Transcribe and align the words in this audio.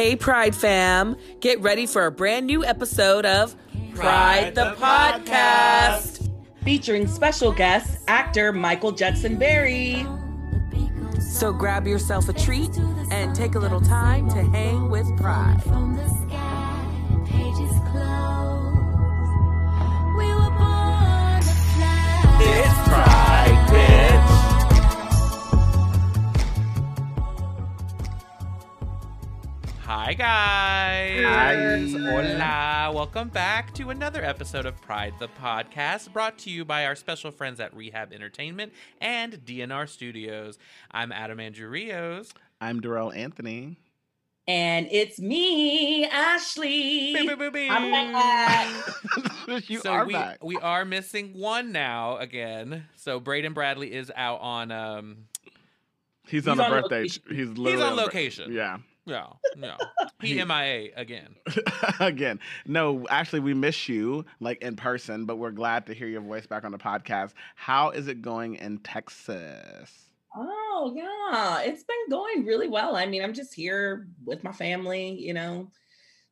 Hey, 0.00 0.16
Pride 0.16 0.56
fam, 0.56 1.14
get 1.40 1.60
ready 1.60 1.84
for 1.84 2.06
a 2.06 2.10
brand 2.10 2.46
new 2.46 2.64
episode 2.64 3.26
of 3.26 3.54
Pride, 3.94 4.54
the, 4.54 4.74
Podcast. 4.78 6.32
featuring 6.64 7.06
special 7.06 7.52
guest 7.52 7.98
actor 8.08 8.50
Michael 8.50 8.92
Judson 8.92 9.36
Berry. 9.36 10.06
So 11.20 11.52
grab 11.52 11.86
yourself 11.86 12.30
a 12.30 12.32
treat 12.32 12.74
and 13.10 13.36
take 13.36 13.56
a 13.56 13.58
little 13.58 13.82
time 13.82 14.26
to 14.30 14.42
hang 14.42 14.88
with 14.88 15.06
Pride. 15.18 15.62
From 15.64 15.90
Hi, 29.92 30.14
guys. 30.14 31.24
Hi. 31.24 31.98
Hola. 31.98 32.92
Welcome 32.94 33.28
back 33.28 33.74
to 33.74 33.90
another 33.90 34.24
episode 34.24 34.64
of 34.64 34.80
Pride 34.80 35.14
the 35.18 35.26
Podcast, 35.26 36.12
brought 36.12 36.38
to 36.38 36.50
you 36.50 36.64
by 36.64 36.86
our 36.86 36.94
special 36.94 37.32
friends 37.32 37.58
at 37.58 37.74
Rehab 37.74 38.12
Entertainment 38.12 38.72
and 39.00 39.32
DNR 39.44 39.88
Studios. 39.88 40.58
I'm 40.92 41.10
Adam 41.10 41.40
Andrew 41.40 41.68
Rios. 41.68 42.32
I'm 42.60 42.78
Darrell 42.80 43.10
Anthony. 43.10 43.78
And 44.46 44.86
it's 44.92 45.18
me, 45.18 46.04
Ashley. 46.04 47.12
Bing, 47.12 47.26
bing, 47.26 47.38
bing, 47.38 47.52
bing. 47.52 47.72
I'm 47.72 48.12
back. 48.12 49.68
you 49.68 49.80
so 49.80 49.90
are 49.90 50.06
we, 50.06 50.12
back. 50.12 50.44
we 50.44 50.54
are 50.58 50.84
missing 50.84 51.32
one 51.36 51.72
now 51.72 52.16
again. 52.18 52.84
So 52.94 53.18
Braden 53.18 53.54
Bradley 53.54 53.92
is 53.92 54.12
out 54.14 54.40
on 54.40 54.70
um 54.70 55.16
He's 56.28 56.46
on 56.46 56.58
He's 56.58 56.60
a 56.60 56.64
on 56.64 56.70
birthday. 56.82 56.96
location. 56.98 57.22
He's 57.28 57.48
literally 57.58 57.82
on 57.84 57.92
a 57.94 57.96
bir- 57.96 58.02
location. 58.02 58.52
Yeah. 58.52 58.78
No, 59.10 59.36
no. 59.56 59.76
He 60.20 60.34
He- 60.38 60.44
MIA 60.44 60.90
again. 60.96 61.34
Again, 62.00 62.40
no. 62.66 63.06
Actually, 63.08 63.40
we 63.40 63.54
miss 63.54 63.88
you 63.88 64.26
like 64.38 64.60
in 64.60 64.76
person, 64.76 65.24
but 65.24 65.36
we're 65.36 65.50
glad 65.50 65.86
to 65.86 65.94
hear 65.94 66.08
your 66.08 66.20
voice 66.20 66.46
back 66.46 66.64
on 66.64 66.72
the 66.72 66.78
podcast. 66.78 67.32
How 67.54 67.88
is 67.90 68.06
it 68.06 68.20
going 68.20 68.56
in 68.56 68.78
Texas? 68.78 69.90
Oh, 70.36 70.92
yeah. 70.94 71.60
It's 71.62 71.84
been 71.84 72.08
going 72.10 72.44
really 72.44 72.68
well. 72.68 72.96
I 72.96 73.06
mean, 73.06 73.22
I'm 73.22 73.32
just 73.32 73.54
here 73.54 74.06
with 74.26 74.44
my 74.44 74.52
family, 74.52 75.10
you 75.18 75.32
know, 75.34 75.70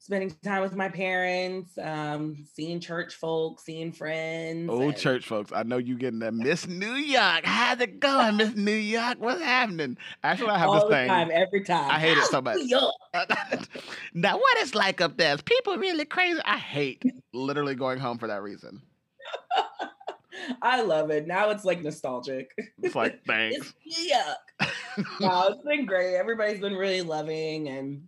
spending 0.01 0.35
time 0.43 0.63
with 0.63 0.75
my 0.75 0.89
parents, 0.89 1.77
um, 1.79 2.47
seeing 2.55 2.81
church 2.81 3.15
folks, 3.17 3.65
seeing 3.65 3.93
friends. 3.93 4.71
Oh, 4.73 4.81
and- 4.89 4.97
church 4.97 5.27
folks, 5.27 5.53
I 5.53 5.65
know 5.65 5.77
you 5.79 5.97
getting 5.99 6.21
that 6.21 6.35
Miss 6.35 6.67
New 6.67 6.95
York. 6.95 7.45
How's 7.45 7.81
it 7.81 8.01
going, 8.01 8.37
Miss 8.37 8.55
New 8.55 8.73
York? 8.73 9.17
What's 9.19 9.43
happening? 9.43 9.97
Actually, 10.23 10.51
I 10.51 10.59
have 10.59 10.69
all 10.69 10.75
this 10.75 10.85
the 10.85 10.91
thing. 10.91 11.09
time, 11.09 11.31
every 11.33 11.63
time. 11.65 11.91
I 11.91 11.99
hate 11.99 12.17
it 12.19 12.25
so 12.25 12.41
much. 12.41 12.59
Now, 14.15 14.37
what 14.39 14.59
it's 14.59 14.75
like 14.75 15.01
up 15.01 15.17
there? 15.17 15.35
Is 15.35 15.43
people 15.43 15.77
really 15.77 16.05
crazy? 16.05 16.41
I 16.45 16.59
hate 16.59 17.03
literally 17.33 17.75
going 17.75 17.99
home 17.99 18.19
for 18.19 18.27
that 18.29 18.43
reason. 18.43 18.83
I 20.63 20.83
love 20.83 21.11
it. 21.11 21.27
Now 21.27 21.51
it's 21.51 21.65
like 21.65 21.83
nostalgic. 21.83 22.51
It's 22.83 22.95
like 22.95 23.23
thanks. 23.27 23.75
It's 23.85 23.99
New 23.99 24.05
York. 24.09 24.73
wow, 25.21 25.49
it's 25.51 25.63
been 25.63 25.85
great. 25.85 26.17
Everybody's 26.17 26.61
been 26.61 26.75
really 26.75 27.03
loving, 27.03 27.69
and 27.69 28.07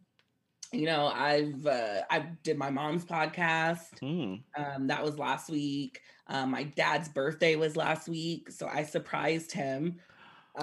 you 0.73 0.87
know, 0.87 1.07
I've 1.09 1.67
uh, 1.67 2.03
I 2.11 2.21
did 2.43 2.59
my 2.59 2.71
mom's 2.71 3.05
podcast. 3.05 4.01
Hmm. 4.01 4.37
Um, 4.57 4.87
that 4.89 5.03
was 5.05 5.19
last 5.19 5.49
week. 5.51 6.03
Um, 6.27 6.51
my 6.53 6.65
dad's 6.65 7.09
birthday 7.09 7.57
was 7.57 7.77
last 7.77 8.09
week, 8.09 8.51
so 8.51 8.67
I 8.69 8.85
surprised 8.85 9.53
him. 9.53 10.01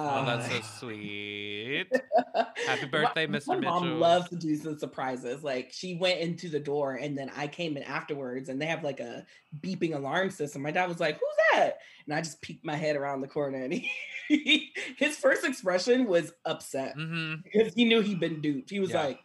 Oh, 0.04 0.24
that's 0.24 0.46
Uh, 0.46 0.48
so 0.48 0.60
sweet. 0.60 1.88
Happy 2.64 2.86
birthday, 2.86 3.26
my, 3.26 3.38
Mr. 3.38 3.58
My 3.60 3.60
mom 3.60 3.90
loves 3.98 4.28
to 4.30 4.36
do 4.36 4.56
some 4.56 4.78
surprises. 4.78 5.42
Like 5.42 5.72
she 5.72 5.94
went 5.96 6.20
into 6.20 6.48
the 6.48 6.60
door, 6.60 6.94
and 6.94 7.16
then 7.16 7.30
I 7.34 7.48
came 7.48 7.76
in 7.76 7.82
afterwards, 7.84 8.48
and 8.48 8.60
they 8.60 8.66
have 8.66 8.84
like 8.84 9.00
a 9.00 9.26
beeping 9.60 9.94
alarm 9.94 10.30
system. 10.30 10.62
My 10.62 10.70
dad 10.70 10.88
was 10.88 11.00
like, 11.00 11.14
"Who's 11.18 11.36
that?" 11.52 11.78
And 12.06 12.14
I 12.14 12.20
just 12.20 12.42
peeked 12.42 12.64
my 12.64 12.76
head 12.76 12.96
around 12.96 13.20
the 13.20 13.28
corner, 13.28 13.58
and 13.62 13.72
he, 13.72 14.72
his 14.98 15.16
first 15.16 15.44
expression 15.44 16.06
was 16.06 16.32
upset 16.44 16.94
hmm 16.94 17.34
because 17.44 17.72
he 17.74 17.84
knew 17.84 18.00
he'd 18.00 18.20
been 18.20 18.40
duped. 18.40 18.70
He 18.70 18.80
was 18.80 18.90
Yeah. 18.90 19.00
like, 19.02 19.20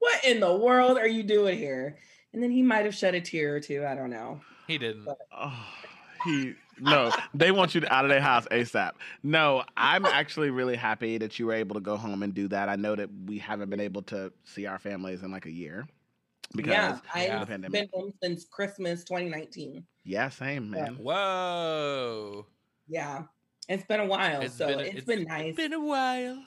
"What 0.00 0.24
in 0.24 0.40
the 0.40 0.54
world 0.56 0.98
are 0.98 1.06
you 1.08 1.22
doing 1.22 1.56
here?" 1.58 1.96
And 2.32 2.42
then 2.42 2.50
he 2.50 2.62
might 2.62 2.84
have 2.84 2.94
shed 2.94 3.14
a 3.14 3.20
tear 3.20 3.56
or 3.56 3.60
two. 3.60 3.84
I 3.86 3.94
don't 3.94 4.10
know. 4.10 4.40
He 4.66 4.76
didn't. 4.78 5.08
Oh, 5.32 5.66
he 6.24 6.54
no, 6.80 7.12
they 7.34 7.50
want 7.52 7.74
you 7.74 7.82
out 7.90 8.04
of 8.04 8.08
their 8.10 8.20
house 8.20 8.46
ASAP. 8.50 8.92
No, 9.22 9.64
I'm 9.76 10.06
actually 10.06 10.50
really 10.50 10.76
happy 10.76 11.18
that 11.18 11.38
you 11.38 11.46
were 11.46 11.52
able 11.52 11.74
to 11.74 11.80
go 11.80 11.96
home 11.96 12.22
and 12.22 12.32
do 12.32 12.48
that. 12.48 12.68
I 12.68 12.76
know 12.76 12.96
that 12.96 13.10
we 13.26 13.38
haven't 13.38 13.68
been 13.70 13.80
able 13.80 14.02
to 14.02 14.32
see 14.44 14.66
our 14.66 14.78
families 14.78 15.22
in 15.22 15.30
like 15.30 15.46
a 15.46 15.50
year 15.50 15.86
because 16.56 16.72
yeah, 16.72 16.98
I've 17.14 17.48
the 17.48 17.68
been 17.68 17.88
home 17.92 18.12
since 18.22 18.46
Christmas 18.46 19.04
2019. 19.04 19.84
Yeah, 20.04 20.28
same 20.30 20.72
Yeah. 20.74 20.84
man. 20.84 20.96
Whoa. 20.96 22.46
Yeah, 22.88 23.24
it's 23.68 23.84
been 23.84 24.00
a 24.00 24.06
while, 24.06 24.40
It's 24.42 24.54
so 24.54 24.66
been 24.68 24.80
a- 24.80 24.82
it's 24.84 24.94
it's 24.98 25.06
been 25.06 25.24
nice. 25.24 25.48
It's 25.48 25.56
been 25.56 25.72
a 25.74 25.80
while. 25.80 26.42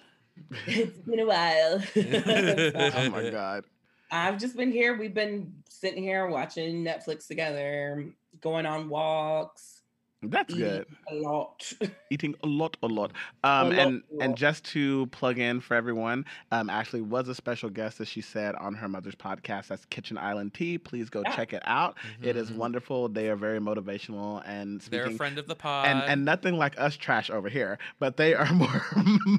It's 0.67 0.97
been 0.99 1.19
a 1.19 1.25
while. 1.25 1.81
oh 1.95 3.09
my 3.09 3.29
god. 3.31 3.65
I've 4.11 4.37
just 4.39 4.55
been 4.55 4.71
here. 4.71 4.97
We've 4.97 5.13
been 5.13 5.53
sitting 5.69 6.03
here 6.03 6.27
watching 6.27 6.83
Netflix 6.83 7.27
together, 7.27 8.05
going 8.41 8.65
on 8.65 8.89
walks, 8.89 9.81
That's 10.29 10.53
eating 10.53 10.63
good. 10.65 10.85
a 11.11 11.15
lot. 11.15 11.73
Eating 12.09 12.35
a 12.43 12.47
lot, 12.47 12.77
a 12.83 12.87
lot. 12.87 13.11
Um, 13.43 13.69
lot, 13.69 13.77
and 13.79 14.03
a 14.19 14.21
and 14.23 14.29
lot. 14.31 14.35
just 14.37 14.63
to 14.65 15.07
plug 15.07 15.39
in 15.39 15.59
for 15.61 15.73
everyone, 15.75 16.25
um, 16.51 16.69
Ashley 16.69 17.01
was 17.01 17.27
a 17.27 17.35
special 17.35 17.69
guest, 17.69 17.99
as 18.01 18.07
she 18.07 18.21
said 18.21 18.55
on 18.55 18.73
her 18.75 18.87
mother's 18.87 19.15
podcast. 19.15 19.67
That's 19.67 19.85
Kitchen 19.85 20.17
Island 20.17 20.53
Tea. 20.53 20.77
Please 20.77 21.09
go 21.09 21.23
Yeah. 21.25 21.35
check 21.35 21.53
it 21.53 21.63
out. 21.65 21.97
It 22.21 22.35
is 22.37 22.51
Mhm. 22.51 22.57
wonderful. 22.57 23.09
They 23.09 23.29
are 23.29 23.35
very 23.35 23.59
motivational 23.59 24.41
and 24.45 24.79
They're 24.81 25.01
a 25.01 25.05
speaking. 25.05 25.17
friend 25.17 25.37
of 25.39 25.47
the 25.47 25.55
pod. 25.55 25.87
and 25.87 25.99
and 26.03 26.25
nothing 26.25 26.57
like 26.57 26.79
us 26.79 26.95
trash 26.97 27.29
over 27.29 27.49
here, 27.49 27.77
but 27.99 28.17
they 28.17 28.33
are 28.33 28.45
more 28.53 28.67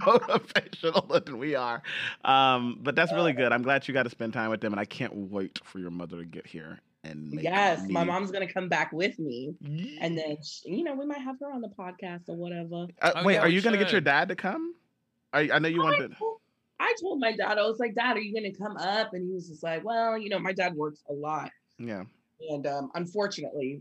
motivational 0.04 1.24
than 1.24 1.38
we 1.38 1.54
are. 1.54 1.82
Um, 2.24 2.78
but 2.82 2.94
that's 2.96 3.12
really 3.12 3.32
good. 3.32 3.52
I'm 3.52 3.62
glad 3.62 3.86
you 3.88 3.94
got 3.94 4.04
to 4.04 4.10
spend 4.10 4.32
time 4.32 4.50
with 4.50 4.60
them, 4.60 4.72
and 4.72 4.80
I 4.80 4.84
can't 4.84 5.14
wait 5.14 5.60
for 5.64 5.78
your 5.78 5.90
mother 5.90 6.18
to 6.18 6.24
get 6.24 6.46
here 6.46 6.80
and 7.04 7.30
make 7.30 7.44
yes, 7.44 7.86
my 7.88 8.04
mom's 8.04 8.30
gonna 8.30 8.52
come 8.52 8.68
back 8.68 8.92
with 8.92 9.18
me, 9.18 9.54
Ye- 9.60 9.98
and 10.00 10.16
then 10.16 10.36
sh- 10.42 10.62
you 10.64 10.84
know 10.84 10.94
we 10.94 11.06
might 11.06 11.20
have 11.20 11.38
her 11.40 11.52
on 11.52 11.60
the 11.60 11.68
podcast 11.68 12.28
or 12.28 12.36
whatever. 12.36 12.86
Uh, 13.02 13.12
Oh, 13.16 13.24
wait, 13.24 13.34
yeah, 13.34 13.40
are 13.42 13.46
we 13.48 13.54
you 13.54 13.62
gonna 13.62 13.76
get 13.78 13.92
your 13.92 14.00
dad 14.00 14.28
to 14.28 14.36
come? 14.36 14.74
I, 15.32 15.50
I 15.52 15.58
know 15.58 15.68
you 15.68 15.82
I 15.82 15.84
wanted. 15.84 16.16
told- 16.18 16.38
I 16.80 16.94
told 17.00 17.20
my 17.20 17.32
dad, 17.36 17.56
I 17.58 17.62
was 17.62 17.78
like, 17.78 17.94
Dad, 17.94 18.16
are 18.16 18.20
you 18.20 18.34
gonna 18.34 18.52
come 18.52 18.76
up? 18.76 19.14
And 19.14 19.24
he 19.26 19.32
was 19.32 19.48
just 19.48 19.62
like, 19.62 19.84
Well, 19.84 20.18
you 20.18 20.28
know, 20.28 20.38
my 20.40 20.52
dad 20.52 20.74
works 20.74 21.02
a 21.08 21.12
lot. 21.12 21.50
Yeah. 21.78 22.02
And 22.50 22.66
um, 22.66 22.90
unfortunately, 22.94 23.80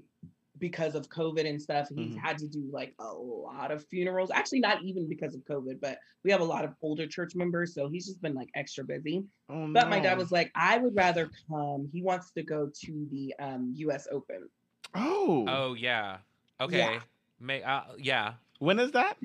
because 0.64 0.96
of 0.96 1.10
COVID 1.10 1.46
and 1.46 1.62
stuff, 1.62 1.90
he's 1.94 2.16
Mhm. 2.16 2.18
had 2.18 2.38
to 2.38 2.48
do 2.48 2.64
like 2.72 2.96
a 2.98 3.04
lot 3.14 3.70
of 3.70 3.86
funerals. 3.90 4.32
Actually, 4.32 4.62
not 4.62 4.82
even 4.82 5.10
because 5.10 5.36
of 5.36 5.42
COVID, 5.42 5.82
but 5.82 5.98
we 6.24 6.32
have 6.32 6.40
a 6.40 6.46
lot 6.46 6.64
of 6.64 6.74
older 6.82 7.06
church 7.06 7.36
members, 7.36 7.74
so 7.74 7.90
he's 7.90 8.06
just 8.06 8.22
been 8.22 8.34
like 8.34 8.48
extra 8.56 8.86
busy. 8.86 9.26
Oh, 9.50 9.68
But 9.74 9.90
my 9.90 10.00
dad 10.00 10.18
was 10.18 10.32
like, 10.32 10.54
I 10.56 10.78
would 10.78 10.96
rather 10.96 11.30
come. 11.50 11.90
He 11.92 12.02
wants 12.02 12.32
to 12.32 12.44
go 12.44 12.72
to 12.86 13.08
the 13.12 13.34
um, 13.40 13.74
U.S. 13.76 14.08
Open. 14.10 14.48
Oh. 14.96 15.44
oh 15.50 15.74
yeah. 15.74 16.20
Okay. 16.62 16.98
May 17.42 17.62
uh, 17.62 17.82
yeah. 17.98 18.36
When 18.60 18.80
is 18.80 18.92
that? 18.94 19.18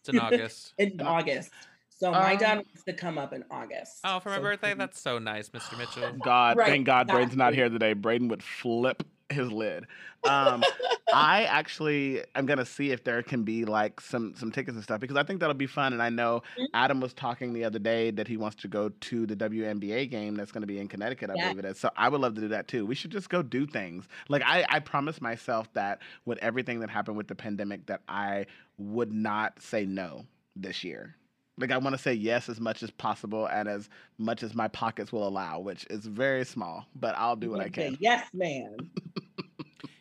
It's 0.00 0.08
in 0.08 0.18
August. 0.18 0.72
in 0.78 0.98
August. 1.02 1.50
So 1.90 2.10
my 2.10 2.36
dad 2.36 2.52
Um, 2.52 2.56
wants 2.64 2.84
to 2.84 2.94
come 2.94 3.18
up 3.18 3.34
in 3.34 3.44
August. 3.50 4.00
Oh, 4.02 4.18
for 4.20 4.30
my 4.30 4.36
So 4.36 4.42
birthday? 4.42 4.68
he- 4.70 4.74
That's 4.76 4.98
so 4.98 5.18
nice, 5.18 5.50
Mr. 5.50 5.76
Mitchell. 5.76 6.12
God, 6.24 6.56
Right, 6.56 6.68
thank 6.68 6.86
God 6.86 7.06
Braden's 7.08 7.36
not 7.36 7.52
here 7.52 7.68
today. 7.68 7.92
Braden 7.92 8.28
would 8.28 8.42
flip 8.42 9.02
his 9.30 9.50
lid. 9.50 9.86
Um, 10.24 10.62
I 11.12 11.44
actually 11.44 12.24
am 12.34 12.46
gonna 12.46 12.64
see 12.66 12.90
if 12.90 13.04
there 13.04 13.22
can 13.22 13.44
be 13.44 13.64
like 13.64 14.00
some 14.00 14.34
some 14.36 14.50
tickets 14.50 14.74
and 14.74 14.82
stuff 14.82 15.00
because 15.00 15.16
I 15.16 15.22
think 15.22 15.40
that'll 15.40 15.54
be 15.54 15.66
fun. 15.66 15.92
And 15.92 16.02
I 16.02 16.08
know 16.10 16.42
Mhm. 16.58 16.66
Adam 16.74 17.00
was 17.00 17.14
talking 17.14 17.52
the 17.52 17.64
other 17.64 17.78
day 17.78 18.10
that 18.12 18.26
he 18.28 18.36
wants 18.36 18.56
to 18.62 18.68
go 18.68 18.88
to 18.88 19.26
the 19.26 19.36
WNBA 19.36 20.10
game 20.10 20.34
that's 20.34 20.50
going 20.52 20.62
to 20.62 20.66
be 20.66 20.78
in 20.78 20.88
Connecticut. 20.88 21.30
I 21.30 21.34
Yeah. 21.36 21.48
believe 21.48 21.58
it 21.58 21.64
is. 21.64 21.78
So 21.78 21.90
I 21.96 22.08
would 22.08 22.20
love 22.20 22.34
to 22.34 22.40
do 22.40 22.48
that 22.48 22.66
too. 22.68 22.84
We 22.86 22.94
should 22.94 23.10
just 23.12 23.28
go 23.30 23.42
do 23.42 23.66
things. 23.66 24.08
Like 24.28 24.42
I, 24.44 24.64
I 24.68 24.80
promised 24.80 25.22
myself 25.22 25.72
that 25.74 26.00
with 26.24 26.38
everything 26.38 26.80
that 26.80 26.90
happened 26.90 27.16
with 27.16 27.28
the 27.28 27.34
pandemic, 27.36 27.86
that 27.86 28.02
I 28.08 28.46
would 28.78 29.12
not 29.12 29.60
say 29.62 29.86
no 29.86 30.24
this 30.56 30.82
year. 30.84 31.16
Like 31.58 31.70
I 31.72 31.78
want 31.78 31.94
to 31.96 32.02
say 32.02 32.12
yes 32.12 32.48
as 32.48 32.60
much 32.60 32.82
as 32.82 32.90
possible 32.90 33.46
and 33.46 33.68
as 33.68 33.88
much 34.18 34.42
as 34.42 34.54
my 34.54 34.68
pockets 34.68 35.10
will 35.12 35.26
allow, 35.26 35.58
which 35.60 35.86
is 35.88 36.04
very 36.06 36.44
small, 36.44 36.86
but 36.94 37.14
I'll 37.16 37.36
do 37.36 37.50
what 37.50 37.60
I 37.60 37.68
can. 37.70 37.96
Yes, 38.00 38.28
man. 38.34 38.76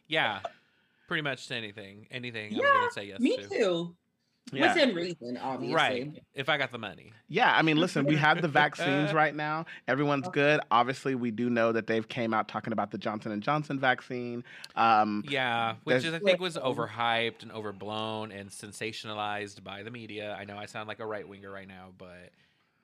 Yeah. 0.07 0.41
Pretty 1.07 1.21
much 1.23 1.47
to 1.47 1.55
anything. 1.55 2.07
Anything 2.11 2.53
I'm 2.53 2.59
Yeah, 2.59 2.73
gonna 2.73 2.91
say 2.91 3.05
yes 3.05 3.19
Me 3.19 3.37
to. 3.37 3.47
too. 3.49 3.95
Yeah. 4.51 4.73
Within 4.73 4.95
reason, 4.95 5.37
obviously. 5.37 5.75
Right. 5.75 6.23
If 6.35 6.49
I 6.49 6.57
got 6.57 6.71
the 6.71 6.77
money. 6.77 7.11
Yeah, 7.27 7.51
I 7.55 7.63
mean, 7.63 7.77
listen, 7.77 8.05
we 8.05 8.15
have 8.15 8.41
the 8.41 8.47
vaccines 8.63 9.11
right 9.11 9.35
now. 9.35 9.65
Everyone's 9.87 10.27
good. 10.29 10.59
Obviously, 10.69 11.15
we 11.15 11.31
do 11.31 11.49
know 11.49 11.71
that 11.71 11.87
they've 11.87 12.07
came 12.07 12.33
out 12.33 12.47
talking 12.47 12.71
about 12.71 12.91
the 12.91 12.97
Johnson 12.99 13.31
and 13.31 13.41
Johnson 13.41 13.79
vaccine. 13.79 14.43
Um, 14.75 15.23
Yeah, 15.27 15.75
which 15.83 16.05
is, 16.05 16.13
I 16.13 16.19
think 16.19 16.39
was 16.39 16.57
overhyped 16.57 17.41
and 17.41 17.51
overblown 17.51 18.31
and 18.31 18.49
sensationalized 18.51 19.63
by 19.63 19.81
the 19.83 19.89
media. 19.91 20.35
I 20.39 20.45
know 20.45 20.57
I 20.57 20.67
sound 20.67 20.87
like 20.87 20.99
a 20.99 21.05
right 21.07 21.27
winger 21.27 21.49
right 21.49 21.67
now, 21.67 21.89
but 21.97 22.29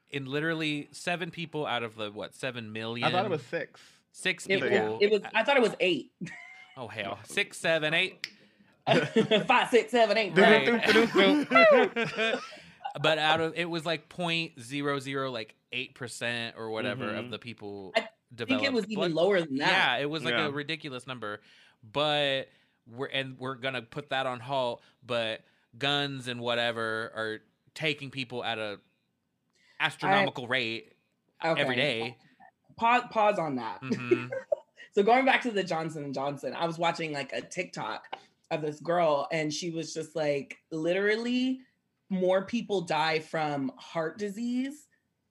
in 0.10 0.26
literally 0.26 0.90
seven 0.92 1.30
people 1.32 1.66
out 1.66 1.84
of 1.84 1.96
the 1.96 2.12
what 2.12 2.34
seven 2.34 2.74
million. 2.74 3.08
I 3.08 3.12
thought 3.12 3.26
it 3.26 3.32
was 3.32 3.44
six. 3.44 3.80
six 4.12 4.46
It, 4.48 4.62
people. 4.62 4.98
it, 5.00 5.06
it 5.06 5.12
was. 5.12 5.22
I 5.34 5.44
thought 5.44 5.58
it 5.58 5.64
was 5.64 5.76
eight. 5.80 6.12
oh 6.76 6.88
hell, 6.88 7.20
six, 7.24 7.58
seven, 7.58 7.94
eight. 7.94 8.28
Five, 9.48 9.70
six, 9.70 9.92
seven, 9.92 10.18
eight. 10.18 10.38
Right. 10.38 10.68
Right. 11.16 12.36
but 13.02 13.18
out 13.18 13.40
of 13.42 13.54
it 13.56 13.70
was 13.70 13.86
like 13.86 14.10
point 14.10 14.60
zero 14.62 15.00
zero 15.00 15.32
like 15.32 15.56
eight 15.72 15.96
percent 15.96 16.56
or 16.58 16.70
whatever 16.70 17.06
Mhm. 17.06 17.20
of 17.20 17.30
the 17.32 17.40
people. 17.40 17.94
I 17.96 18.08
think 18.46 18.64
it 18.64 18.74
was 18.74 18.86
even 18.86 18.96
blood- 18.96 19.12
lower 19.14 19.40
than 19.42 19.58
that. 19.58 19.98
Yeah, 19.98 20.04
it 20.04 20.10
was 20.10 20.24
like 20.24 20.34
Yeah. 20.34 20.48
a 20.48 20.52
ridiculous 20.52 21.06
number, 21.08 21.42
but 21.94 22.50
we're 22.88 23.08
and 23.08 23.38
we're 23.38 23.56
gonna 23.56 23.82
put 23.82 24.10
that 24.10 24.26
on 24.26 24.40
halt. 24.40 24.82
But 25.06 25.42
guns 25.78 26.28
and 26.28 26.42
whatever 26.42 27.12
are 27.16 27.40
taking 27.76 28.10
people 28.12 28.44
at 28.44 28.58
a 28.58 28.80
astronomical 29.80 30.48
rate 30.48 30.94
Okay. 31.44 31.62
every 31.62 31.76
day. 31.76 32.18
Pause. 32.76 33.04
Pause 33.12 33.40
on 33.40 33.56
that. 33.56 33.78
hmm 33.82 34.26
So 34.94 35.04
going 35.04 35.24
back 35.24 35.42
to 35.44 35.52
the 35.52 35.64
Johnson 35.64 36.04
and 36.04 36.14
Johnson, 36.14 36.54
I 36.54 36.66
was 36.66 36.78
watching 36.78 37.14
like 37.14 37.32
a 37.32 37.40
TikTok 37.40 38.04
of 38.52 38.62
this 38.62 38.80
girl, 38.80 39.28
and 39.32 39.52
she 39.52 39.72
was 39.72 39.94
just 39.94 40.16
like, 40.16 40.58
literally, 40.72 41.62
more 42.10 42.46
people 42.46 42.82
die 42.82 43.20
from 43.20 43.72
heart 43.78 44.18
disease 44.20 44.88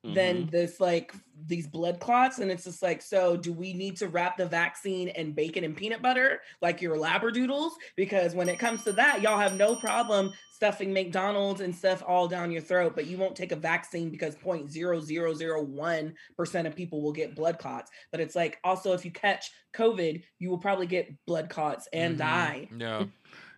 than 0.07 0.47
Mhm. 0.47 0.51
this 0.51 0.81
like 0.81 1.13
these 1.47 1.67
blood 1.69 2.01
clots 2.01 2.39
and 2.39 2.51
it's 2.51 2.65
just 2.65 2.83
like 2.83 3.01
so 3.03 3.37
do 3.37 3.53
we 3.53 3.73
need 3.73 3.97
to 3.97 4.09
wrap 4.09 4.37
the 4.37 4.47
vaccine 4.47 5.09
in 5.09 5.33
bacon 5.33 5.65
and 5.65 5.77
peanut 5.77 6.01
butter 6.03 6.41
like 6.63 6.81
your 6.81 6.97
labradoodles 6.97 7.73
because 7.97 8.35
when 8.35 8.49
it 8.49 8.59
comes 8.59 8.83
to 8.85 8.93
that 8.93 9.21
y'all 9.23 9.39
have 9.39 9.57
no 9.57 9.77
problem 9.77 10.33
stuffing 10.53 10.93
mcdonald's 10.93 11.61
and 11.61 11.75
stuff 11.75 12.03
all 12.07 12.29
down 12.29 12.51
your 12.51 12.63
throat 12.63 12.93
but 12.95 13.07
you 13.07 13.17
won't 13.19 13.37
take 13.37 13.53
a 13.53 13.57
vaccine 13.57 14.11
because 14.11 14.35
0.0001% 14.37 16.67
of 16.67 16.77
people 16.77 17.03
will 17.03 17.13
get 17.13 17.35
blood 17.37 17.59
clots 17.59 17.91
but 18.11 18.21
it's 18.21 18.35
like 18.35 18.59
also 18.65 18.93
if 18.93 19.05
you 19.05 19.11
catch 19.13 19.51
covid 19.75 20.23
you 20.39 20.51
will 20.51 20.59
probably 20.59 20.87
get 20.87 21.09
blood 21.27 21.49
clots 21.51 21.89
and 21.93 22.15
Mhm. 22.17 22.19
die 22.19 22.69
No. 22.71 23.11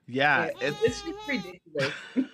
Yeah, 0.06 0.50
Yeah, 0.60 0.60
it's 0.60 0.82
it's 0.82 1.02
ridiculous. 1.28 1.94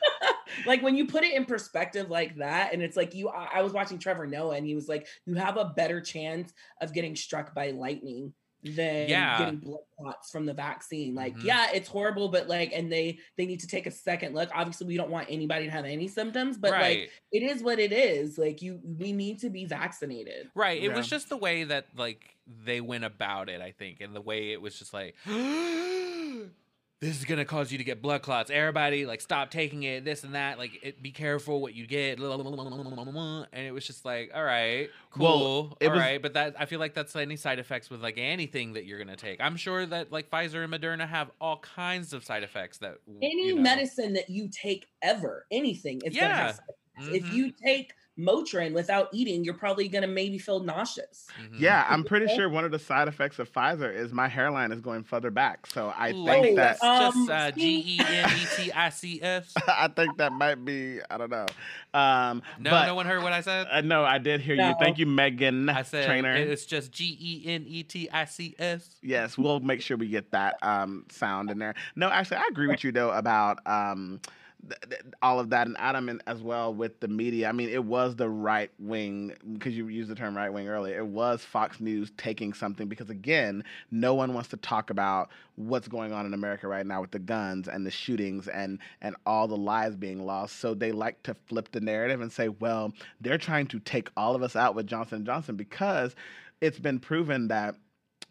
like 0.66 0.82
when 0.82 0.96
you 0.96 1.06
put 1.06 1.24
it 1.24 1.34
in 1.34 1.44
perspective 1.44 2.10
like 2.10 2.36
that, 2.36 2.72
and 2.72 2.82
it's 2.82 2.96
like 2.96 3.14
you. 3.14 3.28
I, 3.28 3.48
I 3.56 3.62
was 3.62 3.72
watching 3.72 3.98
Trevor 3.98 4.26
Noah, 4.26 4.56
and 4.56 4.66
he 4.66 4.74
was 4.74 4.88
like, 4.88 5.06
"You 5.26 5.34
have 5.34 5.56
a 5.56 5.66
better 5.76 6.00
chance 6.00 6.52
of 6.80 6.92
getting 6.92 7.16
struck 7.16 7.54
by 7.54 7.70
lightning 7.70 8.32
than 8.64 9.08
Yeah. 9.08 9.38
getting 9.38 9.56
blood 9.60 9.80
clots 9.96 10.30
from 10.30 10.44
the 10.44 10.52
vaccine." 10.54 11.14
Like, 11.14 11.36
Mhm. 11.36 11.44
yeah, 11.44 11.68
it's 11.72 11.88
horrible, 11.88 12.28
but 12.28 12.48
like, 12.48 12.72
and 12.72 12.90
they 12.90 13.18
they 13.36 13.46
need 13.46 13.60
to 13.60 13.66
take 13.68 13.86
a 13.86 13.90
second 13.90 14.34
look. 14.34 14.50
Obviously, 14.54 14.86
we 14.86 14.96
don't 14.96 15.10
want 15.10 15.28
anybody 15.30 15.66
to 15.66 15.70
have 15.70 15.84
any 15.84 16.08
symptoms, 16.08 16.58
but 16.58 16.72
right. 16.72 17.00
like, 17.00 17.10
it 17.32 17.42
is 17.42 17.62
what 17.62 17.78
it 17.78 17.92
is. 17.92 18.36
Like, 18.38 18.60
you 18.62 18.80
we 18.84 19.12
need 19.12 19.38
to 19.40 19.50
be 19.50 19.64
vaccinated. 19.64 20.50
Right. 20.54 20.82
It 20.82 20.92
was 20.92 21.08
just 21.08 21.28
the 21.28 21.36
way 21.36 21.64
that 21.64 21.86
like 21.96 22.34
they 22.64 22.80
went 22.80 23.04
about 23.04 23.48
it, 23.48 23.60
I 23.60 23.72
think, 23.72 24.00
and 24.00 24.14
the 24.14 24.20
way 24.20 24.52
it 24.52 24.60
was 24.60 24.78
just 24.78 24.92
like 24.92 25.14
this 27.00 27.16
is 27.16 27.24
gonna 27.24 27.44
cause 27.44 27.70
you 27.70 27.78
to 27.78 27.84
get 27.84 28.02
blood 28.02 28.22
clots. 28.22 28.50
Everybody 28.50 29.06
like 29.06 29.20
stop 29.20 29.52
taking 29.52 29.84
it, 29.84 30.04
this 30.04 30.24
and 30.24 30.34
that. 30.34 30.58
Like 30.58 30.80
it, 30.82 31.00
be 31.00 31.12
careful 31.12 31.60
what 31.60 31.72
you 31.74 31.86
get. 31.86 32.18
And 32.18 33.66
it 33.66 33.72
was 33.72 33.86
just 33.86 34.04
like, 34.04 34.32
all 34.34 34.42
right, 34.42 34.90
cool, 35.12 35.76
it 35.80 35.86
all 35.86 35.92
was- 35.92 36.00
right. 36.00 36.20
But 36.20 36.34
that 36.34 36.56
I 36.58 36.66
feel 36.66 36.80
like 36.80 36.94
that's 36.94 37.14
any 37.14 37.36
side 37.36 37.60
effects 37.60 37.88
with 37.88 38.02
like 38.02 38.18
anything 38.18 38.72
that 38.72 38.84
you're 38.84 38.98
gonna 38.98 39.14
take. 39.16 39.40
I'm 39.40 39.56
sure 39.56 39.86
that 39.86 40.10
like 40.10 40.28
Pfizer 40.28 40.64
and 40.64 40.72
Moderna 40.72 41.08
have 41.08 41.30
all 41.40 41.58
kinds 41.58 42.12
of 42.12 42.24
side 42.24 42.42
effects 42.42 42.78
that 42.78 42.98
Any 43.22 43.48
you 43.48 43.54
know. 43.54 43.62
medicine 43.62 44.14
that 44.14 44.28
you 44.28 44.48
take 44.48 44.88
ever, 45.00 45.46
anything, 45.52 46.00
is 46.04 46.16
gonna 46.16 46.26
Yeah. 46.28 46.36
have 46.46 46.56
side 46.56 46.64
effects. 46.98 47.16
If 47.16 47.32
you 47.32 47.46
mm-hmm. 47.46 47.64
take 47.64 47.92
Motrin 48.18 48.72
without 48.74 49.08
eating, 49.12 49.44
you're 49.44 49.54
probably 49.54 49.88
gonna 49.88 50.06
maybe 50.08 50.38
feel 50.38 50.60
nauseous. 50.60 51.26
mhm. 51.40 51.60
yeah. 51.60 51.86
I'm 51.88 52.02
pretty 52.04 52.26
sure 52.34 52.48
one 52.48 52.64
of 52.64 52.70
the 52.72 52.78
side 52.78 53.06
effects 53.08 53.38
of 53.38 53.52
Pfizer 53.52 53.94
is 53.94 54.12
my 54.12 54.26
hairline 54.28 54.72
is 54.72 54.80
going 54.80 55.04
further 55.04 55.30
back. 55.30 55.66
So 55.68 55.92
I 55.96 56.10
Ooh, 56.10 56.24
think 56.26 56.56
that's 56.56 56.80
that 56.80 57.02
Um, 57.14 57.26
just 57.26 57.30
uh, 57.30 57.50
G 57.52 57.96
E 57.96 58.00
N 58.00 58.30
E 58.30 58.46
T 58.56 58.72
I 58.72 58.88
C 58.90 59.20
S. 59.22 59.54
I 59.68 59.88
think 59.88 60.16
that 60.18 60.32
might 60.32 60.64
be. 60.64 60.98
I 61.08 61.16
don't 61.16 61.30
know. 61.30 61.46
Um, 61.94 62.42
No, 62.58 62.70
but, 62.70 62.86
no 62.86 62.94
one 62.94 63.06
heard 63.06 63.22
what 63.22 63.32
I 63.32 63.40
said. 63.40 63.66
Uh, 63.70 63.80
no, 63.82 64.04
I 64.04 64.18
did 64.18 64.40
hear 64.40 64.54
you. 64.56 64.74
Thank 64.80 64.98
you, 64.98 65.06
Megan. 65.06 65.68
I 65.68 65.82
said 65.82 66.06
trainer. 66.06 66.34
it's 66.34 66.66
just 66.66 66.90
G 66.92 67.16
E 67.20 67.42
N 67.46 67.64
E 67.66 67.82
T 67.84 68.08
I 68.10 68.24
C 68.24 68.54
S. 68.58 68.96
Yes, 69.02 69.38
we'll 69.38 69.60
make 69.60 69.80
sure 69.80 69.96
we 69.96 70.08
get 70.08 70.30
that 70.32 70.56
um, 70.62 71.04
sound 71.10 71.50
in 71.50 71.58
there. 71.58 71.74
No, 71.96 72.08
actually, 72.08 72.38
I 72.38 72.48
agree 72.50 72.66
with 72.66 72.82
you 72.82 72.90
though 72.92 73.10
about 73.10 73.60
um, 73.66 74.20
th- 74.66 74.80
th- 74.88 75.02
all 75.22 75.38
of 75.40 75.50
that, 75.50 75.66
and 75.66 75.76
Adam 75.78 76.08
in, 76.08 76.22
as 76.26 76.42
well 76.42 76.72
with 76.72 77.00
the 77.00 77.08
media. 77.08 77.48
I 77.48 77.52
mean, 77.52 77.68
it 77.68 77.84
was 77.84 78.16
the 78.16 78.28
right 78.28 78.70
wing 78.78 79.34
because 79.52 79.76
you 79.76 79.88
used 79.88 80.10
the 80.10 80.14
term 80.14 80.36
right 80.36 80.52
wing 80.52 80.68
earlier. 80.68 80.98
It 80.98 81.06
was 81.06 81.42
Fox 81.42 81.80
News 81.80 82.10
taking 82.16 82.52
something 82.52 82.88
because 82.88 83.10
again, 83.10 83.64
no 83.90 84.14
one 84.14 84.34
wants 84.34 84.48
to 84.50 84.56
talk 84.56 84.90
about 84.90 85.30
what's 85.56 85.88
going 85.88 86.12
on 86.12 86.26
in 86.26 86.34
America 86.34 86.68
right 86.68 86.86
now 86.86 87.00
with 87.00 87.10
the 87.10 87.18
guns 87.18 87.68
and 87.68 87.84
the 87.86 87.90
shootings 87.90 88.48
and 88.48 88.78
and 89.00 89.16
all 89.26 89.48
the 89.48 89.56
lives 89.56 89.96
being 89.96 90.24
lost. 90.24 90.60
So 90.60 90.74
they 90.74 90.92
like 90.92 91.22
to 91.24 91.34
flip 91.34 91.70
the 91.72 91.80
narrative 91.80 92.20
and 92.20 92.32
say, 92.32 92.48
well, 92.48 92.92
they're 93.20 93.38
trying 93.38 93.66
to 93.68 93.80
take 93.80 94.10
all 94.16 94.34
of 94.34 94.42
us 94.42 94.56
out 94.56 94.74
with 94.74 94.86
Johnson 94.86 95.16
and 95.16 95.26
Johnson 95.26 95.56
because 95.56 96.14
it's 96.60 96.78
been 96.78 96.98
proven 96.98 97.48
that 97.48 97.76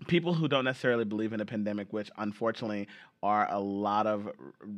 people 0.05 0.33
who 0.33 0.47
don't 0.47 0.65
necessarily 0.65 1.05
believe 1.05 1.33
in 1.33 1.41
a 1.41 1.45
pandemic, 1.45 1.91
which 1.91 2.11
unfortunately 2.17 2.87
are 3.23 3.51
a 3.51 3.59
lot 3.59 4.05
of 4.05 4.29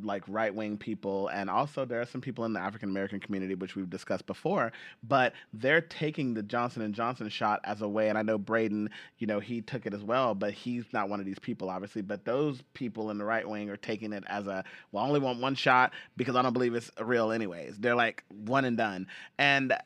like 0.02 0.24
right 0.26 0.54
wing 0.54 0.78
people, 0.78 1.28
and 1.28 1.50
also 1.50 1.84
there 1.84 2.00
are 2.00 2.06
some 2.06 2.22
people 2.22 2.46
in 2.46 2.54
the 2.54 2.60
African 2.60 2.88
American 2.88 3.20
community, 3.20 3.54
which 3.54 3.76
we've 3.76 3.90
discussed 3.90 4.26
before, 4.26 4.72
but 5.02 5.34
they're 5.52 5.82
taking 5.82 6.32
the 6.32 6.42
Johnson 6.42 6.80
and 6.80 6.94
Johnson 6.94 7.28
shot 7.28 7.60
as 7.64 7.82
a 7.82 7.88
way, 7.88 8.08
and 8.08 8.16
I 8.16 8.22
know 8.22 8.38
Braden, 8.38 8.88
you 9.18 9.26
know, 9.26 9.40
he 9.40 9.60
took 9.60 9.84
it 9.84 9.92
as 9.92 10.02
well, 10.02 10.34
but 10.34 10.52
he's 10.54 10.84
not 10.92 11.10
one 11.10 11.20
of 11.20 11.26
these 11.26 11.38
people, 11.38 11.68
obviously. 11.68 12.00
But 12.00 12.24
those 12.24 12.62
people 12.72 13.10
in 13.10 13.18
the 13.18 13.24
right 13.24 13.46
wing 13.46 13.68
are 13.68 13.76
taking 13.76 14.14
it 14.14 14.24
as 14.26 14.46
a 14.46 14.64
well, 14.90 15.04
I 15.04 15.06
only 15.06 15.20
want 15.20 15.40
one 15.40 15.54
shot 15.54 15.92
because 16.16 16.34
I 16.34 16.40
don't 16.40 16.54
believe 16.54 16.74
it's 16.74 16.90
real, 16.98 17.30
anyways. 17.30 17.76
They're 17.78 17.94
like 17.94 18.24
one 18.30 18.64
and 18.64 18.76
done, 18.76 19.06
and. 19.38 19.72
Uh, 19.72 19.78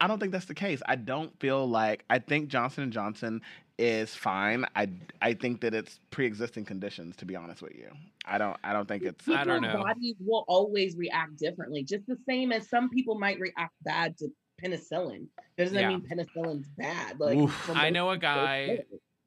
I 0.00 0.08
don't 0.08 0.18
think 0.18 0.32
that's 0.32 0.46
the 0.46 0.56
case. 0.56 0.82
I 0.86 0.96
don't 0.96 1.38
feel 1.38 1.64
like 1.64 2.04
I 2.10 2.18
think 2.18 2.48
Johnson 2.48 2.82
and 2.82 2.92
Johnson 2.92 3.42
is 3.78 4.14
fine. 4.14 4.66
I 4.74 4.88
I 5.22 5.34
think 5.34 5.60
that 5.60 5.72
it's 5.72 6.00
pre-existing 6.10 6.64
conditions. 6.64 7.16
To 7.16 7.24
be 7.24 7.36
honest 7.36 7.62
with 7.62 7.74
you, 7.74 7.90
I 8.24 8.36
don't 8.38 8.56
I 8.64 8.72
don't 8.72 8.86
think 8.88 9.04
it's. 9.04 9.26
I 9.28 9.44
don't 9.44 9.62
People's 9.62 9.78
know. 9.78 9.84
Bodies 9.84 10.16
will 10.20 10.44
always 10.48 10.96
react 10.96 11.36
differently, 11.38 11.84
just 11.84 12.06
the 12.06 12.18
same 12.28 12.52
as 12.52 12.68
some 12.68 12.90
people 12.90 13.18
might 13.18 13.38
react 13.38 13.74
bad 13.84 14.18
to 14.18 14.28
penicillin. 14.62 15.26
Doesn't 15.56 15.78
Yeah. 15.78 15.88
mean 15.88 16.00
penicillin's 16.02 16.68
bad. 16.76 17.20
Like 17.20 17.38
Oof. 17.38 17.70
I 17.70 17.90
know 17.90 18.10
a 18.10 18.18
guy 18.18 18.80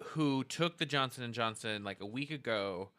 who 0.04 0.44
took 0.44 0.78
the 0.78 0.86
Johnson 0.86 1.24
and 1.24 1.34
Johnson 1.34 1.84
like 1.84 2.02
a 2.02 2.06
week 2.06 2.32
ago, 2.32 2.90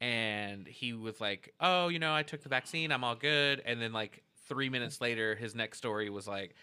and 0.00 0.66
he 0.66 0.94
was 0.94 1.20
like, 1.20 1.52
"Oh, 1.60 1.88
you 1.88 1.98
know, 1.98 2.14
I 2.14 2.22
took 2.22 2.42
the 2.42 2.48
vaccine. 2.48 2.90
I'm 2.90 3.04
all 3.04 3.16
good." 3.16 3.60
And 3.66 3.82
then 3.82 3.92
like 3.92 4.24
three 4.48 4.70
minutes 4.70 5.00
later, 5.00 5.34
his 5.34 5.54
next 5.54 5.76
story 5.76 6.08
was 6.08 6.26
like, 6.26 6.54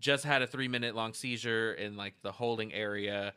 "Just 0.00 0.24
had 0.24 0.42
a 0.42 0.46
three 0.48 0.68
minute 0.68 0.96
long 0.96 1.14
seizure 1.14 1.72
in 1.74 1.96
like 1.96 2.14
the 2.22 2.32
holding 2.32 2.72
area." 2.72 3.34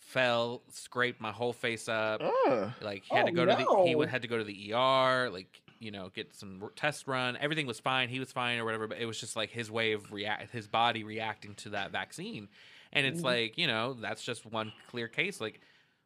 Fell, 0.00 0.62
scraped 0.70 1.20
my 1.20 1.32
whole 1.32 1.52
face 1.52 1.88
up. 1.88 2.20
Ugh. 2.22 2.70
Like 2.80 3.04
he 3.04 3.14
had 3.16 3.26
to 3.26 3.32
Oh, 3.32 3.34
go 3.34 3.46
to 3.46 3.54
the 3.54 3.82
he 3.84 3.94
would 3.94 4.08
had 4.08 4.22
to 4.22 4.28
go 4.28 4.38
to 4.38 4.44
the 4.44 4.72
ER, 4.74 5.30
like 5.30 5.60
you 5.78 5.90
know, 5.90 6.10
get 6.14 6.34
some 6.36 6.60
r- 6.62 6.70
test 6.76 7.08
run. 7.08 7.36
Everything 7.40 7.66
was 7.66 7.80
fine. 7.80 8.08
He 8.08 8.20
was 8.20 8.30
fine 8.30 8.58
or 8.58 8.64
whatever, 8.64 8.86
but 8.86 8.98
it 8.98 9.06
was 9.06 9.18
just 9.18 9.34
like 9.36 9.50
his 9.50 9.70
way 9.70 9.92
of 9.92 10.12
react 10.12 10.50
his 10.52 10.68
body 10.68 11.02
reacting 11.02 11.54
to 11.56 11.70
that 11.70 11.90
vaccine. 11.90 12.48
And 12.92 13.04
it's 13.06 13.20
Mhm. 13.20 13.24
like, 13.24 13.58
you 13.58 13.66
know, 13.66 13.94
that's 13.94 14.22
just 14.22 14.44
one 14.46 14.72
clear 14.88 15.08
case 15.08 15.40
like 15.40 15.60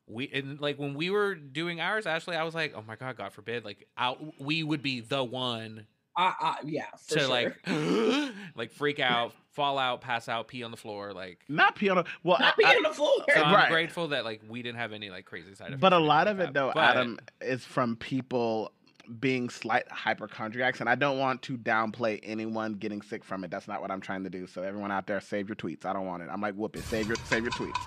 we 0.07 0.29
and 0.33 0.61
like 0.61 0.79
when 0.79 0.95
we 0.95 1.11
were 1.11 1.35
doing 1.35 1.81
ours, 1.81 2.07
Ashley, 2.07 2.37
I 2.37 2.45
was 2.45 2.55
like, 2.55 2.75
"Oh 2.77 2.83
my 2.87 2.95
god, 2.97 3.17
God 3.17 3.33
forbid!" 3.33 3.65
Like, 3.65 3.89
out, 3.99 4.41
we 4.41 4.63
would 4.63 4.81
be 4.83 5.01
the 5.01 5.25
one 5.25 5.87
I, 6.17 6.35
I, 6.41 6.57
yeah, 6.65 6.87
for 6.99 7.15
to 7.15 7.21
sure. 7.21 7.29
like, 7.29 7.57
like 8.57 8.71
freak 8.73 9.01
out, 9.01 9.33
fall 9.53 9.79
out, 9.79 10.01
pass 10.01 10.29
out, 10.29 10.49
pee 10.49 10.63
on 10.63 10.71
the 10.71 10.77
floor. 10.77 11.13
Like, 11.13 11.39
Not 11.49 11.75
pee 11.75 11.87
piano. 11.87 12.05
Well, 12.23 12.39
not 12.41 12.55
I- 12.55 12.57
being 12.57 12.69
I- 12.71 12.75
on 12.77 12.83
the 12.85 12.91
floor. 12.95 13.13
so 13.35 13.43
I'm 13.43 13.55
Right. 13.55 13.69
grateful 13.71 14.09
that 14.09 14.25
like 14.25 14.41
we 14.49 14.63
didn't 14.63 14.79
have 14.79 14.93
any 14.93 15.11
like 15.11 15.25
crazy 15.27 15.55
side 15.55 15.69
effects. 15.69 15.81
but 15.81 15.93
a 15.93 15.97
or 15.97 15.99
anything 15.99 16.09
lot 16.09 16.27
like 16.27 16.35
of 16.35 16.41
it 16.41 16.45
that. 16.45 16.55
though, 16.55 16.71
But- 16.75 16.85
Adam, 16.97 17.19
is 17.41 17.65
from 17.65 17.97
people 17.97 18.73
being 19.21 19.49
slight 19.49 19.89
hypochondriacs, 19.89 20.81
and 20.81 20.89
I 20.89 20.97
don't 20.97 21.19
want 21.19 21.41
to 21.43 21.57
downplay 21.57 22.19
anyone 22.25 22.73
getting 22.75 23.03
sick 23.03 23.23
from 23.23 23.45
it. 23.45 23.51
That's 23.53 23.69
not 23.69 23.81
what 23.81 23.93
I'm 23.93 24.01
trying 24.01 24.25
to 24.25 24.31
do. 24.31 24.49
So 24.49 24.63
everyone 24.63 24.91
out 24.91 25.07
there, 25.07 25.21
save 25.21 25.49
your 25.49 25.55
tweets. 25.55 25.85
I 25.85 25.93
don't 25.93 26.07
want 26.07 26.25
it. 26.25 26.29
I'm 26.33 26.41
like, 26.41 26.55
whoop 26.55 26.75
it. 26.77 26.83
Save 26.85 27.07
your 27.07 27.17
save 27.27 27.43
your 27.45 27.53
tweets. 27.53 27.79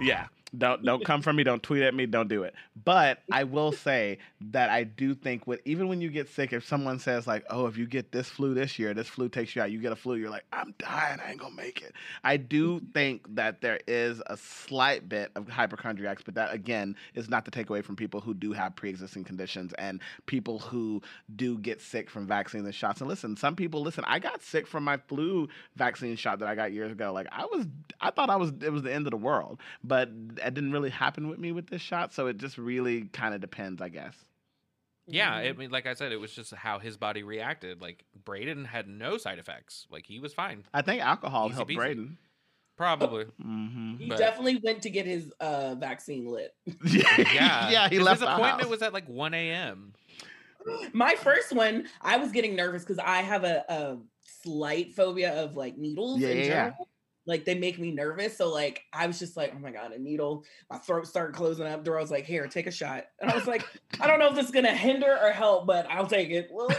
Yeah. 0.00 0.26
Don't 0.56 0.82
don't 0.82 1.04
come 1.04 1.20
for 1.20 1.32
me. 1.32 1.44
Don't 1.44 1.62
tweet 1.62 1.82
at 1.82 1.94
me. 1.94 2.06
Don't 2.06 2.28
do 2.28 2.42
it. 2.42 2.54
But 2.84 3.18
I 3.30 3.44
will 3.44 3.70
say 3.70 4.18
that 4.40 4.70
I 4.70 4.84
do 4.84 5.14
think 5.14 5.46
with 5.46 5.60
even 5.66 5.88
when 5.88 6.00
you 6.00 6.08
get 6.08 6.28
sick, 6.28 6.52
if 6.52 6.66
someone 6.66 6.98
says 6.98 7.26
like, 7.26 7.44
"Oh, 7.50 7.66
if 7.66 7.76
you 7.76 7.86
get 7.86 8.12
this 8.12 8.28
flu 8.28 8.54
this 8.54 8.78
year, 8.78 8.94
this 8.94 9.08
flu 9.08 9.28
takes 9.28 9.54
you 9.54 9.60
out," 9.60 9.70
you 9.70 9.78
get 9.78 9.92
a 9.92 9.96
flu, 9.96 10.14
you're 10.14 10.30
like, 10.30 10.46
"I'm 10.52 10.74
dying. 10.78 11.20
I 11.20 11.32
ain't 11.32 11.40
gonna 11.40 11.54
make 11.54 11.82
it." 11.82 11.92
I 12.24 12.38
do 12.38 12.80
think 12.94 13.34
that 13.34 13.60
there 13.60 13.80
is 13.86 14.22
a 14.26 14.38
slight 14.38 15.08
bit 15.08 15.30
of 15.34 15.48
hypochondriacs, 15.48 16.22
but 16.22 16.34
that 16.36 16.54
again 16.54 16.96
is 17.14 17.28
not 17.28 17.44
to 17.44 17.50
take 17.50 17.68
away 17.68 17.82
from 17.82 17.96
people 17.96 18.20
who 18.20 18.32
do 18.32 18.52
have 18.52 18.74
pre-existing 18.74 19.24
conditions 19.24 19.74
and 19.74 20.00
people 20.24 20.60
who 20.60 21.02
do 21.36 21.58
get 21.58 21.80
sick 21.82 22.08
from 22.08 22.26
vaccines 22.26 22.64
and 22.64 22.74
shots. 22.74 23.00
And 23.02 23.08
listen, 23.08 23.36
some 23.36 23.54
people 23.54 23.82
listen. 23.82 24.04
I 24.06 24.18
got 24.18 24.42
sick 24.42 24.66
from 24.66 24.82
my 24.84 24.96
flu 24.96 25.48
vaccine 25.76 26.16
shot 26.16 26.38
that 26.38 26.48
I 26.48 26.54
got 26.54 26.72
years 26.72 26.90
ago. 26.90 27.12
Like 27.12 27.26
I 27.32 27.44
was, 27.44 27.66
I 28.00 28.10
thought 28.10 28.30
I 28.30 28.36
was 28.36 28.52
it 28.62 28.72
was 28.72 28.82
the 28.82 28.94
end 28.94 29.06
of 29.06 29.10
the 29.10 29.18
world, 29.18 29.60
but 29.84 30.08
it 30.44 30.54
didn't 30.54 30.72
really 30.72 30.90
happen 30.90 31.28
with 31.28 31.38
me 31.38 31.52
with 31.52 31.68
this 31.68 31.82
shot. 31.82 32.12
So 32.14 32.26
it 32.26 32.38
just 32.38 32.58
really 32.58 33.02
kind 33.04 33.34
of 33.34 33.40
depends, 33.40 33.80
I 33.82 33.88
guess. 33.88 34.14
Yeah, 35.10 35.40
Mm-hmm. 35.40 35.48
I 35.48 35.52
mean, 35.52 35.70
like 35.70 35.86
I 35.86 35.94
said, 35.94 36.12
it 36.12 36.18
was 36.20 36.32
just 36.32 36.52
how 36.54 36.78
his 36.78 36.96
body 36.98 37.22
reacted. 37.22 37.80
Like 37.80 38.04
Braden 38.24 38.64
had 38.66 38.86
no 38.88 39.16
side 39.16 39.38
effects. 39.38 39.86
Like 39.90 40.04
he 40.06 40.18
was 40.20 40.34
fine. 40.34 40.64
I 40.74 40.82
think 40.82 41.02
alcohol 41.02 41.46
Easy 41.46 41.54
helped 41.54 41.70
peasy. 41.70 41.76
Braden. 41.76 42.18
Probably. 42.76 43.24
hmm 43.40 43.96
He 43.98 44.08
But- 44.08 44.18
definitely 44.18 44.60
went 44.62 44.82
to 44.82 44.90
get 44.90 45.06
his 45.06 45.32
uh, 45.40 45.74
vaccine 45.76 46.26
lit. 46.26 46.54
Yeah. 46.84 47.70
yeah, 47.70 47.88
he 47.88 47.96
'cause 47.96 48.04
left 48.04 48.20
His 48.20 48.28
the 48.28 48.34
appointment 48.34 48.60
house. 48.62 48.70
was 48.70 48.82
at 48.82 48.92
like 48.92 49.08
1 49.08 49.34
a.m. 49.34 49.94
My 50.92 51.14
first 51.14 51.52
one, 51.52 51.86
I 52.02 52.18
was 52.18 52.30
getting 52.30 52.54
nervous 52.54 52.82
because 52.82 52.98
I 52.98 53.22
have 53.22 53.44
a, 53.44 53.64
a 53.68 53.96
slight 54.42 54.92
phobia 54.94 55.42
of 55.42 55.56
like 55.56 55.78
needles 55.78 56.20
Yeah, 56.20 56.28
in 56.28 56.36
yeah, 56.36 56.42
yeah. 56.44 56.48
general. 56.48 56.88
Like 57.28 57.44
they 57.44 57.54
make 57.54 57.78
me 57.78 57.92
nervous. 57.92 58.36
So 58.36 58.48
like 58.48 58.84
I 58.92 59.06
was 59.06 59.18
just 59.18 59.36
like, 59.36 59.52
oh 59.54 59.58
my 59.58 59.70
god, 59.70 59.92
a 59.92 59.98
needle. 59.98 60.44
My 60.70 60.78
throat 60.78 61.06
started 61.06 61.36
closing 61.36 61.66
up. 61.66 61.84
Dora 61.84 62.00
was 62.00 62.10
like, 62.10 62.24
here, 62.24 62.46
take 62.48 62.66
a 62.66 62.70
shot. 62.70 63.04
And 63.20 63.30
I 63.30 63.34
was 63.34 63.46
like, 63.46 63.66
I 64.00 64.06
don't 64.06 64.18
know 64.18 64.28
if 64.28 64.34
this 64.34 64.46
is 64.46 64.50
gonna 64.50 64.74
hinder 64.74 65.16
or 65.22 65.30
help, 65.30 65.66
but 65.66 65.86
I'll 65.90 66.06
take 66.06 66.30
it. 66.30 66.48
Well, 66.50 66.70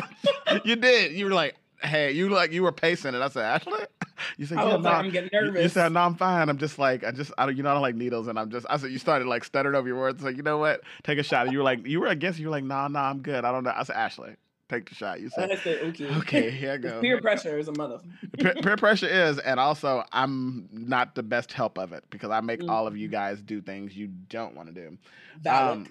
you 0.64 0.74
did. 0.74 1.12
You 1.12 1.26
were 1.26 1.30
like, 1.30 1.54
hey, 1.80 2.10
you 2.10 2.28
like 2.28 2.52
you 2.52 2.64
were 2.64 2.72
pacing 2.72 3.14
it. 3.14 3.22
I 3.22 3.28
said, 3.28 3.44
Ashley, 3.44 3.80
you 4.36 4.46
said, 4.46 4.58
I 4.58 4.66
yeah, 4.66 4.72
like, 4.74 4.82
no. 4.82 4.90
I'm 4.90 5.10
getting 5.10 5.30
nervous. 5.32 5.62
You 5.62 5.68
said 5.68 5.92
no, 5.92 6.00
I'm 6.00 6.16
fine. 6.16 6.48
I'm 6.48 6.58
just 6.58 6.78
like 6.78 7.04
I 7.04 7.12
just 7.12 7.30
I 7.38 7.46
don't 7.46 7.56
you 7.56 7.62
know 7.62 7.70
I 7.70 7.74
don't 7.74 7.82
like 7.82 7.94
needles 7.94 8.26
and 8.26 8.36
I'm 8.38 8.50
just 8.50 8.66
I 8.68 8.76
said 8.76 8.90
you 8.90 8.98
started 8.98 9.28
like 9.28 9.44
stuttering 9.44 9.76
over 9.76 9.86
your 9.86 9.98
words. 9.98 10.24
Like 10.24 10.36
you 10.36 10.42
know 10.42 10.58
what? 10.58 10.80
Take 11.04 11.18
a 11.18 11.22
shot. 11.22 11.46
And 11.46 11.52
you 11.52 11.58
were 11.58 11.64
like 11.64 11.86
you 11.86 12.00
were 12.00 12.08
against. 12.08 12.40
You 12.40 12.46
were 12.46 12.52
like 12.52 12.64
nah 12.64 12.88
nah 12.88 13.10
I'm 13.10 13.20
good. 13.20 13.44
I 13.44 13.52
don't 13.52 13.64
know. 13.64 13.72
I 13.74 13.84
said 13.84 13.96
Ashley, 13.96 14.34
take 14.68 14.88
the 14.88 14.94
shot. 14.94 15.20
You 15.20 15.30
And 15.36 15.52
I 15.52 15.56
said 15.56 15.62
said, 15.62 15.82
okay. 15.88 16.14
okay. 16.18 16.50
Here 16.50 16.72
I 16.72 16.76
go. 16.78 17.00
Peer 17.00 17.20
pressure 17.20 17.58
is 17.58 17.68
a 17.68 17.72
mother. 17.72 17.98
Peer, 18.38 18.54
peer 18.62 18.76
pressure 18.76 19.06
is, 19.08 19.38
and 19.38 19.58
also 19.60 20.04
I'm 20.12 20.68
not 20.72 21.14
the 21.14 21.22
best 21.22 21.52
help 21.52 21.78
of 21.78 21.92
it 21.92 22.04
because 22.10 22.30
I 22.30 22.40
make 22.40 22.62
all 22.68 22.86
of 22.86 22.96
you 22.96 23.08
guys 23.08 23.40
do 23.42 23.60
things 23.60 23.96
you 23.96 24.06
don't 24.08 24.54
want 24.54 24.68
to 24.68 24.74
do. 24.74 24.98
Valid. 25.42 25.78
Um, 25.78 25.86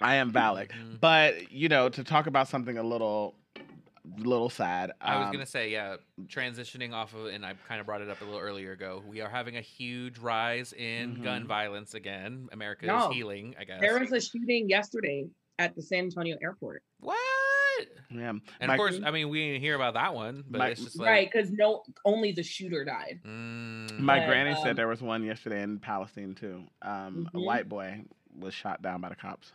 I 0.00 0.16
am 0.16 0.32
valid, 0.32 0.70
Mhm. 0.70 0.98
but 1.00 1.52
you 1.52 1.68
know 1.68 1.88
to 1.88 2.02
talk 2.02 2.26
about 2.26 2.48
something 2.48 2.76
a 2.78 2.82
little 2.82 3.36
little 4.16 4.48
sad. 4.50 4.90
I 5.02 5.18
was 5.18 5.26
um, 5.26 5.32
gonna 5.32 5.44
say, 5.46 5.70
yeah, 5.70 5.96
transitioning 6.26 6.92
off 6.94 7.14
of, 7.14 7.26
and 7.26 7.44
I 7.44 7.52
kind 7.68 7.78
of 7.78 7.86
brought 7.86 8.00
it 8.00 8.08
up 8.08 8.20
a 8.20 8.24
little 8.24 8.40
earlier 8.40 8.72
ago. 8.72 9.02
We 9.06 9.20
are 9.20 9.28
having 9.28 9.56
a 9.56 9.60
huge 9.60 10.18
rise 10.18 10.72
in 10.72 11.22
gun 11.22 11.44
Mhm. 11.44 11.46
violence 11.46 11.94
again. 11.94 12.48
America 12.50 12.86
No. 12.86 13.10
is 13.10 13.14
healing, 13.14 13.54
I 13.60 13.64
guess. 13.64 13.80
there 13.80 14.00
was 14.00 14.10
a 14.12 14.20
shooting 14.20 14.68
yesterday 14.68 15.28
at 15.58 15.76
the 15.76 15.82
San 15.82 16.04
Antonio 16.04 16.36
airport. 16.42 16.82
what? 17.00 17.18
Yeah. 18.10 18.30
And 18.30 18.42
My- 18.60 18.74
of 18.74 18.78
course, 18.78 19.00
I 19.04 19.10
mean, 19.10 19.28
we 19.28 19.46
didn't 19.46 19.60
hear 19.62 19.74
about 19.74 19.94
that 19.94 20.14
one, 20.14 20.44
but 20.48 20.58
My- 20.58 20.68
it's 20.68 20.82
just 20.82 20.98
like, 20.98 21.06
right, 21.08 21.30
because 21.32 21.50
no 21.50 21.84
only 22.04 22.32
the 22.32 22.42
shooter 22.42 22.84
died. 22.84 23.20
mm, 23.24 23.98
My 23.98 24.20
But, 24.20 24.26
granny 24.26 24.50
um, 24.50 24.62
said 24.62 24.76
there 24.76 24.88
was 24.88 25.02
one 25.02 25.22
yesterday 25.24 25.62
in 25.62 25.78
Palestine 25.78 26.34
too. 26.34 26.64
Um, 26.82 27.28
A 27.32 27.36
Mhm. 27.36 27.44
white 27.44 27.68
boy 27.68 28.04
was 28.38 28.54
shot 28.54 28.82
down 28.82 29.00
by 29.00 29.08
the 29.08 29.16
cops. 29.16 29.52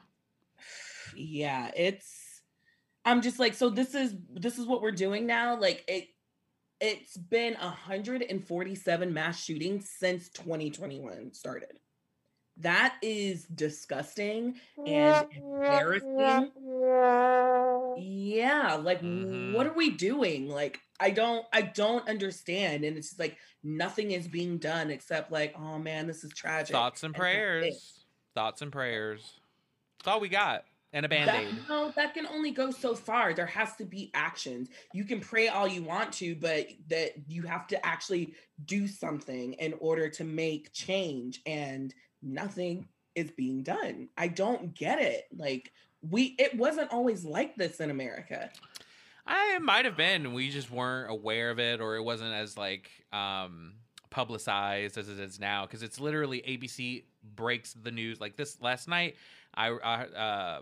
yeah 1.15 1.69
it's 1.75 2.41
i'm 3.05 3.21
just 3.21 3.37
like 3.37 3.53
so 3.53 3.69
this 3.69 3.93
is 3.93 4.15
this 4.33 4.57
is 4.57 4.65
what 4.65 4.81
we're 4.81 4.91
doing 4.91 5.25
now 5.27 5.59
like 5.59 5.83
it 5.87 6.07
it's 6.81 7.15
been 7.17 7.53
147 7.55 9.13
mass 9.13 9.43
shootings 9.43 9.89
since 9.89 10.29
2021 10.29 11.33
started 11.33 11.77
that 12.57 12.95
is 13.01 13.45
disgusting 13.45 14.55
and 14.85 15.27
embarrassing 15.35 16.51
yeah 17.97 18.75
like 18.75 19.01
Mhm. 19.01 19.53
what 19.53 19.65
are 19.67 19.73
we 19.73 19.89
doing 19.91 20.49
like 20.49 20.79
i 20.99 21.09
don't 21.09 21.45
i 21.53 21.61
don't 21.61 22.07
understand 22.07 22.83
and 22.83 22.97
it's 22.97 23.09
just 23.09 23.19
like 23.19 23.37
nothing 23.63 24.11
is 24.11 24.27
being 24.27 24.57
done 24.57 24.89
except 24.91 25.31
like 25.31 25.53
oh 25.57 25.77
man 25.77 26.07
this 26.07 26.23
is 26.23 26.31
tragic 26.33 26.73
thoughts 26.73 27.03
and 27.03 27.13
And 27.15 27.19
prayers. 27.19 28.05
Thoughts 28.35 28.63
and 28.63 28.71
prayers. 28.71 29.39
That's 29.99 30.07
all 30.07 30.19
we 30.19 30.27
got. 30.27 30.65
And 30.91 31.05
a 31.05 31.09
band 31.09 31.29
aid. 31.29 31.55
no, 31.69 31.91
that 31.95 32.15
can 32.15 32.25
only 32.25 32.49
go 32.49 32.71
so 32.71 32.95
far. 32.95 33.33
There 33.35 33.45
has 33.45 33.75
to 33.75 33.85
be 33.85 34.09
actions. 34.15 34.69
You 34.91 35.03
can 35.05 35.19
pray 35.19 35.49
all 35.49 35.67
you 35.67 35.83
want 35.83 36.11
to, 36.13 36.35
but 36.35 36.67
that 36.87 37.13
you 37.27 37.43
have 37.43 37.67
to 37.67 37.85
actually 37.85 38.33
do 38.65 38.87
something 38.87 39.53
in 39.53 39.73
order 39.79 40.09
to 40.09 40.23
make 40.23 40.73
change. 40.73 41.41
And 41.45 41.93
nothing 42.23 42.87
is 43.15 43.31
being 43.31 43.61
done. 43.63 44.09
I 44.17 44.27
don't 44.27 44.73
get 44.73 44.99
it. 44.99 45.25
Like 45.35 45.71
we, 46.09 46.35
it 46.39 46.55
wasn't 46.57 46.91
always 46.91 47.23
like 47.23 47.55
this 47.55 47.79
in 47.79 47.89
America. 47.91 48.49
I 49.25 49.57
might 49.59 49.85
have 49.85 49.95
been. 49.95 50.33
We 50.33 50.49
just 50.49 50.69
weren't 50.69 51.09
aware 51.11 51.49
of 51.49 51.59
it, 51.59 51.79
or 51.79 51.95
it 51.95 52.03
wasn't 52.03 52.33
as 52.33 52.57
like 52.57 52.89
um 53.11 53.73
publicized 54.09 54.97
as 54.97 55.07
it 55.09 55.19
is 55.19 55.39
now. 55.39 55.65
Because 55.65 55.81
it's 55.83 55.99
literally 55.99 56.41
ABC 56.41 57.03
breaks 57.35 57.73
the 57.73 57.91
news 57.91 58.19
like 58.19 58.35
this 58.35 58.61
last 58.61 58.87
night. 58.87 59.15
I 59.55 59.69
uh, 59.71 60.61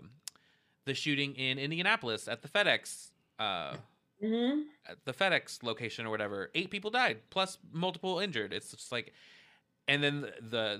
the 0.84 0.94
shooting 0.94 1.34
in 1.34 1.58
Indianapolis 1.58 2.28
at 2.28 2.42
the 2.42 2.48
FedEx. 2.48 3.08
Uh, 3.38 3.76
Mhm. 4.22 4.66
at 4.86 5.04
the 5.04 5.12
FedEx 5.12 5.64
location 5.64 6.06
or 6.06 6.10
whatever, 6.10 6.48
eight 6.54 6.70
people 6.70 6.92
died 6.92 7.18
plus 7.30 7.58
multiple 7.72 8.20
injured. 8.20 8.52
It's 8.52 8.70
just 8.70 8.92
like, 8.92 9.12
and 9.92 10.02
then 10.02 10.20
the, 10.22 10.32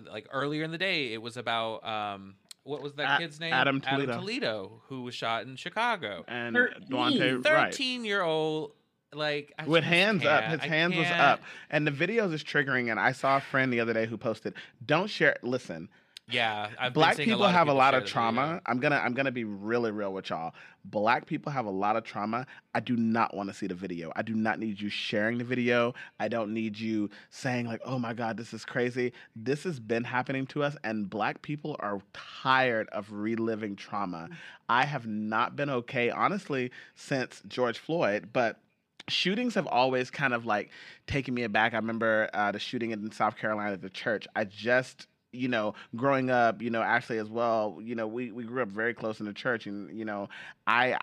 the 0.04 0.10
like 0.10 0.26
earlier 0.32 0.64
in 0.64 0.70
the 0.70 0.78
day, 0.78 1.12
it 1.12 1.20
was 1.22 1.36
about 1.36 1.84
um 1.86 2.34
what 2.64 2.82
was 2.82 2.94
that 2.94 3.16
A- 3.16 3.18
kid's 3.22 3.40
name? 3.40 3.52
Adam 3.52 3.80
Toledo. 3.80 4.12
Toledo, 4.20 4.82
who 4.88 5.02
was 5.02 5.14
shot 5.14 5.44
in 5.44 5.56
Chicago. 5.56 6.24
And 6.28 6.54
13. 6.56 6.88
Daunte, 6.88 7.44
Wright. 7.44 7.72
Thirteen 7.72 8.04
year 8.04 8.22
old, 8.22 8.72
like 9.12 9.52
I 9.58 9.66
With 9.66 9.84
hands 9.84 10.24
up, 10.24 10.42
can't. 10.42 10.52
his 10.52 10.60
I 10.62 10.74
hands 10.74 10.96
was 10.96 11.06
can't. 11.06 11.20
up, 11.20 11.40
and 11.70 11.86
the 11.86 11.90
videos 11.90 12.32
is 12.32 12.42
triggering. 12.44 12.90
And 12.90 13.00
I 13.00 13.12
saw 13.12 13.36
a 13.38 13.40
friend 13.40 13.72
the 13.72 13.80
other 13.80 13.92
day 13.92 14.06
who 14.06 14.16
posted, 14.16 14.54
"Don't 14.86 15.10
share." 15.10 15.36
Listen, 15.42 15.88
Yeah, 16.30 16.68
I've 16.78 16.94
black 16.94 17.16
people 17.16 17.46
have 17.46 17.66
a 17.66 17.70
people 17.70 17.78
lot 17.78 17.94
of 17.94 18.04
trauma. 18.04 18.62
I'm 18.64 18.78
gonna 18.78 18.96
I'm 18.96 19.12
gonna 19.12 19.32
be 19.32 19.44
really 19.44 19.90
real 19.90 20.12
with 20.12 20.30
y'all. 20.30 20.54
Black 20.84 21.26
people 21.26 21.50
have 21.50 21.66
a 21.66 21.70
lot 21.70 21.96
of 21.96 22.04
trauma. 22.04 22.46
I 22.74 22.80
do 22.80 22.96
not 22.96 23.34
want 23.36 23.48
to 23.50 23.54
see 23.54 23.66
the 23.66 23.74
video. 23.74 24.12
I 24.14 24.22
do 24.22 24.34
not 24.34 24.58
need 24.58 24.80
you 24.80 24.88
sharing 24.88 25.38
the 25.38 25.44
video. 25.44 25.94
I 26.20 26.28
don't 26.28 26.54
need 26.54 26.78
you 26.78 27.10
saying 27.30 27.66
like, 27.66 27.80
"Oh 27.84 27.98
my 27.98 28.14
god, 28.14 28.36
this 28.36 28.54
is 28.54 28.64
crazy." 28.64 29.12
This 29.34 29.64
has 29.64 29.80
been 29.80 30.04
happening 30.04 30.46
to 30.48 30.62
us 30.62 30.76
and 30.84 31.10
black 31.10 31.42
people 31.42 31.76
are 31.80 32.00
tired 32.12 32.88
of 32.90 33.10
reliving 33.10 33.74
trauma. 33.74 34.28
I 34.68 34.84
have 34.84 35.06
not 35.06 35.56
been 35.56 35.70
okay 35.70 36.08
honestly 36.08 36.70
since 36.94 37.42
George 37.48 37.78
Floyd, 37.78 38.30
but 38.32 38.60
shootings 39.08 39.54
have 39.54 39.66
always 39.66 40.10
kind 40.10 40.32
of 40.34 40.46
like 40.46 40.70
taken 41.06 41.34
me 41.34 41.42
aback. 41.42 41.74
I 41.74 41.76
remember 41.76 42.30
uh, 42.32 42.52
the 42.52 42.58
shooting 42.60 42.92
in 42.92 43.10
South 43.10 43.36
Carolina 43.36 43.72
at 43.72 43.82
the 43.82 43.90
church. 43.90 44.26
I 44.36 44.44
just 44.44 45.08
you 45.32 45.48
know, 45.48 45.74
growing 45.96 46.30
up, 46.30 46.62
you 46.62 46.70
know, 46.70 46.82
actually 46.82 47.18
as 47.18 47.28
well, 47.28 47.78
you 47.82 47.94
know, 47.94 48.06
we, 48.06 48.30
we 48.30 48.44
grew 48.44 48.62
up 48.62 48.68
very 48.68 48.94
close 48.94 49.18
in 49.20 49.26
the 49.26 49.32
church 49.32 49.66
and, 49.66 49.96
you 49.98 50.04
know, 50.04 50.28
I, 50.66 50.96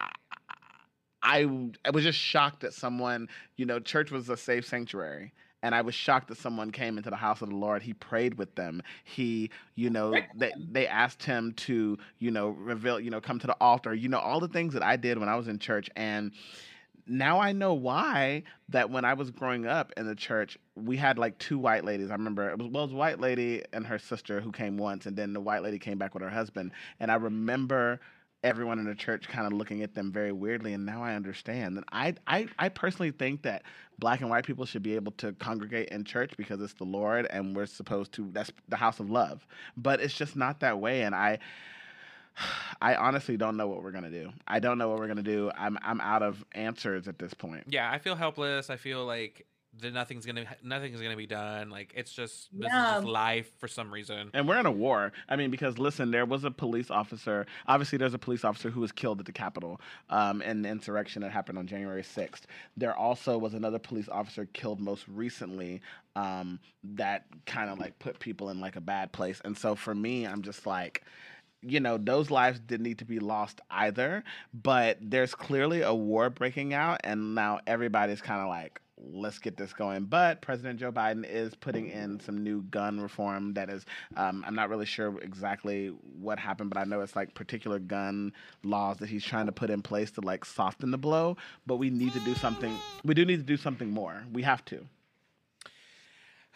I, 1.23 1.69
I 1.83 1.89
was 1.89 2.03
just 2.03 2.19
shocked 2.19 2.61
that 2.61 2.73
someone, 2.73 3.27
you 3.57 3.65
know, 3.65 3.79
church 3.79 4.11
was 4.11 4.29
a 4.29 4.37
safe 4.37 4.65
sanctuary. 4.65 5.33
And 5.61 5.75
I 5.75 5.81
was 5.81 5.93
shocked 5.93 6.29
that 6.29 6.37
someone 6.37 6.71
came 6.71 6.97
into 6.97 7.09
the 7.09 7.17
house 7.17 7.41
of 7.41 7.49
the 7.49 7.55
Lord. 7.55 7.81
He 7.81 7.93
prayed 7.93 8.35
with 8.35 8.55
them. 8.55 8.81
He, 9.03 9.49
you 9.75 9.89
know, 9.89 10.15
they, 10.33 10.53
they 10.71 10.87
asked 10.87 11.21
him 11.21 11.51
to, 11.57 11.97
you 12.19 12.31
know, 12.31 12.51
reveal, 12.51 12.97
you 12.97 13.09
know, 13.09 13.19
come 13.19 13.39
to 13.39 13.47
the 13.47 13.57
altar, 13.59 13.93
you 13.93 14.07
know, 14.07 14.19
all 14.19 14.39
the 14.39 14.47
things 14.47 14.73
that 14.73 14.83
I 14.83 14.95
did 14.95 15.17
when 15.17 15.27
I 15.27 15.35
was 15.35 15.49
in 15.49 15.59
church. 15.59 15.89
And 15.97 16.31
now 17.09 17.39
I 17.39 17.51
know 17.51 17.73
why 17.73 18.43
that 18.69 18.89
when 18.89 19.03
I 19.03 19.13
was 19.13 19.31
growing 19.31 19.65
up 19.65 19.91
in 19.97 20.05
the 20.05 20.15
church, 20.15 20.57
we 20.75 20.95
had 20.95 21.17
like 21.17 21.37
two 21.39 21.57
white 21.57 21.83
ladies. 21.83 22.09
I 22.09 22.13
remember 22.13 22.49
it 22.49 22.57
was 22.57 22.69
well, 22.69 22.83
it 22.83 22.87
was 22.87 22.93
white 22.93 23.19
lady 23.19 23.63
and 23.73 23.85
her 23.87 23.99
sister 23.99 24.39
who 24.39 24.51
came 24.51 24.77
once, 24.77 25.05
and 25.05 25.17
then 25.17 25.33
the 25.33 25.41
white 25.41 25.63
lady 25.63 25.79
came 25.79 25.97
back 25.97 26.13
with 26.13 26.23
her 26.23 26.29
husband. 26.29 26.71
And 26.99 27.11
I 27.11 27.15
remember 27.15 27.99
everyone 28.43 28.79
in 28.79 28.85
the 28.85 28.95
church 28.95 29.27
kind 29.27 29.45
of 29.45 29.53
looking 29.53 29.83
at 29.83 29.95
them 29.95 30.11
very 30.11 30.31
weirdly. 30.31 30.73
And 30.73 30.85
now 30.85 31.03
I 31.03 31.15
understand 31.15 31.77
that 31.77 31.83
I, 31.91 32.15
I 32.27 32.47
I 32.57 32.69
personally 32.69 33.11
think 33.11 33.41
that 33.43 33.63
black 33.97 34.21
and 34.21 34.29
white 34.29 34.45
people 34.45 34.65
should 34.65 34.83
be 34.83 34.95
able 34.95 35.11
to 35.13 35.33
congregate 35.33 35.89
in 35.89 36.05
church 36.05 36.31
because 36.37 36.61
it's 36.61 36.73
the 36.73 36.85
Lord 36.85 37.27
and 37.31 37.55
we're 37.55 37.65
supposed 37.65 38.13
to 38.13 38.29
that's 38.31 38.51
the 38.69 38.77
house 38.77 38.99
of 38.99 39.09
love. 39.09 39.45
But 39.75 39.99
it's 39.99 40.13
just 40.13 40.35
not 40.35 40.59
that 40.61 40.79
way. 40.79 41.01
And 41.01 41.15
I 41.15 41.39
I 42.81 42.95
honestly 42.95 43.37
don't 43.37 43.57
know 43.57 43.67
what 43.67 43.83
we're 43.83 43.91
gonna 43.91 44.09
do. 44.09 44.31
I 44.47 44.59
don't 44.59 44.77
know 44.77 44.89
what 44.89 44.99
we're 44.99 45.07
gonna 45.07 45.23
do. 45.23 45.51
I'm 45.57 45.77
I'm 45.81 46.01
out 46.01 46.23
of 46.23 46.43
answers 46.53 47.07
at 47.07 47.19
this 47.19 47.33
point. 47.33 47.65
Yeah, 47.67 47.89
I 47.91 47.97
feel 47.97 48.15
helpless. 48.15 48.69
I 48.69 48.77
feel 48.77 49.05
like 49.05 49.45
then 49.77 49.93
nothing's 49.93 50.25
gonna 50.25 50.45
nothing's 50.63 50.99
gonna 50.99 51.15
be 51.15 51.27
done. 51.27 51.69
Like 51.69 51.93
it's 51.95 52.11
just 52.11 52.49
this 52.51 52.67
is 52.67 52.71
just 52.71 53.05
life 53.05 53.51
for 53.59 53.67
some 53.67 53.91
reason. 53.91 54.31
And 54.33 54.47
we're 54.47 54.59
in 54.59 54.65
a 54.65 54.71
war. 54.71 55.11
I 55.27 55.35
mean, 55.35 55.51
because 55.51 55.77
listen, 55.77 56.11
there 56.11 56.25
was 56.25 56.43
a 56.43 56.51
police 56.51 56.89
officer. 56.89 57.45
Obviously, 57.67 57.97
there's 57.97 58.13
a 58.13 58.19
police 58.19 58.43
officer 58.43 58.69
who 58.69 58.81
was 58.81 58.91
killed 58.91 59.19
at 59.19 59.25
the 59.25 59.31
Capitol 59.31 59.79
um, 60.09 60.41
in 60.41 60.63
the 60.63 60.69
insurrection 60.69 61.21
that 61.21 61.31
happened 61.31 61.57
on 61.57 61.67
January 61.67 62.03
6th. 62.03 62.41
There 62.77 62.95
also 62.95 63.37
was 63.37 63.53
another 63.53 63.79
police 63.79 64.09
officer 64.09 64.47
killed 64.53 64.79
most 64.79 65.07
recently 65.07 65.81
um, 66.15 66.59
that 66.83 67.25
kind 67.45 67.69
of 67.69 67.79
like 67.79 67.99
put 67.99 68.19
people 68.19 68.49
in 68.49 68.59
like 68.59 68.75
a 68.75 68.81
bad 68.81 69.11
place. 69.11 69.41
And 69.45 69.57
so 69.57 69.75
for 69.75 69.93
me, 69.93 70.25
I'm 70.25 70.41
just 70.41 70.65
like, 70.65 71.03
you 71.61 71.79
know, 71.79 71.97
those 71.97 72.31
lives 72.31 72.59
didn't 72.59 72.83
need 72.83 72.99
to 72.99 73.05
be 73.05 73.19
lost 73.19 73.61
either. 73.69 74.23
But 74.53 74.97
there's 75.01 75.35
clearly 75.35 75.81
a 75.81 75.93
war 75.93 76.29
breaking 76.29 76.73
out, 76.73 77.01
and 77.03 77.35
now 77.35 77.59
everybody's 77.67 78.21
kind 78.21 78.41
of 78.41 78.47
like, 78.47 78.81
let's 78.97 79.39
get 79.39 79.57
this 79.57 79.73
going. 79.73 80.05
But 80.05 80.41
President 80.41 80.79
Joe 80.79 80.91
Biden 80.91 81.25
is 81.25 81.55
putting 81.55 81.89
in 81.89 82.19
some 82.19 82.43
new 82.43 82.63
gun 82.63 82.99
reform 82.99 83.53
that 83.53 83.69
is, 83.69 83.85
um, 84.17 84.43
I'm 84.45 84.55
not 84.55 84.69
really 84.69 84.85
sure 84.85 85.19
exactly 85.21 85.87
what 86.19 86.37
happened, 86.39 86.69
but 86.69 86.79
I 86.79 86.83
know 86.83 87.01
it's 87.01 87.15
like 87.15 87.33
particular 87.33 87.79
gun 87.79 88.33
laws 88.63 88.97
that 88.97 89.09
he's 89.09 89.23
trying 89.23 89.45
to 89.45 89.51
put 89.51 89.69
in 89.69 89.81
place 89.81 90.11
to 90.11 90.21
like 90.21 90.45
soften 90.45 90.91
the 90.91 90.97
blow. 90.97 91.37
But 91.65 91.77
we 91.77 91.89
need 91.89 92.13
to 92.13 92.19
do 92.21 92.35
something. 92.35 92.75
We 93.03 93.13
do 93.13 93.25
need 93.25 93.37
to 93.37 93.43
do 93.43 93.57
something 93.57 93.89
more. 93.89 94.23
We 94.31 94.43
have 94.43 94.63
to. 94.65 94.85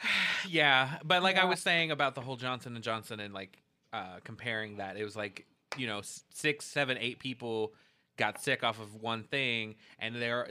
Yeah, 0.50 0.98
but 1.06 1.24
like 1.24 1.38
I 1.38 1.46
was 1.46 1.62
saying 1.62 1.90
about 1.90 2.16
the 2.16 2.22
whole 2.22 2.36
Johnson 2.36 2.76
and 2.76 2.84
Johnson 2.84 3.22
and 3.22 3.34
like 3.34 3.63
uh, 3.94 4.20
comparing 4.24 4.78
that, 4.78 4.98
it 4.98 5.04
was 5.06 5.16
like 5.16 5.46
you 5.78 5.88
know 5.88 6.02
six, 6.34 6.66
seven, 6.66 6.98
eight 7.00 7.20
people 7.20 7.74
got 8.18 8.42
sick 8.42 8.64
off 8.64 8.80
of 8.80 8.96
one 9.02 9.24
thing, 9.24 9.76
and 10.00 10.16
they're 10.16 10.48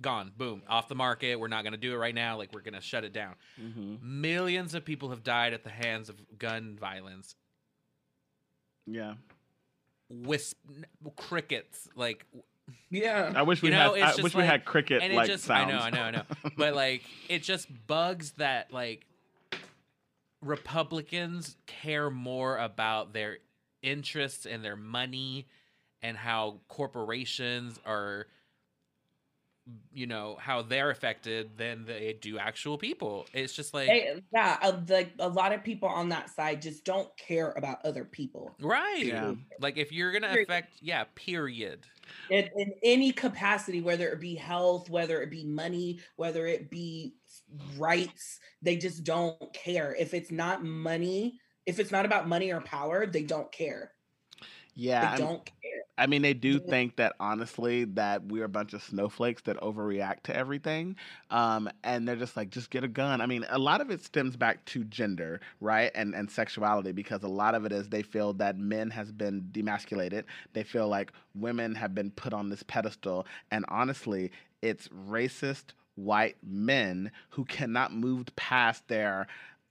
gone, 0.00 0.32
boom, 0.36 0.62
off 0.68 0.88
the 0.88 0.94
market. 0.94 1.36
We're 1.38 1.48
not 1.48 1.64
gonna 1.64 1.76
do 1.76 1.92
it 1.92 1.96
right 1.96 2.14
now. 2.14 2.36
Like 2.38 2.52
we're 2.52 2.62
gonna 2.62 2.80
shut 2.80 3.04
it 3.04 3.12
down. 3.12 3.34
Mm-hmm. 3.60 4.20
Millions 4.20 4.74
of 4.74 4.84
people 4.84 5.10
have 5.10 5.22
died 5.22 5.52
at 5.52 5.64
the 5.64 5.70
hands 5.70 6.08
of 6.08 6.16
gun 6.38 6.76
violence. 6.80 7.34
Yeah. 8.86 9.14
Wisp, 10.08 10.56
crickets, 11.16 11.88
like 11.94 12.24
Yeah. 12.90 13.32
I 13.36 13.42
wish 13.42 13.60
we 13.60 13.68
You 13.68 13.74
know, 13.74 13.94
had. 13.94 14.02
I 14.02 14.06
just 14.12 14.22
wish 14.22 14.34
we 14.34 14.44
had 14.44 14.64
cricket 14.64 15.02
like 15.12 15.26
just 15.26 15.44
sounds. 15.44 15.72
I 15.72 15.72
know, 15.72 15.78
I 15.78 15.90
know, 15.90 16.02
I 16.02 16.10
know. 16.12 16.22
but 16.56 16.74
like 16.74 17.02
it 17.28 17.42
just 17.42 17.68
bugs 17.86 18.32
that 18.38 18.72
like 18.72 19.04
Republicans 20.42 21.56
care 21.66 22.10
more 22.10 22.58
about 22.58 23.12
their 23.12 23.38
interests 23.82 24.46
and 24.46 24.64
their 24.64 24.76
money 24.76 25.46
and 26.02 26.16
how 26.16 26.60
corporations 26.68 27.78
are 27.84 28.26
you 29.92 30.06
know 30.06 30.36
how 30.40 30.62
they're 30.62 30.90
affected 30.90 31.50
than 31.58 31.84
they 31.84 32.16
do 32.20 32.38
actual 32.38 32.78
people. 32.78 33.26
It's 33.32 33.52
just 33.52 33.74
like 33.74 33.88
They- 33.88 34.22
yeah, 34.32 34.56
uh, 34.62 34.80
like 34.88 35.12
a 35.18 35.28
lot 35.28 35.52
of 35.52 35.62
people 35.64 35.88
on 35.88 36.08
that 36.10 36.30
side 36.30 36.62
just 36.62 36.84
don't 36.84 37.08
care 37.16 37.52
about 37.56 37.84
other 37.84 38.04
people 38.04 38.54
right. 38.60 39.04
Yeah. 39.04 39.34
Like 39.60 39.76
if 39.76 39.92
you're 39.92 40.10
going 40.12 40.22
to 40.22 40.28
Period. 40.28 40.48
affect 40.48 40.72
yeah, 40.80 41.04
period. 41.14 41.80
in, 42.30 42.48
in 42.56 42.72
any 42.82 43.12
capacity, 43.12 43.80
whether 43.82 44.08
it 44.08 44.20
be 44.20 44.34
health, 44.34 44.88
whether 44.88 45.20
it 45.22 45.30
be 45.30 45.44
money, 45.44 46.00
whether 46.16 46.46
it 46.46 46.70
be 46.70 47.14
rights. 47.76 48.40
They 48.62 48.76
just 48.76 49.04
don't 49.04 49.52
care. 49.52 49.94
If 49.98 50.14
it's 50.14 50.30
not 50.30 50.64
money, 50.64 51.38
if 51.66 51.78
it's 51.78 51.90
not 51.90 52.04
about 52.06 52.26
money 52.28 52.50
or 52.52 52.60
power, 52.60 53.06
they 53.06 53.22
don't 53.22 53.50
care. 53.52 53.92
Yeah. 54.74 55.00
They 55.00 55.06
I'm- 55.06 55.18
don't 55.18 55.44
care. 55.44 55.77
I 55.98 56.06
mean, 56.06 56.22
they 56.22 56.34
do 56.34 56.60
think 56.60 56.96
that 56.96 57.14
honestly 57.20 57.84
that 57.84 58.24
we're 58.26 58.44
a 58.44 58.48
bunch 58.48 58.72
of 58.72 58.82
snowflakes 58.82 59.42
that 59.42 59.56
overreact 59.58 60.22
to 60.24 60.36
everything, 60.36 60.96
um, 61.30 61.68
and 61.82 62.06
they're 62.08 62.16
just 62.16 62.36
like, 62.36 62.50
just 62.50 62.70
get 62.70 62.84
a 62.84 62.88
gun. 62.88 63.20
I 63.20 63.26
mean, 63.26 63.44
a 63.50 63.58
lot 63.58 63.80
of 63.80 63.90
it 63.90 64.02
stems 64.02 64.36
back 64.36 64.64
to 64.66 64.84
gender, 64.84 65.40
right, 65.60 65.90
and 65.94 66.14
and 66.14 66.30
sexuality, 66.30 66.92
because 66.92 67.22
a 67.24 67.28
lot 67.28 67.54
of 67.54 67.64
it 67.64 67.72
is 67.72 67.88
they 67.88 68.02
feel 68.02 68.32
that 68.34 68.56
men 68.58 68.90
has 68.90 69.12
been 69.12 69.48
demasculated. 69.52 70.24
They 70.52 70.62
feel 70.62 70.88
like 70.88 71.12
women 71.34 71.74
have 71.74 71.94
been 71.94 72.12
put 72.12 72.32
on 72.32 72.48
this 72.48 72.62
pedestal, 72.62 73.26
and 73.50 73.64
honestly, 73.68 74.30
it's 74.62 74.88
racist 74.88 75.72
white 75.96 76.36
men 76.46 77.10
who 77.30 77.44
cannot 77.44 77.92
move 77.92 78.26
past 78.36 78.86
their 78.88 79.26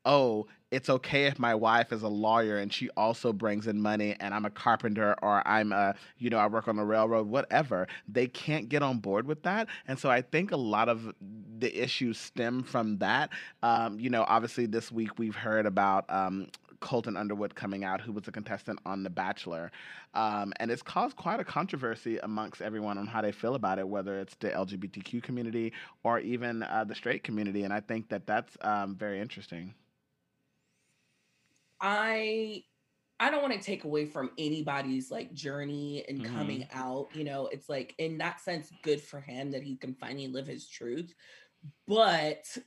oh, 0.05 0.48
it's 0.71 0.89
okay 0.89 1.25
if 1.25 1.39
my 1.39 1.55
wife 1.55 1.93
is 1.93 2.03
a 2.03 2.07
lawyer 2.07 2.57
and 2.57 2.74
she 2.74 2.89
also 2.91 3.31
brings 3.31 3.67
in 3.67 3.81
money 3.81 4.15
and 4.19 4.33
I'm 4.33 4.45
a 4.45 4.50
carpenter 4.50 5.15
or 5.21 5.47
I'm 5.47 5.71
a, 5.71 5.95
you 6.17 6.29
know, 6.29 6.38
I 6.38 6.47
work 6.47 6.67
on 6.67 6.75
the 6.75 6.83
railroad, 6.83 7.27
whatever. 7.27 7.88
They 8.07 8.27
can't 8.27 8.67
get 8.67 8.83
on 8.83 9.00
board 9.00 9.27
with 9.27 9.43
that. 9.43 9.67
And 9.88 9.97
so 9.97 10.09
I 10.09 10.21
think 10.21 10.51
a 10.51 10.57
lot 10.57 10.89
of 10.89 11.13
the 11.59 11.81
issues 11.81 12.17
stem 12.17 12.63
from 12.63 12.97
that. 12.97 13.29
Um, 13.63 14.00
you 14.00 14.09
know, 14.09 14.25
obviously 14.27 14.65
this 14.65 14.91
week 14.91 15.17
we've 15.17 15.36
heard 15.36 15.65
about 15.65 16.05
um, 16.09 16.49
Colton 16.82 17.15
Underwood 17.15 17.56
coming 17.56 17.86
out, 17.86 18.01
who 18.01 18.12
was 18.12 18.27
a 18.27 18.32
contestant 18.32 18.80
on 18.86 19.03
The 19.03 19.10
Bachelor. 19.10 19.71
Um, 20.13 20.51
and 20.60 20.69
it's 20.69 20.82
caused 20.82 21.15
quite 21.15 21.39
a 21.39 21.45
controversy 21.45 22.17
amongst 22.19 22.62
everyone 22.62 22.97
on 22.97 23.08
how 23.08 23.21
they 23.21 23.32
feel 23.32 23.56
about 23.56 23.80
it, 23.80 23.88
whether 23.88 24.19
it's 24.19 24.36
the 24.36 24.49
LGBTQ 24.49 25.23
community 25.23 25.71
or 26.03 26.19
even 26.19 26.63
uh, 26.63 26.84
the 26.84 26.93
straight 26.93 27.23
community. 27.23 27.63
And 27.63 27.73
I 27.73 27.80
think 27.80 28.10
that 28.10 28.27
that's 28.27 28.58
um, 28.62 28.95
very 28.95 29.21
interesting. 29.21 29.73
I 31.81 32.63
I 33.19 33.31
don't 33.31 33.41
want 33.41 33.53
to 33.55 33.59
take 33.61 33.83
away 33.83 34.05
from 34.05 34.31
anybody's 34.37 35.11
like 35.11 35.33
journey 35.33 36.05
and 36.07 36.23
Mhm. 36.23 36.23
coming 36.23 36.67
out. 36.71 37.09
You 37.15 37.23
know, 37.23 37.47
it's 37.47 37.69
like 37.69 37.95
in 37.97 38.17
that 38.19 38.41
sense, 38.41 38.71
good 38.83 39.01
for 39.01 39.21
him 39.21 39.51
that 39.51 39.63
he 39.63 39.77
can 39.77 39.95
finally 39.95 40.27
live 40.27 40.47
his 40.47 40.69
truth. 40.69 41.13
But 41.87 42.57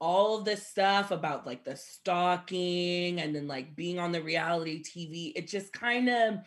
all 0.00 0.38
of 0.38 0.44
this 0.46 0.66
stuff 0.68 1.10
about 1.12 1.46
like 1.46 1.64
the 1.64 1.76
stalking 1.76 3.20
and 3.20 3.34
then 3.36 3.48
like 3.48 3.76
being 3.76 3.98
on 3.98 4.12
the 4.12 4.22
reality 4.22 4.82
TV, 4.82 5.32
it 5.36 5.48
just 5.48 5.72
kind 5.72 6.08
of 6.10 6.40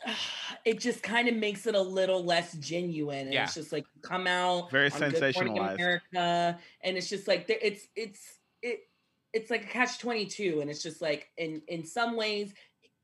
it 0.64 0.80
just 0.80 1.02
kind 1.02 1.28
of 1.28 1.36
makes 1.36 1.66
it 1.66 1.74
a 1.74 1.80
little 1.80 2.24
less 2.24 2.52
genuine. 2.54 3.28
And 3.28 3.30
Yeah. 3.30 3.42
it's 3.42 3.54
just 3.54 3.72
like 3.72 3.86
come 4.02 4.26
out 4.26 4.70
Very 4.72 4.90
sensationalized. 4.90 5.78
America, 5.78 6.60
and 6.82 6.96
it's 6.96 7.08
just 7.08 7.28
like 7.28 7.46
it's 7.48 7.88
it's 7.96 8.40
it 8.62 8.80
it's 9.32 9.50
like 9.50 9.64
a 9.64 9.68
catch 9.68 9.98
22 9.98 10.60
and 10.60 10.70
it's 10.70 10.82
just 10.82 11.00
like 11.02 11.28
in 11.38 11.62
in 11.68 11.84
some 11.84 12.16
ways 12.16 12.52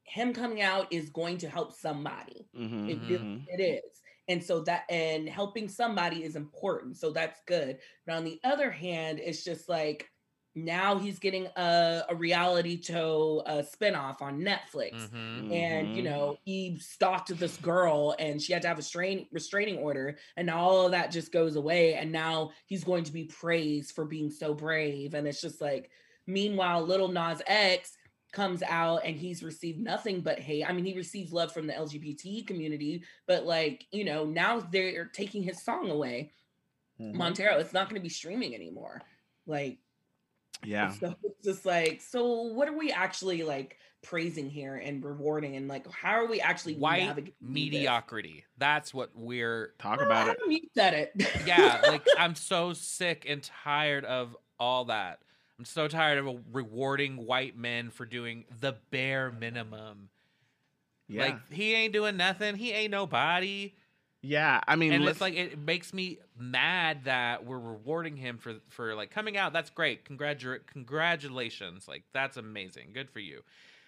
him 0.04 0.32
coming 0.32 0.62
out 0.62 0.90
is 0.92 1.10
going 1.10 1.38
to 1.38 1.48
help 1.48 1.72
somebody 1.74 2.48
Mm-hmm. 2.56 2.88
it, 2.88 2.98
really- 3.08 3.46
it 3.48 3.60
is 3.84 4.02
and 4.28 4.42
so 4.44 4.60
that 4.60 4.84
and 4.90 5.28
helping 5.28 5.68
somebody 5.68 6.22
is 6.24 6.36
important 6.36 6.96
so 6.96 7.10
that's 7.10 7.40
good 7.46 7.78
but 8.06 8.16
on 8.16 8.24
the 8.24 8.38
other 8.44 8.70
hand 8.70 9.18
it's 9.22 9.42
just 9.44 9.68
like 9.68 10.08
now 10.54 10.98
he's 10.98 11.18
getting 11.20 11.46
a, 11.56 12.02
a 12.08 12.14
reality 12.16 12.82
show 12.82 13.42
a 13.46 13.62
spinoff 13.62 14.20
on 14.22 14.40
netflix 14.40 15.08
Mhm. 15.10 15.52
and 15.52 15.94
you 15.96 16.02
Mhm. 16.02 16.06
know 16.06 16.38
he 16.44 16.78
stalked 16.80 17.36
this 17.38 17.56
girl 17.58 18.16
and 18.18 18.40
she 18.42 18.52
had 18.52 18.62
to 18.62 18.68
have 18.68 18.78
a 18.78 18.82
strain, 18.82 19.26
restraining 19.30 19.78
order 19.78 20.18
and 20.36 20.46
now 20.46 20.58
all 20.58 20.86
of 20.86 20.92
that 20.92 21.10
just 21.12 21.32
goes 21.32 21.56
away 21.56 21.94
and 21.94 22.10
now 22.10 22.50
he's 22.66 22.82
going 22.82 23.04
to 23.04 23.12
be 23.12 23.24
praised 23.24 23.94
for 23.94 24.04
being 24.04 24.30
so 24.30 24.52
brave 24.54 25.14
and 25.14 25.26
it's 25.28 25.40
just 25.40 25.60
like 25.60 25.90
meanwhile 26.28 26.82
Lil 26.86 27.08
Nas 27.08 27.42
X 27.46 27.96
comes 28.30 28.62
out 28.62 29.00
and 29.04 29.16
he's 29.16 29.42
received 29.42 29.80
nothing 29.80 30.20
but 30.20 30.38
hate 30.38 30.62
i 30.68 30.70
mean 30.72 30.84
he 30.84 30.92
receives 30.94 31.32
love 31.32 31.50
from 31.50 31.66
the 31.66 31.72
lgbt 31.72 32.46
community 32.46 33.02
but 33.26 33.46
like 33.46 33.86
you 33.90 34.04
know 34.04 34.26
now 34.26 34.60
they're 34.60 35.06
taking 35.06 35.42
his 35.42 35.62
song 35.62 35.90
away 35.90 36.30
Mhm. 37.00 37.14
montero 37.14 37.56
it's 37.58 37.72
not 37.72 37.88
going 37.88 37.98
to 37.98 38.02
be 38.02 38.10
streaming 38.10 38.54
anymore 38.54 39.00
like 39.46 39.78
Yeah. 40.62 40.90
so 41.00 41.14
it's 41.22 41.42
just 41.42 41.64
like, 41.64 42.02
so 42.02 42.42
what 42.52 42.68
are 42.68 42.76
we 42.76 42.90
actually 42.92 43.44
like 43.44 43.78
praising 44.02 44.50
here 44.50 44.76
and 44.76 45.02
rewarding 45.04 45.56
and 45.56 45.66
like 45.68 45.90
how 45.90 46.10
are 46.12 46.26
we 46.26 46.40
actually 46.40 46.74
White 46.74 47.04
navigating 47.06 47.34
this? 47.40 47.48
mediocrity. 47.50 48.44
That's 48.58 48.92
what 48.92 49.10
we're 49.14 49.72
Talk 49.78 50.00
Oh, 50.02 50.04
about 50.06 50.28
it. 50.28 50.38
You 50.48 50.60
said 50.74 50.92
it. 50.94 51.12
yeah, 51.46 51.80
like 51.86 52.02
I'm 52.18 52.34
so 52.34 52.72
sick 52.74 53.24
and 53.28 53.42
tired 53.42 54.04
of 54.04 54.36
all 54.60 54.84
that. 54.86 55.20
I'm 55.58 55.64
so 55.64 55.88
tired 55.88 56.18
of 56.18 56.38
rewarding 56.52 57.26
white 57.26 57.56
men 57.56 57.90
for 57.90 58.06
doing 58.06 58.44
the 58.60 58.76
bare 58.90 59.32
minimum. 59.32 60.08
Yeah. 61.08 61.22
Like 61.22 61.52
he 61.52 61.74
ain't 61.74 61.92
doing 61.92 62.16
nothing. 62.16 62.54
He 62.56 62.70
ain't 62.72 62.90
nobody. 62.92 63.74
yeah. 64.22 64.60
I 64.68 64.76
mean, 64.76 64.92
and 64.92 65.04
let's, 65.04 65.16
it's 65.16 65.20
like 65.20 65.34
it 65.34 65.58
makes 65.58 65.92
me 65.92 66.18
mad 66.38 67.04
that 67.04 67.44
we're 67.44 67.58
rewarding 67.58 68.16
him 68.16 68.38
for 68.38 68.54
for 68.68 68.94
like 68.94 69.10
coming 69.10 69.36
out. 69.36 69.52
That's 69.52 69.70
great. 69.70 70.04
Congratu- 70.04 70.66
congratulations. 70.66 71.88
Like 71.88 72.04
that's 72.12 72.36
amazing. 72.36 72.90
Good 72.94 73.10
for 73.10 73.20
you. 73.20 73.42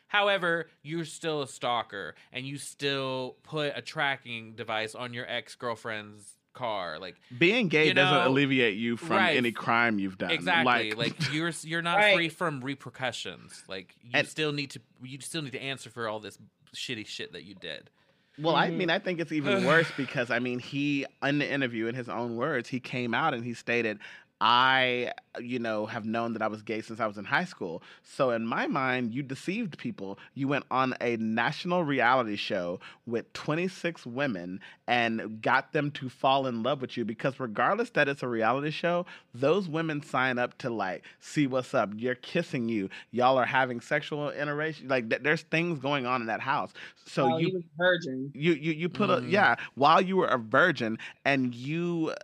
However, 0.09 0.67
you're 0.83 1.05
still 1.05 1.43
a 1.43 1.47
stalker 1.47 2.17
and 2.33 2.45
you 2.45 2.59
still 2.59 3.37
put 3.45 3.75
a 3.77 3.83
tracking 3.83 4.55
device 4.57 4.97
on 4.97 5.15
your 5.15 5.25
ex-girlfriend's 5.29 6.37
car. 6.53 6.99
Like 6.99 7.17
being 7.39 7.69
gay 7.69 7.89
you 7.89 7.95
doesn't 7.95 8.27
alleviate 8.27 8.77
you 8.77 8.97
from 8.97 9.17
right. 9.17 9.37
any 9.37 9.53
crime 9.53 9.99
you've 9.99 10.19
done. 10.19 10.31
Exactly. 10.31 10.93
Like, 10.93 11.15
you're 11.33 11.53
you're 11.63 11.83
not 11.83 11.97
Right. 11.99 12.15
free 12.15 12.29
from 12.29 12.61
repercussions. 12.61 13.63
Like 13.69 13.95
you 14.03 14.11
And- 14.15 14.27
still 14.29 14.53
need 14.53 14.71
to 14.71 14.81
you 15.03 15.19
still 15.21 15.43
need 15.43 15.53
to 15.53 15.63
answer 15.63 15.91
for 15.91 16.09
all 16.09 16.21
this 16.21 16.39
shitty 16.75 17.07
shit 17.07 17.33
that 17.33 17.45
you 17.45 17.55
did. 17.55 17.91
Well, 18.39 18.55
I 18.57 18.71
Mhm. 18.71 18.77
mean, 18.77 18.91
I 18.91 18.99
think 18.99 19.21
it's 19.21 19.33
even 19.33 19.65
worse 19.67 19.91
because 19.97 20.31
I 20.31 20.39
mean, 20.39 20.59
he 20.59 21.07
in 21.23 21.39
the 21.39 21.51
interview, 21.51 21.87
in 21.87 21.95
his 21.95 22.09
own 22.09 22.37
words, 22.37 22.69
he 22.69 22.81
came 22.81 23.15
out 23.15 23.35
and 23.35 23.45
he 23.45 23.55
stated, 23.55 23.99
I, 24.41 25.13
you 25.39 25.59
know, 25.59 25.85
have 25.87 26.05
known 26.07 26.33
that 26.33 26.43
I 26.43 26.47
was 26.49 26.63
gay 26.63 26.81
since 26.81 26.99
I 26.99 27.07
was 27.07 27.19
in 27.19 27.25
high 27.25 27.45
school. 27.45 27.83
So 28.03 28.31
in 28.31 28.47
my 28.47 28.67
mind, 28.67 29.13
you 29.13 29.23
deceived 29.23 29.77
people. 29.79 30.19
You 30.35 30.49
went 30.49 30.65
on 30.71 30.95
a 31.01 31.17
national 31.19 31.85
reality 31.85 32.37
show 32.37 32.81
with 33.07 33.31
26 33.35 34.07
women 34.07 34.61
and 34.87 35.43
got 35.43 35.73
them 35.73 35.91
to 35.93 36.09
fall 36.09 36.47
in 36.47 36.63
love 36.63 36.81
with 36.81 36.97
you 36.97 37.05
because 37.05 37.39
regardless 37.39 37.91
that 37.91 38.09
it's 38.09 38.23
a 38.23 38.29
reality 38.29 38.71
show, 38.71 39.05
those 39.35 39.69
women 39.69 40.03
sign 40.03 40.39
up 40.39 40.57
to 40.59 40.71
like 40.71 41.05
see 41.21 41.47
what's 41.47 41.75
up. 41.75 41.91
You're 41.97 42.15
kissing 42.15 42.69
you. 42.69 42.89
Y'all 43.11 43.37
are 43.37 43.45
having 43.47 43.81
sexual 43.81 44.31
interaction. 44.31 44.89
Like 44.89 45.11
th- 45.11 45.23
there's 45.23 45.43
things 45.43 45.79
going 45.81 46.07
on 46.07 46.23
in 46.23 46.27
that 46.29 46.41
house. 46.41 46.73
So 47.07 47.29
While 47.29 47.41
you 47.41 47.47
he 47.49 47.53
was 47.55 47.65
virgin. 47.77 48.31
you 48.35 48.53
you 48.55 48.73
you 48.73 48.89
put 48.89 49.11
a 49.11 49.17
Mm. 49.21 49.31
yeah 49.31 49.57
while 49.75 50.01
you 50.01 50.17
were 50.17 50.27
a 50.29 50.39
virgin 50.39 50.99
and 51.25 51.55
you 51.55 52.15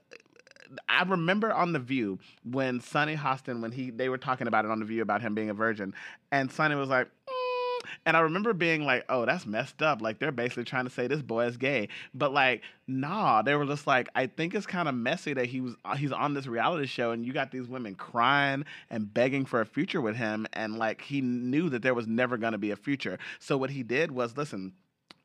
I 0.88 1.02
remember 1.02 1.52
on 1.52 1.72
the 1.72 1.78
View 1.78 2.18
when 2.44 2.80
Sunny 2.80 3.14
Hostin 3.14 3.60
when 3.60 3.72
he 3.72 3.90
they 3.90 4.08
were 4.08 4.18
talking 4.18 4.46
about 4.46 4.64
it 4.64 4.70
on 4.70 4.78
the 4.78 4.84
View 4.84 5.02
about 5.02 5.22
him 5.22 5.34
being 5.34 5.50
a 5.50 5.54
virgin 5.54 5.94
and 6.30 6.50
Sunny 6.50 6.74
was 6.74 6.88
like 6.88 7.06
"Mm," 7.28 7.88
and 8.06 8.16
I 8.16 8.20
remember 8.20 8.52
being 8.52 8.84
like 8.84 9.04
oh 9.08 9.26
that's 9.26 9.46
messed 9.46 9.82
up. 9.82 10.02
Like 10.02 10.18
they're 10.18 10.32
basically 10.32 10.64
trying 10.64 10.84
to 10.84 10.90
say 10.90 11.06
this 11.06 11.22
boy 11.22 11.46
is 11.46 11.56
gay. 11.56 11.88
But 12.14 12.32
like 12.32 12.62
nah 12.86 13.42
they 13.42 13.54
were 13.54 13.66
just 13.66 13.86
like 13.86 14.08
I 14.14 14.26
think 14.26 14.54
it's 14.54 14.66
kind 14.66 14.88
of 14.88 14.94
messy 14.94 15.32
that 15.34 15.46
he 15.46 15.60
was 15.60 15.74
uh, 15.84 15.96
he's 15.96 16.12
on 16.12 16.34
this 16.34 16.46
reality 16.46 16.86
show 16.86 17.10
and 17.10 17.24
you 17.24 17.32
got 17.32 17.50
these 17.50 17.68
women 17.68 17.94
crying 17.94 18.64
and 18.90 19.12
begging 19.12 19.44
for 19.44 19.60
a 19.60 19.66
future 19.66 20.00
with 20.00 20.16
him 20.16 20.46
and 20.52 20.78
like 20.78 21.02
he 21.02 21.20
knew 21.20 21.68
that 21.70 21.82
there 21.82 21.94
was 21.94 22.06
never 22.06 22.36
to 22.36 22.58
be 22.58 22.70
a 22.70 22.76
future. 22.76 23.18
So 23.38 23.56
what 23.56 23.70
he 23.70 23.82
did 23.82 24.10
was 24.10 24.36
listen 24.36 24.72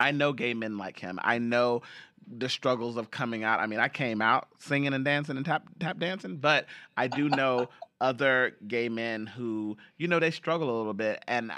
I 0.01 0.11
know 0.11 0.33
gay 0.33 0.53
men 0.53 0.77
like 0.77 0.99
him. 0.99 1.19
I 1.21 1.37
know 1.37 1.83
the 2.27 2.49
struggles 2.49 2.97
of 2.97 3.11
coming 3.11 3.43
out. 3.43 3.59
I 3.59 3.67
mean, 3.67 3.79
I 3.79 3.87
came 3.87 4.21
out 4.21 4.47
singing 4.59 4.93
and 4.93 5.05
dancing 5.05 5.37
and 5.37 5.45
tap 5.45 5.63
tap 5.79 5.99
dancing, 5.99 6.37
but 6.37 6.65
I 6.97 7.07
do 7.07 7.29
know 7.29 7.69
other 8.01 8.55
gay 8.67 8.89
men 8.89 9.27
who, 9.27 9.77
you 9.97 10.07
know, 10.07 10.19
they 10.19 10.31
struggle 10.31 10.69
a 10.69 10.77
little 10.77 10.93
bit 10.93 11.23
and 11.27 11.51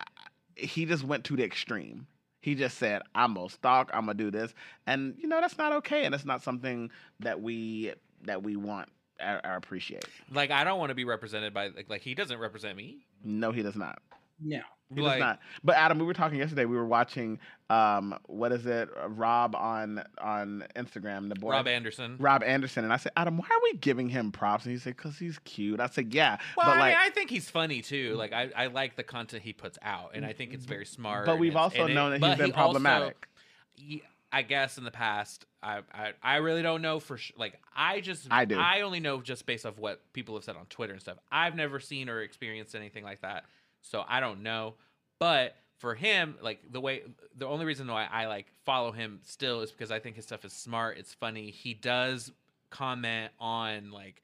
he 0.56 0.86
just 0.86 1.03
went 1.03 1.23
to 1.25 1.36
the 1.36 1.43
extreme. 1.43 2.08
He 2.41 2.56
just 2.56 2.77
said, 2.77 3.03
"I'm 3.15 3.36
gonna 3.36 3.49
stalk. 3.49 3.89
I'm 3.93 4.01
gonna 4.01 4.15
do 4.15 4.29
this," 4.29 4.53
and 4.86 5.15
you 5.17 5.29
know 5.29 5.39
that's 5.39 5.58
not 5.58 5.71
okay, 5.77 6.03
and 6.03 6.13
it's 6.13 6.25
not 6.25 6.43
something 6.43 6.91
that 7.21 7.41
we 7.41 7.93
that 8.23 8.43
we 8.43 8.58
want 8.58 8.89
or, 9.21 9.39
or 9.45 9.56
appreciate. 9.56 10.03
Like 10.29 10.51
I 10.51 10.65
don't 10.65 10.77
want 10.77 10.89
to 10.89 10.95
be 10.95 11.06
represented 11.06 11.53
by 11.53 11.67
like 11.67 11.89
like 11.89 12.01
he 12.01 12.15
doesn't 12.15 12.38
represent 12.38 12.75
me. 12.75 13.06
No, 13.23 13.53
he 13.53 13.62
does 13.62 13.77
not. 13.77 13.99
No. 14.41 14.60
He 14.95 15.01
like 15.01 15.13
does 15.15 15.19
not. 15.19 15.39
But 15.63 15.75
Adam, 15.77 15.99
we 15.99 16.06
were 16.06 16.13
talking 16.13 16.38
yesterday. 16.39 16.65
We 16.65 16.75
were 16.75 16.86
watching, 16.88 17.39
um, 17.69 18.17
what 18.27 18.51
is 18.51 18.65
it? 18.65 18.89
Rob 19.08 19.56
on 19.56 20.03
on 20.19 20.65
Instagram. 20.75 21.29
The 21.29 21.36
boy, 21.36 21.51
Rob 21.51 21.67
Anderson. 21.67 22.17
Rob 22.19 22.43
Anderson, 22.43 22.84
and 22.84 22.93
I 22.93 22.97
said, 22.97 23.12
Adam, 23.17 23.38
why 23.38 23.45
are 23.49 23.62
we 23.63 23.77
giving 23.77 24.10
him 24.10 24.32
props? 24.32 24.65
And 24.65 24.73
he 24.73 24.79
said, 24.79 24.95
because 24.95 25.17
he's 25.17 25.39
cute. 25.39 25.79
I 25.79 25.88
said, 25.88 26.13
yeah, 26.13 26.38
Well, 26.58 26.65
but 26.67 26.77
I, 26.77 26.79
like, 26.79 26.93
mean, 26.93 26.97
I 27.01 27.10
think 27.10 27.29
he's 27.29 27.49
funny 27.49 27.82
too. 27.82 28.15
Like 28.15 28.34
I, 28.34 28.49
I 28.56 28.67
like 28.67 28.95
the 28.95 29.03
content 29.03 29.43
he 29.43 29.53
puts 29.53 29.77
out, 29.82 30.12
and 30.15 30.25
I 30.25 30.34
think 30.34 30.53
it's 30.53 30.65
very 30.65 30.86
smart. 30.86 31.25
but 31.25 31.39
we've 31.39 31.56
also 31.56 31.82
and 31.82 31.91
it- 31.91 31.93
known 31.93 32.12
that 32.19 32.21
he's 32.27 32.38
been 32.38 32.45
he 32.47 32.51
problematic. 32.51 33.27
Ye- 33.75 34.03
I 34.32 34.41
guess 34.41 34.79
in 34.79 34.84
the 34.84 34.89
past, 34.89 35.45
I, 35.62 35.82
I, 35.93 36.13
I 36.23 36.36
really 36.38 36.63
don't 36.63 36.82
know 36.82 36.99
for 36.99 37.17
sure. 37.17 37.36
Like 37.38 37.60
I 37.75 38.01
just, 38.01 38.27
I 38.32 38.45
do. 38.45 38.58
I 38.58 38.82
only 38.82 38.99
know 38.99 39.21
just 39.21 39.45
based 39.45 39.63
off 39.63 39.77
what 39.77 40.01
people 40.12 40.34
have 40.34 40.43
said 40.43 40.56
on 40.56 40.65
Twitter 40.65 40.91
and 40.93 40.99
stuff. 40.99 41.19
I've 41.32 41.56
never 41.56 41.79
seen 41.79 42.10
or 42.10 42.19
experienced 42.21 42.73
anything 42.73 43.03
like 43.03 43.21
that, 43.21 43.43
so 43.84 44.04
I 44.08 44.19
don't 44.19 44.41
know. 44.41 44.74
But 45.19 45.56
for 45.78 45.93
him, 45.93 46.36
like 46.41 46.60
the 46.72 46.82
way, 46.82 47.04
the 47.38 47.46
only 47.46 47.65
reason 47.65 47.88
why 47.88 48.08
I 48.12 48.26
like 48.26 48.48
follow 48.65 48.91
him 48.91 49.19
still 49.24 49.62
is 49.62 49.72
because 49.72 49.91
I 49.91 50.00
think 50.00 50.15
his 50.15 50.26
stuff 50.26 50.43
is 50.46 50.54
smart. 50.54 50.98
It's 50.98 51.13
funny. 51.13 51.52
He 51.52 51.74
does 51.74 52.32
comment 52.69 53.32
on 53.39 53.91
like 53.91 54.24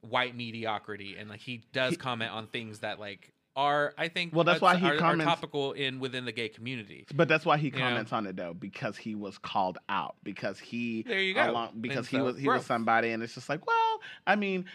white 0.00 0.34
mediocrity, 0.36 1.16
and 1.18 1.28
like 1.28 1.40
he 1.40 1.62
does 1.72 1.96
comment 1.96 2.32
on 2.32 2.46
things 2.46 2.78
that 2.78 2.98
like 2.98 3.32
are 3.56 3.94
I 3.96 4.08
think 4.08 4.34
Well, 4.34 4.44
that's 4.44 4.62
uh, 4.62 4.66
why 4.66 4.76
he 4.76 4.86
are, 4.86 4.94
are 4.94 4.98
comments- 4.98 5.24
topical 5.24 5.72
in 5.72 5.98
within 5.98 6.24
the 6.26 6.32
gay 6.32 6.48
community. 6.50 7.06
But 7.14 7.26
that's 7.28 7.46
why 7.46 7.56
he 7.56 7.70
know? 7.70 7.78
comments 7.78 8.12
on 8.12 8.26
it 8.26 8.36
though, 8.36 8.52
because 8.54 8.96
he 8.96 9.14
was 9.14 9.38
called 9.38 9.78
out, 9.88 10.16
because 10.22 10.58
he 10.58 11.02
There 11.02 11.20
you 11.20 11.34
go. 11.34 11.50
along, 11.50 11.70
because 11.80 11.98
And 11.98 12.06
he 12.08 12.16
so, 12.18 12.24
was 12.24 12.38
he 12.38 12.48
was 12.48 12.66
somebody, 12.66 13.10
and 13.10 13.22
it's 13.22 13.34
just 13.34 13.48
like, 13.48 13.66
well, 13.66 14.00
I 14.26 14.36
mean, 14.36 14.66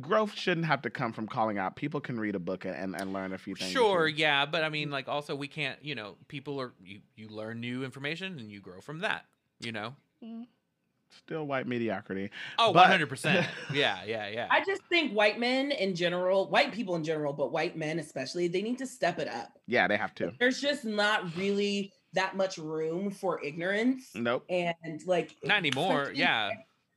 growth 0.00 0.32
shouldn't 0.34 0.66
have 0.66 0.82
to 0.82 0.90
come 0.90 1.12
from 1.12 1.26
calling 1.26 1.58
out. 1.58 1.74
People 1.76 2.00
can 2.00 2.18
read 2.18 2.34
a 2.36 2.38
book 2.38 2.64
and, 2.64 2.94
and 2.94 3.12
learn 3.12 3.32
a 3.32 3.38
few 3.38 3.54
things. 3.56 3.72
Sure, 3.72 4.06
and- 4.06 4.16
yeah, 4.16 4.46
but 4.46 4.62
I 4.62 4.68
mean, 4.68 4.90
like, 4.90 5.08
also 5.08 5.34
we 5.34 5.48
can't, 5.48 5.82
you 5.84 5.94
know, 5.96 6.16
people 6.28 6.60
are 6.60 6.72
you 6.84 7.00
you 7.16 7.28
learn 7.28 7.60
new 7.60 7.84
information 7.84 8.38
and 8.38 8.50
you 8.50 8.60
grow 8.60 8.80
from 8.80 9.00
that, 9.00 9.24
you 9.60 9.72
know. 9.72 9.94
Mm-hmm. 10.24 10.42
Still 11.10 11.46
white 11.46 11.66
mediocrity. 11.66 12.30
Oh, 12.58 12.72
But- 12.72 12.80
one 12.82 12.90
hundred 12.90 13.08
percent. 13.08 13.46
Yeah, 13.72 13.98
yeah, 14.06 14.28
yeah. 14.28 14.46
I 14.50 14.62
just 14.64 14.82
think 14.88 15.12
white 15.12 15.38
men 15.38 15.72
in 15.72 15.94
general, 15.94 16.48
white 16.48 16.72
people 16.72 16.96
in 16.96 17.04
general, 17.04 17.32
but 17.32 17.52
white 17.52 17.76
men 17.76 17.98
especially, 17.98 18.48
they 18.48 18.62
need 18.62 18.78
to 18.78 18.86
step 18.86 19.18
it 19.18 19.28
up. 19.28 19.58
Yeah, 19.66 19.88
they 19.88 19.96
have 19.96 20.14
to. 20.16 20.32
There's 20.38 20.60
just 20.60 20.84
not 20.84 21.34
really 21.36 21.92
that 22.14 22.36
much 22.36 22.56
room 22.58 23.10
for 23.10 23.42
ignorance. 23.44 24.10
Nope. 24.14 24.44
And 24.48 24.74
like 25.06 25.36
Not 25.44 25.58
anymore. 25.58 26.10
Yeah, 26.14 26.50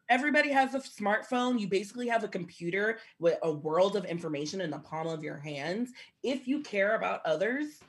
everybody 0.10 0.50
has 0.52 0.74
a 0.76 0.80
smartphone. 0.80 1.60
You 1.60 1.68
basically 1.68 2.08
have 2.08 2.24
a 2.24 2.28
computer 2.30 3.00
with 3.20 3.38
a 3.44 3.52
world 3.52 3.96
of 3.96 4.06
information 4.06 4.62
in 4.62 4.70
the 4.72 4.80
palm 4.80 5.08
of 5.08 5.24
your 5.24 5.38
hands. 5.38 5.92
If 6.24 6.48
you 6.48 6.62
care 6.62 6.96
about 6.96 7.22
others, 7.26 7.80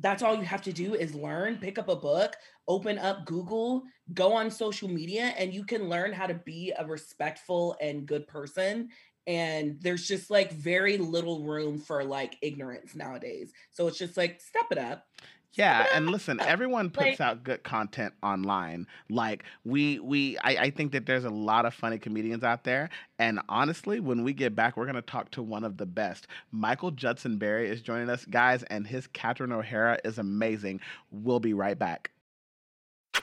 that's 0.00 0.22
all 0.22 0.34
you 0.34 0.42
have 0.42 0.62
to 0.62 0.72
do 0.72 0.94
is 0.94 1.14
learn, 1.14 1.58
pick 1.58 1.78
up 1.78 1.88
a 1.88 1.96
book, 1.96 2.34
open 2.66 2.98
up 2.98 3.26
Google, 3.26 3.84
go 4.14 4.32
on 4.32 4.50
social 4.50 4.88
media, 4.88 5.34
and 5.36 5.52
you 5.52 5.64
can 5.64 5.88
learn 5.88 6.12
how 6.12 6.26
to 6.26 6.34
be 6.34 6.72
a 6.78 6.86
respectful 6.86 7.76
and 7.80 8.06
good 8.06 8.26
person. 8.26 8.88
And 9.26 9.76
there's 9.80 10.08
just 10.08 10.30
like 10.30 10.52
very 10.52 10.96
little 10.96 11.44
room 11.44 11.78
for 11.78 12.02
like 12.02 12.36
ignorance 12.42 12.94
nowadays. 12.94 13.52
So 13.70 13.86
it's 13.86 13.98
just 13.98 14.16
like 14.16 14.40
step 14.40 14.66
it 14.70 14.78
up. 14.78 15.06
Yeah, 15.54 15.86
and 15.92 16.08
listen, 16.10 16.40
everyone 16.40 16.90
puts 16.90 17.06
Like- 17.06 17.20
out 17.20 17.44
good 17.44 17.62
content 17.62 18.14
online. 18.22 18.86
Like 19.08 19.44
we 19.64 19.98
we 19.98 20.38
I, 20.38 20.50
I 20.56 20.70
think 20.70 20.92
that 20.92 21.06
there's 21.06 21.24
a 21.24 21.30
lot 21.30 21.66
of 21.66 21.74
funny 21.74 21.98
comedians 21.98 22.44
out 22.44 22.64
there. 22.64 22.90
And 23.18 23.40
honestly, 23.48 24.00
when 24.00 24.22
we 24.24 24.32
get 24.32 24.54
back, 24.54 24.76
we're 24.76 24.86
gonna 24.86 25.02
talk 25.02 25.30
to 25.32 25.42
one 25.42 25.64
of 25.64 25.76
the 25.76 25.86
best. 25.86 26.26
Michael 26.52 26.90
Judson 26.90 27.38
Berry 27.38 27.68
is 27.68 27.82
joining 27.82 28.10
us, 28.10 28.24
guys, 28.24 28.62
and 28.64 28.86
his 28.86 29.06
Catherine 29.08 29.52
O'Hara 29.52 29.98
is 30.04 30.18
amazing. 30.18 30.80
We'll 31.10 31.40
be 31.40 31.54
right 31.54 31.78
back. 31.78 32.10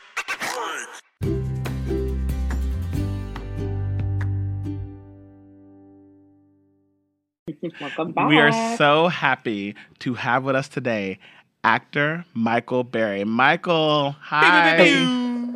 Welcome 7.79 8.11
back. 8.11 8.27
We 8.27 8.39
are 8.39 8.75
so 8.75 9.07
happy 9.07 9.75
to 9.99 10.15
have 10.15 10.43
with 10.43 10.55
us 10.55 10.67
today 10.67 11.19
actor 11.67 12.23
Michael 12.33 12.85
Berry. 12.85 13.25
Michael, 13.25 14.11
hi. 14.21 14.77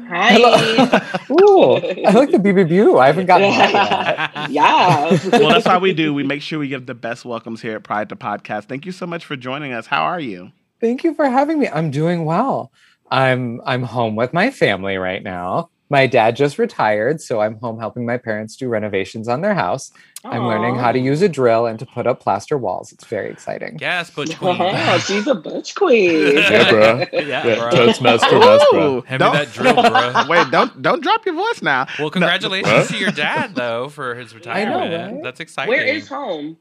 Hi. 0.10 0.36
Ooh, 1.32 1.76
I 1.78 2.12
like 2.12 2.32
the 2.32 2.38
BBB. 2.38 3.00
I 3.00 3.08
haven't 3.08 3.28
gotten 3.28 3.50
that 3.50 4.34
yet. 4.34 4.52
yeah. 4.52 5.17
well, 5.39 5.50
that's 5.50 5.65
how 5.65 5.80
we 5.80 5.93
do. 5.93 6.13
We 6.13 6.24
make 6.24 6.41
sure 6.41 6.60
we 6.60 6.67
give 6.67 6.86
the 6.86 6.93
best 6.93 7.24
welcomes 7.24 7.62
here 7.62 7.78
at 7.78 7.84
Pride 7.84 8.10
to 8.10 8.17
Podcast. 8.17 8.65
Thank 8.65 8.86
you 8.86 8.91
so 8.91 9.08
much 9.08 9.24
for 9.24 9.38
joining 9.38 9.71
us. 9.71 9.88
How 9.88 10.04
are 10.04 10.19
you? 10.19 10.52
Thank 10.82 11.06
you 11.06 11.13
for 11.13 11.30
having 11.30 11.60
me. 11.60 11.69
I'm 11.69 11.91
doing 11.91 12.26
well. 12.26 12.74
I'm 13.10 13.62
I'm 13.65 13.84
home 13.84 14.17
with 14.17 14.34
my 14.34 14.52
family 14.52 14.97
right 14.97 15.24
now. 15.24 15.69
My 15.92 16.08
dad 16.08 16.38
just 16.38 16.58
retired, 16.58 17.20
so 17.20 17.42
I'm 17.42 17.60
home 17.60 17.78
helping 17.78 18.06
my 18.06 18.18
parents 18.18 18.56
do 18.56 18.70
renovations 18.70 19.28
on 19.28 19.42
their 19.42 19.54
house. 19.54 19.92
I'm 20.24 20.48
learning 20.48 20.76
how 20.76 20.92
to 20.94 21.00
use 21.00 21.22
a 21.22 21.28
drill 21.28 21.66
and 21.66 21.78
to 21.80 21.86
put 21.86 22.08
up 22.08 22.22
plaster 22.22 22.58
walls. 22.58 22.94
It's 22.94 23.04
very 23.06 23.30
exciting. 23.30 23.78
yes, 23.82 24.10
Butch 24.10 24.38
Queen. 24.38 24.56
Oh, 24.60 24.98
she's 25.00 25.28
a 25.28 25.36
butch 25.36 25.76
queen. 25.82 26.38
Yeah, 26.38 26.70
bruh. 26.72 27.10
yeah, 27.12 27.46
Yeah, 27.46 27.56
bro. 27.60 27.72
Toastmaster, 27.72 28.40
best, 28.40 28.66
bro. 28.72 28.80
Ooh, 28.98 29.02
Hand 29.02 29.12
me 29.12 29.18
don't- 29.28 29.34
that 29.34 29.52
drill, 29.52 29.74
bro. 29.76 30.24
Wait, 30.30 30.50
don't 30.50 30.82
don't 30.82 31.04
drop 31.04 31.26
your 31.26 31.36
voice 31.36 31.62
now. 31.62 31.88
Well, 32.00 32.10
congratulations 32.10 32.88
to 32.88 32.98
your 32.98 33.12
dad 33.12 33.54
though 33.56 33.90
for 33.90 34.16
his 34.16 34.32
I 34.48 34.64
know, 34.64 34.80
retirement. 34.80 35.14
right? 35.16 35.24
That's 35.24 35.40
exciting. 35.42 35.70
Where 35.70 35.84
is 35.84 36.08
home? 36.08 36.56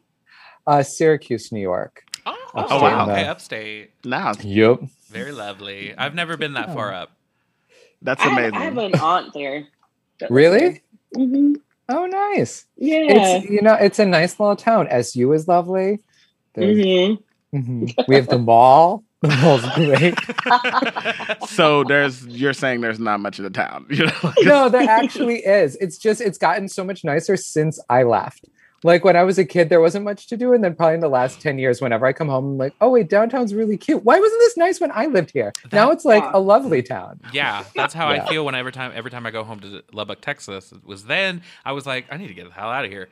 Uh, 0.67 0.83
Syracuse, 0.83 1.53
New 1.53 1.61
York. 1.61 2.03
Oh, 2.27 2.37
Upstate 2.55 2.83
wow. 2.83 3.11
Okay, 3.11 3.27
upstate. 3.27 3.91
Now 4.05 4.33
Yup. 4.43 4.81
Very 5.09 5.31
lovely. 5.33 5.95
I've 5.97 6.15
never 6.17 6.37
been 6.37 6.55
that 6.55 6.75
far 6.75 6.93
up. 6.93 7.13
That's 8.03 8.21
I 8.23 8.29
have, 8.29 8.33
amazing. 8.39 8.55
I 8.55 8.65
have 8.65 8.79
an 8.79 8.95
aunt 9.01 9.33
there. 9.35 9.67
Really? 10.29 10.83
hmm 11.15 11.55
Oh, 11.89 12.07
nice. 12.07 12.67
Yeah. 12.77 12.99
It's 13.41 13.51
you 13.51 13.63
know, 13.63 13.75
it's 13.75 13.99
a 13.99 14.07
nice 14.07 14.39
little 14.39 14.55
town. 14.55 14.87
SU 14.91 15.33
is 15.33 15.49
lovely. 15.49 15.99
There's- 16.55 16.77
hmm 16.77 17.15
Mhm. 17.53 17.93
We 18.07 18.15
have 18.15 18.29
the 18.29 18.39
mall. 18.39 19.05
The 19.23 19.29
mall's 19.29 19.69
great. 19.75 20.15
so 21.49 21.85
there's 21.85 22.25
you're 22.27 22.55
saying 22.55 22.81
there's 22.81 22.99
not 22.99 23.21
much 23.21 23.39
of 23.39 23.43
the 23.43 23.51
town. 23.51 23.85
You 23.91 24.07
know? 24.07 24.13
like, 24.23 24.35
no, 24.45 24.69
there 24.71 24.89
actually 24.89 25.41
is. 25.41 25.77
It's 25.77 25.99
just 25.99 26.23
it's 26.23 26.39
gotten 26.39 26.69
so 26.69 26.85
much 26.85 27.05
nicer 27.05 27.37
since 27.37 27.79
I 27.91 28.05
left. 28.05 28.47
Like 28.83 29.05
when 29.05 29.15
I 29.15 29.23
was 29.25 29.39
a 29.39 29.45
kid, 29.45 29.69
there 29.69 29.81
wasn't 29.81 30.05
much 30.07 30.27
to 30.29 30.37
do, 30.39 30.55
and 30.55 30.65
then 30.65 30.75
probably 30.75 30.95
in 30.95 31.01
the 31.01 31.09
last 31.09 31.41
ten 31.41 31.59
years, 31.59 31.81
whenever 31.83 32.07
I 32.07 32.13
come 32.15 32.29
home, 32.29 32.45
I'm 32.53 32.59
like, 32.59 32.75
oh 32.81 32.91
wait, 32.91 33.09
downtown's 33.11 33.53
really 33.55 33.77
cute. 33.77 34.05
Why 34.05 34.19
wasn't 34.19 34.41
this 34.41 34.57
nice 34.57 34.81
when 34.81 34.91
I 34.93 35.07
lived 35.07 35.33
here? 35.33 35.53
now 35.73 35.91
it's 35.91 36.05
like 36.07 36.23
Yeah. 36.23 36.31
a 36.35 36.39
lovely 36.41 36.83
town. 36.83 37.21
Yeah, 37.33 37.65
that's 37.77 37.93
how 37.93 38.11
Yeah. 38.11 38.25
I 38.25 38.29
feel 38.29 38.45
when 38.45 38.55
every 38.55 38.73
time 38.73 38.93
every 38.95 39.11
time 39.11 39.27
I 39.27 39.31
go 39.31 39.45
home 39.45 39.61
to 39.61 39.83
Lubbock, 39.93 40.23
Texas. 40.23 40.73
It 40.73 40.85
was 40.87 41.05
then 41.05 41.43
I 41.65 41.73
was 41.73 41.85
like, 41.87 42.07
I 42.11 42.17
need 42.17 42.29
to 42.29 42.35
get 42.35 42.47
the 42.47 42.55
hell 42.55 42.71
out 42.71 42.85
of 42.87 42.91
here. 42.91 43.09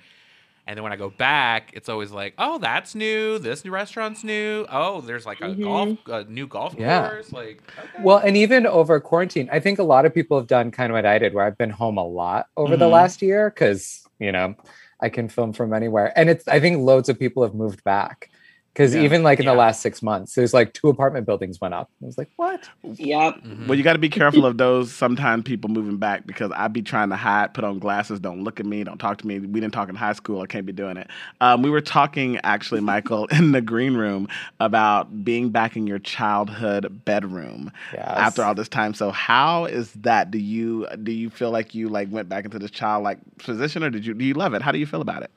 And 0.66 0.76
then 0.76 0.82
when 0.82 0.92
I 0.92 0.96
go 0.96 1.08
back, 1.08 1.70
it's 1.72 1.88
always 1.88 2.10
like, 2.12 2.34
oh, 2.36 2.58
that's 2.58 2.94
new. 2.94 3.38
This 3.38 3.64
new 3.64 3.70
restaurant's 3.70 4.22
new. 4.22 4.66
Oh, 4.70 5.00
there's 5.00 5.24
like 5.24 5.40
a 5.40 5.54
golf, 5.54 5.98
a 6.06 6.24
new 6.24 6.46
golf 6.46 6.74
Yeah. 6.78 7.08
course. 7.08 7.32
Like, 7.32 7.62
okay. 7.78 8.02
Well, 8.02 8.18
and 8.18 8.36
even 8.36 8.66
over 8.66 9.00
quarantine, 9.00 9.48
I 9.50 9.60
think 9.60 9.78
a 9.78 9.82
lot 9.82 10.04
of 10.04 10.12
people 10.12 10.36
have 10.38 10.46
done 10.46 10.70
kind 10.70 10.90
of 10.92 10.94
what 10.94 11.06
I 11.06 11.18
did, 11.18 11.32
where 11.32 11.46
I've 11.46 11.56
been 11.56 11.70
home 11.70 11.96
a 11.96 12.04
lot 12.06 12.48
over 12.58 12.76
the 12.76 12.84
Mhm. 12.86 12.90
last 12.92 13.22
year 13.22 13.48
because 13.48 14.06
you 14.18 14.30
know 14.32 14.54
I 15.00 15.08
can 15.08 15.28
film 15.28 15.52
from 15.52 15.72
anywhere, 15.72 16.12
and 16.16 16.28
it's 16.28 16.46
I 16.48 16.60
think 16.60 16.78
loads 16.78 17.08
of 17.08 17.18
people 17.18 17.42
have 17.42 17.54
moved 17.54 17.84
back 17.84 18.30
because 18.78 18.94
Yeah. 18.94 19.02
even 19.02 19.24
like 19.24 19.40
in 19.40 19.44
Yeah. 19.44 19.52
the 19.54 19.58
last 19.58 19.80
six 19.82 20.04
months, 20.04 20.36
there's 20.36 20.54
like 20.54 20.72
two 20.72 20.88
apartment 20.88 21.26
buildings 21.26 21.60
went 21.60 21.74
up. 21.74 21.90
I 22.00 22.06
was 22.06 22.16
like, 22.16 22.30
what? 22.36 22.68
Yep. 22.84 23.42
Mhm. 23.42 23.66
Well, 23.66 23.76
you 23.76 23.82
got 23.82 23.94
to 23.94 23.98
be 23.98 24.08
careful 24.08 24.46
of 24.46 24.56
those 24.56 24.92
sometimes 24.92 25.42
people 25.42 25.68
moving 25.68 25.96
back 25.96 26.28
because 26.28 26.52
I'd 26.54 26.72
be 26.72 26.82
trying 26.82 27.08
to 27.08 27.16
hide, 27.16 27.54
put 27.54 27.64
on 27.64 27.80
glasses, 27.80 28.20
don't 28.20 28.44
look 28.44 28.60
at 28.60 28.66
me, 28.66 28.84
don't 28.84 28.98
talk 28.98 29.18
to 29.18 29.26
me. 29.26 29.40
We 29.40 29.60
didn't 29.60 29.72
talk 29.74 29.88
in 29.88 29.96
high 29.96 30.12
school. 30.12 30.42
I 30.42 30.46
can't 30.46 30.64
be 30.64 30.72
doing 30.72 30.96
it. 30.96 31.08
Um, 31.40 31.62
we 31.62 31.70
were 31.70 31.80
talking 31.80 32.38
actually, 32.44 32.80
Michael, 32.80 33.26
in 33.32 33.50
the 33.50 33.60
green 33.60 33.96
room 33.96 34.28
about 34.60 35.24
being 35.24 35.50
back 35.50 35.76
in 35.76 35.88
your 35.88 35.98
childhood 35.98 37.02
bedroom 37.04 37.72
Yes. 37.92 38.04
after 38.06 38.44
all 38.44 38.54
this 38.54 38.68
time. 38.68 38.94
So 38.94 39.10
how 39.10 39.64
is 39.64 39.92
that? 39.94 40.30
Do 40.30 40.38
you 40.38 40.86
do 41.02 41.10
you 41.10 41.30
feel 41.30 41.50
like 41.50 41.74
you 41.74 41.88
like 41.88 42.12
went 42.12 42.28
back 42.28 42.44
into 42.44 42.60
this 42.60 42.70
childlike 42.70 43.18
position, 43.38 43.82
or 43.82 43.90
did 43.90 44.06
you 44.06 44.14
do 44.14 44.24
you 44.24 44.34
love 44.34 44.54
it? 44.54 44.62
How 44.62 44.70
do 44.70 44.78
you 44.78 44.86
feel 44.86 45.00
about 45.00 45.24
it? 45.24 45.30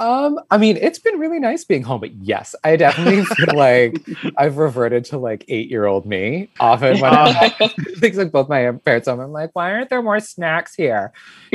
Um, 0.00 0.38
I 0.50 0.58
mean, 0.58 0.76
it's 0.76 1.00
been 1.00 1.18
really 1.18 1.40
nice 1.40 1.64
being 1.64 1.82
home, 1.82 2.00
but 2.00 2.14
yes, 2.14 2.54
I 2.62 2.76
definitely 2.76 3.24
feel 3.36 3.56
like 3.56 4.00
I've 4.36 4.56
reverted 4.56 5.04
to 5.06 5.18
like 5.18 5.44
eight 5.48 5.68
year 5.68 5.86
old 5.86 6.06
me. 6.06 6.48
Often 6.60 7.00
when 7.00 7.12
I'm 7.12 7.50
things 7.98 8.16
like 8.16 8.30
both 8.30 8.48
my 8.48 8.70
parents 8.84 9.08
home, 9.08 9.18
I'm 9.18 9.32
like, 9.32 9.50
why 9.54 9.72
aren't 9.72 9.90
there 9.90 10.02
more 10.02 10.20
snacks 10.20 10.74
here? 10.74 11.12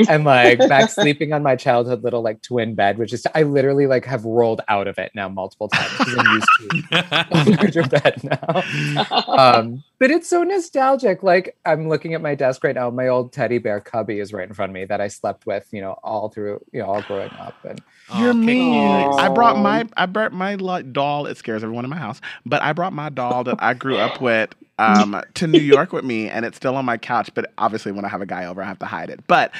And 0.08 0.24
like 0.24 0.58
back 0.58 0.90
sleeping 0.90 1.32
on 1.32 1.42
my 1.42 1.56
childhood 1.56 2.02
little 2.04 2.22
like 2.22 2.42
twin 2.42 2.74
bed, 2.74 2.98
which 2.98 3.14
is 3.14 3.26
I 3.34 3.44
literally 3.44 3.86
like 3.86 4.04
have 4.04 4.24
rolled 4.26 4.60
out 4.68 4.88
of 4.88 4.98
it 4.98 5.12
now 5.14 5.28
multiple 5.30 5.68
times 5.68 5.90
because 5.98 6.14
I'm 6.18 6.34
used 6.34 6.48
to 6.60 7.26
a 7.30 7.56
larger 7.56 7.82
bed 7.84 8.20
now. 8.24 9.24
Um, 9.26 9.82
but 10.04 10.10
it's 10.12 10.28
so 10.28 10.42
nostalgic. 10.44 11.22
Like 11.22 11.56
I'm 11.64 11.88
looking 11.88 12.12
at 12.12 12.20
my 12.20 12.34
desk 12.34 12.62
right 12.62 12.74
now. 12.74 12.90
My 12.90 13.08
old 13.08 13.32
teddy 13.32 13.56
bear 13.56 13.80
cubby 13.80 14.20
is 14.20 14.34
right 14.34 14.46
in 14.46 14.54
front 14.54 14.68
of 14.68 14.74
me 14.74 14.84
that 14.84 15.00
I 15.00 15.08
slept 15.08 15.46
with, 15.46 15.66
you 15.72 15.80
know, 15.80 15.92
all 16.04 16.28
through, 16.28 16.62
you 16.74 16.80
know, 16.82 16.86
all 16.88 17.02
growing 17.02 17.30
up. 17.38 17.56
And 17.64 17.82
You're 18.12 18.34
cute. 18.34 18.44
mean. 18.46 19.14
I 19.18 19.30
brought 19.30 19.56
my 19.56 19.86
I 19.96 20.06
brought 20.06 20.34
my 20.34 20.56
doll. 20.82 21.26
It 21.26 21.38
scares 21.38 21.64
everyone 21.64 21.84
in 21.86 21.90
my 21.90 21.96
house, 21.96 22.20
but 22.44 22.60
I 22.62 22.74
brought 22.74 22.92
my 22.92 23.08
doll 23.08 23.44
that 23.44 23.56
I 23.60 23.72
grew 23.74 23.98
up 23.98 24.20
with 24.22 24.50
um, 24.78 25.22
to 25.36 25.46
New 25.46 25.60
York 25.60 25.94
with 25.94 26.04
me, 26.04 26.28
and 26.28 26.44
it's 26.44 26.58
still 26.58 26.76
on 26.76 26.84
my 26.84 26.98
couch. 26.98 27.30
But 27.34 27.52
obviously, 27.58 27.92
when 27.92 28.04
I 28.04 28.10
have 28.10 28.20
a 28.22 28.26
guy 28.26 28.44
over, 28.46 28.62
I 28.62 28.66
have 28.66 28.80
to 28.80 28.86
hide 28.86 29.10
it. 29.10 29.26
But 29.26 29.52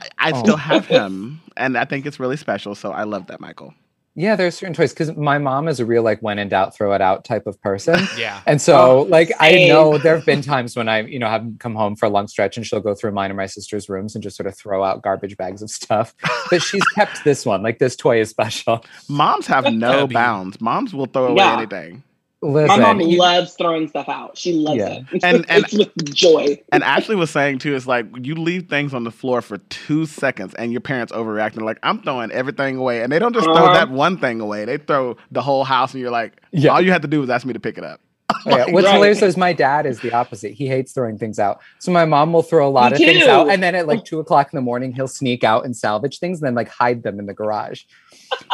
I- 0.00 0.08
I 0.18 0.32
Oh. 0.32 0.40
still 0.40 0.58
have 0.58 0.86
him, 0.86 1.40
and 1.56 1.78
I 1.78 1.86
think 1.86 2.06
it's 2.06 2.20
really 2.20 2.36
special. 2.36 2.74
So 2.74 2.92
I 2.92 3.04
love 3.04 3.28
that, 3.28 3.40
Michael. 3.40 3.72
Yeah, 4.18 4.34
there's 4.34 4.56
certain 4.56 4.72
toys 4.72 4.94
because 4.94 5.14
my 5.14 5.36
mom 5.36 5.68
is 5.68 5.78
a 5.78 5.84
real 5.84 6.02
like 6.02 6.20
when 6.22 6.38
in 6.38 6.48
doubt, 6.48 6.74
throw 6.74 6.94
it 6.94 7.02
out 7.02 7.24
type 7.26 7.46
of 7.46 7.60
person. 7.60 8.00
Yeah. 8.16 8.40
And 8.46 8.62
so, 8.62 9.02
like, 9.02 9.30
I 9.38 9.66
know 9.68 9.98
there 10.02 10.16
have 10.16 10.24
been 10.24 10.40
times 10.40 10.74
when 10.74 10.88
I, 10.88 11.02
you 11.02 11.18
know, 11.18 11.28
have 11.28 11.46
come 11.58 11.74
home 11.74 11.96
for 11.96 12.06
a 12.06 12.08
long 12.08 12.26
stretch 12.26 12.56
and 12.56 12.66
she'll 12.66 12.80
go 12.80 12.94
through 12.94 13.12
mine 13.12 13.30
and 13.30 13.36
my 13.36 13.44
sister's 13.44 13.90
rooms 13.90 14.14
and 14.14 14.22
just 14.22 14.36
sort 14.38 14.46
of 14.46 14.56
throw 14.56 14.82
out 14.82 15.02
garbage 15.02 15.36
bags 15.36 15.60
of 15.62 15.70
stuff. 15.70 16.14
But 16.50 16.62
she's 16.62 16.84
kept 16.94 17.24
this 17.24 17.44
one. 17.44 17.62
Like, 17.62 17.78
this 17.80 17.96
toy 17.96 18.20
is 18.20 18.30
special. 18.30 18.84
Moms 19.08 19.46
have 19.48 19.70
no 19.74 20.06
bounds. 20.06 20.60
Moms 20.60 20.94
will 20.94 21.06
throw 21.06 21.26
away 21.26 21.36
Yeah. 21.38 21.58
anything. 21.58 22.04
Listen, 22.52 22.68
My 22.80 22.82
mom 22.92 23.00
you- 23.00 23.18
loves 23.18 23.54
throwing 23.54 23.88
stuff 23.88 24.08
out. 24.08 24.38
She 24.38 24.52
loves 24.52 24.78
Yeah. 24.78 25.00
it. 25.12 25.24
And- 25.24 25.44
and- 25.50 25.64
it's 25.64 25.72
with 25.72 26.14
joy. 26.14 26.58
And 26.72 26.82
Ashley 26.84 27.16
was 27.16 27.30
saying 27.30 27.58
too, 27.58 27.74
it's 27.74 27.86
like 27.86 28.06
you 28.22 28.34
leave 28.34 28.68
things 28.68 28.94
on 28.94 29.04
the 29.04 29.10
floor 29.10 29.42
for 29.42 29.58
two 29.58 30.06
seconds, 30.06 30.54
and 30.54 30.72
your 30.72 30.80
parents 30.80 31.12
overreacting. 31.12 31.62
Like 31.62 31.78
I'm 31.82 32.00
throwing 32.02 32.30
everything 32.30 32.76
away, 32.76 33.02
and 33.02 33.12
they 33.12 33.18
don't 33.18 33.32
just 33.34 33.44
throw 33.44 33.54
Uh-huh. 33.54 33.74
that 33.74 33.90
one 33.90 34.16
thing 34.18 34.40
away. 34.40 34.64
They 34.64 34.78
throw 34.78 35.16
the 35.30 35.42
whole 35.42 35.64
house, 35.64 35.92
and 35.92 36.00
you're 36.00 36.10
like, 36.10 36.40
Yeah. 36.52 36.70
all 36.70 36.80
you 36.80 36.92
had 36.92 37.02
to 37.02 37.08
do 37.08 37.20
was 37.20 37.30
ask 37.30 37.44
me 37.46 37.52
to 37.52 37.60
pick 37.60 37.78
it 37.78 37.84
up. 37.84 38.00
Oh, 38.44 38.50
yeah. 38.56 38.66
What's 38.70 38.84
Right. 38.86 38.94
hilarious 38.94 39.22
is 39.22 39.36
my 39.36 39.52
dad 39.52 39.86
is 39.86 40.00
the 40.00 40.12
opposite. 40.12 40.52
He 40.52 40.68
hates 40.68 40.92
throwing 40.92 41.16
things 41.18 41.38
out. 41.40 41.60
So 41.80 41.90
my 41.90 42.04
mom 42.04 42.32
will 42.32 42.42
throw 42.42 42.68
a 42.68 42.70
lot 42.70 42.92
Me 42.92 42.96
of 42.96 42.98
things 43.12 43.24
out, 43.26 43.48
and 43.50 43.60
then 43.62 43.74
at 43.74 43.86
like 43.88 44.04
two 44.10 44.20
o'clock 44.20 44.50
in 44.52 44.56
the 44.56 44.60
morning, 44.62 44.92
he'll 44.92 45.08
sneak 45.08 45.42
out 45.42 45.64
and 45.64 45.76
salvage 45.76 46.18
things, 46.20 46.40
and 46.40 46.46
then 46.46 46.54
like 46.54 46.68
hide 46.68 47.02
them 47.02 47.18
in 47.18 47.26
the 47.26 47.34
garage. 47.34 47.82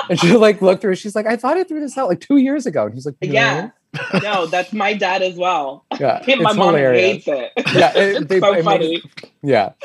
And 0.08 0.18
she'll 0.20 0.38
like 0.40 0.62
look 0.62 0.80
through. 0.80 0.94
She's 0.96 1.14
like, 1.14 1.26
"I 1.26 1.36
thought 1.36 1.56
I 1.56 1.64
threw 1.64 1.80
this 1.80 1.96
out 1.98 2.08
like 2.08 2.20
two 2.20 2.36
years 2.36 2.64
ago," 2.66 2.84
and 2.86 2.94
he's 2.94 3.04
like, 3.06 3.16
"No." 3.22 3.32
Yeah. 3.32 3.70
No, 4.22 4.46
that's 4.46 4.72
my 4.72 4.94
dad 4.94 5.22
as 5.22 5.36
well. 5.36 5.84
yeah." 6.00 6.22
my 6.26 6.34
it's 6.34 6.42
mom 6.56 6.56
hilarious. 6.74 7.24
hates 7.24 7.28
it. 7.28 7.52
Yeah, 7.74 7.92
it- 7.96 8.16
it's 8.22 8.26
they- 8.26 8.40
so 8.40 8.52
I 8.52 8.54
mean, 8.56 8.64
funny. 8.64 9.02
Yeah. 9.42 9.72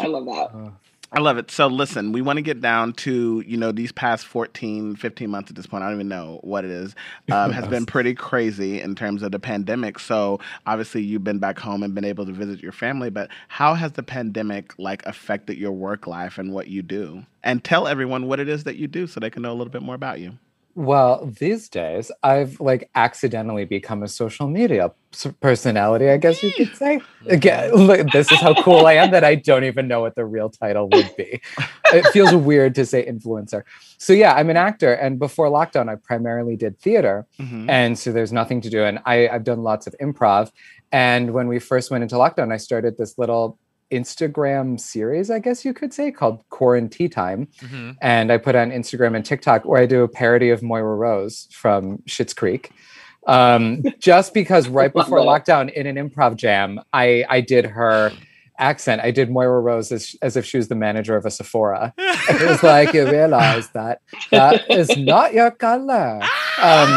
I 0.00 0.06
love 0.06 0.24
that. 0.26 0.72
I 1.14 1.20
love 1.20 1.36
it. 1.36 1.50
So 1.50 1.66
listen, 1.66 2.12
we 2.12 2.22
want 2.22 2.38
to 2.38 2.42
get 2.42 2.62
down 2.62 2.94
to, 2.94 3.44
you 3.46 3.58
know, 3.58 3.70
these 3.70 3.92
past 3.92 4.24
14, 4.26 4.96
15 4.96 5.28
months 5.30 5.50
at 5.50 5.56
this 5.56 5.66
point. 5.66 5.84
I 5.84 5.88
don't 5.88 5.96
even 5.96 6.08
know 6.08 6.40
what 6.42 6.64
it 6.64 6.70
is. 6.70 6.94
Um, 7.30 7.52
has 7.52 7.68
been 7.68 7.84
pretty 7.84 8.14
crazy 8.14 8.80
in 8.80 8.94
terms 8.94 9.22
of 9.22 9.30
the 9.30 9.38
pandemic. 9.38 9.98
So 9.98 10.40
obviously 10.66 11.02
you've 11.02 11.22
been 11.22 11.38
back 11.38 11.58
home 11.58 11.82
and 11.82 11.94
been 11.94 12.06
able 12.06 12.24
to 12.24 12.32
visit 12.32 12.62
your 12.62 12.72
family, 12.72 13.10
but 13.10 13.28
how 13.48 13.74
has 13.74 13.92
the 13.92 14.02
pandemic 14.02 14.72
like 14.78 15.04
affected 15.04 15.58
your 15.58 15.72
work 15.72 16.06
life 16.06 16.38
and 16.38 16.50
what 16.54 16.68
you 16.68 16.80
do? 16.80 17.24
And 17.42 17.62
tell 17.62 17.86
everyone 17.86 18.26
what 18.26 18.40
it 18.40 18.48
is 18.48 18.64
that 18.64 18.76
you 18.76 18.88
do 18.88 19.06
so 19.06 19.20
they 19.20 19.28
can 19.28 19.42
know 19.42 19.52
a 19.52 19.58
little 19.58 19.70
bit 19.72 19.82
more 19.82 19.94
about 19.94 20.18
you. 20.18 20.38
Well, 20.74 21.26
these 21.38 21.68
days 21.68 22.10
I've 22.22 22.58
like 22.58 22.88
accidentally 22.94 23.66
become 23.66 24.02
a 24.02 24.08
social 24.08 24.48
media 24.48 24.92
personality, 25.40 26.08
I 26.08 26.16
guess 26.16 26.42
you 26.42 26.50
could 26.52 26.74
say. 26.74 27.00
Again, 27.26 27.72
look, 27.74 28.08
this 28.10 28.32
is 28.32 28.40
how 28.40 28.54
cool 28.62 28.86
I 28.86 28.94
am 28.94 29.10
that 29.10 29.22
I 29.22 29.34
don't 29.34 29.64
even 29.64 29.86
know 29.86 30.00
what 30.00 30.14
the 30.14 30.24
real 30.24 30.48
title 30.48 30.88
would 30.90 31.14
be. 31.16 31.42
It 31.92 32.06
feels 32.08 32.34
weird 32.50 32.74
to 32.76 32.86
say 32.86 33.06
influencer. 33.06 33.64
So 33.98 34.14
yeah, 34.14 34.32
I'm 34.32 34.48
an 34.48 34.56
actor, 34.56 34.94
and 34.94 35.18
before 35.18 35.48
lockdown, 35.48 35.90
I 35.90 35.96
primarily 35.96 36.56
did 36.56 36.78
theater, 36.80 37.26
Mhm. 37.38 37.68
and 37.68 37.98
so 37.98 38.10
there's 38.10 38.32
nothing 38.32 38.62
to 38.62 38.70
do. 38.70 38.82
And 38.82 38.98
I, 39.04 39.28
I've 39.28 39.44
done 39.44 39.62
lots 39.62 39.86
of 39.86 39.94
improv. 40.00 40.50
And 40.90 41.32
when 41.32 41.48
we 41.48 41.58
first 41.58 41.90
went 41.90 42.02
into 42.02 42.16
lockdown, 42.16 42.50
I 42.52 42.56
started 42.56 42.96
this 42.96 43.18
little 43.18 43.58
Instagram 43.92 44.80
series, 44.80 45.30
I 45.30 45.38
guess 45.38 45.64
you 45.64 45.72
could 45.74 45.92
say, 45.92 46.10
called 46.10 46.42
Quarantine 46.50 47.10
Time 47.10 47.48
Mhm. 47.62 47.96
and 48.00 48.32
I 48.32 48.38
put 48.38 48.54
on 48.56 48.70
Instagram 48.70 49.14
and 49.14 49.24
TikTok 49.24 49.64
where 49.64 49.80
I 49.80 49.86
do 49.86 50.02
a 50.02 50.08
parody 50.08 50.50
of 50.50 50.62
Moira 50.62 50.96
Rose 50.96 51.48
from 51.52 51.98
Schitt's 52.08 52.34
Creek. 52.34 52.70
Um, 53.26 53.82
just 54.00 54.34
because 54.34 54.68
right 54.68 54.92
before 54.92 55.18
lockdown 55.18 55.72
in 55.72 55.86
an 55.86 55.96
improv 55.96 56.36
jam, 56.36 56.80
I 56.92 57.24
I 57.28 57.40
did 57.40 57.66
her 57.66 58.10
accent. 58.58 59.00
I 59.02 59.10
did 59.10 59.30
Moira 59.30 59.60
Rose 59.60 59.92
as, 59.92 60.14
as 60.22 60.36
if 60.36 60.44
she 60.44 60.56
was 60.56 60.68
the 60.68 60.74
manager 60.74 61.16
of 61.16 61.24
a 61.26 61.30
Sephora. 61.30 61.92
It 62.28 62.48
was 62.48 62.62
like 62.62 62.92
you 62.94 63.04
realize 63.10 63.68
that 63.70 64.00
that 64.30 64.70
is 64.70 64.88
not 64.96 65.34
your 65.34 65.50
color. 65.50 66.20
Um, 66.60 66.90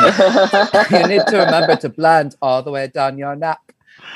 you 0.91 1.08
need 1.08 1.23
to 1.27 1.38
remember 1.45 1.75
to 1.77 1.89
blend 1.89 2.36
all 2.41 2.62
the 2.62 2.69
way 2.71 2.88
down 2.88 3.17
your 3.17 3.36
neck. 3.36 3.60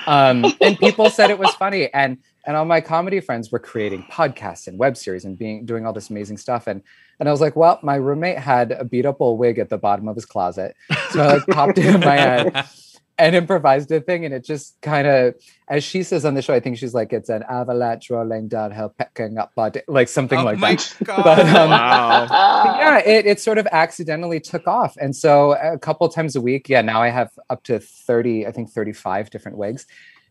Um, 0.06 0.46
and 0.62 0.78
people 0.78 1.10
said 1.10 1.32
it 1.32 1.40
was 1.40 1.50
funny, 1.56 1.92
and 1.94 2.18
and 2.50 2.58
all 2.58 2.66
my 2.66 2.82
comedy 2.82 3.20
friends 3.20 3.52
were 3.52 3.60
creating 3.60 4.04
podcasts 4.12 4.66
and 4.66 4.80
web 4.80 4.98
series 4.98 5.24
and 5.24 5.38
being 5.38 5.68
doing 5.68 5.86
all 5.86 5.94
this 5.94 6.10
amazing 6.10 6.36
stuff. 6.36 6.66
And 6.66 6.82
and 7.20 7.30
I 7.30 7.32
was 7.32 7.42
like, 7.42 7.56
well, 7.56 7.80
my 7.84 7.94
roommate 7.94 8.40
had 8.40 8.72
a 8.72 8.84
beat 8.84 9.06
up 9.06 9.18
old 9.20 9.38
wig 9.38 9.60
at 9.60 9.70
the 9.70 9.78
bottom 9.78 10.08
of 10.08 10.16
his 10.16 10.26
closet, 10.26 10.76
so 11.12 11.22
I 11.22 11.34
like 11.34 11.48
popped 11.48 11.78
it 11.78 11.86
in 11.86 12.00
my 12.00 12.16
head 12.18 12.68
and 13.20 13.36
improvised 13.36 13.92
a 13.92 14.02
thing, 14.02 14.26
and 14.26 14.34
it 14.34 14.44
just 14.44 14.82
kind 14.82 15.06
of, 15.06 15.36
as 15.68 15.84
she 15.84 16.02
says 16.02 16.26
on 16.26 16.34
the 16.34 16.42
show, 16.42 16.56
I 16.56 16.60
think 16.60 16.80
she's 16.80 16.96
like, 16.96 17.14
it's 17.14 17.30
an 17.30 17.44
avalanche 17.48 18.10
rolling 18.10 18.48
downhill, 18.48 18.96
picking 18.98 19.38
up 19.38 19.54
body, 19.54 19.82
like 19.88 20.08
something 20.08 20.40
oh 20.40 20.46
like 20.46 20.58
my 20.58 20.74
that. 20.74 20.96
god. 21.04 21.24
But, 21.24 21.40
um, 21.50 21.70
Wow. 21.70 22.26
But 22.30 22.80
yeah, 22.80 22.98
it, 23.00 23.28
it 23.28 23.40
sort 23.40 23.60
of 23.60 23.68
accidentally 23.72 24.40
took 24.40 24.68
off. 24.68 24.98
And 25.00 25.16
so 25.16 25.54
a 25.54 25.78
couple 25.78 26.10
times 26.10 26.36
a 26.36 26.42
week, 26.42 26.68
yeah, 26.68 26.82
now 26.82 27.04
I 27.04 27.10
have 27.10 27.30
up 27.52 27.62
to 27.66 27.80
30, 27.80 28.48
I 28.48 28.52
think 28.52 28.72
35 28.72 29.30
different 29.30 29.58
wigs. 29.60 29.86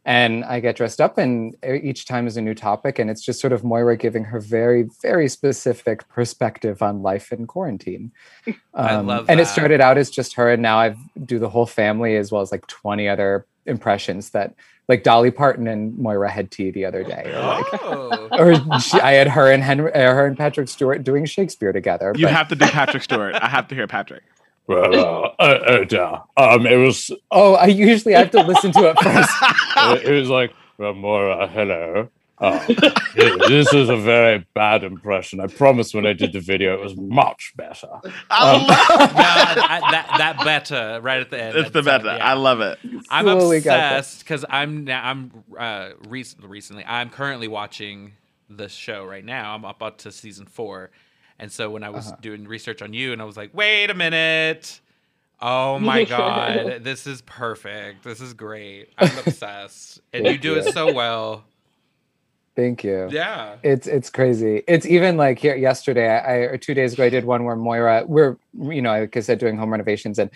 And 0.09 0.43
I 0.47 0.61
get 0.61 0.75
dressed 0.77 1.03
up, 1.03 1.19
and 1.19 1.55
each 1.63 2.07
time 2.07 2.27
is 2.27 2.39
a 2.39 2.41
new 2.41 2.55
topic. 2.55 2.99
And 2.99 3.11
it's 3.11 3.21
just 3.23 3.43
sort 3.43 3.53
of 3.53 3.63
Moira 3.63 3.95
giving 3.95 4.25
her 4.25 4.41
very, 4.41 4.85
very 5.03 5.29
specific 5.29 6.09
perspective 6.09 6.81
on 6.81 7.03
life 7.03 7.31
in 7.31 7.47
quarantine. 7.47 8.11
I 8.75 8.95
Um, 8.95 9.07
love 9.07 9.27
And 9.29 9.39
it 9.39 9.47
started 9.49 9.83
out 9.83 9.99
as 9.99 10.09
just 10.11 10.33
her, 10.37 10.51
and 10.51 10.63
now 10.63 10.79
I 10.79 10.97
do 11.27 11.39
the 11.39 11.51
whole 11.51 11.67
family 11.67 12.17
as 12.17 12.33
well 12.33 12.41
as 12.41 12.51
like 12.51 12.67
20 12.69 13.07
other 13.07 13.45
impressions 13.67 14.31
that, 14.31 14.55
like 14.89 15.03
Dolly 15.03 15.31
Parton 15.31 15.69
and 15.69 15.99
Moira 15.99 16.31
had 16.31 16.51
tea 16.51 16.71
the 16.71 16.87
other 16.87 17.05
day. 17.05 17.25
Or 17.27 17.43
like, 17.43 17.67
Oh. 17.75 18.29
or 18.73 18.81
she, 18.81 18.99
I 19.03 19.13
had 19.13 19.29
her 19.29 19.53
and 19.53 19.63
Henry, 19.63 19.93
uh, 19.93 20.15
her 20.15 20.25
and 20.25 20.39
Patrick 20.39 20.69
Stewart 20.69 21.05
doing 21.05 21.27
Shakespeare 21.27 21.75
together. 21.75 22.15
You 22.17 22.25
but- 22.25 22.33
have 22.35 22.49
to 22.49 22.55
do 22.57 22.65
Patrick 22.65 23.03
Stewart. 23.03 23.35
I 23.35 23.49
have 23.49 23.69
to 23.69 23.75
hear 23.75 23.87
Patrick. 23.87 24.23
Well, 24.69 24.95
uh, 24.95 25.43
uh, 25.43 25.45
uh, 25.45 25.87
yeah. 25.91 26.21
um, 26.37 26.67
it 26.67 26.77
was 26.77 27.11
Oh, 27.33 27.55
I 27.55 27.67
usually 27.69 28.15
have 28.15 28.31
to 28.33 28.43
listen 28.43 28.73
to 28.73 28.91
it 28.91 29.01
first. 29.03 29.31
it, 30.05 30.11
it 30.15 30.21
was 30.21 30.31
like 30.31 30.53
well, 30.79 30.95
Moira, 30.95 31.49
hello. 31.49 32.11
Uh, 32.41 32.65
this 33.49 33.73
is 33.75 33.89
a 33.89 33.97
very 33.97 34.47
bad 34.55 34.85
impression. 34.85 35.41
I 35.41 35.49
promise 35.49 35.93
when 35.95 36.07
I 36.07 36.13
did 36.13 36.33
the 36.35 36.41
video, 36.41 36.75
it 36.75 36.81
was 36.81 36.97
much 36.97 37.53
better. 37.57 37.89
I 38.31 38.55
Um, 38.55 38.61
love 38.63 38.69
No, 38.69 39.25
I- 39.65 39.89
that 39.91 40.15
that 40.19 40.45
beta 40.45 41.01
right 41.03 41.21
at 41.21 41.31
the 41.31 41.43
end. 41.43 41.57
it's 41.57 41.71
the 41.71 41.83
that's, 41.83 42.05
uh, 42.05 42.17
yeah. 42.19 42.25
I 42.31 42.35
love 42.35 42.61
it. 42.61 42.79
I'm 43.11 43.25
Slowly 43.25 43.57
obsessed 43.59 44.21
because 44.21 44.45
I'm 44.51 44.85
now 44.85 45.03
I'm 45.05 45.33
uh 45.59 45.91
rec- 46.09 46.27
recently 46.43 46.85
I'm 46.87 47.11
currently 47.11 47.49
watching 47.49 48.13
the 48.51 48.69
show 48.69 49.05
right 49.05 49.25
now. 49.25 49.55
I'm 49.57 49.65
up 49.65 49.83
up 49.83 49.99
to 49.99 50.13
season 50.13 50.47
four, 50.47 50.91
And 51.39 51.51
so 51.53 51.71
when 51.71 51.83
I 51.85 51.91
was 51.91 52.09
Uh-huh. 52.09 52.17
doing 52.21 52.49
research 52.49 52.83
on 52.83 52.93
you, 52.93 53.13
and 53.13 53.23
I 53.23 53.25
was 53.25 53.37
like, 53.37 53.51
wait 53.55 53.91
a 53.91 53.95
minute. 53.95 54.81
Oh 55.41 55.79
my 55.93 56.05
god, 56.05 56.83
this 56.83 57.07
is 57.07 57.23
perfect. 57.23 58.03
This 58.05 58.21
is 58.21 58.35
great. 58.35 58.89
I'm 58.99 59.17
obsessed, 59.27 60.01
and 60.13 60.27
you 60.27 60.37
do 60.39 60.55
it 60.57 60.73
so 60.73 60.93
well. 60.93 61.45
Thank 62.57 62.83
you. 62.83 63.07
Yeah. 63.13 63.55
It's 63.63 63.87
it's 63.87 64.11
crazy. 64.11 64.65
It's 64.67 64.85
even 64.85 65.17
like 65.17 65.39
here 65.39 65.55
yesterday, 65.55 66.09
I 66.09 66.33
or 66.51 66.59
two 66.59 66.75
days 66.75 66.95
ago, 66.95 67.05
I 67.05 67.09
did 67.09 67.25
one 67.25 67.45
where 67.45 67.55
Moira, 67.55 68.05
we're 68.07 68.37
you 68.59 68.83
know, 68.83 68.91
like 68.91 69.17
I 69.17 69.21
said, 69.21 69.39
doing 69.39 69.57
home 69.57 69.71
renovations, 69.71 70.19
and 70.19 70.29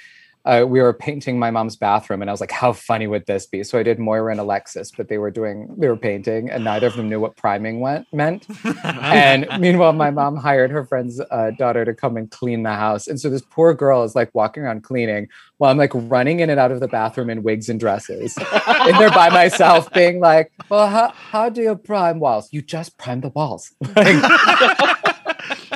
uh, 0.44 0.64
we 0.66 0.80
were 0.80 0.92
painting 0.92 1.38
my 1.38 1.50
mom's 1.50 1.76
bathroom, 1.76 2.20
and 2.20 2.30
I 2.30 2.32
was 2.32 2.40
like, 2.40 2.50
how 2.50 2.72
funny 2.72 3.06
would 3.06 3.26
this 3.26 3.46
be? 3.46 3.62
So 3.62 3.78
I 3.78 3.82
did 3.82 3.98
Moira 3.98 4.32
and 4.32 4.40
Alexis, 4.40 4.90
but 4.90 5.08
they 5.08 5.18
were 5.18 5.30
doing 5.30 5.74
they 5.78 5.88
were 5.88 5.96
painting, 5.96 6.50
and 6.50 6.64
neither 6.64 6.88
of 6.88 6.96
them 6.96 7.08
knew 7.08 7.20
what 7.20 7.36
priming 7.36 7.80
went 7.80 8.06
meant. 8.12 8.46
and 8.84 9.46
meanwhile, 9.60 9.92
my 9.92 10.10
mom 10.10 10.36
hired 10.36 10.70
her 10.70 10.84
friend's 10.84 11.20
uh, 11.30 11.52
daughter 11.58 11.84
to 11.84 11.94
come 11.94 12.16
and 12.16 12.30
clean 12.30 12.64
the 12.64 12.72
house, 12.72 13.06
and 13.06 13.20
so 13.20 13.30
this 13.30 13.42
poor 13.50 13.72
girl 13.72 14.02
is 14.02 14.14
like 14.14 14.30
walking 14.34 14.64
around 14.64 14.82
cleaning 14.82 15.28
while 15.58 15.70
I'm 15.70 15.78
like 15.78 15.92
running 15.94 16.40
in 16.40 16.50
and 16.50 16.58
out 16.58 16.72
of 16.72 16.80
the 16.80 16.88
bathroom 16.88 17.30
in 17.30 17.44
wigs 17.44 17.68
and 17.68 17.78
dresses 17.78 18.36
in 18.36 18.96
there 18.98 19.10
by 19.10 19.28
myself, 19.30 19.92
being 19.92 20.18
like, 20.18 20.50
"Well, 20.68 20.88
how, 20.88 21.10
how 21.10 21.48
do 21.50 21.62
you 21.62 21.76
prime 21.76 22.18
walls? 22.18 22.52
You 22.52 22.62
just 22.62 22.98
prime 22.98 23.20
the 23.20 23.28
walls." 23.28 23.72
Like, 23.94 24.98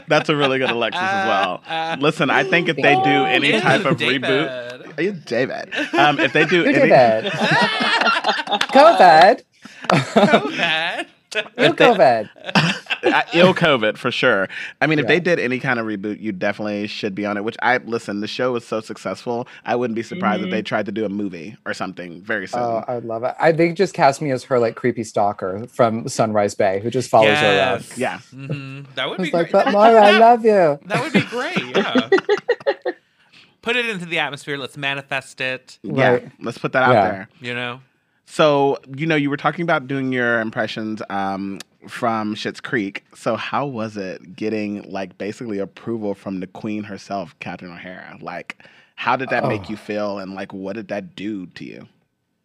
That's 0.08 0.28
a 0.28 0.36
really 0.36 0.58
good 0.58 0.70
Alexis 0.70 1.00
as 1.02 1.26
well. 1.26 1.96
Listen, 2.00 2.30
I 2.30 2.44
think 2.44 2.68
if 2.68 2.76
they 2.76 2.94
do 2.94 3.24
any 3.24 3.52
Ew, 3.52 3.60
type 3.60 3.84
of 3.84 3.96
David. 3.98 4.22
reboot, 4.22 4.98
Are 4.98 5.02
you 5.02 5.12
David? 5.12 5.74
Um, 5.94 6.18
if 6.20 6.32
they 6.32 6.44
do 6.46 6.58
you 6.62 6.64
any, 6.64 6.74
did 6.74 6.90
it. 6.90 7.32
COVID. 8.72 9.42
COVID. 9.88 11.06
You 11.58 11.64
If 11.64 11.76
COVID. 11.76 12.28
ill 13.34 13.54
COVID 13.54 13.96
for 13.98 14.10
sure. 14.10 14.48
I 14.80 14.86
mean, 14.86 14.98
if 14.98 15.04
Yeah. 15.04 15.08
they 15.08 15.20
did 15.20 15.38
any 15.38 15.58
kind 15.60 15.78
of 15.78 15.86
reboot, 15.86 16.20
you 16.20 16.32
definitely 16.32 16.86
should 16.86 17.14
be 17.14 17.24
on 17.26 17.36
it. 17.36 17.44
Which 17.44 17.56
I 17.62 17.76
listen, 17.78 18.20
the 18.20 18.26
show 18.26 18.52
was 18.52 18.66
so 18.66 18.80
successful, 18.80 19.46
I 19.64 19.76
wouldn't 19.76 19.94
be 19.94 20.02
surprised 20.02 20.42
if 20.42 20.50
they 20.50 20.62
tried 20.62 20.86
to 20.86 20.92
do 20.92 21.04
a 21.04 21.08
movie 21.08 21.56
or 21.66 21.74
something 21.74 22.22
very 22.22 22.46
soon. 22.48 22.60
Oh, 22.60 22.84
I 22.88 22.94
would 22.96 23.04
love 23.04 23.22
it. 23.24 23.34
I 23.38 23.52
they 23.52 23.72
just 23.72 23.94
cast 23.94 24.20
me 24.22 24.30
as 24.30 24.44
her 24.44 24.58
like 24.58 24.74
creepy 24.76 25.04
stalker 25.04 25.66
from 25.68 26.08
Sunrise 26.08 26.54
Bay 26.54 26.80
who 26.80 26.90
just 26.90 27.08
follows 27.10 27.38
her 27.38 27.46
around. 27.58 27.80
Yes. 27.96 27.98
Yeah. 27.98 28.18
hmm 28.30 28.82
That 28.94 29.04
I 29.04 29.06
would 29.06 29.18
be 29.18 29.24
like, 29.30 29.50
great. 29.50 29.52
but 29.64 29.72
Moira, 29.72 30.02
I 30.02 30.18
love 30.18 30.44
you. 30.44 30.78
That 30.86 31.02
would 31.02 31.12
be 31.12 31.20
great. 31.22 31.76
Yeah. 31.76 32.08
Put 33.62 33.74
it 33.76 33.86
into 33.88 34.06
the 34.06 34.20
atmosphere. 34.20 34.56
Let's 34.56 34.76
manifest 34.76 35.40
it. 35.40 35.78
yeah, 35.82 36.08
Right. 36.10 36.30
let's 36.40 36.56
put 36.58 36.72
that 36.72 36.84
out 36.84 36.92
Yeah. 36.92 37.10
there. 37.10 37.28
You 37.40 37.54
know. 37.54 37.80
So, 38.26 38.78
you 38.96 39.06
know, 39.06 39.16
you 39.16 39.30
were 39.30 39.36
talking 39.36 39.62
about 39.62 39.86
doing 39.86 40.12
your 40.12 40.40
impressions 40.40 41.00
um, 41.10 41.58
from 41.88 42.34
Schitt's 42.34 42.60
Creek. 42.60 43.04
So, 43.14 43.36
how 43.36 43.66
was 43.66 43.96
it 43.96 44.34
getting 44.36 44.82
like 44.90 45.16
basically 45.16 45.58
approval 45.58 46.14
from 46.14 46.40
the 46.40 46.46
queen 46.46 46.84
herself, 46.84 47.34
Catherine 47.40 47.72
O'Hara? 47.72 48.18
Like, 48.20 48.64
how 48.96 49.16
did 49.16 49.28
that 49.30 49.46
make 49.46 49.62
Oh. 49.62 49.70
you 49.70 49.76
feel, 49.76 50.18
and 50.18 50.34
like, 50.34 50.52
what 50.52 50.74
did 50.74 50.88
that 50.88 51.14
do 51.14 51.46
to 51.46 51.64
you? 51.64 51.86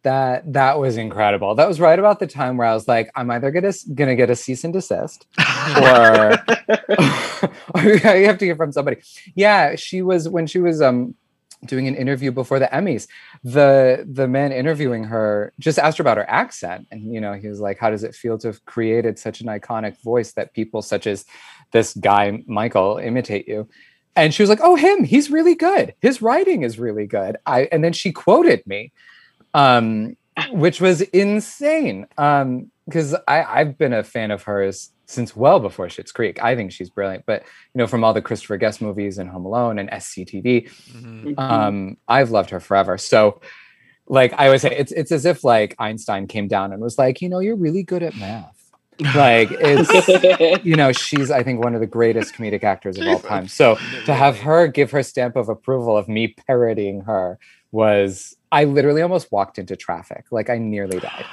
That 0.04 0.52
that 0.52 0.78
was 0.80 0.96
incredible. 0.96 1.54
That 1.54 1.68
was 1.68 1.78
right 1.78 1.98
about 1.98 2.18
the 2.18 2.26
time 2.26 2.56
where 2.56 2.66
I 2.66 2.74
was 2.74 2.88
like, 2.88 3.10
I'm 3.14 3.30
either 3.30 3.50
gonna 3.52 3.72
gonna 3.94 4.16
get 4.16 4.30
a 4.30 4.36
cease 4.36 4.64
and 4.64 4.72
desist, 4.74 5.26
or 5.80 6.38
or 7.74 7.82
you 7.82 8.26
have 8.26 8.38
to 8.38 8.44
hear 8.44 8.56
from 8.56 8.72
somebody. 8.72 8.98
Yeah, 9.34 9.76
she 9.76 10.02
was 10.02 10.28
when 10.28 10.46
she 10.46 10.58
was 10.58 10.82
um 10.82 11.14
doing 11.64 11.86
an 11.88 11.94
interview 11.94 12.32
before 12.32 12.58
the 12.58 12.66
Emmys. 12.66 13.06
The 13.44 14.06
the 14.10 14.28
man 14.28 14.52
interviewing 14.52 15.04
her 15.04 15.52
just 15.58 15.78
asked 15.78 15.98
her 15.98 16.02
about 16.02 16.16
her 16.16 16.28
accent, 16.28 16.86
and 16.90 17.12
you 17.12 17.20
know 17.20 17.32
he 17.34 17.48
was 17.48 17.60
like, 17.60 17.78
"How 17.78 17.90
does 17.90 18.04
it 18.04 18.14
feel 18.14 18.38
to 18.38 18.48
have 18.48 18.64
created 18.64 19.18
such 19.18 19.40
an 19.40 19.46
iconic 19.46 20.00
voice 20.02 20.32
that 20.32 20.54
people 20.54 20.82
such 20.82 21.06
as 21.06 21.24
this 21.72 21.94
guy 21.94 22.42
Michael 22.46 22.98
imitate 22.98 23.48
you?" 23.48 23.68
And 24.14 24.34
she 24.34 24.42
was 24.42 24.50
like, 24.50 24.60
"Oh, 24.62 24.76
him. 24.76 25.04
He's 25.04 25.30
really 25.30 25.54
good. 25.54 25.94
His 26.00 26.20
writing 26.20 26.62
is 26.62 26.78
really 26.78 27.06
good." 27.06 27.36
I 27.46 27.68
and 27.72 27.82
then 27.82 27.92
she 27.92 28.12
quoted 28.12 28.66
me 28.66 28.92
um, 29.54 30.16
which 30.50 30.80
was 30.80 31.00
insane. 31.02 32.06
Um, 32.18 32.70
because 32.86 33.14
I 33.28 33.44
I've 33.44 33.78
been 33.78 33.92
a 33.92 34.02
fan 34.02 34.30
of 34.30 34.42
hers 34.42 34.90
since 35.06 35.36
well 35.36 35.60
before 35.60 35.86
Schitt's 35.88 36.12
Creek. 36.12 36.42
I 36.42 36.56
think 36.56 36.72
she's 36.72 36.90
brilliant, 36.90 37.24
but 37.26 37.42
you 37.42 37.78
know, 37.78 37.86
from 37.86 38.04
all 38.04 38.14
the 38.14 38.22
Christopher 38.22 38.56
Guest 38.56 38.80
movies 38.80 39.18
and 39.18 39.28
Home 39.28 39.44
Alone 39.44 39.78
and 39.78 39.90
SCTV, 39.90 40.68
Mhm. 40.94 41.38
um, 41.38 41.96
I've 42.08 42.30
loved 42.30 42.50
her 42.50 42.60
forever. 42.60 42.96
So, 42.98 43.40
like 44.06 44.32
I 44.38 44.46
always 44.46 44.62
say, 44.62 44.74
it's 44.76 44.92
it's 44.92 45.12
as 45.12 45.24
if 45.26 45.44
like 45.44 45.74
Einstein 45.78 46.26
came 46.26 46.48
down 46.48 46.72
and 46.72 46.82
was 46.82 46.98
like, 46.98 47.20
you 47.22 47.28
know, 47.28 47.38
you're 47.40 47.56
really 47.56 47.82
good 47.82 48.02
at 48.02 48.16
math. 48.16 48.58
Like 49.14 49.48
it's 49.52 50.64
you 50.64 50.76
know, 50.76 50.92
she's 50.92 51.30
I 51.30 51.42
think 51.42 51.64
one 51.64 51.74
of 51.74 51.80
the 51.80 51.86
greatest 51.86 52.34
comedic 52.34 52.62
actors 52.62 52.98
of 52.98 53.06
all 53.08 53.18
time. 53.20 53.48
So 53.48 53.76
to 54.06 54.14
have 54.14 54.38
her 54.40 54.66
give 54.68 54.90
her 54.92 55.02
stamp 55.02 55.34
of 55.36 55.48
approval 55.48 55.96
of 55.96 56.08
me 56.08 56.34
parodying 56.46 57.02
her 57.02 57.38
was 57.72 58.36
I 58.52 58.64
literally 58.64 59.00
almost 59.02 59.32
walked 59.32 59.58
into 59.58 59.76
traffic. 59.76 60.26
Like 60.30 60.50
I 60.50 60.58
nearly 60.58 61.00
died. 61.00 61.24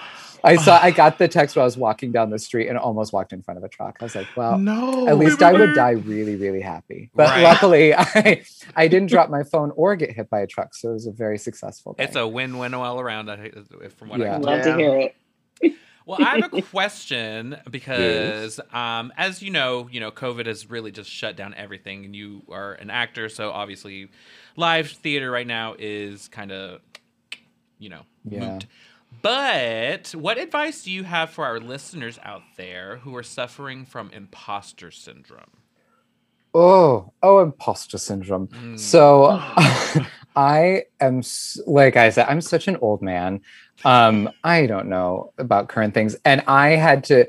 I 0.43 0.56
saw 0.58 0.80
I 0.82 0.91
got 0.91 1.17
the 1.17 1.28
text 1.38 1.56
while 1.56 1.63
I 1.63 1.65
was 1.65 1.78
walking 1.78 2.12
down 2.12 2.30
the 2.30 2.39
street 2.39 2.67
and 2.67 2.78
almost 2.78 3.13
walked 3.13 3.34
in 3.34 3.41
front 3.41 3.58
of 3.58 3.63
a 3.63 3.69
truck. 3.69 3.97
I 4.02 4.04
was 4.04 4.15
like, 4.15 4.28
well, 4.36 4.58
no, 4.58 5.08
at 5.08 5.17
least 5.17 5.41
I 5.43 5.54
would 5.54 5.73
die 5.73 5.91
really, 5.91 6.36
really 6.36 6.62
happy. 6.62 7.10
But 7.13 7.30
Right. 7.30 7.43
luckily 7.43 7.93
I 7.97 8.43
I 8.75 8.88
didn't 8.88 9.10
drop 9.12 9.30
my 9.30 9.43
phone 9.43 9.71
or 9.75 9.95
get 9.95 10.12
hit 10.12 10.30
by 10.30 10.39
a 10.41 10.47
truck. 10.47 10.73
So 10.75 10.89
it 10.89 10.93
was 10.93 11.08
a 11.08 11.12
very 11.12 11.38
successful 11.38 11.93
day. 11.93 12.06
It's 12.06 12.15
a 12.15 12.28
win-win 12.28 12.73
all 12.73 12.99
around. 12.99 13.30
I 13.30 13.52
From 13.97 14.10
what 14.10 14.21
I 14.21 14.25
Yeah. 14.25 14.34
can 14.34 14.41
Love 14.43 14.60
Yeah. 14.60 14.71
to 14.71 14.78
hear 14.78 14.95
it. 14.97 15.15
Well, 16.06 16.17
I 16.19 16.38
have 16.39 16.54
a 16.54 16.62
question 16.62 17.58
because, 17.69 18.60
um, 18.73 19.13
as 19.15 19.43
you 19.43 19.52
know, 19.52 19.88
you 19.91 19.99
know, 19.99 20.10
COVID 20.10 20.47
has 20.47 20.67
really 20.67 20.91
just 20.91 21.08
shut 21.08 21.36
down 21.36 21.54
everything, 21.54 22.04
and 22.04 22.15
you 22.15 22.41
are 22.49 22.73
an 22.73 22.89
actor, 22.89 23.30
so 23.30 23.52
obviously, 23.52 24.10
live 24.56 24.89
theater 24.89 25.30
right 25.30 25.45
now 25.45 25.75
is 25.78 26.28
kind 26.28 26.52
of, 26.52 26.82
you 27.78 27.89
know, 27.89 28.02
Yeah. 28.28 28.39
moot. 28.39 28.65
But 29.21 30.11
what 30.11 30.37
advice 30.37 30.83
do 30.83 30.91
you 30.91 31.03
have 31.03 31.29
for 31.29 31.45
our 31.45 31.59
listeners 31.59 32.19
out 32.23 32.43
there 32.55 32.97
who 32.97 33.15
are 33.15 33.23
suffering 33.23 33.85
from 33.85 34.11
imposter 34.11 34.91
syndrome? 34.91 35.57
Oh, 36.53 37.13
oh, 37.21 37.39
imposter 37.39 37.97
syndrome. 37.97 38.47
Mm. 38.47 38.79
So 38.79 39.25
I 40.35 40.83
am 40.99 41.21
like 41.67 41.95
I 41.95 42.09
said, 42.09 42.27
I'm 42.27 42.41
such 42.41 42.67
an 42.67 42.77
old 42.77 43.01
man. 43.01 43.41
Um, 43.85 44.29
I 44.43 44.65
don't 44.65 44.87
know 44.87 45.33
about 45.37 45.69
current 45.69 45.93
things. 45.93 46.15
And 46.25 46.43
I 46.47 46.69
had 46.69 47.03
to 47.05 47.27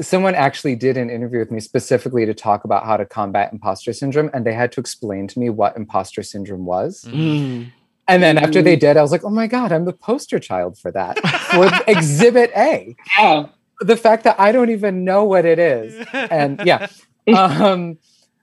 someone 0.00 0.34
actually 0.34 0.76
did 0.76 0.96
an 0.96 1.10
interview 1.10 1.40
with 1.40 1.50
me 1.50 1.60
specifically 1.60 2.24
to 2.24 2.34
talk 2.34 2.64
about 2.64 2.86
how 2.86 2.96
to 2.96 3.04
combat 3.04 3.52
imposter 3.52 3.92
syndrome, 3.92 4.30
and 4.32 4.46
they 4.46 4.54
had 4.54 4.72
to 4.72 4.80
explain 4.80 5.26
to 5.28 5.38
me 5.38 5.50
what 5.50 5.76
imposter 5.76 6.22
syndrome 6.22 6.64
was. 6.64 7.04
Mm. 7.08 7.72
And 8.12 8.22
then 8.22 8.38
after 8.38 8.60
they 8.62 8.76
did, 8.76 8.96
I 8.96 9.02
was 9.02 9.12
like, 9.12 9.24
oh 9.24 9.30
my 9.30 9.46
God, 9.46 9.72
I'm 9.72 9.84
the 9.84 9.92
poster 9.92 10.38
child 10.38 10.78
for 10.78 10.90
that. 10.92 11.18
for 11.50 11.70
exhibit 11.90 12.50
A. 12.56 12.94
Yeah. 13.18 13.46
The 13.80 13.96
fact 13.96 14.24
that 14.24 14.38
I 14.38 14.52
don't 14.52 14.70
even 14.70 15.04
know 15.04 15.24
what 15.24 15.44
it 15.44 15.58
is 15.58 16.06
and 16.14 16.60
yeah 16.64 16.86
um 17.36 17.98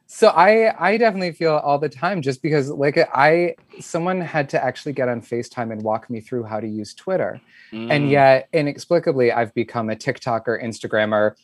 so 0.07 0.29
i 0.29 0.73
i 0.89 0.97
definitely 0.97 1.31
feel 1.31 1.53
all 1.57 1.77
the 1.79 1.87
time 1.87 2.21
just 2.21 2.41
because 2.41 2.69
like 2.69 2.97
i 3.13 3.53
someone 3.79 4.19
had 4.19 4.49
to 4.49 4.61
actually 4.63 4.91
get 4.91 5.07
on 5.07 5.21
facetime 5.21 5.71
and 5.71 5.81
walk 5.83 6.09
me 6.09 6.19
through 6.19 6.43
how 6.43 6.59
to 6.59 6.67
use 6.67 6.93
twitter 6.93 7.39
Mm. 7.71 7.91
and 7.91 8.09
yet 8.09 8.47
inexplicably 8.51 9.31
i've 9.31 9.53
become 9.53 9.89
a 9.91 9.95
tiktoker 9.95 10.61
instagrammer 10.61 11.35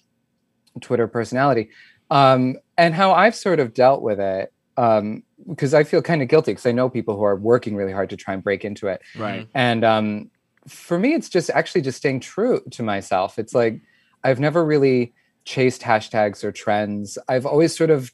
twitter 0.81 1.07
personality 1.07 1.69
um 2.09 2.55
and 2.77 2.93
how 2.95 3.13
i've 3.13 3.35
sort 3.35 3.59
of 3.59 3.73
dealt 3.73 4.01
with 4.01 4.19
it 4.19 4.51
um 4.77 5.23
because 5.49 5.73
i 5.73 5.83
feel 5.83 6.01
kind 6.01 6.21
of 6.21 6.27
guilty 6.27 6.51
because 6.51 6.65
i 6.65 6.71
know 6.71 6.89
people 6.89 7.15
who 7.15 7.23
are 7.23 7.35
working 7.35 7.75
really 7.75 7.93
hard 7.93 8.09
to 8.09 8.17
try 8.17 8.33
and 8.33 8.43
break 8.43 8.65
into 8.65 8.87
it 8.87 9.01
right. 9.17 9.47
and 9.53 9.83
um, 9.83 10.29
for 10.67 10.97
me, 10.97 11.13
it's 11.13 11.29
just 11.29 11.49
actually 11.49 11.81
just 11.81 11.97
staying 11.97 12.19
true 12.19 12.61
to 12.71 12.83
myself. 12.83 13.37
It's 13.37 13.53
like 13.53 13.81
I've 14.23 14.39
never 14.39 14.65
really 14.65 15.13
chased 15.43 15.81
hashtags 15.81 16.43
or 16.43 16.51
trends. 16.51 17.17
I've 17.27 17.45
always 17.45 17.75
sort 17.75 17.91
of 17.91 18.11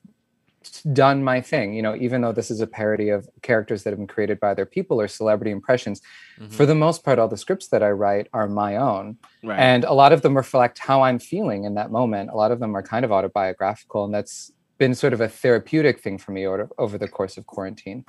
done 0.94 1.24
my 1.24 1.42
thing, 1.42 1.74
you 1.74 1.82
know, 1.82 1.96
even 1.96 2.22
though 2.22 2.34
this 2.34 2.52
is 2.52 2.62
a 2.62 2.68
parody 2.68 3.10
of 3.10 3.28
characters 3.42 3.84
that 3.84 3.92
have 3.92 3.98
been 3.98 4.06
created 4.06 4.40
by 4.40 4.52
other 4.52 4.66
people 4.66 5.02
or 5.02 5.08
celebrity 5.08 5.50
impressions. 5.50 6.02
Mhm. 6.40 6.52
For 6.52 6.68
the 6.68 6.76
most 6.76 7.04
part, 7.04 7.18
all 7.18 7.28
the 7.28 7.38
scripts 7.38 7.70
that 7.70 7.82
I 7.82 7.90
write 7.92 8.28
are 8.34 8.48
my 8.48 8.76
own. 8.76 9.18
Right. 9.44 9.58
And 9.58 9.84
a 9.86 9.94
lot 9.94 10.14
of 10.14 10.22
them 10.22 10.36
reflect 10.36 10.78
how 10.78 11.02
I'm 11.02 11.18
feeling 11.18 11.64
in 11.64 11.76
that 11.76 11.90
moment. 11.90 12.30
A 12.30 12.36
lot 12.36 12.52
of 12.52 12.60
them 12.60 12.76
are 12.76 12.84
kind 12.84 13.04
of 13.06 13.12
autobiographical, 13.12 14.06
and 14.06 14.14
that's 14.14 14.52
been 14.82 14.96
sort 14.96 15.14
of 15.14 15.22
a 15.22 15.28
therapeutic 15.28 16.00
thing 16.00 16.18
for 16.18 16.32
me 16.32 16.48
over, 16.48 16.68
over 16.80 16.98
the 16.98 17.08
course 17.08 17.38
of 17.38 17.46
quarantine. 17.46 18.04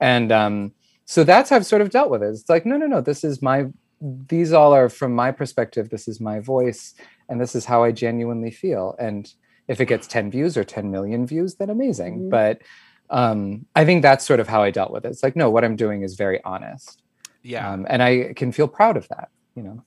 And 0.00 0.32
um, 0.32 0.72
so 1.04 1.22
that's 1.22 1.50
how 1.50 1.56
I've 1.56 1.66
sort 1.66 1.82
of 1.82 1.90
dealt 1.90 2.08
with 2.08 2.22
it. 2.22 2.30
It's 2.30 2.48
like, 2.48 2.64
no, 2.64 2.78
no, 2.78 2.86
no, 2.86 3.02
this 3.02 3.24
is 3.24 3.42
my, 3.42 3.66
these 4.00 4.54
all 4.54 4.72
are 4.72 4.88
from 4.88 5.14
my 5.14 5.32
perspective. 5.32 5.90
This 5.90 6.08
is 6.08 6.22
my 6.22 6.40
voice, 6.40 6.94
and 7.28 7.38
this 7.38 7.54
is 7.54 7.66
how 7.66 7.84
I 7.84 7.92
genuinely 7.92 8.50
feel. 8.50 8.96
And 8.98 9.30
if 9.68 9.82
it 9.82 9.84
gets 9.84 10.06
10 10.06 10.30
views 10.30 10.56
or 10.56 10.64
10 10.64 10.90
million 10.90 11.26
views, 11.26 11.56
then 11.56 11.68
amazing. 11.68 12.20
Mhm. 12.20 12.30
But 12.30 12.62
um, 13.10 13.66
I 13.76 13.84
think 13.84 14.00
that's 14.00 14.24
sort 14.24 14.40
of 14.40 14.48
how 14.48 14.62
I 14.62 14.70
dealt 14.70 14.92
with 14.92 15.04
it. 15.04 15.10
It's 15.10 15.22
like, 15.22 15.36
no, 15.36 15.50
what 15.50 15.62
I'm 15.62 15.76
doing 15.76 16.00
is 16.00 16.14
very 16.14 16.42
honest. 16.42 17.02
Yeah. 17.42 17.70
Um, 17.70 17.86
and 17.90 18.02
I 18.02 18.32
can 18.34 18.50
feel 18.50 18.66
proud 18.66 18.96
of 18.96 19.06
that, 19.08 19.28
you 19.54 19.62
know. 19.62 19.84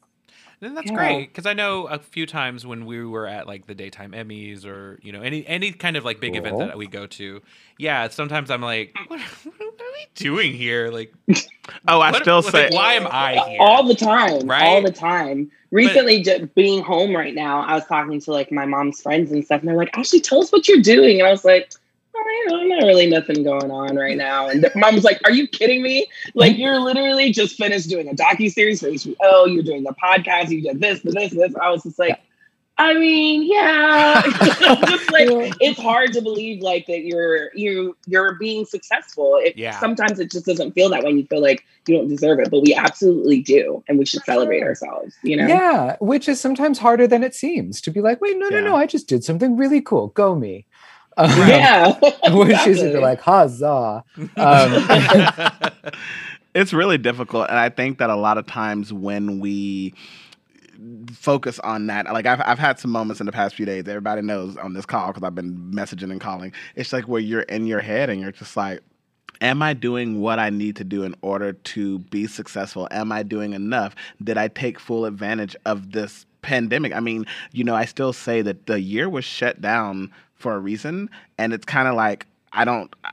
Then 0.60 0.74
that's 0.76 0.90
Yeah. 0.90 0.98
great 0.98 1.28
because 1.28 1.46
I 1.46 1.54
know 1.54 1.86
a 1.88 2.00
few 2.00 2.26
times 2.26 2.66
when 2.66 2.86
we 2.86 3.06
were 3.06 3.28
at 3.28 3.46
like 3.48 3.68
the 3.68 3.76
daytime 3.76 4.12
Emmys 4.14 4.66
or 4.66 5.00
you 5.04 5.12
know 5.12 5.22
any 5.22 5.46
any 5.48 5.72
kind 5.72 5.96
of 5.98 6.04
like 6.06 6.20
big 6.20 6.36
event 6.36 6.58
that 6.60 6.78
we 6.78 6.88
go 6.88 7.06
to. 7.08 7.42
Yeah, 7.78 8.08
sometimes 8.10 8.50
I'm 8.50 8.62
like, 8.62 8.96
what, 9.08 9.20
what 9.20 9.56
are 9.62 9.94
we 9.94 10.08
doing 10.16 10.54
here? 10.54 10.90
Like, 10.90 11.14
Oh, 11.88 12.00
I 12.00 12.12
what- 12.12 12.22
still 12.24 12.42
like, 12.42 12.52
say 12.52 12.70
why 12.72 12.94
am 12.94 13.08
I 13.10 13.34
here? 13.50 13.58
all 13.62 13.84
the 13.86 13.96
time, 13.96 14.48
Right? 14.48 14.64
all 14.64 14.82
the 14.82 14.92
time. 14.92 15.52
Recently, 15.70 16.24
just 16.24 16.56
being 16.56 16.82
home 16.82 17.14
right 17.14 17.36
now, 17.36 17.60
I 17.62 17.74
was 17.76 17.86
talking 17.86 18.22
to 18.22 18.32
like 18.32 18.52
my 18.52 18.66
mom's 18.66 19.02
friends 19.02 19.32
and 19.34 19.44
stuff, 19.44 19.60
and 19.60 19.68
they're 19.70 19.76
like, 19.76 19.96
"Ashley, 19.98 20.22
tell 20.22 20.40
us 20.42 20.50
what 20.52 20.68
you're 20.68 20.82
doing." 20.82 21.20
And 21.20 21.28
I 21.28 21.32
was 21.32 21.44
like, 21.44 21.72
"Oh, 22.28 22.62
you 22.62 22.68
know, 22.70 22.76
not 22.76 22.86
really 22.86 23.08
nothing 23.08 23.44
going 23.44 23.72
on 23.72 23.96
right 23.96 24.18
now." 24.18 24.48
And 24.48 24.70
mom 24.76 24.96
was 24.96 25.04
like, 25.04 25.20
"Are 25.26 25.32
you 25.32 25.48
kidding 25.48 25.82
me? 25.82 26.08
Like, 26.34 26.54
mm-hmm. 26.54 26.62
you're 26.62 26.80
literally 26.80 27.32
just 27.32 27.58
finished 27.58 27.90
doing 27.90 28.08
a 28.10 28.14
docu 28.14 28.52
series 28.52 28.82
for 28.82 28.88
HBO. 28.88 29.54
You're 29.54 29.64
doing 29.64 29.84
the 29.84 29.96
podcast. 30.02 30.50
You 30.50 30.62
did 30.62 30.80
this, 30.80 31.02
this, 31.02 31.32
this." 31.32 31.56
I 31.56 31.70
was 31.70 31.84
just 31.84 32.00
like. 32.00 32.20
I 32.80 32.94
mean, 32.94 33.42
yeah. 33.42 34.22
just 34.86 35.12
like 35.12 35.30
it's 35.60 35.82
hard 35.82 36.14
to 36.14 36.22
believe 36.22 36.62
like 36.62 36.86
that 36.86 37.06
you're 37.06 37.52
you 37.56 37.98
you're 38.06 38.36
being 38.36 38.66
successful. 38.66 39.40
It, 39.42 39.58
Yeah. 39.58 39.80
Sometimes 39.80 40.20
it 40.20 40.30
just 40.30 40.46
doesn't 40.46 40.74
feel 40.74 40.90
that 40.90 41.04
way. 41.04 41.10
You 41.10 41.26
feel 41.26 41.42
like 41.42 41.66
you 41.88 41.98
don't 41.98 42.08
deserve 42.08 42.40
it, 42.40 42.52
but 42.52 42.62
we 42.62 42.76
absolutely 42.76 43.42
do, 43.42 43.84
and 43.88 43.98
we 43.98 44.06
should 44.06 44.24
celebrate 44.24 44.62
ourselves. 44.62 45.16
You 45.24 45.38
know? 45.38 45.48
Yeah, 45.48 45.96
which 46.00 46.30
is 46.30 46.40
sometimes 46.40 46.78
harder 46.78 47.08
than 47.08 47.24
it 47.24 47.34
seems 47.34 47.82
to 47.82 47.92
be 47.92 48.02
like, 48.02 48.22
wait, 48.22 48.38
no, 48.38 48.50
no, 48.50 48.62
no, 48.62 48.76
I 48.76 48.86
just 48.86 49.08
did 49.08 49.24
something 49.24 49.58
really 49.58 49.82
cool. 49.82 50.08
Go 50.10 50.36
me. 50.36 50.66
Um, 51.18 51.30
Yeah. 51.48 51.98
Which 52.32 52.68
is 52.68 52.84
Exactly. 52.84 53.00
like, 53.02 53.22
huzzah. 53.22 54.04
Um, 54.38 55.72
it's 56.56 56.74
really 56.74 56.98
difficult 56.98 57.48
and 57.50 57.60
i 57.60 57.70
think 57.70 58.00
that 58.00 58.10
a 58.10 58.16
lot 58.16 58.38
of 58.38 58.46
times 58.48 58.92
when 58.92 59.40
we 59.40 59.94
focus 61.12 61.60
on 61.60 61.88
that 61.88 62.06
like 62.14 62.26
I've, 62.26 62.42
I've 62.46 62.60
had 62.60 62.80
some 62.80 62.92
moments 62.92 63.20
in 63.20 63.26
the 63.26 63.32
past 63.32 63.56
few 63.56 63.66
days 63.66 63.88
everybody 63.88 64.22
knows 64.22 64.58
on 64.58 64.74
this 64.74 64.86
call 64.86 65.08
because 65.08 65.24
i've 65.24 65.36
been 65.36 65.56
messaging 65.72 66.12
and 66.12 66.22
calling 66.22 66.54
it's 66.76 66.94
like 66.94 67.08
where 67.08 67.22
you're 67.22 67.42
in 67.42 67.66
your 67.68 67.80
head 67.80 68.10
and 68.10 68.22
you're 68.22 68.32
just 68.32 68.56
like 68.58 68.82
am 69.42 69.62
i 69.62 69.74
doing 69.74 70.20
what 70.22 70.40
i 70.40 70.50
need 70.50 70.76
to 70.76 70.84
do 70.84 71.04
in 71.04 71.16
order 71.22 71.54
to 71.54 72.00
be 72.00 72.28
successful 72.28 72.88
am 72.92 73.12
i 73.12 73.24
doing 73.24 73.54
enough 73.54 73.96
did 74.24 74.38
i 74.38 74.48
take 74.48 74.80
full 74.80 75.06
advantage 75.06 75.56
of 75.66 75.92
this 75.92 76.26
pandemic 76.42 76.94
i 76.96 77.00
mean 77.00 77.26
you 77.52 77.64
know 77.64 77.76
i 77.76 77.86
still 77.86 78.14
say 78.14 78.42
that 78.42 78.68
the 78.68 78.80
year 78.80 79.10
was 79.10 79.26
shut 79.26 79.60
down 79.62 80.12
for 80.38 80.56
a 80.56 80.60
reason 80.60 81.10
and 81.38 81.54
it's 81.54 81.66
kind 81.66 81.88
of 81.88 81.96
like 81.96 82.26
i 82.54 82.64
don't 82.66 82.94
I- 83.04 83.12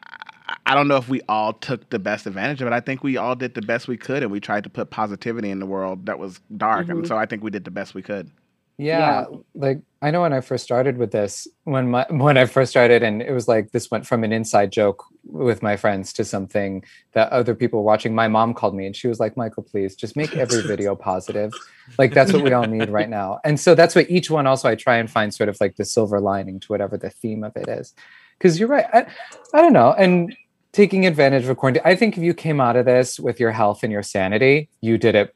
I 0.67 0.75
don't 0.75 0.89
know 0.89 0.97
if 0.97 1.09
we 1.09 1.21
all 1.29 1.55
took 1.55 1.89
the 1.91 1.99
best 1.99 2.27
advantage 2.27 2.61
of 2.61 2.67
it. 2.67 2.73
I 2.73 2.81
think 2.81 3.03
we 3.03 3.17
all 3.17 3.35
did 3.35 3.55
the 3.55 3.63
best 3.63 3.89
we 3.89 3.97
could, 3.97 4.23
and 4.23 4.31
we 4.31 4.41
tried 4.41 4.65
to 4.65 4.71
put 4.71 4.91
positivity 4.91 5.51
in 5.51 5.59
the 5.59 5.67
world 5.67 6.05
that 6.07 6.19
was 6.19 6.41
dark. 6.57 6.89
And 6.91 7.03
Mhm. 7.03 7.07
so 7.07 7.17
I 7.17 7.25
think 7.27 7.43
we 7.43 7.51
did 7.51 7.65
the 7.65 7.71
best 7.71 7.95
we 7.95 8.03
could. 8.03 8.31
yeah, 8.79 9.25
like 9.55 9.81
I 10.05 10.11
know 10.11 10.21
when 10.21 10.35
I 10.35 10.43
first 10.43 10.65
started 10.65 10.99
with 10.99 11.13
this, 11.13 11.49
when 11.65 11.91
my 11.91 12.05
when 12.11 12.37
I 12.37 12.45
first 12.45 12.71
started, 12.71 13.03
and 13.03 13.23
it 13.23 13.33
was 13.33 13.49
like 13.49 13.73
this 13.73 13.91
went 13.91 14.07
from 14.07 14.23
an 14.23 14.33
inside 14.33 14.71
joke 14.71 15.03
with 15.25 15.63
my 15.63 15.77
friends 15.79 16.13
to 16.13 16.27
something 16.27 16.85
that 17.13 17.33
other 17.33 17.55
people 17.55 17.79
were 17.79 17.87
watching. 17.87 18.15
My 18.15 18.29
mom 18.29 18.53
called 18.53 18.75
me 18.75 18.85
and 18.85 18.95
she 18.95 19.09
was 19.09 19.19
like, 19.19 19.35
Michael, 19.35 19.63
please 19.63 19.97
just 19.97 20.15
make 20.15 20.37
every 20.37 20.61
video 20.67 20.95
positive. 20.95 21.55
Like 21.97 22.13
that's 22.13 22.35
what 22.35 22.45
we 22.45 22.53
all 22.53 22.67
need 22.67 22.91
right 22.91 23.09
now. 23.09 23.41
And 23.45 23.59
so 23.59 23.75
that's 23.75 23.95
what 23.95 24.11
each 24.11 24.31
one 24.31 24.47
also 24.47 24.69
I 24.69 24.75
try 24.75 24.99
and 24.99 25.11
find 25.11 25.33
sort 25.33 25.49
of 25.49 25.57
like 25.59 25.77
the 25.77 25.87
silver 25.87 26.21
lining 26.21 26.61
to 26.61 26.67
whatever 26.67 26.99
the 26.99 27.09
theme 27.09 27.43
of 27.43 27.57
it 27.57 27.67
is. 27.67 27.95
Because 28.37 28.61
you're 28.61 28.69
right. 28.69 28.87
I, 28.93 29.07
I 29.55 29.63
don't 29.63 29.73
know. 29.73 29.95
And 29.97 30.37
taking 30.73 31.07
advantage 31.07 31.47
of 31.47 31.57
quarantine, 31.57 31.83
I 31.87 31.97
think 31.97 32.19
if 32.19 32.23
you 32.23 32.35
came 32.35 32.61
out 32.61 32.77
of 32.77 32.85
this 32.85 33.19
with 33.19 33.41
your 33.41 33.53
health 33.53 33.83
and 33.83 33.91
your 33.91 34.03
sanity, 34.03 34.69
you 34.83 34.99
did 34.99 35.15
it 35.15 35.35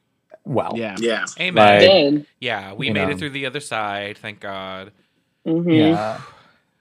well. 0.49 0.73
Yeah. 0.77 0.97
Yeah. 0.99 1.25
Amen. 1.41 1.55
Like- 1.55 1.81
Did. 1.81 2.27
yeah, 2.41 2.73
we 2.73 2.91
made 2.91 3.05
know. 3.07 3.11
it 3.11 3.19
through 3.19 3.31
the 3.31 3.47
other 3.47 3.61
side. 3.61 4.19
Thank 4.19 4.41
God. 4.41 4.93
Mhm. 5.47 5.77
Yeah. 5.93 6.21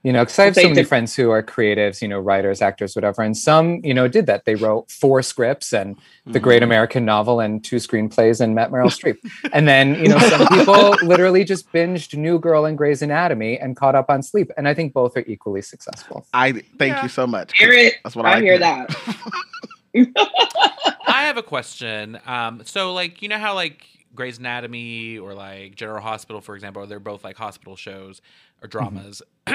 You 0.04 0.14
know, 0.14 0.22
because 0.24 0.40
I 0.40 0.46
have 0.46 0.56
so 0.56 0.62
many 0.64 0.76
did- 0.76 0.88
friends 0.88 1.16
who 1.16 1.32
are 1.32 1.44
creatives, 1.44 2.02
you 2.02 2.08
know, 2.08 2.20
writers, 2.20 2.62
actors, 2.62 2.96
whatever. 2.96 3.24
And 3.24 3.36
some, 3.36 3.82
you 3.84 3.94
know, 3.94 4.08
did 4.08 4.26
that. 4.28 4.46
They 4.46 4.56
wrote 4.56 4.90
four 4.90 5.22
scripts 5.22 5.74
and 5.74 5.98
the 6.26 6.40
great 6.40 6.64
American 6.64 7.04
novel 7.04 7.42
and 7.42 7.62
two 7.64 7.76
screenplays 7.78 8.40
and 8.40 8.56
met 8.56 8.72
Meryl 8.72 8.86
Streep. 8.88 9.18
And 9.54 9.68
then, 9.68 9.96
you 9.96 10.08
know, 10.08 10.20
some 10.20 10.48
people 10.48 10.96
literally 11.04 11.44
just 11.44 11.72
binged 11.74 12.16
New 12.18 12.40
Girl 12.40 12.66
and 12.66 12.78
Grey's 12.78 13.02
Anatomy 13.02 13.58
and 13.60 13.76
caught 13.76 13.96
up 13.96 14.10
on 14.10 14.24
sleep. 14.24 14.50
And 14.56 14.66
I 14.68 14.74
think 14.74 14.94
both 14.94 15.18
are 15.18 15.24
equally 15.28 15.62
successful. 15.62 16.26
I 16.34 16.54
thank 16.78 16.94
Yeah. 16.96 17.04
you 17.04 17.10
so 17.10 17.28
much. 17.28 17.58
Hear 17.58 17.74
it. 17.74 17.96
That's 18.04 18.16
what 18.16 18.26
I, 18.26 18.30
I 18.30 18.34
like 18.36 18.42
to 18.44 18.46
hear 18.46 18.60
that. 18.60 18.96
I 19.96 21.24
have 21.24 21.38
a 21.38 21.44
question. 21.44 22.20
Um, 22.26 22.62
so 22.66 22.94
like 22.94 23.22
you 23.22 23.30
know 23.30 23.38
how 23.38 23.54
like 23.56 23.86
Grey's 24.16 24.38
Anatomy 24.40 25.18
or 25.18 25.34
like 25.34 25.76
General 25.76 26.02
Hospital, 26.02 26.42
for 26.42 26.56
example, 26.56 26.86
they're 26.88 27.00
both 27.00 27.24
like 27.24 27.38
hospital 27.38 27.76
shows 27.76 28.22
or 28.62 28.68
dramas. 28.68 29.22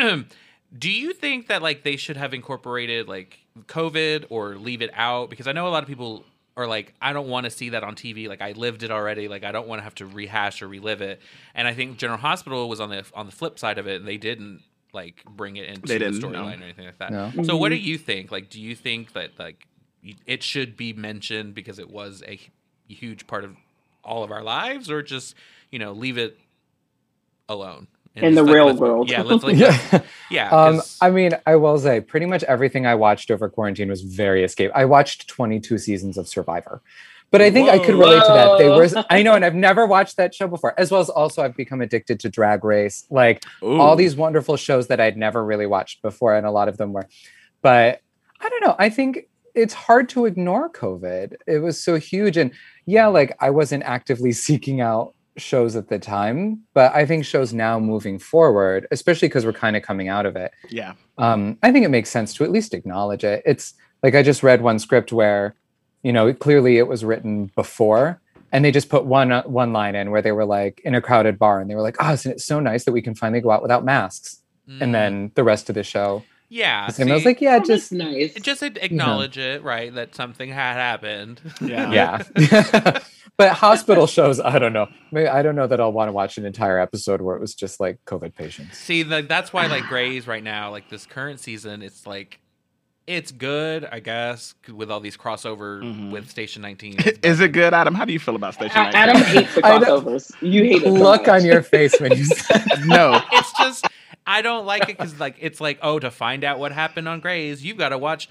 Do 0.78 0.90
you 0.90 1.12
think 1.12 1.48
that 1.48 1.60
like 1.62 1.82
they 1.82 1.96
should 1.96 2.16
have 2.16 2.32
incorporated 2.32 3.06
like 3.08 3.38
COVID 3.66 4.26
or 4.30 4.54
leave 4.56 4.80
it 4.80 4.90
out? 4.94 5.28
Because 5.28 5.46
I 5.46 5.52
know 5.52 5.66
a 5.66 5.70
lot 5.70 5.82
of 5.82 5.88
people 5.88 6.24
are 6.56 6.66
like, 6.66 6.94
I 7.00 7.12
don't 7.12 7.28
want 7.28 7.44
to 7.44 7.50
see 7.50 7.70
that 7.70 7.84
on 7.84 7.94
TV. 7.94 8.26
Like 8.28 8.40
I 8.40 8.52
lived 8.52 8.82
it 8.82 8.90
already. 8.90 9.28
Like 9.28 9.44
I 9.44 9.52
don't 9.52 9.68
want 9.68 9.80
to 9.80 9.84
have 9.84 9.94
to 9.96 10.06
rehash 10.06 10.62
or 10.62 10.68
relive 10.68 11.02
it. 11.02 11.20
And 11.54 11.68
I 11.68 11.74
think 11.74 11.98
General 11.98 12.18
Hospital 12.18 12.68
was 12.70 12.80
on 12.80 12.88
the 12.88 13.04
on 13.14 13.26
the 13.26 13.32
flip 13.32 13.58
side 13.58 13.76
of 13.78 13.86
it, 13.86 13.96
and 14.00 14.08
they 14.08 14.16
didn't 14.16 14.62
like 14.94 15.22
bring 15.26 15.56
it 15.56 15.66
into 15.68 15.80
the 15.82 15.98
didn't, 15.98 16.20
no. 16.20 16.28
storyline 16.28 16.60
or 16.60 16.64
anything 16.64 16.86
like 16.86 16.98
that. 16.98 17.10
No. 17.12 17.42
So 17.44 17.56
what 17.56 17.68
do 17.70 17.76
Mhm. 17.76 17.82
you 17.82 17.98
think? 17.98 18.30
Like, 18.30 18.48
do 18.50 18.60
you 18.60 18.74
think 18.74 19.12
that 19.14 19.38
like 19.38 19.64
y- 19.64 19.71
it 20.26 20.42
should 20.42 20.76
be 20.76 20.92
mentioned 20.92 21.54
because 21.54 21.78
it 21.78 21.90
was 21.90 22.22
a 22.26 22.38
huge 22.88 23.26
part 23.26 23.44
of 23.44 23.56
all 24.04 24.22
of 24.24 24.30
our 24.32 24.42
lives, 24.42 24.90
or 24.90 25.02
just 25.02 25.34
you 25.70 25.78
know 25.78 25.92
leave 25.92 26.18
it 26.18 26.38
alone 27.48 27.86
And 28.14 28.26
In 28.26 28.34
the 28.34 28.44
real 28.44 28.66
let's- 28.66 28.78
world. 28.78 29.10
Yeah, 29.10 29.22
let's 29.30 29.42
like 29.44 29.56
Yeah. 29.56 30.00
yeah. 30.30 30.48
Um, 30.54 30.76
'cause- 30.76 30.98
I 31.00 31.10
mean, 31.10 31.32
I 31.46 31.56
will 31.56 31.78
say 31.78 32.00
pretty 32.00 32.26
much 32.26 32.42
everything 32.44 32.86
I 32.86 32.94
watched 32.94 33.30
over 33.30 33.48
quarantine 33.48 33.88
was 33.88 34.02
very 34.02 34.44
escape. 34.44 34.70
I 34.74 34.84
watched 34.84 35.28
22 35.28 35.78
seasons 35.78 36.18
of 36.18 36.28
Survivor. 36.28 36.82
But 37.30 37.40
I 37.40 37.50
think 37.50 37.70
I 37.70 37.78
could 37.78 37.94
Whoa. 37.94 38.00
relate 38.02 38.20
to 38.26 38.32
that. 38.34 38.58
They 38.58 38.68
were 38.68 39.06
I 39.08 39.22
know, 39.22 39.32
and 39.32 39.42
I've 39.42 39.54
never 39.54 39.86
watched 39.86 40.18
that 40.18 40.34
show 40.34 40.46
before, 40.46 40.78
as 40.78 40.90
well 40.90 41.00
as 41.00 41.08
also 41.08 41.42
I've 41.42 41.56
become 41.56 41.80
addicted 41.80 42.20
to 42.20 42.28
drag 42.28 42.62
race. 42.62 43.06
Like 43.08 43.42
all 43.62 43.96
these 43.96 44.14
wonderful 44.14 44.58
shows 44.58 44.88
that 44.88 45.00
I'd 45.00 45.16
never 45.16 45.42
really 45.42 45.64
watched 45.64 46.02
before, 46.02 46.34
and 46.36 46.46
a 46.46 46.50
lot 46.50 46.68
of 46.68 46.76
them 46.76 46.92
were. 46.92 47.08
But 47.62 48.02
I 48.38 48.50
don't 48.50 48.62
know. 48.62 48.76
I 48.78 48.90
think 48.90 49.28
it's 49.54 49.74
hard 49.74 50.08
to 50.10 50.26
ignore 50.26 50.70
COVID. 50.70 51.34
It 51.46 51.58
was 51.58 51.82
so 51.82 51.96
huge. 51.96 52.36
And 52.36 52.52
yeah, 52.86 53.06
like 53.06 53.36
I 53.40 53.50
wasn't 53.50 53.82
actively 53.84 54.32
seeking 54.46 54.80
out 54.80 55.14
shows 55.38 55.76
at 55.76 55.88
the 55.88 55.98
time, 55.98 56.60
but 56.74 56.94
I 56.94 57.06
think 57.06 57.24
shows 57.24 57.52
now 57.54 57.78
moving 57.78 58.18
forward, 58.18 58.86
especially 58.90 59.28
because 59.28 59.46
we're 59.46 59.52
kind 59.54 59.76
of 59.76 59.82
coming 59.82 60.08
out 60.08 60.26
of 60.26 60.36
it, 60.36 60.52
Yeah. 60.68 60.92
um, 61.16 61.56
I 61.62 61.72
think 61.72 61.86
it 61.86 61.90
makes 61.90 62.10
sense 62.10 62.34
to 62.34 62.44
at 62.44 62.50
least 62.50 62.74
acknowledge 62.74 63.24
it. 63.24 63.42
It's 63.46 63.72
like 64.02 64.14
I 64.14 64.22
just 64.22 64.42
read 64.42 64.60
one 64.60 64.78
script 64.78 65.10
where, 65.10 65.54
you 66.02 66.12
know, 66.12 66.34
clearly 66.34 66.76
it 66.76 66.86
was 66.86 67.02
written 67.02 67.50
before, 67.56 68.20
and 68.52 68.62
they 68.62 68.70
just 68.70 68.90
put 68.90 69.06
one 69.06 69.32
uh, 69.32 69.42
one 69.44 69.72
line 69.72 69.94
in 69.94 70.10
where 70.10 70.20
they 70.20 70.32
were 70.32 70.44
like 70.44 70.82
in 70.84 70.94
a 70.94 71.00
crowded 71.00 71.38
bar, 71.38 71.60
and 71.60 71.70
they 71.70 71.74
were 71.74 71.80
like, 71.80 71.96
"Oh, 72.00 72.12
isn't 72.12 72.32
it 72.32 72.40
so 72.40 72.60
nice 72.60 72.84
that 72.84 72.92
we 72.92 73.00
can 73.00 73.14
finally 73.14 73.40
go 73.40 73.50
out 73.50 73.62
without 73.62 73.84
masks?" 73.86 74.42
mm, 74.68 74.82
And 74.82 74.94
then 74.94 75.30
the 75.36 75.44
rest 75.44 75.70
of 75.70 75.74
the 75.76 75.82
show, 75.82 76.22
yeah, 76.54 76.90
and 76.98 77.10
I 77.10 77.14
was 77.14 77.24
like, 77.24 77.40
"Yeah, 77.40 77.58
just 77.60 77.92
nice. 77.92 78.34
just 78.34 78.62
ad- 78.62 78.78
acknowledge 78.82 79.38
it, 79.38 79.62
right? 79.62 79.92
That 79.94 80.14
something 80.14 80.50
had 80.50 80.74
happened. 80.74 81.40
Yeah. 81.60 81.90
yeah." 82.38 82.98
but 83.38 83.52
hospital 83.54 84.06
shows, 84.06 84.38
I 84.38 84.58
don't 84.58 84.74
know. 84.74 84.86
Maybe 85.10 85.28
I 85.28 85.40
don't 85.42 85.56
know 85.56 85.66
that 85.66 85.80
I'll 85.80 85.92
want 85.92 86.08
to 86.08 86.12
watch 86.12 86.36
an 86.36 86.44
entire 86.44 86.78
episode 86.78 87.22
where 87.22 87.34
it 87.36 87.40
was 87.40 87.54
just 87.54 87.80
like 87.80 87.98
COVID 88.04 88.34
patients. 88.34 88.76
See, 88.78 89.02
like 89.02 89.28
that's 89.28 89.52
why 89.52 89.66
like 89.66 89.84
Grey's 89.84 90.26
right 90.26 90.44
now, 90.44 90.70
like 90.70 90.90
this 90.90 91.06
current 91.06 91.40
season, 91.40 91.80
it's 91.82 92.06
like 92.06 92.38
it's 93.06 93.32
good, 93.32 93.88
I 93.90 93.98
guess, 94.00 94.54
with 94.72 94.90
all 94.90 95.00
these 95.00 95.16
crossover 95.16 95.82
Mhm. 95.82 96.12
with 96.12 96.30
Station 96.30 96.62
19. 96.62 96.98
Is 97.24 97.40
it 97.40 97.48
good, 97.48 97.74
Adam? 97.74 97.94
How 97.94 98.04
do 98.04 98.12
you 98.12 98.20
feel 98.20 98.36
about 98.36 98.54
Station 98.54 98.76
19? 98.80 98.94
Adam 99.00 99.22
hates 99.22 99.54
the 99.56 99.66
I 99.66 99.78
crossovers. 99.78 100.32
You 100.42 100.62
hate 100.64 100.82
it. 100.82 100.84
so 100.84 100.90
Look 100.92 101.22
much. 101.26 101.40
on 101.40 101.44
your 101.44 101.62
face 101.62 101.98
when 102.00 102.12
you 102.16 102.24
said 102.26 102.62
no. 102.84 103.20
It's 103.32 103.52
just 103.58 103.88
I 104.26 104.42
don't 104.42 104.66
like 104.66 104.82
it 104.82 104.96
because 104.98 105.18
like 105.18 105.36
it's 105.40 105.60
like 105.60 105.78
oh 105.82 105.98
to 105.98 106.10
find 106.10 106.44
out 106.44 106.58
what 106.58 106.72
happened 106.72 107.08
on 107.08 107.20
Grey's, 107.20 107.64
you've 107.64 107.78
got 107.78 107.90
to 107.90 107.98
watch 107.98 108.28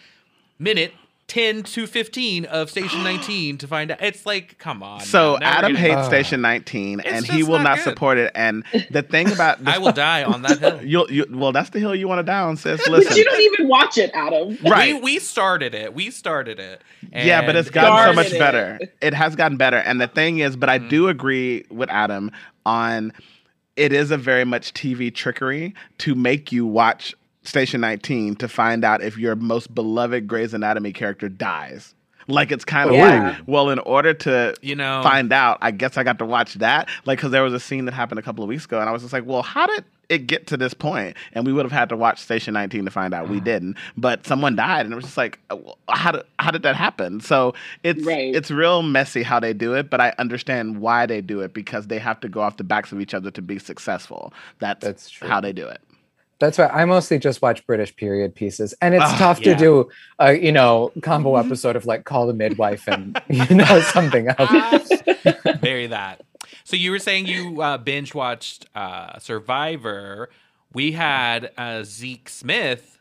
minute 0.59 0.93
10 1.27 1.63
to 1.63 1.87
15 1.87 2.43
of 2.45 2.69
Station 2.69 3.03
19 3.05 3.57
to 3.59 3.67
find 3.67 3.89
out. 3.91 4.01
It's 4.01 4.25
like 4.25 4.57
come 4.57 4.83
on. 4.83 4.99
So 5.01 5.33
now. 5.33 5.39
Now 5.39 5.57
Adam 5.59 5.73
getting- 5.75 5.95
hates. 5.95 6.07
Station 6.07 6.41
19, 6.41 6.99
It's 6.99 7.07
and 7.09 7.25
he 7.25 7.41
will 7.43 7.59
not 7.59 7.77
not 7.77 7.79
support 7.79 8.17
it. 8.17 8.31
And 8.35 8.63
the 8.89 9.01
thing 9.01 9.31
about 9.33 9.65
I 9.65 9.77
will 9.77 9.93
die 9.93 10.23
on 10.25 10.41
that 10.41 10.59
hill. 10.59 10.79
You'll, 10.83 11.09
you, 11.11 11.25
well, 11.29 11.53
that's 11.53 11.69
the 11.69 11.79
hill 11.79 11.95
you 11.95 12.07
want 12.09 12.19
to 12.19 12.23
die 12.23 12.41
on, 12.41 12.57
sis. 12.57 12.81
But 12.85 12.91
Listen, 12.99 13.15
you 13.17 13.23
don't 13.23 13.39
even 13.39 13.67
watch 13.69 13.97
it, 13.97 14.11
Adam. 14.13 14.57
right? 14.65 14.95
We, 14.95 15.01
we 15.01 15.19
started 15.19 15.73
it. 15.73 15.93
We 15.93 16.09
started 16.11 16.59
it. 16.59 16.81
yeah, 17.13 17.45
but 17.45 17.55
it's 17.55 17.69
gotten 17.69 18.11
so 18.11 18.13
much 18.13 18.33
it. 18.33 18.39
better. 18.39 18.79
It 19.01 19.13
has 19.13 19.35
gotten 19.37 19.55
better, 19.57 19.77
and 19.77 20.01
the 20.01 20.07
thing 20.07 20.39
is, 20.39 20.57
but 20.57 20.67
I 20.69 20.79
Mhm. 20.79 20.89
do 20.89 21.07
agree 21.07 21.65
with 21.69 21.89
Adam 21.89 22.31
on 22.65 23.13
it 23.75 23.93
is 23.93 24.11
a 24.11 24.17
very 24.17 24.45
much 24.45 24.73
TV 24.73 25.13
trickery 25.13 25.73
to 25.99 26.15
make 26.15 26.51
you 26.51 26.65
watch 26.65 27.15
Station 27.43 27.81
19 27.81 28.35
to 28.35 28.47
find 28.47 28.83
out 28.83 29.01
if 29.01 29.17
your 29.17 29.35
most 29.35 29.73
beloved 29.73 30.27
Grey's 30.27 30.53
Anatomy 30.53 30.93
character 30.93 31.29
dies. 31.29 31.95
Like 32.27 32.51
it's 32.51 32.65
kind 32.65 32.89
of 32.89 32.95
Yeah. 32.95 33.29
like, 33.29 33.37
well, 33.47 33.69
in 33.69 33.79
order 33.79 34.13
to 34.13 34.55
You 34.61 34.75
know, 34.75 35.01
find 35.03 35.31
out, 35.33 35.57
I 35.61 35.71
guess 35.71 35.97
I 35.97 36.03
got 36.03 36.19
to 36.19 36.25
watch 36.25 36.55
that. 36.55 36.89
Like, 37.05 37.17
because 37.19 37.31
there 37.31 37.43
was 37.43 37.53
a 37.53 37.59
scene 37.59 37.85
that 37.85 37.93
happened 37.93 38.19
a 38.19 38.21
couple 38.23 38.43
of 38.43 38.47
weeks 38.47 38.65
ago, 38.65 38.79
and 38.79 38.87
I 38.89 38.91
was 38.91 39.01
just 39.01 39.13
like, 39.13 39.25
well, 39.25 39.41
how 39.41 39.65
did 39.67 39.83
it 40.09 40.27
get 40.27 40.45
to 40.47 40.57
this 40.57 40.73
point? 40.73 41.15
And 41.33 41.45
we 41.45 41.53
would 41.53 41.63
have 41.63 41.71
had 41.71 41.87
to 41.89 41.95
watch 41.97 42.19
Station 42.19 42.53
19 42.53 42.83
to 42.85 42.91
find 42.91 43.13
out. 43.13 43.29
We 43.29 43.39
didn't, 43.39 43.77
but 43.95 44.25
someone 44.27 44.55
died, 44.55 44.85
and 44.85 44.91
it 44.91 44.95
was 44.95 45.05
just 45.05 45.17
like, 45.17 45.39
uh, 45.49 45.57
how 45.89 46.11
did 46.11 46.23
how 46.37 46.51
did 46.51 46.63
that 46.63 46.75
happen? 46.75 47.21
So 47.21 47.53
it's 47.83 48.03
Right. 48.05 48.35
it's 48.35 48.51
real 48.51 48.81
messy 48.83 49.23
how 49.23 49.39
they 49.39 49.53
do 49.53 49.73
it, 49.73 49.89
but 49.89 50.01
I 50.01 50.13
understand 50.19 50.79
why 50.79 51.05
they 51.05 51.21
do 51.21 51.39
it 51.41 51.53
because 51.53 51.87
they 51.87 51.99
have 51.99 52.19
to 52.21 52.29
go 52.29 52.41
off 52.41 52.57
the 52.57 52.63
backs 52.65 52.91
of 52.91 52.99
each 52.99 53.13
other 53.13 53.31
to 53.31 53.41
be 53.41 53.57
successful. 53.57 54.33
That's, 54.59 54.83
That's 54.85 55.09
true. 55.09 55.27
how 55.29 55.39
they 55.39 55.53
do 55.53 55.65
it. 55.67 55.79
That's 56.41 56.57
why 56.57 56.67
I 56.67 56.83
mostly 56.85 57.19
just 57.19 57.41
watch 57.41 57.65
British 57.67 57.95
period 57.95 58.35
pieces, 58.35 58.73
and 58.81 58.93
it's 58.95 59.05
Ah, 59.05 59.15
tough 59.17 59.39
yeah. 59.39 59.53
to 59.53 59.59
do 59.59 59.89
a 60.19 60.33
you 60.33 60.51
know 60.51 60.91
combo 61.01 61.37
episode 61.37 61.75
of 61.77 61.85
like 61.85 62.03
Call 62.03 62.27
the 62.27 62.33
Midwife 62.33 62.87
and 62.87 63.21
you 63.29 63.55
know 63.55 63.79
something 63.81 64.27
else. 64.27 64.89
Bury 65.61 65.87
that. 65.87 66.21
So 66.63 66.75
you 66.75 66.91
were 66.91 66.99
saying 66.99 67.27
you 67.27 67.61
uh, 67.61 67.77
binge 67.77 68.13
watched 68.13 68.65
uh, 68.75 69.19
Survivor. 69.19 70.29
We 70.73 70.91
had 70.93 71.51
uh, 71.57 71.83
Zeke 71.83 72.27
Smith 72.27 72.97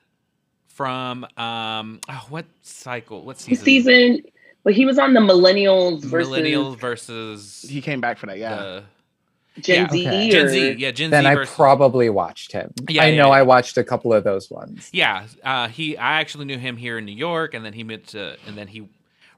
from 0.69 1.25
um, 1.37 2.01
oh, 2.09 2.27
what 2.29 2.47
cycle? 2.63 3.25
What 3.25 3.39
season? 3.41 3.65
season. 3.65 4.23
Well, 4.65 4.75
he 4.75 4.85
was 4.85 4.99
on 4.99 5.15
the 5.15 5.21
Millennials 5.21 6.03
versus 6.03 6.29
Millennial 6.31 6.75
versus 6.75 7.65
He 7.69 7.81
came 7.81 8.01
back 8.03 8.19
for 8.19 8.27
that, 8.27 8.37
yeah. 8.39 8.57
the 8.57 8.85
Gen 9.63 9.85
yeah. 9.85 9.91
Z. 9.91 10.09
Okay. 10.09 10.31
Gen 10.31 10.49
Z. 10.49 10.73
Yeah, 10.79 10.91
Gen 10.91 11.11
Then 11.11 11.25
Z 11.25 11.29
I 11.29 11.35
versus 11.35 11.55
probably 11.55 12.11
watched 12.11 12.53
him. 12.53 12.73
Yeah, 12.89 13.03
I 13.03 13.07
yeah, 13.09 13.23
know 13.23 13.29
yeah. 13.29 13.35
I 13.39 13.43
watched 13.43 13.77
a 13.79 13.85
couple 13.85 14.13
of 14.13 14.25
those 14.25 14.51
ones. 14.51 14.89
Yeah, 14.93 15.27
uh, 15.45 15.69
he. 15.69 15.97
I 15.97 16.21
actually 16.21 16.45
knew 16.47 16.59
him 16.59 16.77
here 16.77 16.99
in 16.99 17.05
New 17.05 17.17
York, 17.17 17.55
and 17.55 17.65
then 17.65 17.73
he 17.73 17.85
met 17.85 18.09
to, 18.09 18.37
and 18.47 18.57
then 18.57 18.67
he 18.69 18.89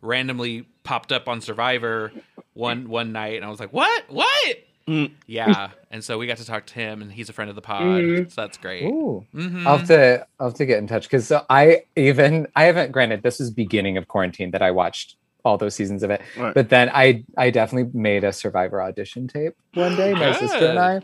randomly 0.01 0.67
popped 0.85 1.13
up 1.13 1.29
on 1.29 1.41
Survivor 1.41 2.13
one 2.55 2.89
one 2.89 3.13
night, 3.13 3.37
and 3.37 3.45
I 3.45 3.49
was 3.49 3.61
like, 3.61 3.73
"What? 3.73 4.05
What?" 4.09 4.57
Mm. 4.89 5.13
Yeah, 5.27 5.71
and 5.93 6.03
so 6.03 6.19
we 6.19 6.27
got 6.27 6.39
to 6.39 6.45
talk 6.45 6.67
to 6.67 6.75
him, 6.75 7.03
and 7.03 7.13
he's 7.13 7.29
a 7.29 7.33
friend 7.33 7.49
of 7.49 7.55
the 7.55 7.63
pod, 7.63 7.83
Mhm. 7.83 8.33
so 8.33 8.41
that's 8.41 8.59
great. 8.59 8.83
Ooh. 8.85 9.25
Mhm. 9.33 9.65
I'll 9.65 9.79
have 9.79 9.87
to 9.87 10.27
I'll 10.41 10.49
have 10.49 10.57
to 10.57 10.67
get 10.67 10.79
in 10.79 10.89
touch 10.89 11.05
because 11.05 11.29
so 11.29 11.45
I 11.49 11.85
even 11.95 12.49
I 12.57 12.65
haven't 12.65 12.91
granted 12.91 13.23
this 13.23 13.41
is 13.41 13.51
beginning 13.53 13.97
of 13.97 14.09
quarantine 14.09 14.51
that 14.51 14.63
I 14.63 14.73
watched 14.73 15.15
all 15.45 15.59
those 15.59 15.75
seasons 15.75 16.03
of 16.03 16.11
it. 16.11 16.23
Right. 16.37 16.55
But 16.55 16.69
then 16.69 16.91
I 16.93 17.25
I 17.37 17.51
definitely 17.51 17.91
made 17.99 18.25
a 18.25 18.33
Survivor 18.33 18.83
audition 18.83 19.29
tape 19.29 19.55
one 19.75 19.97
day, 19.97 20.13
my 20.15 20.33
sister 20.37 20.67
and 20.67 20.79
I, 20.79 21.01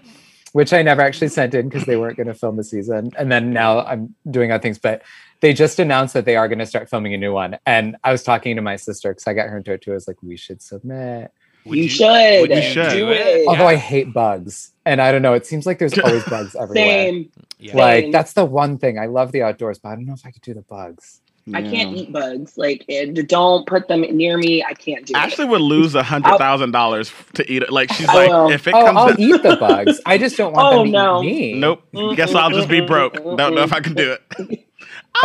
which 0.53 0.73
I 0.73 0.83
never 0.83 1.03
actually 1.03 1.29
sent 1.29 1.55
in 1.55 1.69
because 1.69 1.85
they 1.85 1.97
weren't 1.97 2.17
going 2.17 2.29
to 2.29 2.35
film 2.35 2.57
the 2.57 2.65
season. 2.65 3.11
And 3.19 3.31
then 3.31 3.53
now 3.53 3.81
I'm 3.81 4.15
doing 4.31 4.53
other 4.53 4.63
things, 4.63 4.79
but 4.79 5.03
they 5.41 5.53
just 5.53 5.79
announced 5.79 6.15
that 6.15 6.25
they 6.25 6.37
are 6.37 6.49
going 6.49 6.59
to 6.59 6.67
start 6.67 6.91
filming 6.91 7.15
a 7.15 7.19
new 7.19 7.33
one. 7.33 7.59
And 7.67 7.97
I 8.05 8.13
was 8.13 8.23
talking 8.23 8.57
to 8.57 8.63
my 8.63 8.77
sister 8.77 9.11
because 9.11 9.27
I 9.27 9.35
got 9.35 9.49
her 9.49 9.57
into 9.57 9.73
it 9.73 9.83
too. 9.83 9.93
I 9.93 9.95
was 9.95 10.09
like, 10.09 10.23
we 10.23 10.37
should 10.37 10.63
submit. 10.63 11.33
Would 11.65 11.79
you, 11.79 11.89
should. 11.89 12.51
you 12.51 12.63
should. 12.63 12.91
do 12.91 13.11
it. 13.11 13.47
Although 13.47 13.67
I 13.67 13.77
hate 13.77 14.13
bugs, 14.13 14.73
and 14.87 15.03
I 15.03 15.13
don't 15.13 15.23
know, 15.23 15.35
it 15.35 15.45
seems 15.45 15.67
like 15.67 15.79
there's 15.79 15.99
always 15.99 16.25
bugs 16.31 16.57
everywhere. 16.57 16.85
Same. 16.85 17.33
Yeah. 17.59 17.77
Like 17.77 18.05
Same. 18.05 18.13
that's 18.13 18.33
the 18.33 18.45
one 18.45 18.79
thing 18.79 18.99
I 18.99 19.07
love 19.07 19.33
the 19.33 19.43
outdoors, 19.43 19.79
but 19.79 19.91
I 19.91 19.95
don't 19.97 20.07
know 20.07 20.15
if 20.15 20.25
I 20.25 20.31
could 20.31 20.43
do 20.43 20.55
the 20.55 20.63
bugs. 20.63 21.21
I 21.55 21.63
can't 21.63 21.97
eat 21.97 22.13
bugs. 22.13 22.57
Like, 22.59 22.85
it, 22.89 23.29
don't 23.29 23.67
put 23.67 23.89
them 23.89 24.03
near 24.03 24.37
me. 24.39 24.63
I 24.65 24.75
can't 24.75 25.07
do 25.07 25.15
Ashley 25.15 25.45
it. 25.45 25.49
would 25.49 25.61
lose 25.61 25.95
a 25.95 26.03
hundred 26.03 26.37
thousand 26.39 26.73
dollars 26.73 27.13
to 27.35 27.51
eat 27.51 27.63
it. 27.63 27.71
Like 27.73 27.93
she's 27.93 28.09
I 28.09 28.15
like, 28.15 28.29
will. 28.31 28.51
if 28.51 28.67
it 28.67 28.75
Oh, 28.75 28.85
comes, 28.87 28.99
I'll 28.99 29.15
to, 29.17 29.23
eat 29.23 29.43
the 29.43 29.57
bugs. 29.61 30.01
I 30.07 30.19
just 30.19 30.37
don't 30.37 30.53
want 30.53 30.75
Oh, 30.75 30.79
them 30.79 30.87
to 30.87 30.93
no. 30.93 31.23
eat 31.23 31.55
me. 31.55 31.61
nope. 31.61 31.83
Guess 32.17 32.35
I'll 32.35 32.51
just 32.51 32.69
be 32.69 32.81
broke. 32.81 33.15
Don't 33.15 33.55
know 33.55 33.63
if 33.63 33.73
I 33.73 33.81
can 33.81 33.95
do 33.95 34.13
it. 34.13 34.65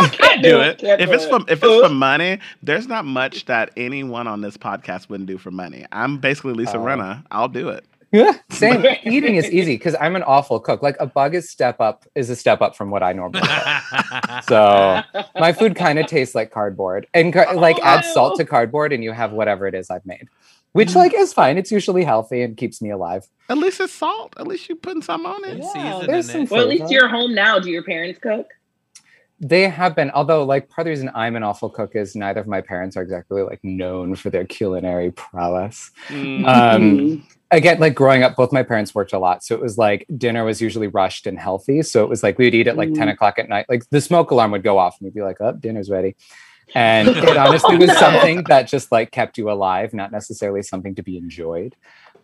I 0.00 0.08
can't 0.08 0.12
Can't 0.20 0.42
do 0.42 0.50
do 0.50 0.60
it. 0.60 0.66
it. 0.66 0.78
Can't 0.78 1.00
If 1.00 1.08
do 1.10 1.14
it's 1.14 1.24
it. 1.24 1.30
for 1.30 1.36
if 1.52 1.62
it's 1.62 1.86
for 1.86 1.88
money, 1.88 2.38
there's 2.62 2.88
not 2.88 3.04
much 3.04 3.44
that 3.46 3.70
anyone 3.76 4.26
on 4.26 4.40
this 4.40 4.56
podcast 4.56 5.08
wouldn't 5.08 5.28
do 5.28 5.38
for 5.38 5.50
money. 5.52 5.86
I'm 5.92 6.18
basically 6.18 6.54
Lisa 6.54 6.78
Oh. 6.78 6.80
Rinna. 6.80 7.24
I'll 7.30 7.48
do 7.48 7.68
it. 7.68 7.84
Yeah, 8.14 8.38
same. 8.50 8.84
Eating 9.02 9.34
is 9.34 9.50
easy 9.50 9.74
because 9.74 9.96
I'm 10.00 10.14
an 10.14 10.22
awful 10.22 10.60
cook. 10.60 10.82
Like 10.84 10.94
a 11.00 11.06
bug 11.06 11.34
is 11.34 11.50
step 11.50 11.80
up 11.80 12.04
is 12.14 12.30
a 12.30 12.36
step 12.36 12.60
up 12.62 12.76
from 12.76 12.90
what 12.90 13.02
I 13.02 13.12
normally. 13.12 13.40
do. 13.40 13.48
So 14.48 15.02
my 15.38 15.52
food 15.52 15.74
kind 15.74 15.98
of 15.98 16.06
tastes 16.06 16.34
like 16.34 16.50
cardboard, 16.50 17.06
and 17.14 17.32
car- 17.32 17.54
like 17.54 17.78
add 17.82 18.04
salt 18.04 18.36
to 18.38 18.44
cardboard, 18.44 18.92
and 18.92 19.02
you 19.02 19.12
have 19.12 19.32
whatever 19.32 19.66
it 19.66 19.74
is 19.74 19.90
I've 19.90 20.04
made, 20.06 20.28
which 20.72 20.94
like 20.94 21.12
is 21.14 21.32
fine. 21.32 21.58
It's 21.58 21.72
usually 21.72 22.04
healthy 22.04 22.42
and 22.42 22.56
keeps 22.56 22.80
me 22.80 22.90
alive. 22.90 23.26
At 23.48 23.58
least 23.58 23.80
it's 23.80 23.92
salt. 23.92 24.34
At 24.38 24.46
least 24.46 24.68
you're 24.68 24.76
putting 24.76 25.02
some 25.02 25.26
on 25.26 25.44
it. 25.44 25.58
Yeah, 25.58 26.00
Yeah, 26.00 26.06
there's 26.06 26.30
some. 26.30 26.46
Well, 26.46 26.62
at 26.62 26.68
least 26.68 26.90
you're 26.90 27.08
home 27.08 27.34
now. 27.34 27.58
Do 27.58 27.70
your 27.70 27.82
parents 27.84 28.20
cook? 28.22 28.46
They 29.40 29.68
have 29.68 29.96
been, 29.96 30.10
although 30.12 30.44
like 30.44 30.68
part 30.68 30.80
of 30.80 30.84
the 30.86 30.90
reason 30.90 31.10
I'm 31.14 31.34
an 31.36 31.42
awful 31.42 31.68
cook 31.68 31.96
is 31.96 32.14
neither 32.14 32.40
of 32.40 32.46
my 32.46 32.60
parents 32.60 32.96
are 32.96 33.02
exactly 33.02 33.42
like 33.42 33.60
known 33.64 34.14
for 34.14 34.30
their 34.30 34.44
culinary 34.44 35.10
prowess. 35.10 35.90
Mm. 36.08 36.46
Um, 36.46 37.26
again, 37.54 37.78
like 37.80 37.94
growing 37.94 38.22
up, 38.22 38.36
both 38.36 38.52
my 38.52 38.62
parents 38.62 38.94
worked 38.94 39.12
a 39.12 39.18
lot. 39.18 39.42
So 39.44 39.54
it 39.54 39.60
was 39.60 39.76
like 39.78 40.06
dinner 40.16 40.44
was 40.44 40.60
usually 40.60 40.86
rushed 40.88 41.26
and 41.26 41.38
healthy. 41.38 41.82
So 41.82 42.02
it 42.04 42.08
was 42.08 42.22
like 42.22 42.38
we 42.38 42.46
would 42.46 42.54
eat 42.54 42.66
at 42.68 42.76
like 42.76 42.92
10 42.94 43.08
Mm. 43.08 43.12
o'clock 43.12 43.38
at 43.38 43.48
night. 43.48 43.66
Like 43.68 43.88
the 43.90 44.00
smoke 44.00 44.30
alarm 44.30 44.50
would 44.52 44.62
go 44.62 44.78
off 44.78 44.96
and 45.00 45.06
we'd 45.06 45.14
be 45.14 45.22
like, 45.22 45.38
oh, 45.40 45.52
dinner's 45.52 45.90
ready. 45.90 46.16
And 46.74 47.08
it 47.08 47.36
honestly 47.36 47.76
was 47.76 47.88
No. 47.88 47.94
something 47.94 48.44
that 48.48 48.68
just 48.68 48.90
like 48.92 49.10
kept 49.10 49.38
you 49.38 49.50
alive, 49.50 49.94
not 49.94 50.12
necessarily 50.12 50.62
something 50.62 50.94
to 50.96 51.02
be 51.02 51.16
enjoyed. 51.16 51.76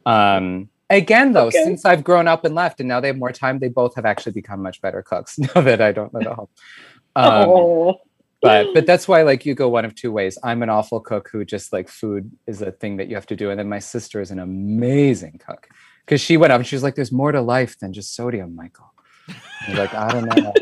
Um, 0.07 0.71
again, 0.89 1.33
though, 1.33 1.47
Okay. 1.47 1.63
since 1.63 1.85
I've 1.85 2.03
grown 2.05 2.27
up 2.29 2.45
and 2.45 2.55
left 2.55 2.81
and 2.81 2.89
now 2.89 3.01
they 3.01 3.09
have 3.09 3.19
more 3.19 3.33
time, 3.33 3.59
they 3.59 3.69
both 3.69 3.95
have 3.97 4.07
actually 4.07 4.33
become 4.33 4.63
much 4.63 4.81
better 4.81 5.03
cooks 5.03 5.39
now 5.55 5.61
that 5.61 5.81
I 5.81 5.93
don't 5.93 6.13
live 6.15 6.27
at 6.27 6.33
home. 6.35 6.49
Um, 7.17 7.33
oh, 7.33 8.01
but 8.43 8.67
but 8.75 8.87
that's 8.87 9.07
why 9.07 9.23
like 9.23 9.45
you 9.45 9.55
go 9.55 9.69
one 9.69 9.85
of 9.85 9.95
two 9.95 10.11
ways 10.13 10.39
i'm 10.43 10.63
an 10.63 10.71
awful 10.71 11.01
cook 11.01 11.29
who 11.31 11.45
just 11.45 11.73
like 11.73 11.89
food 11.89 12.31
is 12.47 12.63
a 12.63 12.73
thing 12.73 12.97
that 12.97 13.09
you 13.09 13.15
have 13.15 13.27
to 13.27 13.37
do 13.37 13.51
and 13.51 13.59
then 13.59 13.69
my 13.69 13.79
sister 13.79 14.21
is 14.21 14.31
an 14.31 14.39
amazing 14.39 15.41
cook 15.45 15.69
because 16.07 16.21
she 16.21 16.37
went 16.37 16.53
up 16.53 16.59
and 16.59 16.67
she 16.67 16.75
was 16.77 16.83
like 16.83 16.95
there's 16.95 17.13
more 17.13 17.33
to 17.33 17.41
life 17.41 17.79
than 17.79 17.93
just 17.93 18.15
sodium 18.15 18.55
michael 18.57 18.93
I 19.69 19.73
like 19.75 19.95
i 19.95 20.11
don't 20.11 20.25
know 20.37 20.53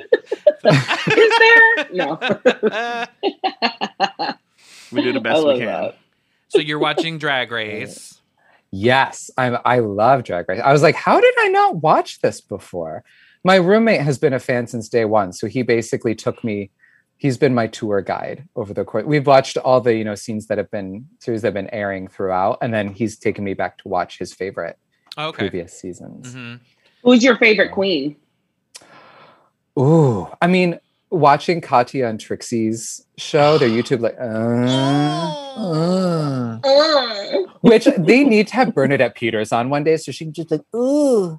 is 0.64 1.33
there? 1.39 1.87
No. 1.93 2.18
We 4.91 5.03
do 5.03 5.12
the 5.12 5.20
best 5.20 5.47
we 5.47 5.59
can. 5.59 5.66
that. 5.66 5.99
so 6.49 6.59
you're 6.61 6.79
watching 6.79 7.18
Drag 7.18 7.51
Race. 7.61 8.20
yes 8.70 9.31
i'm 9.39 9.59
i 9.64 9.79
love 9.79 10.24
drag 10.24 10.49
race 10.49 10.61
i 10.64 10.72
was 10.72 10.83
like 10.83 10.95
how 10.95 11.20
did 11.20 11.35
i 11.41 11.49
not 11.49 11.76
watch 11.76 12.20
this 12.20 12.41
before 12.41 13.05
my 13.45 13.57
roommate 13.57 14.01
has 14.01 14.18
been 14.18 14.33
a 14.33 14.39
fan 14.39 14.66
since 14.66 14.89
day 14.89 15.05
one 15.05 15.33
so 15.33 15.47
he 15.47 15.62
basically 15.62 16.14
took 16.14 16.43
me 16.43 16.70
he's 17.18 17.36
been 17.36 17.54
my 17.54 17.66
tour 17.66 18.00
guide 18.00 18.48
over 18.56 18.72
the 18.72 18.84
course 18.84 19.04
we've 19.04 19.26
watched 19.26 19.56
all 19.58 19.80
the 19.80 19.94
you 19.94 20.04
know 20.04 20.14
scenes 20.14 20.46
that 20.46 20.56
have 20.58 20.70
been 20.70 21.06
series 21.20 21.42
that 21.42 21.48
have 21.48 21.54
been 21.54 21.68
airing 21.74 22.08
throughout 22.08 22.56
and 22.62 22.72
then 22.72 22.88
he's 22.88 23.18
taken 23.18 23.44
me 23.44 23.54
back 23.54 23.76
to 23.78 23.88
watch 23.88 24.18
his 24.18 24.32
favorite 24.32 24.78
Okay. 25.16 25.36
previous 25.38 25.78
seasons 25.78 26.32
hmm 26.32 26.54
Who's 27.02 27.22
your 27.22 27.36
favorite 27.38 27.70
queen? 27.72 28.16
Ooh, 29.78 30.26
I 30.42 30.48
mean, 30.48 30.80
watching 31.10 31.60
Katya 31.60 32.08
and 32.08 32.18
Trixie's 32.18 33.06
show, 33.16 33.56
their 33.58 33.68
YouTube, 33.68 34.00
like, 34.00 34.16
uh, 34.20 34.24
uh, 35.60 36.58
Oh. 36.64 37.46
which 37.60 37.84
they 37.96 38.24
need 38.24 38.48
to 38.48 38.54
have 38.54 38.74
Bernadette 38.74 39.14
Peters 39.14 39.52
on 39.52 39.70
one 39.70 39.84
day 39.84 39.96
so 39.96 40.10
she 40.10 40.24
can 40.24 40.32
just 40.34 40.50
like, 40.50 40.62
ooh. 40.74 41.38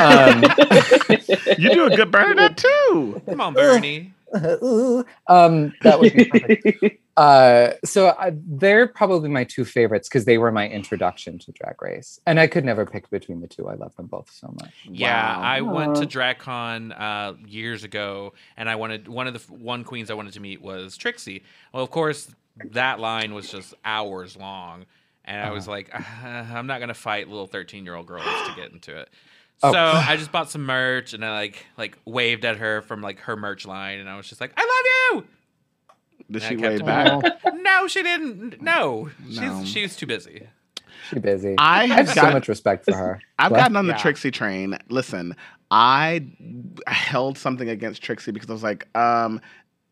Um, 0.00 0.42
You 1.58 1.70
do 1.70 1.86
a 1.86 1.90
good 1.96 2.10
Bernadette 2.12 2.56
too. 2.56 3.20
Come 3.28 3.40
on, 3.40 3.54
Bernie. 3.54 4.12
ooh. 4.62 5.04
Um, 5.28 5.72
that 5.82 6.00
would 6.00 6.12
be 6.14 6.24
perfect. 6.26 6.98
Uh, 7.14 7.72
so 7.84 8.16
I, 8.18 8.32
they're 8.34 8.86
probably 8.86 9.28
my 9.28 9.44
two 9.44 9.66
favorites 9.66 10.08
because 10.08 10.24
they 10.24 10.38
were 10.38 10.50
my 10.50 10.66
introduction 10.66 11.38
to 11.40 11.52
Drag 11.52 11.80
Race, 11.82 12.18
and 12.26 12.40
I 12.40 12.46
could 12.46 12.64
never 12.64 12.86
pick 12.86 13.10
between 13.10 13.42
the 13.42 13.46
two. 13.46 13.68
I 13.68 13.74
love 13.74 13.94
them 13.96 14.06
both 14.06 14.30
so 14.30 14.54
much. 14.58 14.72
Yeah, 14.90 15.36
Wow. 15.36 15.42
I 15.42 15.60
went 15.60 15.96
to 15.96 16.04
Aw. 16.04 16.06
DragCon 16.06 16.98
uh, 16.98 17.34
years 17.46 17.84
ago, 17.84 18.32
and 18.56 18.66
I 18.66 18.76
wanted 18.76 19.08
one 19.08 19.26
of 19.26 19.34
the 19.34 19.52
one 19.52 19.84
queens 19.84 20.10
I 20.10 20.14
wanted 20.14 20.32
to 20.32 20.40
meet 20.40 20.62
was 20.62 20.96
Trixie. 20.96 21.42
Well, 21.74 21.82
of 21.82 21.90
course, 21.90 22.34
that 22.70 22.98
line 22.98 23.34
was 23.34 23.50
just 23.50 23.74
hours 23.84 24.34
long, 24.34 24.86
and 25.26 25.38
I 25.38 25.50
was 25.50 25.68
like, 25.68 25.90
"Uh, 25.94 26.00
I'm 26.24 26.66
not 26.66 26.80
gonna 26.80 26.94
fight 26.94 27.28
little 27.28 27.46
13 27.46 27.84
year 27.84 27.94
old 27.94 28.06
girls 28.06 28.24
to 28.24 28.54
get 28.56 28.72
into 28.72 28.96
it. 28.98 29.10
Oh. 29.62 29.72
So 29.72 29.78
I 29.78 30.16
just 30.16 30.32
bought 30.32 30.50
some 30.50 30.64
merch, 30.64 31.12
and 31.14 31.24
I 31.24 31.30
like 31.32 31.66
like 31.76 31.98
waved 32.04 32.44
at 32.44 32.56
her 32.56 32.82
from 32.82 33.00
like 33.02 33.20
her 33.20 33.36
merch 33.36 33.66
line, 33.66 34.00
and 34.00 34.08
I 34.08 34.16
was 34.16 34.28
just 34.28 34.40
like, 34.40 34.52
I 34.56 34.60
love 35.12 35.22
you. 35.24 35.28
Did 36.30 36.42
I 36.44 36.48
she 36.48 36.56
wave 36.56 36.84
back? 36.84 37.22
No, 37.54 37.86
she 37.88 38.02
didn't. 38.02 38.60
No, 38.62 39.10
she's 39.28 39.40
No. 39.40 39.64
she's 39.64 39.96
too 39.96 40.06
busy. 40.06 40.48
She's 41.10 41.20
busy. 41.20 41.54
I 41.58 41.82
I 41.82 41.86
have 41.86 42.06
have 42.08 42.14
so 42.14 42.30
much 42.30 42.48
respect 42.48 42.84
for 42.86 42.94
her. 42.96 43.20
I've 43.38 43.50
What? 43.50 43.58
gotten 43.58 43.76
on 43.76 43.86
the 43.86 43.92
Yeah. 43.92 43.98
Trixie 43.98 44.30
train. 44.30 44.78
Listen, 44.88 45.36
I 45.70 46.24
held 46.86 47.38
something 47.38 47.68
against 47.68 48.02
Trixie 48.02 48.30
because 48.32 48.48
I 48.50 48.52
was 48.52 48.62
like, 48.62 48.88
um, 48.96 49.40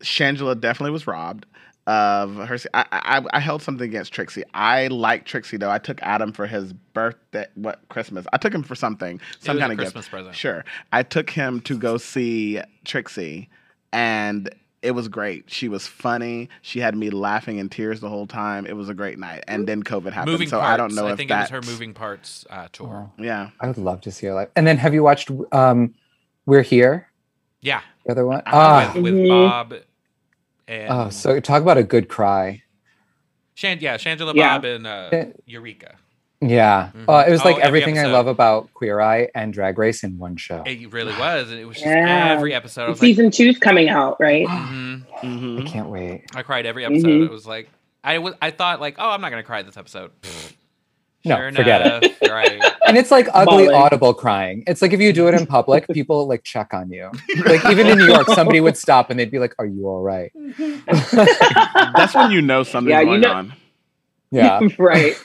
Shangela 0.01 0.59
definitely 0.59 0.91
was 0.91 1.05
robbed 1.07 1.45
of 1.91 2.35
her. 2.47 2.57
I, 2.73 2.85
I, 2.91 3.21
I 3.33 3.39
held 3.39 3.61
something 3.61 3.87
against 3.87 4.13
Trixie. 4.13 4.43
I 4.53 4.87
like 4.87 5.25
Trixie 5.25 5.57
though. 5.57 5.69
I 5.71 5.77
took 5.79 6.01
Adam 6.01 6.31
for 6.31 6.47
his 6.47 6.73
birthday, 6.93 7.45
what 7.55 7.81
Christmas? 7.89 8.25
I 8.33 8.37
took 8.37 8.53
him 8.53 8.63
for 8.63 8.75
something, 8.75 9.19
some 9.39 9.55
was 9.55 9.59
a 9.59 9.67
kind 9.67 9.71
of 9.73 9.77
Christmas 9.77 10.05
gift. 10.05 10.11
present. 10.11 10.35
Sure, 10.35 10.63
I 10.91 11.03
took 11.03 11.29
him 11.29 11.61
to 11.61 11.77
go 11.77 11.97
see 11.97 12.61
Trixie, 12.85 13.49
and 13.91 14.49
it 14.81 14.91
was 14.91 15.07
great. 15.07 15.43
She 15.51 15.67
was 15.69 15.85
funny. 15.85 16.49
She 16.63 16.79
had 16.79 16.95
me 16.95 17.09
laughing 17.11 17.59
in 17.59 17.69
tears 17.69 17.99
the 17.99 18.09
whole 18.09 18.25
time. 18.25 18.65
It 18.65 18.73
was 18.75 18.89
a 18.89 18.95
great 18.95 19.19
night. 19.19 19.43
And 19.47 19.67
then 19.67 19.83
COVID 19.83 20.11
happened, 20.11 20.31
moving 20.31 20.49
so 20.49 20.57
parts. 20.59 20.73
I 20.73 20.77
don't 20.77 20.95
know 20.95 21.05
I 21.07 21.11
if 21.11 21.17
think 21.17 21.29
that. 21.29 21.51
it 21.51 21.53
was 21.55 21.65
her 21.67 21.71
moving 21.71 21.93
parts 21.93 22.47
uh, 22.49 22.67
tour. 22.73 23.11
Oh, 23.11 23.23
Yeah, 23.23 23.51
I 23.59 23.67
would 23.67 23.77
love 23.77 24.01
to 24.01 24.11
see 24.11 24.25
her 24.25 24.33
live. 24.33 24.49
And 24.55 24.65
then 24.65 24.77
have 24.77 24.95
you 24.95 25.03
watched 25.03 25.29
um 25.51 25.93
We're 26.47 26.63
Here? 26.63 27.07
Yeah, 27.61 27.81
The 28.05 28.11
other 28.13 28.25
one? 28.25 28.41
Ah, 28.47 28.91
with, 28.95 29.03
with 29.03 29.13
Mhm. 29.13 29.29
Bob 29.29 29.73
and 30.71 30.89
oh, 30.93 31.09
so 31.09 31.39
talk 31.39 31.61
about 31.61 31.77
a 31.77 31.83
good 31.83 32.07
cry. 32.09 32.63
Shan- 33.55 33.79
yeah, 33.81 33.97
Shangela 33.97 34.33
Yeah. 34.33 34.57
Bob 34.57 34.65
and 34.65 34.87
uh. 34.87 35.25
Eureka. 35.45 35.95
Yeah. 36.39 36.89
Mhm. 36.95 37.05
Uh, 37.07 37.25
it 37.27 37.31
was 37.31 37.41
Oh, 37.41 37.49
like 37.49 37.59
every 37.59 37.81
everything 37.83 37.99
I 38.03 38.07
love 38.07 38.25
about 38.25 38.73
Queer 38.73 38.99
Eye 38.99 39.27
and 39.35 39.53
Drag 39.53 39.77
Race 39.77 40.03
in 40.03 40.17
one 40.17 40.37
show. 40.37 40.63
It 40.65 40.91
really 40.91 41.13
was, 41.19 41.51
and 41.51 41.59
it 41.59 41.65
was 41.65 41.75
just 41.77 41.85
Yeah. 41.85 42.29
every 42.35 42.53
episode. 42.53 42.85
I 42.85 42.89
was 42.89 42.99
like, 43.01 43.09
Season 43.09 43.29
two's 43.29 43.59
coming 43.59 43.89
out, 43.89 44.19
right? 44.19 44.47
mhm. 44.47 45.03
hmm 45.21 45.59
I 45.59 45.69
can't 45.69 45.89
wait. 45.89 46.23
I 46.33 46.41
cried 46.41 46.65
every 46.65 46.83
episode. 46.85 47.07
Mhm. 47.07 47.25
It 47.25 47.31
was 47.31 47.45
like 47.45 47.69
I 48.03 48.17
was. 48.17 48.33
I 48.41 48.49
thought 48.49 48.81
like, 48.81 48.95
oh, 48.97 49.09
I'm 49.11 49.21
not 49.21 49.29
gonna 49.29 49.43
cry 49.43 49.61
this 49.61 49.77
episode. 49.77 50.11
Pfft. 51.23 51.29
No, 51.29 51.35
Sure 51.37 51.51
forget 51.51 51.81
enough, 51.85 52.21
right. 52.29 52.61
And 52.87 52.97
it's 52.97 53.11
like 53.11 53.27
ugly 53.33 53.65
Bawling. 53.67 53.75
audible 53.75 54.13
crying. 54.13 54.63
It's 54.67 54.81
like 54.81 54.91
if 54.91 54.99
you 54.99 55.13
do 55.13 55.27
it 55.29 55.33
in 55.33 55.45
public, 55.45 55.87
people 55.89 56.27
like 56.27 56.43
check 56.43 56.73
on 56.73 56.91
you. 56.91 57.09
Like 57.45 57.63
even 57.69 57.87
in 57.87 57.97
New 57.99 58.07
York, 58.07 58.27
somebody 58.35 58.59
would 58.59 58.75
stop 58.75 59.09
and 59.09 59.17
they'd 59.19 59.31
be 59.31 59.39
like, 59.39 59.55
"Are 59.59 59.65
you 59.65 59.87
all 59.87 60.01
right?" 60.01 60.31
That's 61.95 62.13
when 62.15 62.31
you 62.31 62.41
know 62.41 62.63
something's 62.63 62.91
Yeah, 62.91 62.99
you 63.01 63.05
going 63.05 63.21
know- 63.21 63.33
on. 63.33 63.53
Yeah. 64.31 64.59
right. 64.77 65.15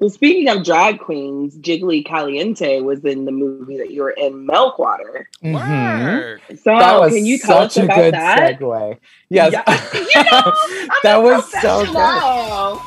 Well, 0.00 0.10
speaking 0.10 0.48
of 0.48 0.64
drag 0.64 0.98
queens, 1.00 1.56
Jiggly 1.56 2.04
Caliente 2.04 2.80
was 2.80 3.04
in 3.04 3.24
the 3.24 3.32
movie 3.32 3.76
that 3.78 3.90
you 3.90 4.02
were 4.02 4.10
in, 4.10 4.44
Milkwater. 4.46 5.28
Mhm. 5.42 6.38
So, 6.62 6.78
That 6.78 7.00
was 7.00 7.12
can 7.14 7.24
you 7.24 7.38
tell 7.38 7.58
us 7.58 7.74
such 7.74 7.82
a 7.82 7.86
about 7.86 7.96
good 7.96 8.14
that? 8.14 8.58
segue. 8.60 8.98
Yes. 9.30 9.52
Yeah. 9.52 9.62
You 10.14 10.22
know, 10.30 10.42
I'm 10.44 10.88
that 11.02 11.16
a 11.16 11.20
was 11.20 11.50
so 11.60 11.84
good. 11.84 11.92
professional. 11.94 12.80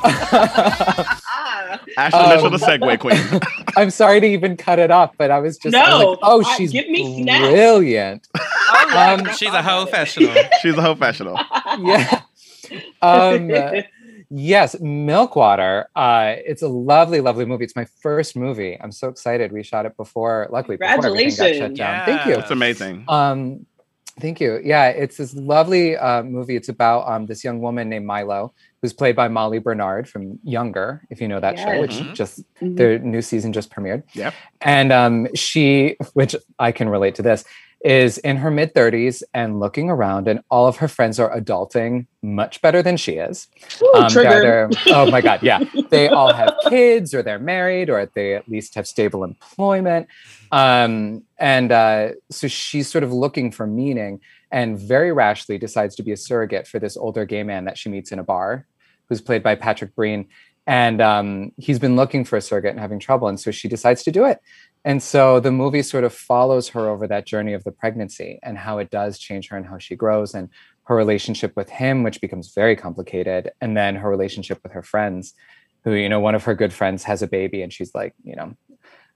Ashley 1.96 2.20
Um, 2.20 2.28
Mitchell, 2.30 2.50
the 2.50 2.58
segue 2.58 2.98
queen. 3.00 3.40
I'm 3.76 3.90
sorry 3.90 4.20
to 4.20 4.26
even 4.26 4.56
cut 4.56 4.78
it 4.78 4.90
off, 4.90 5.12
but 5.18 5.30
I 5.30 5.38
was 5.40 5.58
just 5.58 5.74
I 5.74 5.80
was 5.80 6.00
No, 6.00 6.10
like, 6.10 6.18
oh, 6.22 6.44
I- 6.44 6.56
she's 6.56 6.72
give 6.72 6.88
me 6.88 7.22
snaps. 7.22 7.48
brilliant. 7.48 8.28
Um, 8.94 9.28
She's 9.36 9.52
a 9.52 9.62
hoe 9.62 9.84
professional. 9.84 10.34
She's 10.62 10.76
a 10.78 10.82
professional. 10.82 11.38
yeah. 11.80 12.22
Um, 13.02 13.50
yes, 14.30 14.78
Milkwater. 14.80 15.88
Uh, 15.96 16.34
it's 16.44 16.62
a 16.62 16.68
lovely, 16.68 17.20
lovely 17.20 17.44
movie. 17.44 17.64
It's 17.64 17.76
my 17.76 17.86
first 18.02 18.36
movie. 18.36 18.76
I'm 18.80 18.92
so 18.92 19.08
excited. 19.08 19.52
We 19.52 19.62
shot 19.62 19.86
it 19.86 19.96
before, 19.96 20.48
luckily, 20.50 20.76
before 20.76 20.94
everything 21.06 21.28
got 21.28 21.32
shut 21.36 21.52
Congratulations. 21.74 21.78
down. 21.78 22.06
Thank 22.06 22.26
you. 22.26 22.34
It's 22.38 22.50
amazing. 22.50 23.04
Um, 23.08 23.66
thank 24.20 24.40
you. 24.40 24.60
Yeah, 24.62 24.88
it's 24.88 25.16
this 25.16 25.34
lovely 25.34 25.96
uh, 25.96 26.22
movie. 26.22 26.56
It's 26.56 26.68
about 26.68 27.08
um, 27.10 27.26
this 27.26 27.42
young 27.44 27.60
woman 27.60 27.88
named 27.88 28.06
Milo, 28.06 28.52
who's 28.82 28.92
played 28.92 29.16
by 29.16 29.28
Molly 29.28 29.58
Bernard 29.58 30.08
from 30.08 30.38
Younger, 30.44 31.02
if 31.10 31.20
you 31.20 31.28
know 31.28 31.40
that 31.40 31.58
show, 31.58 31.80
which 31.80 31.94
Yes. 32.00 32.16
just 32.16 32.42
Mhm. 32.60 32.76
their 32.76 32.98
new 32.98 33.22
season 33.22 33.52
just 33.52 33.70
premiered. 33.70 34.02
Yep. 34.14 34.34
And 34.60 34.92
um, 34.92 35.28
she, 35.34 35.96
which 36.14 36.34
I 36.58 36.72
can 36.72 36.88
relate 36.88 37.14
to 37.16 37.22
this, 37.22 37.44
is 37.84 38.18
in 38.18 38.36
her 38.38 38.50
mid 38.50 38.74
30s 38.74 39.22
and 39.34 39.60
looking 39.60 39.88
around, 39.88 40.26
and 40.26 40.40
all 40.50 40.66
of 40.66 40.76
her 40.78 40.88
friends 40.88 41.20
are 41.20 41.30
adulting 41.38 42.06
much 42.22 42.60
better 42.60 42.82
than 42.82 42.96
she 42.96 43.12
is. 43.12 43.46
Ooh, 43.82 43.92
Um, 43.94 44.00
they're 44.02 44.10
trigger. 44.10 44.68
either- 44.70 44.78
oh 44.88 45.10
my 45.10 45.20
God, 45.20 45.42
yeah. 45.42 45.60
They 45.90 46.08
all 46.08 46.32
have 46.32 46.54
kids 46.68 47.14
or 47.14 47.22
they're 47.22 47.38
married 47.38 47.88
or 47.88 48.04
they 48.14 48.34
at 48.34 48.48
least 48.48 48.74
have 48.74 48.86
stable 48.88 49.22
employment. 49.24 50.08
Um, 50.50 51.22
and 51.38 51.70
uh, 51.72 52.10
so 52.30 52.48
she's 52.48 52.88
sort 52.90 53.04
of 53.04 53.12
looking 53.12 53.52
for 53.52 53.66
meaning 53.66 54.20
and 54.50 54.78
very 54.78 55.12
rashly 55.12 55.58
decides 55.58 55.94
to 55.96 56.02
be 56.02 56.10
a 56.12 56.16
surrogate 56.16 56.66
for 56.66 56.78
this 56.78 56.96
older 56.96 57.24
gay 57.24 57.42
man 57.42 57.64
that 57.66 57.78
she 57.78 57.88
meets 57.90 58.10
in 58.12 58.18
a 58.18 58.24
bar, 58.24 58.66
who's 59.08 59.20
played 59.20 59.42
by 59.42 59.54
Patrick 59.54 59.94
Breen. 59.94 60.26
And 60.68 61.00
um, 61.00 61.52
he's 61.56 61.78
been 61.78 61.96
looking 61.96 62.26
for 62.26 62.36
a 62.36 62.42
surrogate 62.42 62.72
and 62.72 62.78
having 62.78 62.98
trouble. 62.98 63.26
And 63.26 63.40
so 63.40 63.50
she 63.50 63.68
decides 63.68 64.02
to 64.02 64.12
do 64.12 64.26
it. 64.26 64.38
And 64.84 65.02
so 65.02 65.40
the 65.40 65.50
movie 65.50 65.82
sort 65.82 66.04
of 66.04 66.12
follows 66.12 66.68
her 66.68 66.90
over 66.90 67.06
that 67.08 67.26
journey 67.26 67.54
of 67.54 67.64
the 67.64 67.72
pregnancy 67.72 68.38
and 68.42 68.58
how 68.58 68.76
it 68.76 68.90
does 68.90 69.18
change 69.18 69.48
her 69.48 69.56
and 69.56 69.66
how 69.66 69.78
she 69.78 69.96
grows 69.96 70.34
and 70.34 70.50
her 70.84 70.94
relationship 70.94 71.56
with 71.56 71.70
him, 71.70 72.02
which 72.02 72.20
becomes 72.20 72.52
very 72.54 72.76
complicated. 72.76 73.50
And 73.62 73.74
then 73.74 73.96
her 73.96 74.10
relationship 74.10 74.60
with 74.62 74.72
her 74.72 74.82
friends, 74.82 75.32
who, 75.84 75.94
you 75.94 76.08
know, 76.10 76.20
one 76.20 76.34
of 76.34 76.44
her 76.44 76.54
good 76.54 76.74
friends 76.74 77.02
has 77.04 77.22
a 77.22 77.26
baby 77.26 77.62
and 77.62 77.72
she's 77.72 77.94
like, 77.94 78.14
you 78.22 78.36
know, 78.36 78.54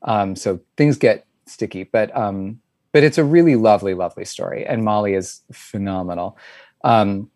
um, 0.01 0.35
so 0.35 0.59
things 0.79 0.97
get 0.97 1.27
sticky, 1.47 1.85
but 1.85 2.17
um, 2.17 2.61
but 2.93 3.03
it's 3.03 3.19
a 3.19 3.25
really 3.25 3.57
lovely, 3.57 3.93
lovely 3.93 4.25
story. 4.25 4.67
And 4.67 4.85
Molly 4.85 5.15
is 5.15 5.43
phenomenal. 5.53 6.39
Um, 6.83 7.31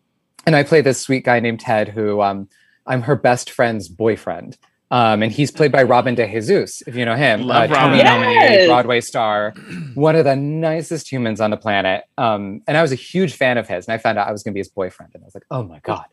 and 0.47 0.55
I 0.55 0.63
play 0.63 0.81
this 0.81 1.01
sweet 1.01 1.23
guy 1.23 1.39
named 1.39 1.59
Ted, 1.59 1.89
who 1.89 2.21
um, 2.21 2.47
I'm 2.87 3.03
her 3.03 3.15
best 3.15 3.49
friend's 3.49 3.89
boyfriend. 3.89 4.57
Um, 4.89 5.21
and 5.21 5.31
he's 5.31 5.51
played 5.51 5.73
by 5.73 5.83
Robin 5.83 6.15
De 6.15 6.25
Jesus, 6.25 6.81
if 6.87 6.95
you 6.95 7.03
know 7.03 7.15
him, 7.15 7.41
Love 7.41 7.69
uh, 7.69 7.75
Tony 7.75 7.97
Robin. 7.97 8.05
nominated 8.05 8.51
Yes. 8.51 8.67
Broadway 8.67 9.01
star, 9.01 9.53
one 9.95 10.15
of 10.15 10.23
the 10.23 10.35
nicest 10.37 11.11
humans 11.11 11.41
on 11.41 11.51
the 11.51 11.57
planet. 11.57 12.05
Um, 12.17 12.61
and 12.67 12.77
I 12.77 12.81
was 12.81 12.93
a 12.93 12.95
huge 12.95 13.33
fan 13.33 13.57
of 13.57 13.67
his, 13.67 13.85
and 13.85 13.93
I 13.93 13.97
found 13.97 14.17
out 14.17 14.29
I 14.29 14.31
was 14.31 14.43
going 14.43 14.53
to 14.53 14.55
be 14.55 14.61
his 14.61 14.69
boyfriend, 14.69 15.11
and 15.13 15.23
I 15.23 15.25
was 15.25 15.35
like, 15.35 15.43
oh 15.51 15.63
my 15.63 15.79
god. 15.79 16.05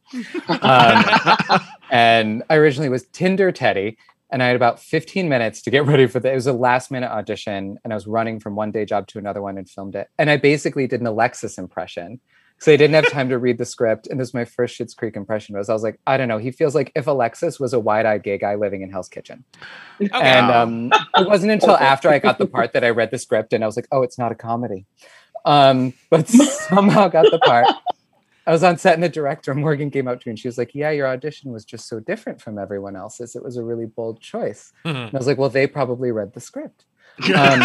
Um, 0.61 1.61
and 1.91 2.43
I 2.51 2.57
originally 2.57 2.89
was 2.89 3.05
Tinder 3.13 3.53
Teddy, 3.53 3.97
and 4.33 4.43
I 4.43 4.49
had 4.49 4.57
about 4.57 4.81
15 4.81 5.29
minutes 5.29 5.63
to 5.63 5.71
get 5.71 5.87
ready 5.87 6.09
for 6.09 6.19
the. 6.19 6.33
It 6.33 6.35
was 6.35 6.49
a 6.49 6.53
last 6.53 6.91
minute 6.91 7.13
audition, 7.13 7.79
and 7.85 7.93
I 7.93 7.95
was 7.95 8.09
running 8.09 8.41
from 8.41 8.57
one 8.57 8.73
day 8.73 8.85
job 8.85 9.07
to 9.09 9.19
another 9.21 9.41
one 9.41 9.57
and 9.57 9.71
filmed 9.71 9.95
it. 9.95 10.09
And 10.19 10.29
I 10.29 10.37
basically 10.37 10.89
did 10.89 11.01
an 11.01 11.07
Alexis 11.07 11.59
impression 11.59 12.21
because 12.65 12.73
I 12.73 12.77
didn't 12.77 12.95
have 12.95 13.11
time 13.11 13.29
to 13.29 13.39
read 13.39 13.59
the 13.59 13.65
script. 13.65 14.07
And 14.07 14.19
this 14.19 14.29
was 14.29 14.35
my 14.35 14.45
first 14.45 14.79
Schitt's 14.79 14.95
Creek 14.95 15.17
impression. 15.17 15.57
Was 15.57 15.69
I 15.69 15.75
was 15.75 15.83
like, 15.83 16.01
I 16.07 16.17
don't 16.17 16.29
know. 16.29 16.39
He 16.39 16.51
feels 16.51 16.75
like 16.75 16.91
if 16.95 17.07
Alexis 17.07 17.61
was 17.61 17.73
a 17.75 17.81
wide-eyed 17.81 18.23
gay 18.23 18.39
guy 18.39 18.55
living 18.55 18.83
in 18.83 18.91
Hell's 18.91 19.09
Kitchen. 19.09 19.45
Okay. 20.01 20.11
And 20.15 20.49
Wow. 20.49 20.63
um, 20.63 20.93
it 21.17 21.29
wasn't 21.29 21.53
until 21.53 21.77
after 21.77 22.09
I 22.09 22.19
got 22.19 22.39
the 22.39 22.47
part 22.47 22.73
that 22.73 22.83
I 22.85 22.91
read 22.91 23.11
the 23.11 23.19
script 23.19 23.53
and 23.53 23.63
I 23.63 23.67
was 23.67 23.77
like, 23.77 23.89
oh, 23.93 24.03
it's 24.03 24.19
not 24.19 24.33
a 24.33 24.35
comedy. 24.35 24.87
Um, 25.45 25.93
but 26.11 26.27
somehow 26.29 27.09
got 27.09 27.31
the 27.31 27.39
part. 27.41 27.67
I 28.47 28.53
was 28.53 28.63
on 28.63 28.77
set 28.79 28.95
and 28.95 29.03
the 29.03 29.09
director, 29.09 29.55
Morgan, 29.55 29.91
came 29.91 30.07
up 30.09 30.21
to 30.21 30.29
me 30.29 30.33
and 30.33 30.39
she 30.39 30.49
was 30.49 30.59
like, 30.59 30.75
Yeah, 30.75 30.91
your 30.91 31.07
audition 31.07 31.51
was 31.53 31.65
just 31.65 31.89
so 31.89 31.99
different 32.01 32.41
from 32.43 32.59
everyone 32.59 32.95
else's. 32.97 33.35
It 33.37 33.43
was 33.43 33.57
a 33.57 33.63
really 33.65 33.87
bold 33.87 34.21
choice. 34.21 34.73
And 34.85 34.97
I 35.15 35.17
was 35.17 35.27
like, 35.27 35.39
Well, 35.39 35.49
they 35.51 35.67
probably 35.67 36.11
read 36.13 36.33
the 36.35 36.41
script. 36.41 36.85
Um, 37.35 37.61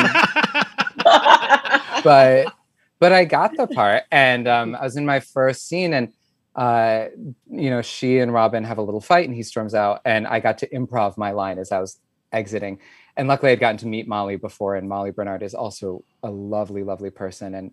but 2.03 2.53
but 2.99 3.11
I 3.11 3.25
got 3.25 3.55
the 3.55 3.67
part 3.75 4.03
and 4.11 4.47
um, 4.47 4.75
I 4.75 4.83
was 4.83 4.97
in 4.97 5.05
my 5.05 5.19
first 5.19 5.67
scene 5.67 5.93
and 5.93 6.13
uh, 6.55 7.07
you 7.49 7.69
know, 7.69 7.81
she 7.81 8.19
and 8.19 8.33
Robin 8.33 8.63
have 8.63 8.79
a 8.79 8.81
little 8.81 9.01
fight 9.01 9.27
and 9.27 9.35
he 9.35 9.43
storms 9.43 9.73
out 9.73 10.01
and 10.03 10.27
I 10.27 10.39
got 10.39 10.57
to 10.59 10.69
improv 10.69 11.17
my 11.17 11.31
line 11.31 11.57
as 11.57 11.71
I 11.71 11.79
was 11.79 11.99
exiting. 12.31 12.79
And 13.15 13.27
luckily 13.27 13.51
I'd 13.51 13.59
gotten 13.59 13.77
to 13.77 13.87
meet 13.87 14.07
Molly 14.07 14.35
before 14.35 14.75
and 14.75 14.89
Molly 14.89 15.11
Bernard 15.11 15.43
is 15.43 15.53
also 15.53 16.03
a 16.23 16.29
lovely, 16.29 16.83
lovely 16.83 17.11
person. 17.11 17.55
And 17.55 17.71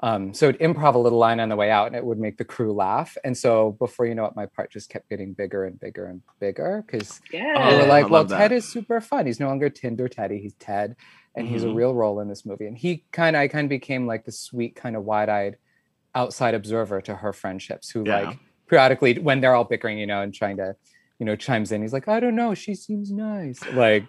um, 0.00 0.32
so 0.32 0.48
I'd 0.48 0.58
improv 0.60 0.94
a 0.94 0.98
little 0.98 1.18
line 1.18 1.40
on 1.40 1.48
the 1.48 1.56
way 1.56 1.70
out 1.70 1.88
and 1.88 1.96
it 1.96 2.04
would 2.04 2.18
make 2.18 2.36
the 2.36 2.44
crew 2.44 2.72
laugh. 2.72 3.16
And 3.24 3.36
so 3.36 3.72
before 3.72 4.06
you 4.06 4.14
know 4.14 4.26
it, 4.26 4.36
my 4.36 4.46
part 4.46 4.70
just 4.70 4.88
kept 4.88 5.08
getting 5.08 5.32
bigger 5.32 5.64
and 5.64 5.80
bigger 5.80 6.06
and 6.06 6.22
bigger 6.38 6.84
because 6.86 7.20
yeah. 7.32 7.70
we 7.70 7.76
were 7.76 7.86
like, 7.86 8.04
I 8.04 8.08
well, 8.08 8.26
Ted 8.26 8.52
is 8.52 8.70
super 8.70 9.00
fun. 9.00 9.26
He's 9.26 9.40
no 9.40 9.48
longer 9.48 9.70
Tinder 9.70 10.08
Teddy. 10.08 10.38
He's 10.38 10.54
Ted, 10.54 10.94
and 11.38 11.48
he's 11.48 11.64
a 11.64 11.66
Mhm. 11.68 11.74
real 11.76 11.94
role 11.94 12.20
in 12.20 12.28
this 12.28 12.44
movie. 12.44 12.66
And 12.66 12.76
he 12.76 13.04
kind 13.12 13.36
of, 13.36 13.40
I 13.40 13.48
kind 13.48 13.64
of 13.66 13.70
became 13.70 14.06
like 14.06 14.24
the 14.24 14.32
sweet, 14.32 14.74
kind 14.76 14.96
of 14.96 15.04
wide-eyed 15.04 15.56
outside 16.14 16.54
observer 16.54 17.00
to 17.02 17.16
her 17.16 17.32
friendships, 17.32 17.90
who 17.90 18.04
Yeah. 18.06 18.20
like 18.20 18.38
periodically, 18.68 19.18
when 19.18 19.40
they're 19.40 19.54
all 19.54 19.64
bickering, 19.64 19.98
you 19.98 20.06
know, 20.06 20.20
and 20.22 20.34
trying 20.34 20.56
to, 20.58 20.76
you 21.18 21.26
know, 21.26 21.36
chimes 21.36 21.72
in. 21.72 21.82
He's 21.82 21.92
like, 21.92 22.08
I 22.08 22.20
don't 22.20 22.34
know, 22.36 22.54
she 22.54 22.74
seems 22.74 23.10
nice. 23.10 23.60
Like 23.72 24.04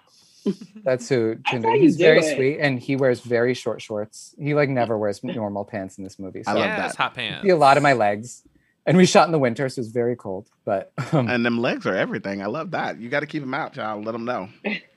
that's 0.83 1.09
who 1.09 1.35
Tinder. 1.49 1.71
He's 1.73 1.97
very 1.97 2.19
it. 2.19 2.35
sweet, 2.35 2.59
and 2.59 2.79
he 2.79 2.95
wears 2.95 3.19
very 3.21 3.53
short 3.53 3.81
shorts. 3.81 4.33
He 4.39 4.53
like 4.53 4.69
never 4.69 4.97
wears 4.97 5.23
normal 5.23 5.65
pants 5.65 5.97
in 5.97 6.03
this 6.03 6.17
movie. 6.17 6.43
So 6.43 6.51
I 6.51 6.53
love 6.55 6.65
yes, 6.65 6.91
that. 6.91 6.95
hot 6.97 7.13
pants. 7.15 7.43
see 7.43 7.49
a 7.49 7.57
lot 7.57 7.77
of 7.77 7.83
my 7.83 7.93
legs. 7.93 8.43
And 8.85 8.97
we 8.97 9.05
shot 9.05 9.27
in 9.27 9.31
the 9.33 9.39
winter, 9.39 9.69
so 9.69 9.81
it's 9.81 9.89
very 9.89 10.15
cold. 10.15 10.47
But 10.65 10.91
um, 11.11 11.27
and 11.29 11.45
them 11.45 11.59
legs 11.59 11.85
are 11.85 11.95
everything. 11.95 12.41
I 12.41 12.47
love 12.47 12.71
that. 12.71 12.99
You 12.99 13.09
got 13.09 13.19
to 13.19 13.27
keep 13.27 13.41
them 13.43 13.53
out, 13.53 13.73
child. 13.73 14.05
Let 14.05 14.13
them 14.13 14.25
know. 14.25 14.49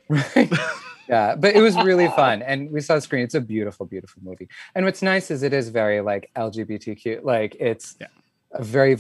Right. 0.09 0.51
yeah, 1.13 1.35
but 1.37 1.55
it 1.55 1.61
was 1.61 1.77
really 1.91 2.09
fun, 2.23 2.43
and 2.43 2.71
we 2.71 2.81
saw 2.81 2.95
the 2.97 3.01
screen. 3.09 3.23
It's 3.25 3.35
a 3.35 3.41
beautiful, 3.41 3.85
beautiful 3.87 4.23
movie. 4.25 4.49
And 4.75 4.85
what's 4.87 5.03
nice 5.03 5.31
is 5.31 5.43
it 5.43 5.53
is 5.53 5.69
very 5.69 6.01
like 6.01 6.31
LGBTQ. 6.37 7.23
Like 7.23 7.57
it's 7.61 7.97
Yeah. 8.01 8.07
a 8.53 8.63
very, 8.77 8.95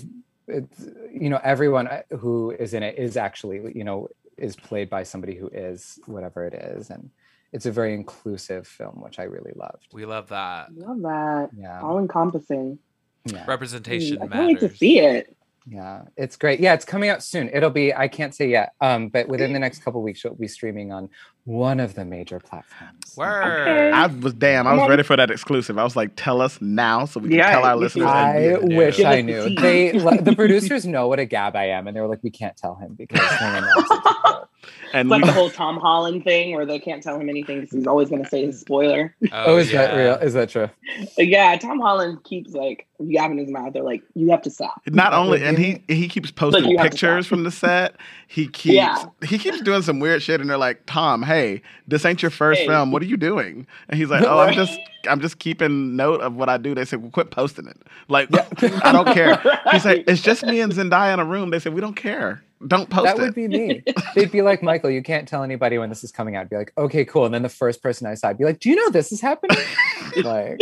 it's, 0.46 0.80
you 1.22 1.30
know, 1.30 1.40
everyone 1.42 1.86
uh, 1.88 2.02
who 2.22 2.50
is 2.64 2.74
in 2.74 2.82
it 2.82 2.98
is 2.98 3.16
actually, 3.16 3.58
you 3.74 3.84
know, 3.84 4.08
is 4.36 4.54
played 4.56 4.88
by 4.90 5.02
somebody 5.04 5.34
who 5.40 5.48
is 5.48 5.98
whatever 6.06 6.44
it 6.46 6.54
is, 6.54 6.90
and 6.90 7.10
it's 7.52 7.66
a 7.66 7.72
very 7.72 7.92
inclusive 7.94 8.66
film, 8.66 9.00
which 9.06 9.18
I 9.18 9.24
really 9.24 9.52
loved. 9.56 9.88
We 9.92 10.04
love 10.06 10.28
that. 10.28 10.74
Love 10.74 11.00
that. 11.02 11.50
Yeah, 11.56 11.80
All 11.82 11.98
encompassing. 11.98 12.78
yeah, 13.26 13.44
Representation 13.46 14.16
I 14.16 14.20
can't 14.20 14.30
matters. 14.30 14.46
wait 14.62 14.70
to 14.70 14.76
see 14.76 14.98
it. 15.00 15.36
Yeah. 15.66 16.02
It's 16.16 16.36
great. 16.36 16.60
Yeah, 16.60 16.74
it's 16.74 16.84
coming 16.84 17.08
out 17.08 17.22
soon. 17.22 17.48
It'll 17.52 17.70
be. 17.70 17.94
I 17.94 18.08
can't 18.08 18.34
say 18.34 18.48
yet, 18.48 18.72
um, 18.80 19.08
but 19.08 19.28
within 19.28 19.52
the 19.52 19.58
next 19.58 19.84
couple 19.84 20.02
weeks, 20.02 20.24
it'll 20.24 20.36
be 20.36 20.48
streaming 20.48 20.92
on 20.92 21.08
one 21.44 21.80
of 21.80 21.94
the 21.94 22.04
major 22.04 22.40
platforms. 22.40 23.14
Word. 23.16 23.92
I 23.92 24.06
was 24.06 24.34
damn. 24.34 24.66
I 24.66 24.74
was 24.74 24.88
ready 24.88 25.02
for 25.02 25.16
that 25.16 25.30
exclusive. 25.30 25.78
I 25.78 25.84
was 25.84 25.96
like, 25.96 26.12
tell 26.16 26.40
us 26.40 26.60
now 26.60 27.04
so 27.04 27.20
we 27.20 27.30
can 27.30 27.38
Yeah, 27.38 27.50
tell 27.52 27.64
our 27.64 27.76
listeners. 27.76 28.08
I 28.08 28.56
wish 28.60 28.96
Give 28.96 29.06
I 29.06 29.20
knew. 29.20 29.54
They 29.54 29.92
the 29.92 30.32
producers 30.36 30.86
know 30.86 31.08
what 31.08 31.18
a 31.18 31.24
gab 31.24 31.56
I 31.56 31.68
am, 31.68 31.86
and 31.86 31.96
they 31.96 32.00
were 32.00 32.08
like, 32.08 32.22
"We 32.22 32.30
can't 32.30 32.56
tell 32.56 32.74
him 32.76 32.94
because 32.94 33.20
no 33.40 33.52
one 33.52 33.64
knows." 33.64 34.44
And 34.92 35.06
It's 35.06 35.10
like 35.10 35.22
we, 35.22 35.26
the 35.28 35.32
whole 35.32 35.50
Tom 35.50 35.78
Holland 35.78 36.22
thing 36.24 36.54
where 36.54 36.66
they 36.66 36.78
can't 36.78 37.02
tell 37.02 37.18
him 37.18 37.28
anything 37.28 37.60
because 37.60 37.74
he's 37.74 37.86
always 37.86 38.08
going 38.10 38.22
to 38.22 38.28
say 38.28 38.44
his 38.46 38.60
spoiler. 38.60 39.14
oh, 39.24 39.28
oh 39.32 39.56
is 39.58 39.72
that 39.72 39.94
real? 39.96 40.14
Is 40.14 40.34
that 40.34 40.50
true? 40.50 40.64
Uh, 40.64 41.22
yeah, 41.22 41.56
Tom 41.56 41.80
Holland 41.80 42.22
keeps 42.24 42.52
like 42.52 42.86
yapping 42.98 43.38
his 43.38 43.50
mouth. 43.50 43.72
They're 43.72 43.82
like, 43.82 44.02
you 44.14 44.30
have 44.30 44.42
to 44.42 44.50
stop. 44.50 44.80
not 44.86 45.12
only 45.14 45.42
and 45.42 45.58
he 45.58 45.82
he 45.88 46.08
keeps 46.08 46.30
posting 46.30 46.64
you 46.66 46.76
have 46.78 46.86
to 46.86 46.90
pictures 46.90 47.26
from 47.26 47.42
the 47.44 47.50
set. 47.50 47.96
He 48.28 48.46
keeps 48.48 48.74
Yeah. 48.74 49.04
he 49.24 49.38
keeps 49.38 49.60
doing 49.62 49.82
some 49.82 49.98
weird 49.98 50.22
shit, 50.22 50.40
and 50.40 50.48
they're 50.50 50.58
like, 50.58 50.82
Tom, 50.86 51.22
hey, 51.22 51.62
this 51.88 52.04
ain't 52.04 52.22
your 52.22 52.30
first 52.30 52.60
Hey. 52.60 52.66
film. 52.68 52.92
What 52.92 53.02
are 53.02 53.06
you 53.06 53.16
doing? 53.16 53.66
And 53.88 53.98
he's 53.98 54.10
like, 54.10 54.22
Oh, 54.26 54.38
I'm 54.40 54.54
just 54.54 54.78
I'm 55.08 55.20
just 55.20 55.38
keeping 55.38 55.96
note 55.96 56.20
of 56.20 56.36
what 56.36 56.48
I 56.48 56.58
do. 56.58 56.74
They 56.74 56.84
said, 56.84 57.02
Well, 57.02 57.10
quit 57.10 57.30
posting 57.30 57.66
it. 57.66 57.76
Like 58.08 58.28
I 58.84 58.92
don't 58.92 59.12
care. 59.12 59.42
He's 59.72 59.84
like, 59.84 60.04
It's 60.06 60.22
just 60.22 60.44
me 60.44 60.60
and 60.60 60.72
Zendaya 60.72 61.14
in 61.14 61.20
a 61.20 61.24
room. 61.24 61.50
They 61.50 61.58
said, 61.58 61.72
We 61.74 61.80
don't 61.80 61.96
care. 61.96 62.42
Don't 62.68 62.88
post 62.90 63.04
that 63.06 63.18
it. 63.18 63.22
would 63.22 63.34
be 63.34 63.48
me. 63.48 63.82
They'd 64.14 64.30
be 64.30 64.42
like, 64.42 64.62
Michael, 64.62 64.90
you 64.90 65.02
can't 65.02 65.26
tell 65.26 65.42
anybody 65.42 65.78
when 65.78 65.88
this 65.88 66.04
is 66.04 66.12
coming 66.12 66.36
out. 66.36 66.42
I'd 66.42 66.50
be 66.50 66.56
like, 66.56 66.72
okay, 66.78 67.04
cool. 67.04 67.24
And 67.24 67.34
then 67.34 67.42
the 67.42 67.48
first 67.48 67.82
person 67.82 68.06
I 68.06 68.14
saw, 68.14 68.28
I'd 68.28 68.38
be 68.38 68.44
like, 68.44 68.60
do 68.60 68.70
you 68.70 68.76
know 68.76 68.88
this 68.90 69.10
is 69.12 69.20
happening? 69.20 69.56
like, 70.22 70.60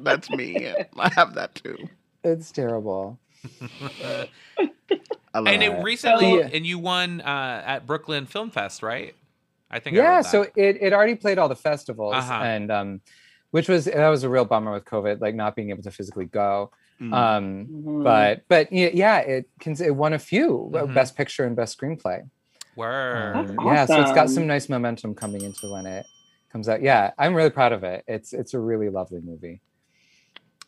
That's 0.00 0.30
me. 0.30 0.72
I 0.98 1.08
have 1.10 1.34
that 1.34 1.54
too. 1.54 1.76
it's 2.24 2.50
terrible. 2.52 3.18
I 5.34 5.38
love 5.38 5.46
and 5.46 5.62
it. 5.62 5.72
it 5.72 5.82
recently, 5.82 6.38
Yeah. 6.38 6.50
and 6.52 6.66
you 6.66 6.78
won 6.78 7.20
uh, 7.22 7.62
at 7.66 7.86
Brooklyn 7.86 8.26
Film 8.26 8.50
Fest, 8.50 8.82
right? 8.82 9.14
I 9.70 9.78
think. 9.80 9.96
Yeah, 9.96 10.16
read 10.16 10.26
so 10.26 10.42
it, 10.54 10.78
it 10.80 10.92
already 10.92 11.14
played 11.14 11.38
all 11.38 11.48
the 11.48 11.56
festivals, 11.56 12.14
Uh-huh. 12.14 12.32
and 12.42 12.70
um, 12.70 13.00
which 13.50 13.68
was 13.68 13.86
that 13.86 14.08
was 14.08 14.22
a 14.24 14.28
real 14.28 14.44
bummer 14.44 14.72
with 14.72 14.84
COVID, 14.84 15.20
like 15.20 15.34
not 15.34 15.56
being 15.56 15.70
able 15.70 15.82
to 15.84 15.90
physically 15.90 16.26
go. 16.26 16.70
Mm. 17.02 17.12
Um, 17.12 17.66
Mhm. 17.66 18.04
but 18.04 18.42
but 18.48 18.72
yeah, 18.72 19.18
it 19.18 19.48
can 19.60 19.74
it 19.82 19.94
won 19.94 20.12
a 20.12 20.18
few 20.18 20.70
uh, 20.74 20.86
Mhm. 20.86 20.94
best 20.94 21.16
picture 21.16 21.44
and 21.44 21.56
best 21.56 21.78
screenplay. 21.78 22.28
word. 22.76 23.34
That's 23.34 23.50
Um, 23.50 23.66
Yeah, 23.66 23.84
so 23.86 24.00
it's 24.00 24.12
got 24.12 24.30
some 24.30 24.46
nice 24.46 24.68
momentum 24.68 25.14
coming 25.14 25.42
into 25.42 25.68
when 25.68 25.84
it 25.86 26.06
comes 26.50 26.68
out. 26.68 26.80
Yeah, 26.80 27.10
I'm 27.18 27.34
really 27.34 27.50
proud 27.50 27.72
of 27.72 27.82
it. 27.84 28.04
It's 28.06 28.32
it's 28.32 28.54
a 28.54 28.60
really 28.60 28.88
lovely 28.88 29.20
movie. 29.20 29.60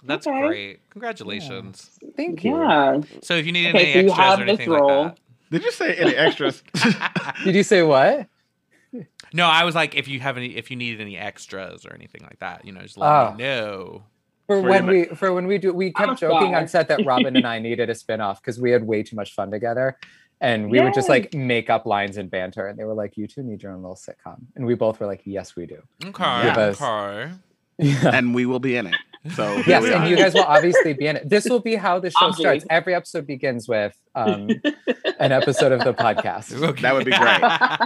That's 0.03 0.26
Okay. 0.26 0.41
great. 0.41 0.91
Congratulations. 0.91 1.99
Thank 2.16 2.45
you. 2.45 2.59
Yeah. 2.61 3.01
So 3.22 3.35
if 3.37 3.47
you 3.47 3.53
need 3.53 3.68
Okay, 3.68 3.78
any 3.78 3.93
so 3.93 3.99
you 4.01 4.05
extras 4.07 4.18
have 4.18 4.41
or 4.41 4.45
this 4.45 4.49
anything 4.49 4.70
role. 4.70 5.05
like 5.05 5.18
Did 5.51 5.62
you 5.62 5.70
say 5.72 5.95
any 5.95 6.14
extras? 6.16 6.62
Did 7.45 7.55
you 7.55 7.62
say 7.62 7.82
what? 7.82 8.28
no, 9.32 9.47
I 9.47 9.64
was 9.64 9.74
like, 9.74 9.95
if 9.95 10.07
you 10.09 10.20
have 10.20 10.37
any, 10.37 10.57
if 10.57 10.70
you 10.70 10.76
needed 10.76 11.01
any 11.01 11.16
extras 11.16 11.87
or 11.87 11.95
anything 11.95 12.22
like 12.22 12.39
that, 12.41 12.64
you 12.64 12.72
know, 12.72 12.80
just 12.82 12.97
let 12.99 13.09
Oh. 13.09 13.30
me 13.32 13.39
know. 13.39 14.05
For, 14.47 14.61
For 14.61 14.68
when 14.68 14.86
we 14.86 15.05
for 15.07 15.32
when 15.32 15.47
we 15.47 15.59
do 15.59 15.72
we 15.72 15.92
I'm 15.97 16.09
kept 16.09 16.20
joking 16.20 16.49
star. 16.49 16.61
on 16.61 16.68
set 16.68 16.88
that 16.88 17.05
Robin 17.07 17.34
and 17.36 17.47
I 17.47 17.59
needed 17.68 17.88
a 17.90 17.95
spin-off 17.95 18.42
because 18.42 18.61
we 18.61 18.70
had 18.70 18.84
way 18.86 19.03
too 19.03 19.16
much 19.16 19.32
fun 19.34 19.51
together. 19.51 19.97
And 20.40 20.70
we 20.70 20.80
would 20.80 20.92
just 20.92 21.09
like 21.09 21.32
make 21.32 21.70
up 21.70 21.86
lines 21.86 22.18
and 22.18 22.30
banter. 22.30 22.66
And 22.66 22.78
they 22.78 22.84
were 22.84 22.92
like, 22.92 23.16
You 23.16 23.26
two 23.26 23.42
need 23.42 23.62
your 23.62 23.72
own 23.72 23.80
little 23.80 23.97
sitcom. 23.97 24.40
And 24.57 24.66
we 24.66 24.74
both 24.74 25.01
were 25.01 25.07
like, 25.07 25.22
Yes, 25.24 25.57
we 25.57 25.64
do. 25.64 25.80
Okay. 26.05 26.42
Give 26.42 26.59
us- 26.59 26.82
Okay. 26.82 27.32
Yeah. 27.78 28.11
and 28.12 28.34
we 28.34 28.45
will 28.47 28.61
be 28.61 28.76
in 28.76 28.86
it. 28.88 28.95
So 29.33 29.62
Yes, 29.66 29.85
and 29.85 30.09
you 30.09 30.16
guys 30.16 30.35
will 30.35 30.43
obviously 30.43 30.93
be 30.93 31.07
in 31.07 31.16
it. 31.16 31.29
This 31.29 31.47
will 31.47 31.61
be 31.61 31.77
how 31.77 31.99
the 31.99 32.11
show 32.11 32.31
Obvi. 32.31 32.35
starts. 32.35 32.66
Every 32.68 32.95
episode 32.95 33.27
begins 33.27 33.66
with 33.66 33.97
um, 34.14 34.51
an 35.18 35.33
episode 35.33 35.72
of 35.72 35.81
the 35.81 35.95
podcast. 35.95 36.53
Okay. 36.64 36.83
That 36.83 36.95
would 36.95 37.05
be 37.05 37.11
great. 37.11 37.41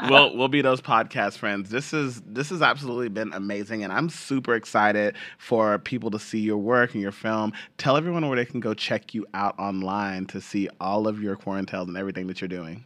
we'll 0.10 0.36
we'll 0.36 0.48
be 0.48 0.62
those 0.62 0.80
podcast 0.80 1.38
friends. 1.38 1.70
This 1.70 1.92
is 1.92 2.20
this 2.26 2.50
has 2.50 2.62
absolutely 2.62 3.08
been 3.08 3.32
amazing, 3.32 3.82
and 3.82 3.92
I'm 3.92 4.08
super 4.08 4.54
excited 4.54 5.16
for 5.38 5.78
people 5.78 6.10
to 6.12 6.18
see 6.18 6.38
your 6.38 6.58
work 6.58 6.94
and 6.94 7.02
your 7.02 7.12
film. 7.12 7.52
Tell 7.76 7.96
everyone 7.96 8.26
where 8.28 8.36
they 8.36 8.44
can 8.44 8.60
go 8.60 8.74
check 8.74 9.14
you 9.14 9.26
out 9.34 9.58
online 9.58 10.26
to 10.26 10.40
see 10.40 10.68
all 10.80 11.08
of 11.08 11.20
your 11.20 11.36
quarantines 11.36 11.88
and 11.88 11.96
everything 11.96 12.26
that 12.28 12.40
you're 12.40 12.48
doing. 12.48 12.84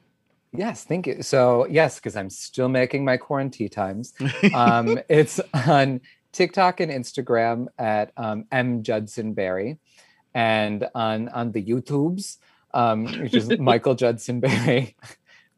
Yes, 0.53 0.85
thank 0.85 1.07
you. 1.07 1.23
So 1.23 1.67
yes, 1.69 1.97
because 1.97 2.17
I'm 2.17 2.31
still 2.31 2.69
making 2.69 3.05
my 3.05 3.17
quarantine 3.17 3.69
times. 3.71 4.15
Um, 4.55 4.99
it's 5.09 5.41
on 5.55 6.01
TikTok 6.33 6.81
and 6.81 6.91
Instagram 6.91 7.67
at 7.79 8.13
um, 8.17 8.47
M 8.51 8.83
Judson 8.83 9.35
Berry, 9.35 9.79
and 10.35 10.89
on 10.95 11.29
on 11.29 11.53
the 11.53 11.63
YouTubes, 11.63 12.39
um, 12.75 13.07
which 13.21 13.35
is 13.35 13.51
Michael 13.59 13.95
Judson 13.95 14.41
Berry, 14.41 14.97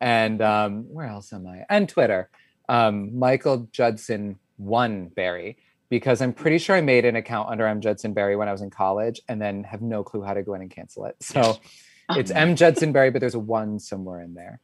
and 0.00 0.42
um, 0.42 0.84
where 0.92 1.06
else 1.06 1.32
am 1.32 1.46
I? 1.46 1.64
And 1.68 1.88
Twitter, 1.88 2.28
um, 2.68 3.18
Michael 3.18 3.68
Judson 3.72 4.38
One 4.56 5.08
Berry. 5.08 5.58
Because 5.90 6.22
I'm 6.22 6.32
pretty 6.32 6.58
sure 6.58 6.74
I 6.74 6.80
made 6.80 7.04
an 7.04 7.14
account 7.14 7.50
under 7.50 7.66
M 7.66 7.80
Judson 7.80 8.14
Berry 8.14 8.34
when 8.34 8.48
I 8.48 8.52
was 8.52 8.62
in 8.62 8.70
college, 8.70 9.20
and 9.28 9.40
then 9.40 9.62
have 9.64 9.82
no 9.82 10.02
clue 10.02 10.22
how 10.22 10.34
to 10.34 10.42
go 10.42 10.54
in 10.54 10.62
and 10.62 10.70
cancel 10.70 11.04
it. 11.04 11.14
So 11.20 11.60
it's 12.10 12.32
M 12.32 12.56
Judson 12.56 12.90
Berry, 12.90 13.10
but 13.10 13.20
there's 13.20 13.36
a 13.36 13.38
one 13.38 13.78
somewhere 13.78 14.20
in 14.20 14.34
there. 14.34 14.60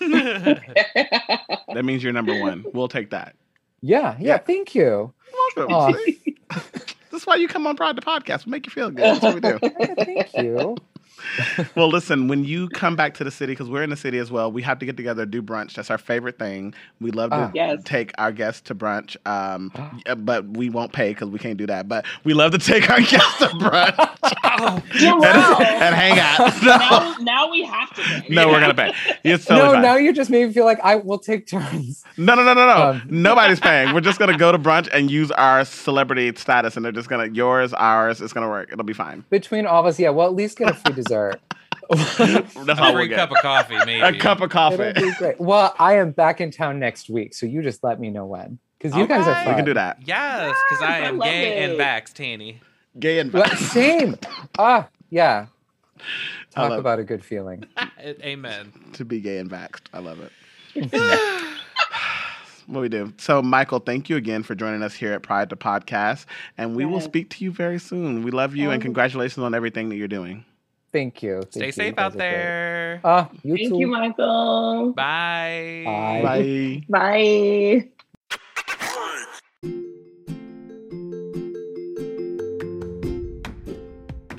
That 1.74 1.84
means 1.84 2.04
you're 2.04 2.12
number 2.12 2.38
one. 2.38 2.64
We'll 2.72 2.88
take 2.88 3.10
that. 3.10 3.34
Yeah, 3.82 4.16
yeah. 4.20 4.38
Thank 4.38 4.74
you. 4.74 5.12
Welcome. 5.56 5.74
Aw. 5.74 5.92
See? 5.92 6.36
this 7.10 7.22
is 7.22 7.26
why 7.26 7.36
you 7.36 7.48
come 7.48 7.66
on 7.66 7.76
Pride 7.76 7.96
the 7.96 8.02
Podcast. 8.02 8.46
We 8.46 8.50
make 8.50 8.66
you 8.66 8.72
feel 8.72 8.90
good. 8.90 9.04
That's 9.04 9.22
what 9.22 9.34
we 9.34 9.40
do. 9.40 9.58
Thank 10.04 10.34
you. 10.36 10.76
well, 11.76 11.88
listen, 11.88 12.28
when 12.28 12.44
you 12.44 12.68
come 12.70 12.96
back 12.96 13.14
to 13.14 13.24
the 13.24 13.30
city, 13.30 13.52
because 13.52 13.68
we're 13.68 13.82
in 13.82 13.90
the 13.90 13.96
city 13.96 14.18
as 14.18 14.30
well, 14.30 14.50
we 14.50 14.62
have 14.62 14.78
to 14.78 14.86
get 14.86 14.96
together, 14.96 15.26
do 15.26 15.42
brunch. 15.42 15.74
That's 15.74 15.90
our 15.90 15.98
favorite 15.98 16.38
thing. 16.38 16.74
We 17.00 17.10
love 17.10 17.30
to 17.30 17.36
Ah. 17.36 17.50
Yes. 17.54 17.80
take 17.84 18.12
our 18.18 18.32
guests 18.32 18.60
to 18.62 18.74
brunch, 18.74 19.16
um, 19.26 19.70
uh, 20.06 20.14
but 20.14 20.46
we 20.46 20.70
won't 20.70 20.92
pay 20.92 21.10
because 21.10 21.28
we 21.28 21.38
can't 21.38 21.56
do 21.56 21.66
that. 21.66 21.88
But 21.88 22.04
we 22.24 22.34
love 22.34 22.52
to 22.52 22.58
take 22.58 22.88
our 22.90 23.00
guests 23.00 23.38
to 23.38 23.46
brunch 23.48 23.94
oh, 24.44 24.82
Yeah, 24.94 25.12
and, 25.12 25.20
wow. 25.20 25.58
and 25.60 25.94
hang 25.94 26.18
out. 26.18 26.62
now, 26.62 27.14
now 27.20 27.50
we 27.50 27.64
have 27.64 27.92
to. 27.94 28.02
Pay. 28.02 28.26
No, 28.34 28.48
we're 28.48 28.60
gonna 28.60 28.74
pay. 28.74 28.92
It's 29.24 29.44
totally 29.44 29.66
no, 29.66 29.72
fine. 29.74 29.82
now 29.82 29.96
you 29.96 30.12
just 30.12 30.30
made 30.30 30.46
me 30.46 30.52
feel 30.52 30.64
like 30.64 30.78
I 30.82 30.96
will 30.96 31.18
take 31.18 31.46
turns. 31.46 32.04
No, 32.16 32.34
no, 32.34 32.42
no, 32.44 32.54
no, 32.54 32.66
no. 32.66 32.82
Um, 32.90 33.02
Nobody's 33.08 33.60
paying. 33.60 33.94
We're 33.94 34.00
just 34.00 34.18
gonna 34.18 34.36
go 34.38 34.52
to 34.52 34.58
brunch 34.58 34.88
and 34.92 35.10
use 35.10 35.30
our 35.32 35.64
celebrity 35.64 36.32
status, 36.36 36.76
and 36.76 36.84
they're 36.84 36.92
just 36.92 37.08
gonna 37.08 37.26
yours, 37.26 37.72
ours. 37.74 38.20
It's 38.20 38.32
gonna 38.32 38.48
work. 38.48 38.70
It'll 38.72 38.84
be 38.84 38.92
fine. 38.92 39.24
Between 39.30 39.66
all 39.66 39.80
of 39.80 39.86
us, 39.86 39.98
yeah, 39.98 40.10
we'll 40.10 40.26
at 40.26 40.34
least 40.34 40.58
get 40.58 40.70
a 40.70 40.74
free 40.74 40.94
dessert. 40.94 41.13
That's 41.90 42.18
a 42.80 42.92
free 42.92 43.08
cup 43.10 43.30
of 43.30 43.36
coffee, 43.38 43.76
maybe. 43.84 44.00
A 44.00 44.18
cup 44.18 44.40
of 44.40 44.50
coffee. 44.50 44.82
It'll 44.84 45.02
be 45.10 45.14
great. 45.18 45.40
Well, 45.40 45.74
I 45.78 45.98
am 45.98 46.12
back 46.12 46.40
in 46.40 46.50
town 46.50 46.78
next 46.78 47.10
week, 47.10 47.34
so 47.34 47.46
you 47.46 47.62
just 47.62 47.84
let 47.84 48.00
me 48.00 48.10
know 48.10 48.24
when. 48.26 48.58
Because 48.78 48.96
you 48.96 49.06
guys 49.06 49.26
are 49.26 49.30
Okay. 49.32 49.44
fun. 49.44 49.52
We 49.54 49.56
can 49.56 49.64
do 49.64 49.74
that. 49.74 49.98
Yes, 50.06 50.56
because 50.68 50.82
I 50.82 50.98
Yes, 50.98 51.04
I 51.04 51.08
am 51.08 51.18
love 51.18 51.28
gay 51.28 51.62
and 51.64 51.72
it. 51.72 51.78
vax, 51.78 52.12
Tanny. 52.12 52.60
Gay 52.98 53.18
and 53.18 53.32
What? 53.32 53.56
Same. 53.58 54.16
Ah, 54.58 54.88
yeah. 55.10 55.46
Talk 56.54 56.70
love- 56.70 56.78
about 56.78 56.98
a 56.98 57.04
good 57.04 57.24
feeling. 57.24 57.64
Amen. 58.22 58.72
to 58.94 59.04
be 59.04 59.20
gay 59.20 59.38
and 59.38 59.50
vaxxed. 59.50 59.86
I 59.92 59.98
love 60.00 60.18
it. 60.20 60.32
what 62.66 62.80
we 62.80 62.88
do. 62.88 63.12
So, 63.18 63.42
Michael, 63.42 63.78
thank 63.78 64.08
you 64.08 64.16
again 64.16 64.42
for 64.42 64.54
joining 64.54 64.82
us 64.82 64.94
here 64.94 65.12
at 65.12 65.22
Pride 65.22 65.48
the 65.50 65.56
Podcast, 65.56 66.26
and 66.58 66.74
we 66.76 66.84
will 66.84 67.00
speak 67.00 67.30
to 67.30 67.44
you 67.44 67.50
very 67.52 67.78
soon. 67.78 68.22
We 68.22 68.30
love 68.30 68.54
you, 68.56 68.70
and 68.70 68.80
congratulations 68.82 69.42
on 69.44 69.54
everything 69.54 69.88
that 69.90 69.96
you're 69.96 70.08
doing. 70.08 70.44
Thank 70.94 71.24
you. 71.24 71.40
Thank 71.42 71.52
Stay 71.52 71.66
you. 71.66 71.72
safe 71.72 71.94
You 71.96 72.02
out 72.04 72.12
are 72.14 72.16
great. 72.16 72.18
there. 72.20 73.00
Ah, 73.02 73.28
you 73.42 73.56
Thank 73.56 73.68
too. 73.70 73.78
you, 73.80 73.86
Michael. 73.88 74.92
Bye. 74.92 75.82
Bye. 75.84 76.22
Bye. 76.22 76.82
Bye. 76.88 77.88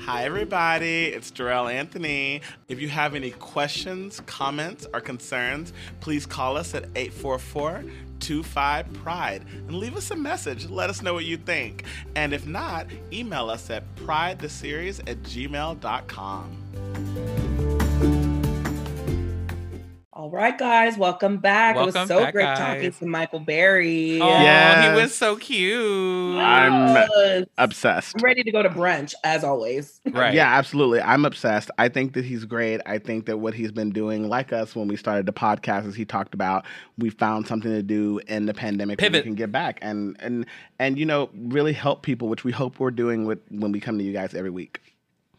Hi, 0.00 0.24
everybody. 0.24 1.06
It's 1.06 1.30
Jarrell 1.30 1.70
Anthony. 1.72 2.40
If 2.68 2.80
you 2.80 2.88
have 2.88 3.14
any 3.14 3.32
questions, 3.32 4.20
comments, 4.26 4.86
or 4.94 5.00
concerns, 5.00 5.72
please 6.00 6.24
call 6.26 6.56
us 6.56 6.74
at 6.74 6.84
844 6.94 7.84
25 8.20 8.92
Pride 8.94 9.44
and 9.68 9.74
leave 9.74 9.96
us 9.96 10.10
a 10.10 10.16
message. 10.16 10.68
Let 10.68 10.90
us 10.90 11.02
know 11.02 11.14
what 11.14 11.24
you 11.24 11.36
think. 11.36 11.84
And 12.14 12.32
if 12.32 12.46
not, 12.46 12.86
email 13.12 13.50
us 13.50 13.70
at 13.70 13.82
pridetheseries 13.96 15.00
at 15.08 15.22
gmail.com. 15.22 17.45
All 20.26 20.32
right, 20.32 20.58
guys, 20.58 20.98
welcome 20.98 21.36
back. 21.36 21.76
it 21.76 21.84
was 21.86 21.94
so 21.94 22.18
back, 22.18 22.32
great 22.34 22.42
guys. 22.42 22.58
talking 22.58 22.90
to 22.90 23.06
Michael 23.06 23.38
Berry. 23.38 24.20
Oh, 24.20 24.26
Yes. 24.26 24.96
he 24.96 25.00
was 25.00 25.14
so 25.14 25.36
cute. 25.36 26.36
I'm 26.36 26.96
Yes. 26.96 27.44
Obsessed. 27.58 28.16
I'm 28.18 28.24
ready 28.24 28.42
to 28.42 28.50
go 28.50 28.60
to 28.60 28.68
brunch 28.68 29.14
as 29.22 29.44
always. 29.44 30.00
right. 30.10 30.34
Yeah, 30.34 30.48
absolutely. 30.58 31.00
I'm 31.00 31.24
obsessed. 31.24 31.70
I 31.78 31.88
think 31.88 32.14
that 32.14 32.24
he's 32.24 32.44
great. 32.44 32.80
I 32.86 32.98
think 32.98 33.26
that 33.26 33.36
what 33.38 33.54
he's 33.54 33.70
been 33.70 33.90
doing, 33.90 34.28
like 34.28 34.52
us 34.52 34.74
when 34.74 34.88
we 34.88 34.96
started 34.96 35.26
the 35.26 35.32
podcast, 35.32 35.86
as 35.86 35.94
he 35.94 36.04
talked 36.04 36.34
about, 36.34 36.64
we 36.98 37.08
found 37.10 37.46
something 37.46 37.70
to 37.70 37.84
do 37.84 38.18
in 38.26 38.46
the 38.46 38.54
pandemic 38.54 39.00
where 39.00 39.08
we 39.12 39.22
can 39.22 39.36
get 39.36 39.52
back 39.52 39.78
and 39.80 40.16
and 40.18 40.44
and 40.80 40.98
you 40.98 41.06
know 41.06 41.30
really 41.36 41.72
help 41.72 42.02
people, 42.02 42.26
which 42.28 42.42
we 42.42 42.50
hope 42.50 42.80
we're 42.80 42.90
doing 42.90 43.26
with 43.26 43.38
when 43.50 43.70
we 43.70 43.78
come 43.78 43.96
to 43.96 44.02
you 44.02 44.12
guys 44.12 44.34
every 44.34 44.50
week. 44.50 44.80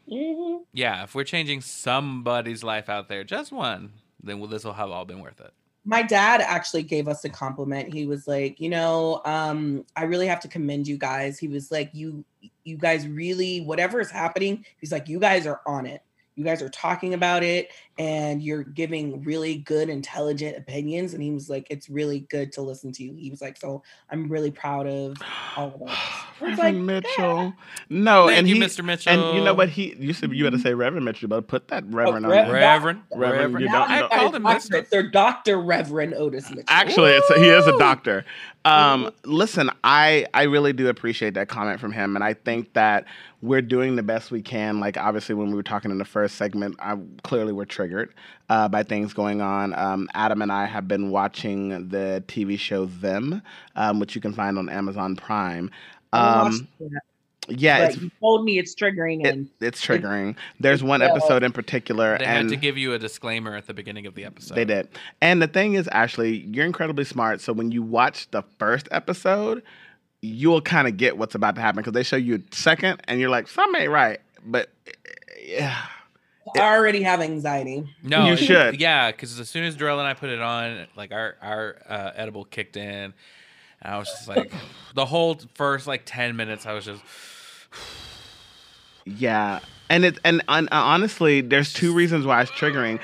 Mhm. 0.10 0.62
Yeah, 0.72 1.04
if 1.04 1.14
we're 1.14 1.26
changing 1.26 1.60
somebody's 1.60 2.64
life 2.64 2.88
out 2.88 3.10
there, 3.10 3.26
just 3.26 3.52
one, 3.52 3.92
then 4.24 4.42
this 4.50 4.64
will 4.64 4.74
have 4.74 4.90
all 4.90 5.06
been 5.06 5.20
worth 5.22 5.40
it. 5.40 5.54
my 5.86 6.02
dad 6.04 6.42
actually 6.42 6.84
gave 6.84 7.08
us 7.08 7.24
a 7.24 7.30
compliment. 7.30 7.94
He 7.94 8.06
was 8.06 8.28
like, 8.28 8.60
you 8.60 8.70
know, 8.70 9.22
um, 9.24 9.86
I 9.96 10.04
really 10.04 10.28
have 10.28 10.42
to 10.42 10.50
commend 10.50 10.86
you 10.86 10.98
guys. 10.98 11.40
He 11.40 11.48
was 11.48 11.72
like, 11.72 11.90
you, 11.94 12.26
you 12.66 12.76
guys 12.78 13.08
really, 13.08 13.62
whatever 13.62 14.02
is 14.02 14.12
happening, 14.12 14.66
he's 14.80 14.92
like, 14.92 15.08
you 15.08 15.18
guys 15.18 15.48
are 15.48 15.62
on 15.66 15.86
it. 15.86 16.02
You 16.36 16.44
guys 16.44 16.62
are 16.62 16.70
talking 16.70 17.14
about 17.14 17.42
it 17.42 17.70
and 17.98 18.42
you're 18.44 18.64
giving 18.64 19.24
really 19.24 19.58
good, 19.58 19.90
intelligent 19.90 20.58
opinions. 20.58 21.14
And 21.14 21.24
he 21.24 21.32
was 21.32 21.50
like, 21.50 21.68
it's 21.70 21.90
really 21.90 22.22
good 22.30 22.52
to 22.54 22.62
listen 22.62 22.92
to 22.94 23.04
you. 23.04 23.14
He 23.16 23.30
was 23.30 23.42
like, 23.42 23.58
so 23.58 23.84
I'm 24.12 24.30
really 24.30 24.52
proud 24.52 24.88
of 24.88 25.18
all 25.56 25.74
of 25.76 25.90
us. 25.90 25.98
Reverend 26.40 26.60
like, 26.60 26.76
Mitchell. 26.76 27.54
No, 27.90 28.28
Thank 28.28 28.38
and 28.40 28.48
you, 28.50 28.56
he, 28.56 28.62
Mr. 28.62 28.86
Mitchell. 28.86 29.12
And 29.14 29.38
you 29.38 29.44
know 29.44 29.56
what? 29.56 29.70
He 29.70 29.96
you 29.98 30.14
said 30.14 30.32
you 30.32 30.44
had 30.46 30.54
to 30.54 30.60
say 30.60 30.74
Reverend 30.76 31.04
Mitchell, 31.04 31.28
but 31.30 31.48
put 31.48 31.70
that 31.70 31.84
Reverend 31.88 32.26
on 32.28 32.32
Rev- 32.32 32.46
there. 32.48 32.54
Reverend, 32.54 33.02
Reverend, 33.16 33.54
Reverend. 33.56 33.60
you 33.62 33.66
now 33.72 33.80
don't- 33.80 33.90
I 33.90 34.00
don't- 34.00 34.06
I 34.06 34.10
called 34.10 34.22
called 34.22 34.36
him 34.36 34.44
Doctor. 34.44 34.56
Mister. 34.78 34.88
They're 34.92 35.10
Dr. 35.10 35.60
Reverend 35.60 36.14
Otis 36.14 36.50
Mitchell. 36.52 36.64
Actually, 36.68 37.12
it's 37.12 37.28
he 37.36 37.48
is 37.50 37.66
a 37.66 37.78
doctor. 37.80 38.24
Um, 38.66 39.12
listen, 39.24 39.72
I 39.84 40.28
I 40.34 40.44
really 40.44 40.74
do 40.74 40.90
appreciate 40.90 41.34
that 41.36 41.48
comment 41.48 41.80
from 41.80 41.92
him, 41.92 42.16
and 42.16 42.24
I 42.24 42.34
think 42.34 42.74
that 42.74 43.06
we're 43.42 43.62
doing 43.62 43.96
the 43.96 44.04
best 44.04 44.30
we 44.30 44.42
can. 44.42 44.80
Like 44.80 44.98
obviously, 44.98 45.34
when 45.36 45.48
we 45.48 45.54
were 45.56 45.64
talking 45.64 45.90
in 45.90 45.98
the 45.98 46.06
first 46.06 46.36
segment, 46.36 46.76
I 46.80 46.98
clearly 47.24 47.54
we're 47.54 47.58
were 47.60 47.66
triggered 47.88 48.14
uh, 48.50 48.68
by 48.68 48.84
things 48.84 49.14
going 49.14 49.42
on. 49.42 49.74
Um, 49.74 50.10
Adam 50.14 50.42
and 50.42 50.52
I 50.52 50.66
have 50.66 50.88
been 50.88 51.10
watching 51.10 51.90
the 51.90 52.24
TV 52.28 52.60
show 52.60 52.86
Them, 52.86 53.42
um, 53.76 54.00
which 54.00 54.16
you 54.16 54.22
can 54.22 54.34
find 54.34 54.58
on 54.58 54.70
Amazon 54.70 55.16
Prime. 55.16 55.72
Um, 56.14 56.68
yeah, 57.50 57.80
but 57.80 57.94
it's 57.94 58.02
you 58.02 58.12
told 58.20 58.44
me 58.44 58.60
it's 58.60 58.76
triggering 58.76 59.26
it, 59.26 59.28
and 59.28 59.50
it's 59.62 59.86
triggering. 59.86 60.36
There's 60.60 60.84
one 60.84 61.02
episode 61.02 61.44
in 61.44 61.54
particular, 61.54 62.18
They 62.18 62.26
and 62.26 62.50
had 62.50 62.50
to 62.50 62.58
give 62.58 62.78
you 62.78 62.94
a 62.94 63.00
disclaimer 63.00 63.56
at 63.56 63.68
the 63.68 63.74
beginning 63.74 64.06
of 64.06 64.16
the 64.16 64.26
episode. 64.26 64.56
They 64.56 64.66
did. 64.66 64.90
And 65.22 65.42
the 65.42 65.48
thing 65.48 65.76
is, 65.76 65.88
Ashley, 65.90 66.46
you're 66.52 66.66
incredibly 66.66 67.06
smart. 67.06 67.40
So 67.40 67.54
when 67.54 67.72
you 67.72 67.82
watch 67.82 68.30
the 68.32 68.44
first 68.60 68.90
episode, 68.92 69.64
you'll 70.22 70.62
kind 70.62 70.88
of 70.88 70.98
get 70.98 71.18
what's 71.18 71.36
about 71.36 71.56
to 71.56 71.62
happen 71.62 71.78
because 71.78 71.94
they 71.94 72.04
show 72.04 72.18
you 72.18 72.36
a 72.36 72.56
second 72.56 73.02
and 73.06 73.20
you're 73.20 73.30
like, 73.30 73.48
something 73.48 73.82
ain't 73.82 73.92
right. 73.92 74.20
But 74.46 74.70
yeah. 75.42 75.86
I 76.60 76.76
already 76.76 77.04
have 77.04 77.22
anxiety. 77.22 77.88
No, 78.04 78.28
You 78.28 78.34
it- 78.34 78.38
should. 78.38 78.80
Yeah, 78.80 79.12
because 79.12 79.40
as 79.40 79.50
soon 79.50 79.64
as 79.64 79.76
Darrell 79.76 80.00
and 80.00 80.08
I 80.08 80.14
put 80.14 80.30
it 80.30 80.42
on, 80.42 80.88
like 80.96 81.12
our 81.12 81.36
our 81.42 81.76
uh, 81.88 82.12
edible 82.16 82.46
kicked 82.46 82.78
in, 82.78 83.14
and 83.82 83.94
I 83.94 83.98
was 83.98 84.08
just 84.10 84.28
like, 84.28 84.52
the 84.96 85.06
whole 85.06 85.40
first 85.56 85.88
like 85.88 86.04
ten 86.06 86.36
minutes, 86.36 86.66
I 86.66 86.74
was 86.74 86.86
just. 86.86 87.04
Yeah. 89.06 89.60
And 89.90 90.04
it 90.04 90.20
and, 90.26 90.42
and 90.50 90.68
honestly, 90.72 91.42
there's 91.42 91.72
two 91.74 91.94
reasons 91.94 92.26
why 92.26 92.42
it's 92.42 92.52
triggering. 92.52 93.00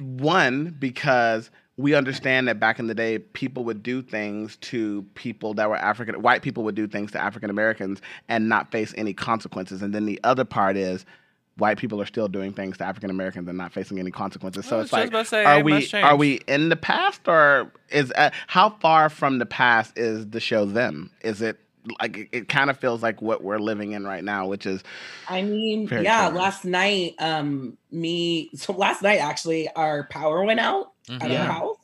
One, 0.00 0.76
because 0.78 1.50
we 1.76 1.94
understand 1.94 2.46
that 2.48 2.60
back 2.60 2.78
in 2.78 2.86
the 2.86 2.94
day, 2.94 3.18
people 3.18 3.64
would 3.64 3.82
do 3.82 4.02
things 4.02 4.56
to 4.56 5.02
people 5.14 5.54
that 5.54 5.68
were 5.68 5.76
African, 5.76 6.22
white 6.22 6.42
people 6.42 6.62
would 6.64 6.74
do 6.76 6.86
things 6.86 7.10
to 7.12 7.20
African 7.20 7.50
Americans 7.50 8.00
and 8.28 8.48
not 8.48 8.70
face 8.70 8.94
any 8.96 9.12
consequences. 9.12 9.82
And 9.82 9.92
then 9.92 10.06
the 10.06 10.20
other 10.22 10.44
part 10.44 10.76
is, 10.76 11.04
white 11.58 11.76
people 11.76 12.00
are 12.00 12.06
still 12.06 12.28
doing 12.28 12.52
things 12.52 12.78
to 12.78 12.84
African 12.84 13.10
Americans 13.10 13.48
and 13.48 13.58
not 13.58 13.72
facing 13.72 13.98
any 13.98 14.10
consequences. 14.10 14.64
So 14.64 14.80
it's 14.80 14.92
like, 14.92 15.02
just 15.02 15.12
about 15.12 15.18
to 15.24 15.28
say, 15.28 15.44
are 15.44 15.62
we 15.62 15.90
are 15.94 16.16
we 16.16 16.34
in 16.46 16.68
the 16.70 16.76
past 16.76 17.26
or 17.28 17.70
is 17.90 18.12
uh, 18.16 18.30
how 18.46 18.70
far 18.70 19.10
from 19.10 19.38
the 19.38 19.46
past 19.46 19.98
is 19.98 20.28
the 20.28 20.40
show 20.40 20.64
them? 20.64 21.10
Is 21.22 21.42
it 21.42 21.58
like 22.00 22.16
it, 22.16 22.28
it 22.32 22.48
kind 22.48 22.70
of 22.70 22.78
feels 22.78 23.02
like 23.02 23.20
what 23.22 23.42
we're 23.42 23.58
living 23.58 23.92
in 23.92 24.04
right 24.04 24.22
now, 24.22 24.46
which 24.46 24.66
is 24.66 24.82
I 25.28 25.42
mean, 25.42 25.88
yeah, 25.90 26.28
triggering. 26.30 26.34
last 26.34 26.64
night, 26.64 27.14
um, 27.18 27.76
me 27.90 28.50
so 28.54 28.72
last 28.72 29.02
night 29.02 29.18
actually 29.20 29.68
our 29.74 30.06
power 30.08 30.44
went 30.44 30.60
out 30.60 30.92
at 31.10 31.20
Mhm. 31.20 31.32
Yeah. 31.32 31.40
our 31.46 31.52
house. 31.52 31.76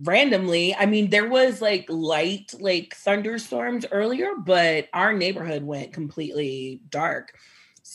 Randomly, 0.00 0.76
I 0.76 0.86
mean, 0.86 1.10
there 1.10 1.28
was 1.28 1.60
like 1.60 1.84
light, 1.88 2.54
like 2.60 2.94
thunderstorms 2.94 3.84
earlier, 3.90 4.30
but 4.38 4.88
our 4.92 5.12
neighborhood 5.12 5.64
went 5.64 5.92
completely 5.92 6.80
dark. 6.88 7.32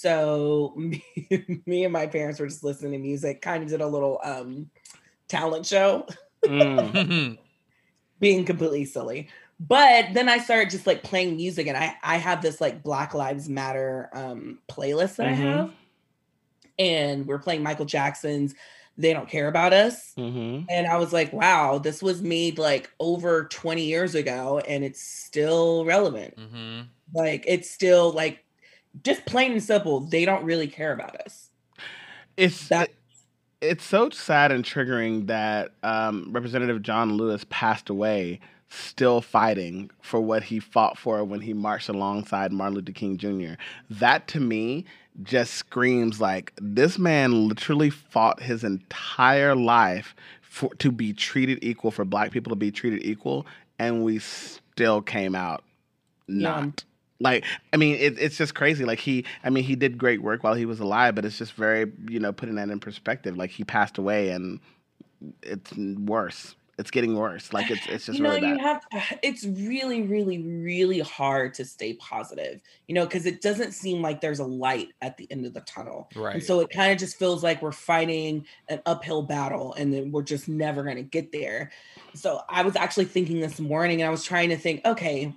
So 0.04 0.74
me, 0.78 1.04
me 1.66 1.84
and 1.86 1.93
my 1.93 2.08
parents 2.08 2.39
were 2.39 2.47
just 2.47 2.64
listening 2.64 2.91
to 2.93 2.97
music, 2.99 3.41
kind 3.41 3.64
of 3.64 3.70
did 3.70 3.82
a 3.82 3.88
little 3.88 4.20
um 4.24 4.70
talent 5.30 5.66
show. 5.66 6.08
mm, 6.45 6.99
being 8.20 8.45
completely 8.45 8.86
silly. 8.86 9.30
But 9.60 10.14
then 10.14 10.28
I 10.30 10.39
started 10.39 10.70
just 10.72 10.88
like 10.88 11.04
playing 11.04 11.36
music, 11.38 11.68
and 11.68 11.78
I 11.78 11.95
I 12.04 12.18
have 12.18 12.41
this 12.41 12.60
like 12.60 12.84
Black 12.84 13.14
Lives 13.14 13.47
Matter 13.49 14.10
um 14.14 14.60
playlist 14.70 15.18
that 15.18 15.28
Mhm. 15.28 15.30
I 15.30 15.34
have, 15.34 15.72
and 16.80 17.26
we're 17.28 17.39
playing 17.39 17.64
Michael 17.64 17.86
Jackson's 17.86 18.56
"They 18.97 19.14
Don't 19.14 19.30
Care 19.30 19.47
About 19.47 19.74
Us," 19.74 20.18
mhm. 20.18 20.70
and 20.70 20.88
I 20.88 20.97
was 20.97 21.14
like, 21.14 21.32
wow, 21.34 21.78
this 21.78 22.01
was 22.01 22.22
made 22.22 22.58
like 22.60 22.91
over 22.99 23.45
twenty 23.45 23.86
years 23.86 24.16
ago, 24.16 24.60
and 24.60 24.84
it's 24.84 25.01
still 25.01 25.86
relevant. 25.86 26.36
hmm 26.38 26.82
Like 27.14 27.45
it's 27.47 27.72
still 27.72 28.12
like 28.12 28.43
just 29.04 29.26
plain 29.26 29.54
and 29.54 29.64
simple. 29.64 30.02
They 30.02 30.26
don't 30.26 30.44
really 30.44 30.68
care 30.68 30.94
about 30.94 31.16
us. 31.22 31.50
it's 32.38 32.68
That- 32.68 32.89
it- 32.89 32.96
it's 33.62 33.84
so 33.86 34.10
sad 34.10 34.52
and 34.52 34.64
triggering 34.66 35.28
that 35.28 35.72
um, 35.84 36.28
Representative 36.32 36.82
John 36.82 37.14
Lewis 37.14 37.46
passed 37.50 37.89
away 37.89 38.39
still 38.70 39.22
fighting 39.22 39.89
for 40.02 40.20
what 40.20 40.44
he 40.44 40.60
fought 40.60 40.98
for 40.98 41.24
when 41.24 41.39
he 41.41 41.54
marched 41.54 41.88
alongside 41.89 42.52
Martin 42.52 42.76
Luther 42.76 42.91
King 42.91 43.18
Jr. 43.18 43.54
That 43.89 44.28
to 44.30 44.39
me 44.41 44.84
just 45.22 45.54
screams 45.54 46.20
like 46.20 46.52
this 46.60 46.98
man 46.98 47.48
literally 47.48 47.89
fought 47.91 48.41
his 48.41 48.64
entire 48.64 49.56
life 49.56 50.16
for 50.41 50.74
to 50.80 50.91
be 50.91 51.14
treated 51.14 51.60
equal 51.62 51.91
for 51.91 52.04
black 52.04 52.32
people 52.32 52.50
to 52.50 52.56
be 52.56 52.72
treated 52.72 53.06
equal 53.06 53.46
and 53.80 54.04
we 54.04 54.18
still 54.20 55.02
came 55.04 55.36
out 55.36 55.64
not 56.28 56.84
like 57.20 57.45
i 57.72 57.78
mean 57.78 57.95
it, 57.95 58.18
it's 58.20 58.38
just 58.38 58.55
crazy 58.55 58.86
like 58.86 58.99
he 58.99 59.26
i 59.43 59.49
mean 59.49 59.64
he 59.64 59.76
did 59.76 59.97
great 59.97 60.22
work 60.22 60.43
while 60.43 60.53
he 60.53 60.66
was 60.66 60.80
alive 60.80 61.16
but 61.16 61.26
it's 61.26 61.38
just 61.38 61.53
very 61.53 61.91
you 62.07 62.20
know 62.20 62.32
putting 62.32 62.55
that 62.55 62.70
in 62.70 62.80
perspective 62.80 63.38
like 63.38 63.49
he 63.49 63.64
passed 63.64 63.97
away 63.97 64.30
and 64.30 64.59
it's 65.41 65.72
worse 65.76 66.55
it's 66.80 66.89
getting 66.89 67.16
worse 67.16 67.53
like 67.53 67.70
it's 67.70 67.86
it's 67.88 68.07
just 68.07 68.18
you 68.18 68.24
know, 68.24 68.32
really 68.32 68.47
you 68.47 68.55
bad 68.55 68.61
have 68.61 68.84
it's 69.22 69.45
really, 69.45 70.03
really, 70.03 70.39
really 70.41 70.99
hard 70.99 71.53
to 71.55 71.66
stay 71.66 71.93
positive, 71.93 72.61
you 72.88 72.95
know, 72.95 73.05
because 73.05 73.26
it 73.26 73.41
doesn't 73.41 73.74
seem 73.74 74.01
like 74.01 74.22
there's 74.22 74.39
a 74.39 74.45
light 74.45 74.89
at 75.01 75.18
the 75.18 75.28
end 75.32 75.45
of 75.45 75.53
the 75.53 75.61
tunnel. 75.61 76.09
Right. 76.16 76.36
And 76.36 76.43
so 76.43 76.59
it 76.59 76.70
kind 76.70 76.91
of 76.91 76.97
just 76.97 77.18
feels 77.18 77.43
like 77.43 77.61
we're 77.61 77.72
fighting 77.72 78.45
an 78.70 78.82
uphill 78.86 79.24
battle 79.24 79.74
and 79.74 79.93
then 79.93 80.11
we're 80.11 80.24
just 80.24 80.47
never 80.47 80.84
going 80.84 80.97
to 80.97 81.03
get 81.03 81.32
there. 81.32 81.72
So 82.14 82.41
I 82.49 82.64
was 82.64 82.76
actually 82.76 83.05
thinking 83.05 83.39
this 83.39 83.59
morning 83.59 84.01
and 84.01 84.07
I 84.07 84.11
was 84.11 84.24
trying 84.24 84.49
to 84.49 84.57
think, 84.57 84.82
okay, 84.86 85.34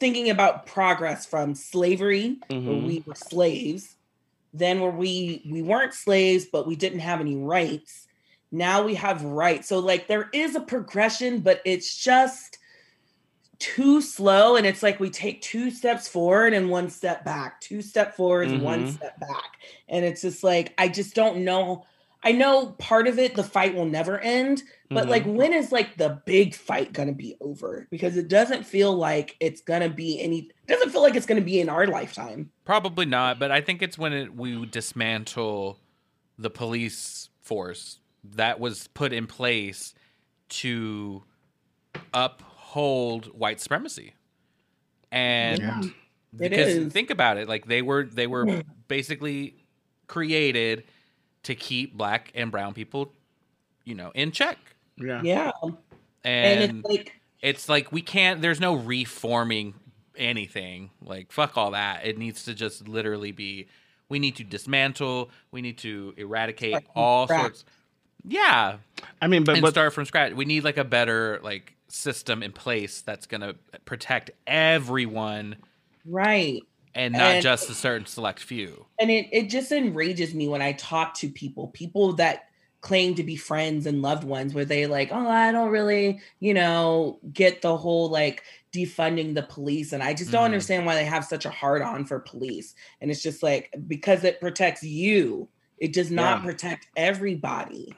thinking 0.00 0.30
about 0.30 0.66
progress 0.66 1.26
from 1.26 1.54
slavery 1.54 2.38
where 2.48 2.76
Mhm. 2.76 2.82
we 2.86 3.02
were 3.06 3.14
slaves, 3.14 3.96
then 4.52 4.80
where 4.80 4.90
we 4.90 5.42
we 5.50 5.62
weren't 5.62 5.94
slaves 5.94 6.46
but 6.50 6.66
we 6.66 6.76
didn't 6.76 7.00
have 7.00 7.20
any 7.20 7.36
rights. 7.36 8.06
Now 8.50 8.82
we 8.82 8.94
have 8.94 9.22
rights. 9.24 9.68
So 9.68 9.78
like 9.78 10.06
there 10.08 10.30
is 10.32 10.54
a 10.56 10.60
progression 10.60 11.40
but 11.40 11.60
it's 11.64 11.96
just 11.96 12.58
too 13.58 14.00
slow 14.00 14.54
and 14.56 14.64
it's 14.66 14.82
like 14.84 15.00
we 15.00 15.10
take 15.10 15.42
two 15.42 15.70
steps 15.70 16.06
forward 16.08 16.54
and 16.54 16.70
one 16.70 16.88
step 16.90 17.24
back, 17.24 17.60
two 17.60 17.82
step 17.82 18.14
forward, 18.16 18.52
one 18.52 18.84
Mhm. 18.84 18.94
step 18.94 19.18
back. 19.18 19.58
And 19.88 20.04
it's 20.04 20.22
just 20.22 20.44
like 20.44 20.74
I 20.78 20.88
just 20.88 21.14
don't 21.14 21.44
know. 21.44 21.84
I 22.22 22.32
know 22.32 22.72
part 22.78 23.06
of 23.08 23.18
it 23.18 23.34
the 23.34 23.44
fight 23.44 23.74
will 23.74 23.84
never 23.86 24.18
end, 24.20 24.62
but 24.90 25.06
Mhm. 25.06 25.10
like 25.10 25.24
when 25.26 25.52
is 25.52 25.70
like 25.72 25.96
the 25.96 26.20
big 26.24 26.54
fight 26.54 26.92
gonna 26.92 27.12
be 27.12 27.36
over? 27.40 27.86
Because 27.90 28.16
it 28.16 28.28
doesn't 28.28 28.64
feel 28.64 28.94
like 28.94 29.36
it's 29.40 29.60
gonna 29.60 29.88
be 29.90 30.20
any 30.20 30.50
doesn't 30.66 30.90
feel 30.90 31.02
like 31.02 31.14
it's 31.14 31.26
gonna 31.26 31.40
be 31.40 31.60
in 31.60 31.68
our 31.68 31.86
lifetime. 31.86 32.50
Probably 32.64 33.06
not, 33.06 33.38
but 33.38 33.50
I 33.50 33.60
think 33.60 33.82
it's 33.82 33.98
when 33.98 34.12
it, 34.12 34.34
we 34.34 34.64
dismantle 34.66 35.78
the 36.38 36.50
police 36.50 37.28
force 37.40 37.98
that 38.24 38.60
was 38.60 38.88
put 38.88 39.12
in 39.12 39.26
place 39.26 39.94
to 40.48 41.22
uphold 42.14 43.26
white 43.38 43.60
supremacy. 43.60 44.14
And 45.10 45.60
Yeah. 45.60 45.82
Because 46.36 46.68
is. 46.68 46.92
think 46.92 47.08
about 47.08 47.38
it, 47.38 47.48
like 47.48 47.66
they 47.66 47.80
were 47.80 48.04
they 48.04 48.26
were 48.26 48.62
basically 48.86 49.64
created 50.08 50.84
to 51.44 51.54
keep 51.54 51.94
black 51.96 52.30
and 52.34 52.50
brown 52.50 52.74
people, 52.74 53.14
you 53.84 53.94
know, 53.94 54.12
in 54.14 54.30
check. 54.30 54.58
Yeah 55.00 55.20
Yeah. 55.22 55.50
And, 56.24 56.60
And, 56.70 56.78
it's 56.80 56.88
like 56.88 57.12
it's 57.40 57.68
like 57.68 57.92
we 57.92 58.02
can't 58.02 58.40
there's 58.42 58.60
no 58.60 58.74
reforming 58.74 59.74
anything 60.16 60.90
like 61.00 61.30
fuck 61.30 61.56
all 61.56 61.70
that 61.70 62.04
it 62.04 62.18
needs 62.18 62.44
to 62.44 62.54
just 62.54 62.88
literally 62.88 63.30
be 63.30 63.68
we 64.08 64.18
need 64.18 64.34
to 64.36 64.42
dismantle 64.44 65.30
we 65.52 65.62
need 65.62 65.78
to 65.78 66.12
eradicate 66.16 66.72
Start 66.72 66.84
from 66.86 66.92
all 66.96 67.26
scratch. 67.26 67.40
sorts 67.42 67.64
yeah 68.26 68.78
i 69.22 69.28
mean 69.28 69.44
but 69.44 69.54
and 69.54 69.62
but 69.62 69.70
start 69.70 69.92
from 69.94 70.04
scratch 70.04 70.32
we 70.32 70.44
need 70.44 70.64
like 70.64 70.76
a 70.76 70.84
better 70.84 71.38
like 71.44 71.74
system 71.86 72.42
in 72.42 72.50
place 72.50 73.00
that's 73.02 73.26
gonna 73.26 73.54
protect 73.84 74.32
everyone 74.46 75.56
right. 76.04 76.62
and 76.96 77.12
not 77.12 77.22
And- 77.36 77.42
just 77.42 77.70
a 77.70 77.74
certain 77.74 78.06
select 78.06 78.40
few 78.40 78.86
and 79.00 79.10
it, 79.10 79.28
it 79.30 79.48
just 79.48 79.70
enrages 79.70 80.34
me 80.34 80.48
when 80.48 80.60
i 80.62 80.72
talk 80.72 81.14
to 81.18 81.28
people 81.28 81.68
people 81.68 82.14
that 82.14 82.47
claim 82.80 83.14
to 83.16 83.22
be 83.24 83.36
friends 83.36 83.86
and 83.86 84.02
loved 84.02 84.24
ones 84.24 84.54
where 84.54 84.64
they 84.64 84.86
like, 84.86 85.10
oh, 85.12 85.28
I 85.28 85.50
don't 85.50 85.70
really, 85.70 86.20
you 86.40 86.54
know, 86.54 87.18
get 87.32 87.60
the 87.60 87.76
whole 87.76 88.08
like 88.08 88.44
defunding 88.72 89.34
the 89.34 89.42
police. 89.42 89.92
And 89.92 90.02
I 90.02 90.14
just 90.14 90.30
don't 90.30 90.42
Mhm. 90.42 90.46
understand 90.46 90.86
why 90.86 90.94
they 90.94 91.04
have 91.04 91.24
such 91.24 91.44
a 91.44 91.50
hard 91.50 91.82
on 91.82 92.04
for 92.04 92.20
police. 92.20 92.74
And 93.00 93.10
it's 93.10 93.22
just 93.22 93.42
like 93.42 93.74
because 93.88 94.22
it 94.24 94.40
protects 94.40 94.82
you, 94.84 95.48
it 95.78 95.92
does 95.92 96.10
not 96.10 96.38
Yeah. 96.38 96.44
protect 96.44 96.86
everybody. 96.96 97.94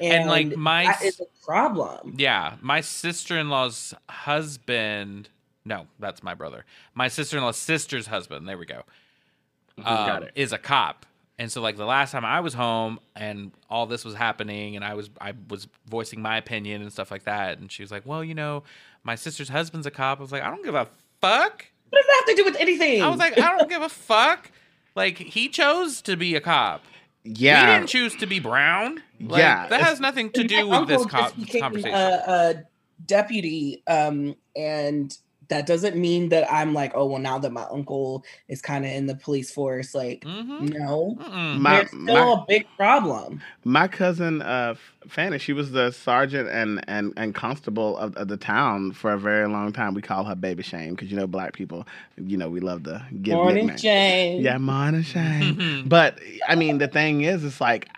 And, 0.00 0.28
like, 0.28 0.56
my 0.56 0.86
that 0.86 1.02
is 1.02 1.20
a 1.20 1.44
problem. 1.44 2.16
Yeah, 2.18 2.56
my 2.60 2.80
sister-in-law's 2.80 3.94
husband. 4.08 5.28
No, 5.64 5.86
that's 5.98 6.22
my 6.22 6.34
brother. 6.34 6.64
My 6.94 7.08
sister-in-law's 7.08 7.56
sister's 7.56 8.06
husband. 8.06 8.48
There 8.48 8.58
we 8.58 8.66
go. 8.66 8.82
Got 9.78 10.24
um. 10.24 10.28
Is 10.34 10.52
a 10.52 10.58
cop, 10.58 11.06
and 11.40 11.50
so 11.50 11.60
like 11.60 11.76
the 11.76 11.84
last 11.86 12.12
time 12.12 12.24
I 12.24 12.38
was 12.40 12.54
home 12.54 13.00
and 13.16 13.50
all 13.68 13.86
this 13.86 14.04
was 14.04 14.14
happening, 14.14 14.76
and 14.76 14.84
I 14.84 14.94
was 14.94 15.10
I 15.20 15.32
was 15.48 15.66
voicing 15.88 16.20
my 16.22 16.36
opinion 16.36 16.82
and 16.82 16.92
stuff 16.92 17.10
like 17.10 17.24
that, 17.24 17.58
and 17.58 17.72
she 17.72 17.82
was 17.82 17.90
like, 17.90 18.04
"Well, 18.06 18.22
you 18.22 18.34
know, 18.36 18.62
my 19.02 19.16
sister's 19.16 19.48
husband's 19.48 19.86
a 19.86 19.90
cop." 19.90 20.18
I 20.18 20.22
was 20.22 20.30
like, 20.30 20.42
"I 20.42 20.50
don't 20.50 20.62
give 20.64 20.74
a 20.76 20.86
fuck." 21.20 21.66
What 21.88 21.98
does 21.98 22.06
that 22.06 22.22
have 22.26 22.36
to 22.36 22.42
do 22.42 22.44
with 22.44 22.56
anything? 22.60 23.02
I 23.02 23.08
was 23.08 23.18
like, 23.18 23.36
"I 23.38 23.56
don't 23.58 23.68
give 23.68 23.82
a 23.82 23.88
fuck." 23.88 24.52
Like 24.94 25.18
he 25.18 25.48
chose 25.48 26.02
to 26.02 26.16
be 26.16 26.36
a 26.36 26.40
cop. 26.40 26.84
Yeah. 27.24 27.32
He 27.32 27.44
Yeah. 27.44 27.78
didn't 27.78 27.88
choose 27.88 28.14
to 28.16 28.26
be 28.26 28.38
brown. 28.40 29.02
Like, 29.20 29.40
Yeah, 29.40 29.66
that 29.68 29.80
has 29.82 29.98
nothing 30.00 30.30
to 30.32 30.40
And 30.40 30.48
do 30.48 30.68
with 30.68 30.88
this 30.88 31.02
uncle 31.02 31.20
co- 31.24 31.32
became 31.40 31.60
conversation. 31.62 31.94
A, 31.94 32.22
a 32.26 32.54
deputy, 33.06 33.82
um, 33.86 34.34
and 34.56 35.16
that 35.50 35.66
doesn't 35.66 35.96
mean 35.96 36.30
that 36.30 36.50
I'm 36.52 36.74
like, 36.74 36.92
oh 36.96 37.06
well, 37.06 37.20
now 37.22 37.38
that 37.40 37.52
my 37.52 37.64
uncle 37.70 38.24
is 38.48 38.62
kind 38.62 38.86
of 38.86 38.92
in 38.92 39.06
the 39.06 39.16
police 39.16 39.52
force, 39.52 39.94
like, 39.94 40.22
hmm 40.24 40.66
no, 40.72 41.20
My, 41.52 41.82
there's 41.82 41.90
still 42.02 42.32
my, 42.32 42.32
a 42.34 42.46
big 42.48 42.66
problem. 42.78 43.44
my 43.64 43.88
cousin 43.88 44.42
uh 44.42 44.74
Fanny, 45.08 45.38
she 45.38 45.52
was 45.54 45.72
the 45.72 45.90
sergeant 45.92 46.48
and 46.50 46.84
and 46.88 47.12
and 47.16 47.34
constable 47.34 47.96
of, 47.98 48.16
of 48.16 48.28
the 48.28 48.36
town 48.36 48.92
for 48.92 49.12
a 49.12 49.18
very 49.18 49.48
long 49.48 49.72
time. 49.72 49.94
We 49.94 50.02
call 50.02 50.24
her 50.24 50.34
Baby 50.34 50.62
Shame 50.62 50.94
because 50.94 51.10
you 51.10 51.16
know 51.16 51.26
black 51.26 51.54
people, 51.54 51.86
you 52.18 52.36
know 52.36 52.48
we 52.50 52.60
love 52.60 52.84
to 52.84 53.04
give 53.22 53.36
Morning, 53.36 53.66
nicknames. 53.66 53.82
Jane. 53.82 54.42
Yeah, 54.42 54.58
morning 54.58 55.02
shame. 55.02 55.58
but 55.86 56.18
I 56.48 56.54
mean, 56.56 56.78
the 56.78 56.88
thing 56.88 57.22
is, 57.22 57.44
it's 57.44 57.60
like 57.60 57.88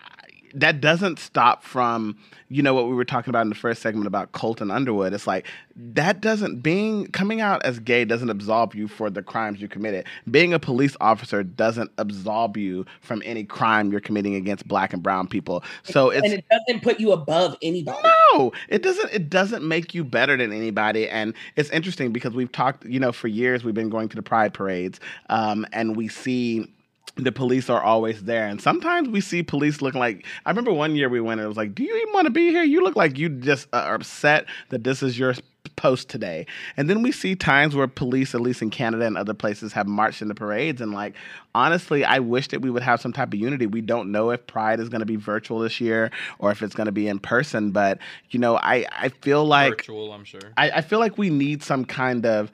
that 0.55 0.81
doesn't 0.81 1.19
stop 1.19 1.65
from 1.65 2.17
you 2.49 2.63
know 2.63 2.75
what 2.75 2.87
we 2.87 2.95
were 2.95 3.05
talking 3.05 3.31
about 3.31 3.43
in 3.43 3.49
the 3.49 3.55
first 3.55 3.81
segment 3.81 4.07
about 4.07 4.33
Colton 4.33 4.71
Underwood. 4.71 5.15
It's 5.15 5.27
like 5.27 5.47
that 5.75 6.21
doesn't 6.21 6.61
being 6.61 7.07
coming 7.07 7.41
out 7.41 7.65
as 7.65 7.79
gay 7.79 8.05
doesn't 8.05 8.29
absolve 8.29 8.75
you 8.75 8.89
for 8.89 9.09
the 9.09 9.23
crimes 9.23 9.61
you 9.61 9.69
committed. 9.69 10.05
Being 10.31 10.53
a 10.53 10.59
police 10.59 10.95
officer 11.01 11.43
doesn't 11.43 11.91
absolve 11.97 12.59
you 12.59 12.85
from 13.01 13.23
any 13.25 13.45
crime 13.45 13.91
you're 13.91 14.03
committing 14.03 14.35
against 14.35 14.69
black 14.69 14.93
and 14.93 15.03
brown 15.03 15.29
people. 15.29 15.65
So 15.83 16.11
it's 16.11 16.25
and 16.25 16.35
it 16.35 16.45
doesn't 16.51 16.83
put 16.83 17.01
you 17.01 17.13
above 17.13 17.57
anybody. 17.63 17.99
no, 18.35 18.53
it 18.69 18.83
doesn't. 18.83 19.11
It 19.13 19.31
doesn't 19.31 19.67
make 19.67 19.95
you 19.95 20.05
better 20.05 20.37
than 20.37 20.53
anybody. 20.53 21.09
And 21.09 21.35
it's 21.57 21.71
interesting 21.71 22.13
because 22.13 22.35
we've 22.35 22.53
talked. 22.53 22.85
You 22.85 23.01
know, 23.01 23.13
for 23.13 23.29
years 23.29 23.65
we've 23.65 23.75
been 23.75 23.91
going 23.91 24.11
to 24.11 24.17
the 24.17 24.23
pride 24.23 24.53
parades, 24.53 25.01
um, 25.31 25.67
and 25.73 25.97
we 25.97 26.09
see 26.09 26.69
the 27.17 27.33
police 27.33 27.69
are 27.69 27.83
always 27.83 28.25
there. 28.25 28.47
And 28.47 28.61
sometimes 28.61 29.09
we 29.09 29.21
see 29.21 29.43
police 29.43 29.83
looking 29.83 30.01
like. 30.01 30.27
I 30.47 30.51
remember 30.51 30.73
one 30.73 30.97
year 30.97 31.09
we 31.09 31.21
went. 31.21 31.41
and 31.41 31.45
It 31.45 31.49
was 31.49 31.57
like, 31.57 31.75
"Do 31.75 31.83
you 31.83 31.95
even 31.97 32.15
want 32.15 32.27
to 32.27 32.31
be 32.31 32.49
here? 32.49 32.63
You 32.63 32.83
look 32.83 32.97
like 32.97 33.19
you 33.19 33.29
just 33.29 33.69
uh, 33.73 33.79
are 33.79 33.95
upset 33.95 34.47
that 34.71 34.85
this 34.85 35.03
is 35.03 35.19
your." 35.19 35.35
post 35.77 36.09
today 36.09 36.45
and 36.77 36.91
then 36.91 37.03
we 37.03 37.11
see 37.13 37.35
times 37.35 37.75
where 37.75 37.87
police 37.87 38.35
at 38.35 38.41
least 38.41 38.63
in 38.63 38.69
canada 38.69 39.07
and 39.07 39.17
other 39.17 39.33
places 39.33 39.73
have 39.73 39.87
marched 39.87 40.21
in 40.21 40.29
the 40.29 40.35
parades 40.35 40.81
and 40.81 40.93
like 40.93 41.15
honestly 41.55 42.05
i 42.05 42.19
wish 42.19 42.49
that 42.49 42.61
we 42.61 42.69
would 42.69 42.83
have 42.83 43.01
some 43.01 43.13
type 43.13 43.29
of 43.29 43.39
unity 43.39 43.67
we 43.67 43.81
don't 43.81 44.11
know 44.11 44.31
if 44.31 44.45
pride 44.47 44.81
is 44.81 44.89
going 44.89 45.01
to 45.01 45.07
be 45.07 45.17
virtual 45.17 45.61
this 45.61 45.81
year 45.81 46.11
or 46.41 46.51
if 46.51 46.63
it's 46.63 46.75
going 46.75 46.87
to 46.87 46.93
be 46.93 47.09
in 47.09 47.19
person 47.19 47.71
but 47.71 47.99
you 48.31 48.39
know 48.39 48.57
i 48.57 48.85
i 48.93 49.09
feel 49.09 49.45
like 49.45 49.71
Virtual, 49.73 50.13
I'm 50.13 50.25
sure. 50.25 50.41
I, 50.57 50.71
I 50.71 50.81
feel 50.83 50.99
like 50.99 51.17
we 51.17 51.31
need 51.31 51.63
some 51.63 51.85
kind 51.85 52.27
of 52.27 52.51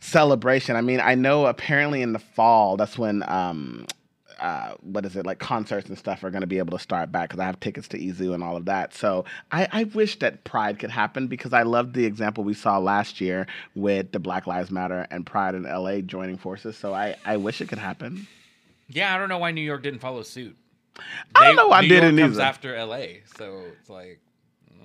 celebration. 0.00 0.76
I 0.76 0.80
mean, 0.80 1.00
I 1.00 1.14
know 1.14 1.46
apparently 1.46 2.02
in 2.02 2.12
the 2.12 2.18
fall, 2.18 2.76
that's 2.76 2.98
when 2.98 3.22
um 3.28 3.86
uh, 4.38 4.74
what 4.82 5.04
is 5.04 5.16
it 5.16 5.26
like 5.26 5.38
concerts 5.40 5.88
and 5.88 5.98
stuff 5.98 6.22
are 6.22 6.30
going 6.30 6.42
to 6.42 6.46
be 6.46 6.58
able 6.58 6.76
to 6.76 6.82
start 6.82 7.10
back 7.10 7.28
because 7.28 7.40
I 7.40 7.44
have 7.46 7.58
tickets 7.58 7.88
to 7.88 7.98
Izu 7.98 8.34
and 8.34 8.44
all 8.44 8.56
of 8.56 8.66
that. 8.66 8.94
So 8.94 9.24
I, 9.50 9.66
I 9.72 9.84
wish 9.84 10.18
that 10.20 10.44
Pride 10.44 10.78
could 10.78 10.90
happen 10.90 11.26
because 11.26 11.52
I 11.52 11.62
loved 11.62 11.94
the 11.94 12.04
example 12.04 12.44
we 12.44 12.54
saw 12.54 12.78
last 12.78 13.20
year 13.20 13.46
with 13.74 14.12
the 14.12 14.20
Black 14.20 14.46
Lives 14.46 14.70
Matter 14.70 15.06
and 15.10 15.26
Pride 15.26 15.54
in 15.56 15.64
LA 15.64 16.02
joining 16.02 16.38
forces. 16.38 16.76
So 16.76 16.94
I, 16.94 17.16
I 17.24 17.36
wish 17.36 17.60
it 17.60 17.68
could 17.68 17.78
happen. 17.78 18.28
Yeah, 18.88 19.12
I 19.14 19.18
don't 19.18 19.28
know 19.28 19.38
why 19.38 19.50
New 19.50 19.60
York 19.60 19.82
didn't 19.82 19.98
follow 20.00 20.22
suit. 20.22 20.56
I 21.34 21.46
don't 21.46 21.56
know 21.56 21.68
why 21.68 21.80
New 21.80 21.88
they 21.88 21.94
York 21.96 22.04
didn't 22.06 22.20
comes 22.20 22.36
either. 22.38 22.44
after 22.46 22.74
L.A., 22.76 23.22
so 23.36 23.62
it's 23.80 23.90
like 23.90 24.20
I 24.24 24.27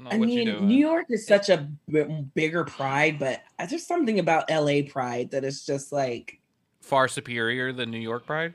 don't 0.03 0.11
know 0.11 0.15
I 0.15 0.19
what 0.19 0.29
you're 0.29 0.45
mean, 0.45 0.53
doing. 0.53 0.67
New 0.67 0.77
York 0.77 1.05
is 1.09 1.25
such 1.27 1.49
a 1.49 1.69
b- 1.89 2.25
bigger 2.35 2.63
pride, 2.63 3.19
but 3.19 3.41
there's 3.69 3.85
something 3.87 4.19
about 4.19 4.49
LA 4.49 4.81
pride 4.87 5.31
that 5.31 5.43
is 5.43 5.65
just 5.65 5.91
like, 5.91 6.39
Far 6.81 7.07
superior 7.07 7.71
than 7.71 7.91
New 7.91 7.99
York 7.99 8.25
Pride. 8.25 8.53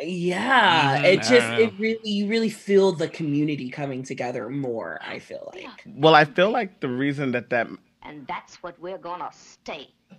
yeah, 0.00 0.98
Mhm, 0.98 1.04
it 1.04 1.16
just 1.22 1.32
it 1.60 1.72
really 1.78 2.08
you 2.10 2.28
really 2.28 2.48
feel 2.50 2.92
the 2.92 3.08
community 3.08 3.68
coming 3.70 4.02
together 4.02 4.48
more. 4.48 4.98
I 5.06 5.18
feel 5.18 5.52
like. 5.54 5.68
Well, 5.86 6.14
I 6.14 6.24
feel 6.24 6.50
like 6.50 6.80
the 6.80 6.88
reason 6.88 7.32
that 7.32 7.50
that 7.50 7.68
And 8.02 8.26
that's 8.26 8.62
what 8.62 8.78
we're 8.80 8.98
gonna 8.98 9.30
stay. 9.32 9.88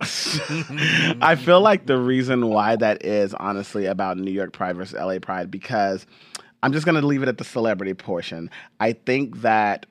I 1.20 1.34
feel 1.36 1.60
like 1.60 1.86
the 1.86 1.98
reason 1.98 2.48
why 2.48 2.76
that 2.76 3.04
is 3.04 3.34
honestly 3.34 3.86
about 3.86 4.18
New 4.18 4.30
York 4.30 4.52
Pride 4.52 4.76
versus 4.76 4.94
LA 4.98 5.18
Pride 5.18 5.50
because 5.50 6.06
I'm 6.62 6.72
just 6.72 6.84
going 6.84 7.00
to 7.00 7.06
leave 7.06 7.22
it 7.22 7.28
at 7.28 7.38
the 7.38 7.44
celebrity 7.44 7.94
portion. 7.94 8.50
I 8.80 8.92
think 8.92 9.40
that 9.42 9.86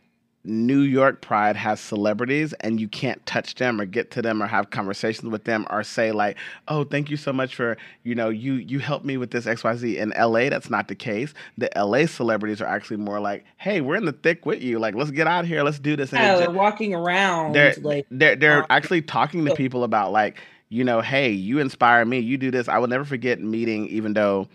New 0.48 0.80
York 0.80 1.22
Pride 1.22 1.56
has 1.56 1.80
celebrities 1.80 2.54
and 2.62 2.80
you 2.80 2.88
can't 2.88 3.24
touch 3.26 3.56
them 3.56 3.80
or 3.82 3.86
get 3.86 4.12
to 4.12 4.22
them 4.22 4.42
or 4.42 4.48
have 4.48 4.70
conversations 4.70 5.30
with 5.30 5.44
them 5.44 5.66
or 5.70 5.84
say 5.84 6.12
like, 6.12 6.38
"Oh, 6.68 6.84
thank 6.84 7.10
you 7.10 7.18
so 7.18 7.34
much 7.34 7.56
for, 7.56 7.78
you 8.04 8.16
know, 8.16 8.30
you 8.30 8.54
you 8.54 8.80
helped 8.80 9.06
me 9.06 9.18
with 9.18 9.32
this 9.32 9.46
XYZ." 9.46 9.98
In 9.98 10.14
LA, 10.18 10.50
that's 10.50 10.70
not 10.70 10.88
the 10.88 10.96
case. 10.96 11.34
The 11.58 11.70
LA 11.76 12.06
celebrities 12.06 12.62
are 12.62 12.68
actually 12.68 12.98
more 12.98 13.20
like, 13.20 13.46
"Hey, 13.58 13.82
we're 13.82 13.98
in 13.98 14.06
the 14.06 14.14
thick 14.14 14.46
with 14.46 14.62
you. 14.62 14.80
Like, 14.80 14.96
let's 14.96 15.12
get 15.12 15.28
out 15.28 15.46
here. 15.46 15.64
Let's 15.64 15.80
do 15.80 15.96
this." 15.96 16.14
And 16.14 16.22
Yeah, 16.22 16.38
they're 16.38 16.52
walking 16.52 16.94
around 16.96 17.54
they're 17.54 17.76
like 17.82 18.06
they're 18.12 18.36
they're 18.36 18.60
um, 18.60 18.68
actually 18.70 19.02
talking 19.02 19.46
to 19.46 19.56
people 19.56 19.84
about 19.84 20.12
like 20.12 20.42
you 20.70 20.84
know 20.84 21.02
hey 21.02 21.30
you 21.30 21.60
inspire 21.60 22.04
me 22.06 22.20
you 22.20 22.38
do 22.38 22.52
this 22.52 22.68
i 22.68 22.78
will 22.78 22.88
never 22.88 23.06
forget 23.06 23.40
meeting 23.40 23.88
even 23.88 24.14
though 24.14 24.48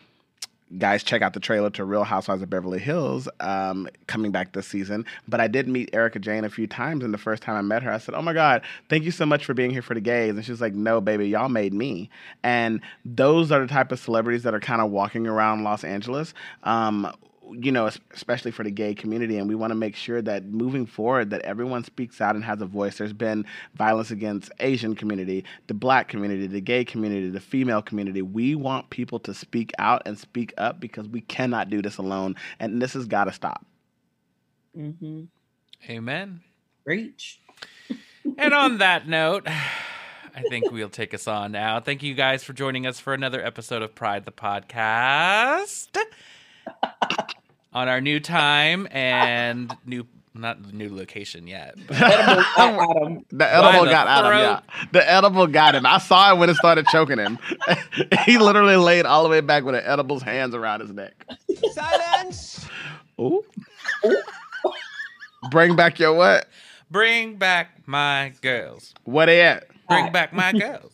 guys 0.79 1.03
check 1.03 1.23
out 1.23 1.33
the 1.35 1.41
trailer 1.41 1.71
to 1.71 1.85
real 1.85 2.05
housewives 2.05 2.43
of 2.43 2.51
beverly 2.51 2.79
hills 2.79 3.29
um, 3.41 3.89
coming 4.07 4.31
back 4.31 4.53
this 4.53 4.67
season. 4.67 5.05
But 5.29 5.41
i 5.41 5.49
did 5.49 5.69
meet 5.69 5.91
Erika 5.93 6.19
Jayne 6.19 6.45
a 6.45 6.51
few 6.51 6.67
times 6.67 7.05
and 7.05 7.13
the 7.13 7.19
first 7.19 7.43
time 7.43 7.57
i 7.57 7.63
met 7.63 7.83
her 7.83 7.93
i 7.93 7.99
said 7.99 8.15
oh 8.15 8.23
my 8.23 8.33
god 8.33 8.63
thank 8.89 9.05
you 9.05 9.11
so 9.11 9.27
much 9.27 9.45
for 9.45 9.55
being 9.55 9.71
here 9.71 9.83
for 9.83 9.95
the 9.95 10.01
gays. 10.01 10.35
And 10.35 10.45
she's 10.45 10.61
like 10.61 10.75
no 10.75 11.01
baby 11.01 11.29
y'all 11.29 11.49
made 11.49 11.73
me. 11.75 12.11
And 12.43 12.81
those 13.05 13.53
are 13.53 13.61
the 13.61 13.67
type 13.67 13.93
of 13.93 13.99
celebrities 13.99 14.43
that 14.45 14.55
are 14.55 14.61
kind 14.61 14.81
of 14.81 14.91
walking 14.91 15.27
around 15.27 15.65
los 15.65 15.85
angeles. 15.85 16.35
Um, 16.63 17.13
you 17.61 17.73
know, 17.73 17.91
especially 18.13 18.51
for 18.51 18.63
the 18.65 18.71
gay 18.71 18.95
community, 18.95 19.39
and 19.39 19.49
we 19.49 19.55
want 19.55 19.71
to 19.71 19.75
make 19.77 19.97
sure 19.97 20.23
that 20.23 20.45
moving 20.47 20.87
forward, 20.87 21.31
that 21.31 21.43
everyone 21.43 21.85
speaks 21.85 22.21
out 22.21 22.35
and 22.35 22.45
has 22.45 22.61
a 22.61 22.67
voice. 22.67 22.99
There's 22.99 23.13
been 23.13 23.45
violence 23.75 24.11
against 24.11 24.51
Asian 24.61 24.95
community, 24.95 25.45
the 25.67 25.75
Black 25.75 26.09
community, 26.09 26.47
the 26.47 26.61
gay 26.61 26.85
community, 26.85 27.31
the 27.31 27.41
female 27.41 27.83
community. 27.83 28.23
We 28.23 28.55
want 28.55 28.91
people 28.91 29.19
to 29.21 29.35
speak 29.35 29.73
out 29.79 30.03
and 30.07 30.19
speak 30.19 30.53
up 30.59 30.81
because 30.81 31.09
we 31.09 31.21
cannot 31.23 31.71
do 31.71 31.83
this 31.83 31.99
alone, 31.99 32.37
and 32.61 32.81
this 32.83 32.93
has 32.95 33.07
got 33.07 33.25
to 33.25 33.33
stop. 33.33 33.65
hmm 34.75 35.25
Amen. 35.89 36.41
reach. 36.85 37.41
And 38.39 38.55
on 38.55 38.79
that 38.79 39.09
note, 39.09 39.47
I 39.49 40.43
think 40.49 40.71
we'll 40.71 40.89
take 40.89 41.13
us 41.15 41.27
on 41.27 41.53
now. 41.53 41.81
Thank 41.81 42.03
you 42.03 42.15
guys 42.15 42.45
for 42.45 42.53
joining 42.53 42.87
us 42.87 43.01
for 43.01 43.13
another 43.15 43.45
episode 43.45 43.83
of 43.83 43.95
Pride 43.95 44.25
the 44.25 44.33
Podcast. 44.33 45.97
on 47.73 47.89
our 47.89 48.01
new 48.01 48.21
time 48.21 48.87
and 48.91 49.75
new 49.87 50.07
not 50.35 50.73
new 50.73 50.95
location 50.95 51.47
yet. 51.47 51.75
but- 51.87 51.97
Edible 52.01 52.43
got 52.43 52.57
Adam. 52.97 53.25
The 53.31 53.55
edible 53.55 53.85
got 53.85 54.07
out 54.07 54.25
of 54.25 54.31
throat. 54.31 54.41
yeah. 54.41 54.85
The 54.93 55.11
edible 55.11 55.47
got 55.47 55.75
him. 55.75 55.85
I 55.85 55.99
saw 55.99 56.33
it 56.35 56.39
when 56.39 56.49
it 56.49 56.57
started 56.57 56.87
choking 56.87 57.19
him. 57.19 57.39
he 58.25 58.39
literally 58.39 58.77
laid 58.77 59.05
all 59.05 59.25
the 59.25 59.29
way 59.29 59.41
back 59.43 59.65
with 59.65 59.75
an 59.75 59.83
edible's 59.85 60.23
hands 60.23 60.55
around 60.55 60.81
his 60.81 60.91
neck. 60.91 61.13
Silence! 61.73 62.67
Ooh. 63.21 63.45
Bring 65.51 65.77
back 65.77 65.99
your 65.99 66.15
what? 66.15 66.47
Bring 66.91 67.37
back 67.37 67.87
my 67.87 68.33
girls. 68.41 68.95
What 69.05 69.27
they 69.27 69.43
at? 69.43 69.67
Bring 69.89 70.13
back 70.13 70.33
my 70.33 70.53
girls. 70.53 70.92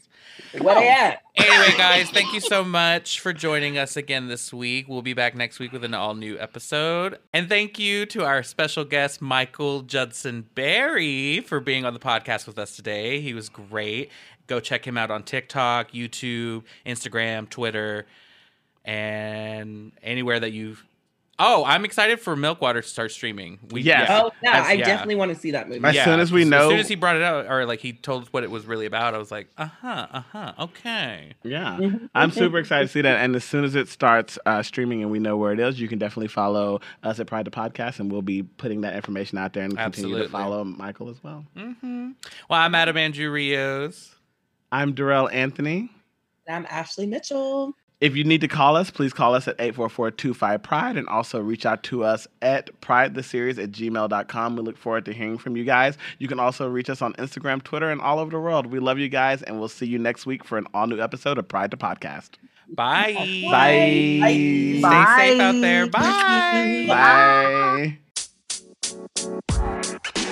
What 0.52 0.74
they 0.74 0.88
oh. 0.88 0.90
at? 0.90 1.22
Anyway, 1.36 1.76
guys, 1.76 2.10
thank 2.10 2.32
you 2.32 2.40
so 2.40 2.64
much 2.64 3.20
for 3.20 3.32
joining 3.32 3.76
us 3.76 3.96
again 3.96 4.28
this 4.28 4.52
week. 4.52 4.88
We'll 4.88 5.02
be 5.02 5.12
back 5.12 5.34
next 5.34 5.58
week 5.58 5.72
with 5.72 5.84
an 5.84 5.94
all 5.94 6.14
new 6.14 6.38
episode. 6.38 7.18
And 7.32 7.48
thank 7.48 7.78
you 7.78 8.06
to 8.06 8.24
our 8.24 8.42
special 8.42 8.84
guest, 8.84 9.20
Michael 9.20 9.82
Judson 9.82 10.46
Berry, 10.54 11.40
for 11.40 11.60
being 11.60 11.84
on 11.84 11.92
the 11.92 12.00
podcast 12.00 12.46
with 12.46 12.58
us 12.58 12.74
today. 12.74 13.20
He 13.20 13.34
was 13.34 13.48
great. 13.48 14.10
Go 14.46 14.58
check 14.58 14.86
him 14.86 14.96
out 14.96 15.10
on 15.10 15.22
TikTok, 15.22 15.92
YouTube, 15.92 16.64
Instagram, 16.86 17.48
Twitter, 17.48 18.06
and 18.84 19.92
anywhere 20.02 20.40
that 20.40 20.52
you 20.52 20.78
Oh, 21.40 21.64
I'm 21.64 21.84
excited 21.84 22.18
for 22.18 22.34
Milkwater 22.34 22.82
to 22.82 22.88
start 22.88 23.12
streaming. 23.12 23.60
We, 23.70 23.82
Yes. 23.82 24.08
Oh 24.10 24.32
yeah, 24.42 24.52
That's- 24.52 24.66
I 24.68 24.72
yeah. 24.72 24.84
definitely 24.86 25.14
want 25.14 25.32
to 25.32 25.38
see 25.38 25.52
that 25.52 25.68
movie. 25.68 25.84
As 25.86 26.04
soon 26.04 26.18
as 26.18 26.32
we 26.32 26.44
know- 26.44 26.62
as 26.64 26.68
soon 26.68 26.78
as 26.80 26.88
he 26.88 26.96
brought 26.96 27.14
it 27.14 27.22
out, 27.22 27.46
or 27.48 27.64
like 27.64 27.78
he 27.78 27.92
told 27.92 28.24
us 28.24 28.32
what 28.32 28.42
it 28.42 28.50
was 28.50 28.66
really 28.66 28.86
about, 28.86 29.14
I 29.14 29.18
was 29.18 29.30
like, 29.30 29.48
uh 29.56 29.66
huh, 29.80 30.06
uh 30.10 30.22
huh, 30.32 30.52
okay. 30.58 31.34
Yeah, 31.44 31.76
Mhm. 31.78 32.10
I'm 32.14 32.32
super 32.32 32.58
excited 32.58 32.86
to 32.86 32.92
see 32.92 33.02
that. 33.02 33.18
And 33.22 33.36
as 33.36 33.44
soon 33.44 33.62
as 33.64 33.76
it 33.76 33.88
starts 33.88 34.36
uh, 34.46 34.62
streaming 34.64 35.02
and 35.02 35.12
we 35.12 35.20
know 35.20 35.36
where 35.36 35.52
it 35.52 35.60
is, 35.60 35.80
you 35.80 35.86
can 35.86 35.98
definitely 36.00 36.26
follow 36.28 36.80
us 37.04 37.20
at 37.20 37.28
Pride 37.28 37.44
the 37.46 37.50
Podcast, 37.52 38.00
and 38.00 38.10
we'll 38.10 38.22
be 38.22 38.42
putting 38.42 38.80
that 38.80 38.96
information 38.96 39.38
out 39.38 39.52
there 39.52 39.62
and 39.64 39.76
continue 39.76 40.18
to 40.18 40.28
follow 40.28 40.64
Michael 40.64 41.08
as 41.08 41.22
well. 41.22 41.44
hmm 41.56 42.10
Well, 42.50 42.58
I'm 42.60 42.74
Adam 42.74 42.96
Andrew 42.96 43.30
Rios. 43.30 44.16
I'm 44.72 44.92
Darrell 44.92 45.28
Anthony. 45.28 45.90
I'm 46.48 46.66
Ashley 46.68 47.06
Mitchell. 47.06 47.74
If 48.00 48.14
you 48.14 48.22
need 48.22 48.40
to 48.42 48.48
call 48.48 48.76
us, 48.76 48.90
please 48.90 49.12
call 49.12 49.34
us 49.34 49.48
at 49.48 49.58
844-25-PRIDE 49.58 50.96
and 50.96 51.08
also 51.08 51.40
reach 51.40 51.66
out 51.66 51.82
to 51.84 52.04
us 52.04 52.28
at 52.40 52.70
pridetheseries 52.80 53.60
at 53.62 53.72
gmail.com. 53.72 54.56
We 54.56 54.62
look 54.62 54.78
forward 54.78 55.04
to 55.06 55.12
hearing 55.12 55.36
from 55.36 55.56
you 55.56 55.64
guys. 55.64 55.98
You 56.18 56.28
can 56.28 56.38
also 56.38 56.68
reach 56.68 56.88
us 56.88 57.02
on 57.02 57.14
Instagram, 57.14 57.60
Twitter, 57.62 57.90
and 57.90 58.00
all 58.00 58.20
over 58.20 58.30
the 58.30 58.38
world. 58.38 58.66
We 58.66 58.78
love 58.78 58.98
you 58.98 59.08
guys, 59.08 59.42
and 59.42 59.58
we'll 59.58 59.68
see 59.68 59.86
you 59.86 59.98
next 59.98 60.26
week 60.26 60.44
for 60.44 60.58
an 60.58 60.66
all-new 60.72 61.00
episode 61.00 61.38
of 61.38 61.48
Pride 61.48 61.72
to 61.72 61.76
Podcast. 61.76 62.30
Bye. 62.68 63.14
Bye. 63.14 63.48
Bye. 63.50 64.80
Bye. 64.80 65.16
Stay 65.16 65.32
safe 65.32 65.40
out 65.40 65.60
there. 65.60 65.86
Bye. 65.88 66.86
Bye. 66.88 67.98
Bye. 70.18 70.28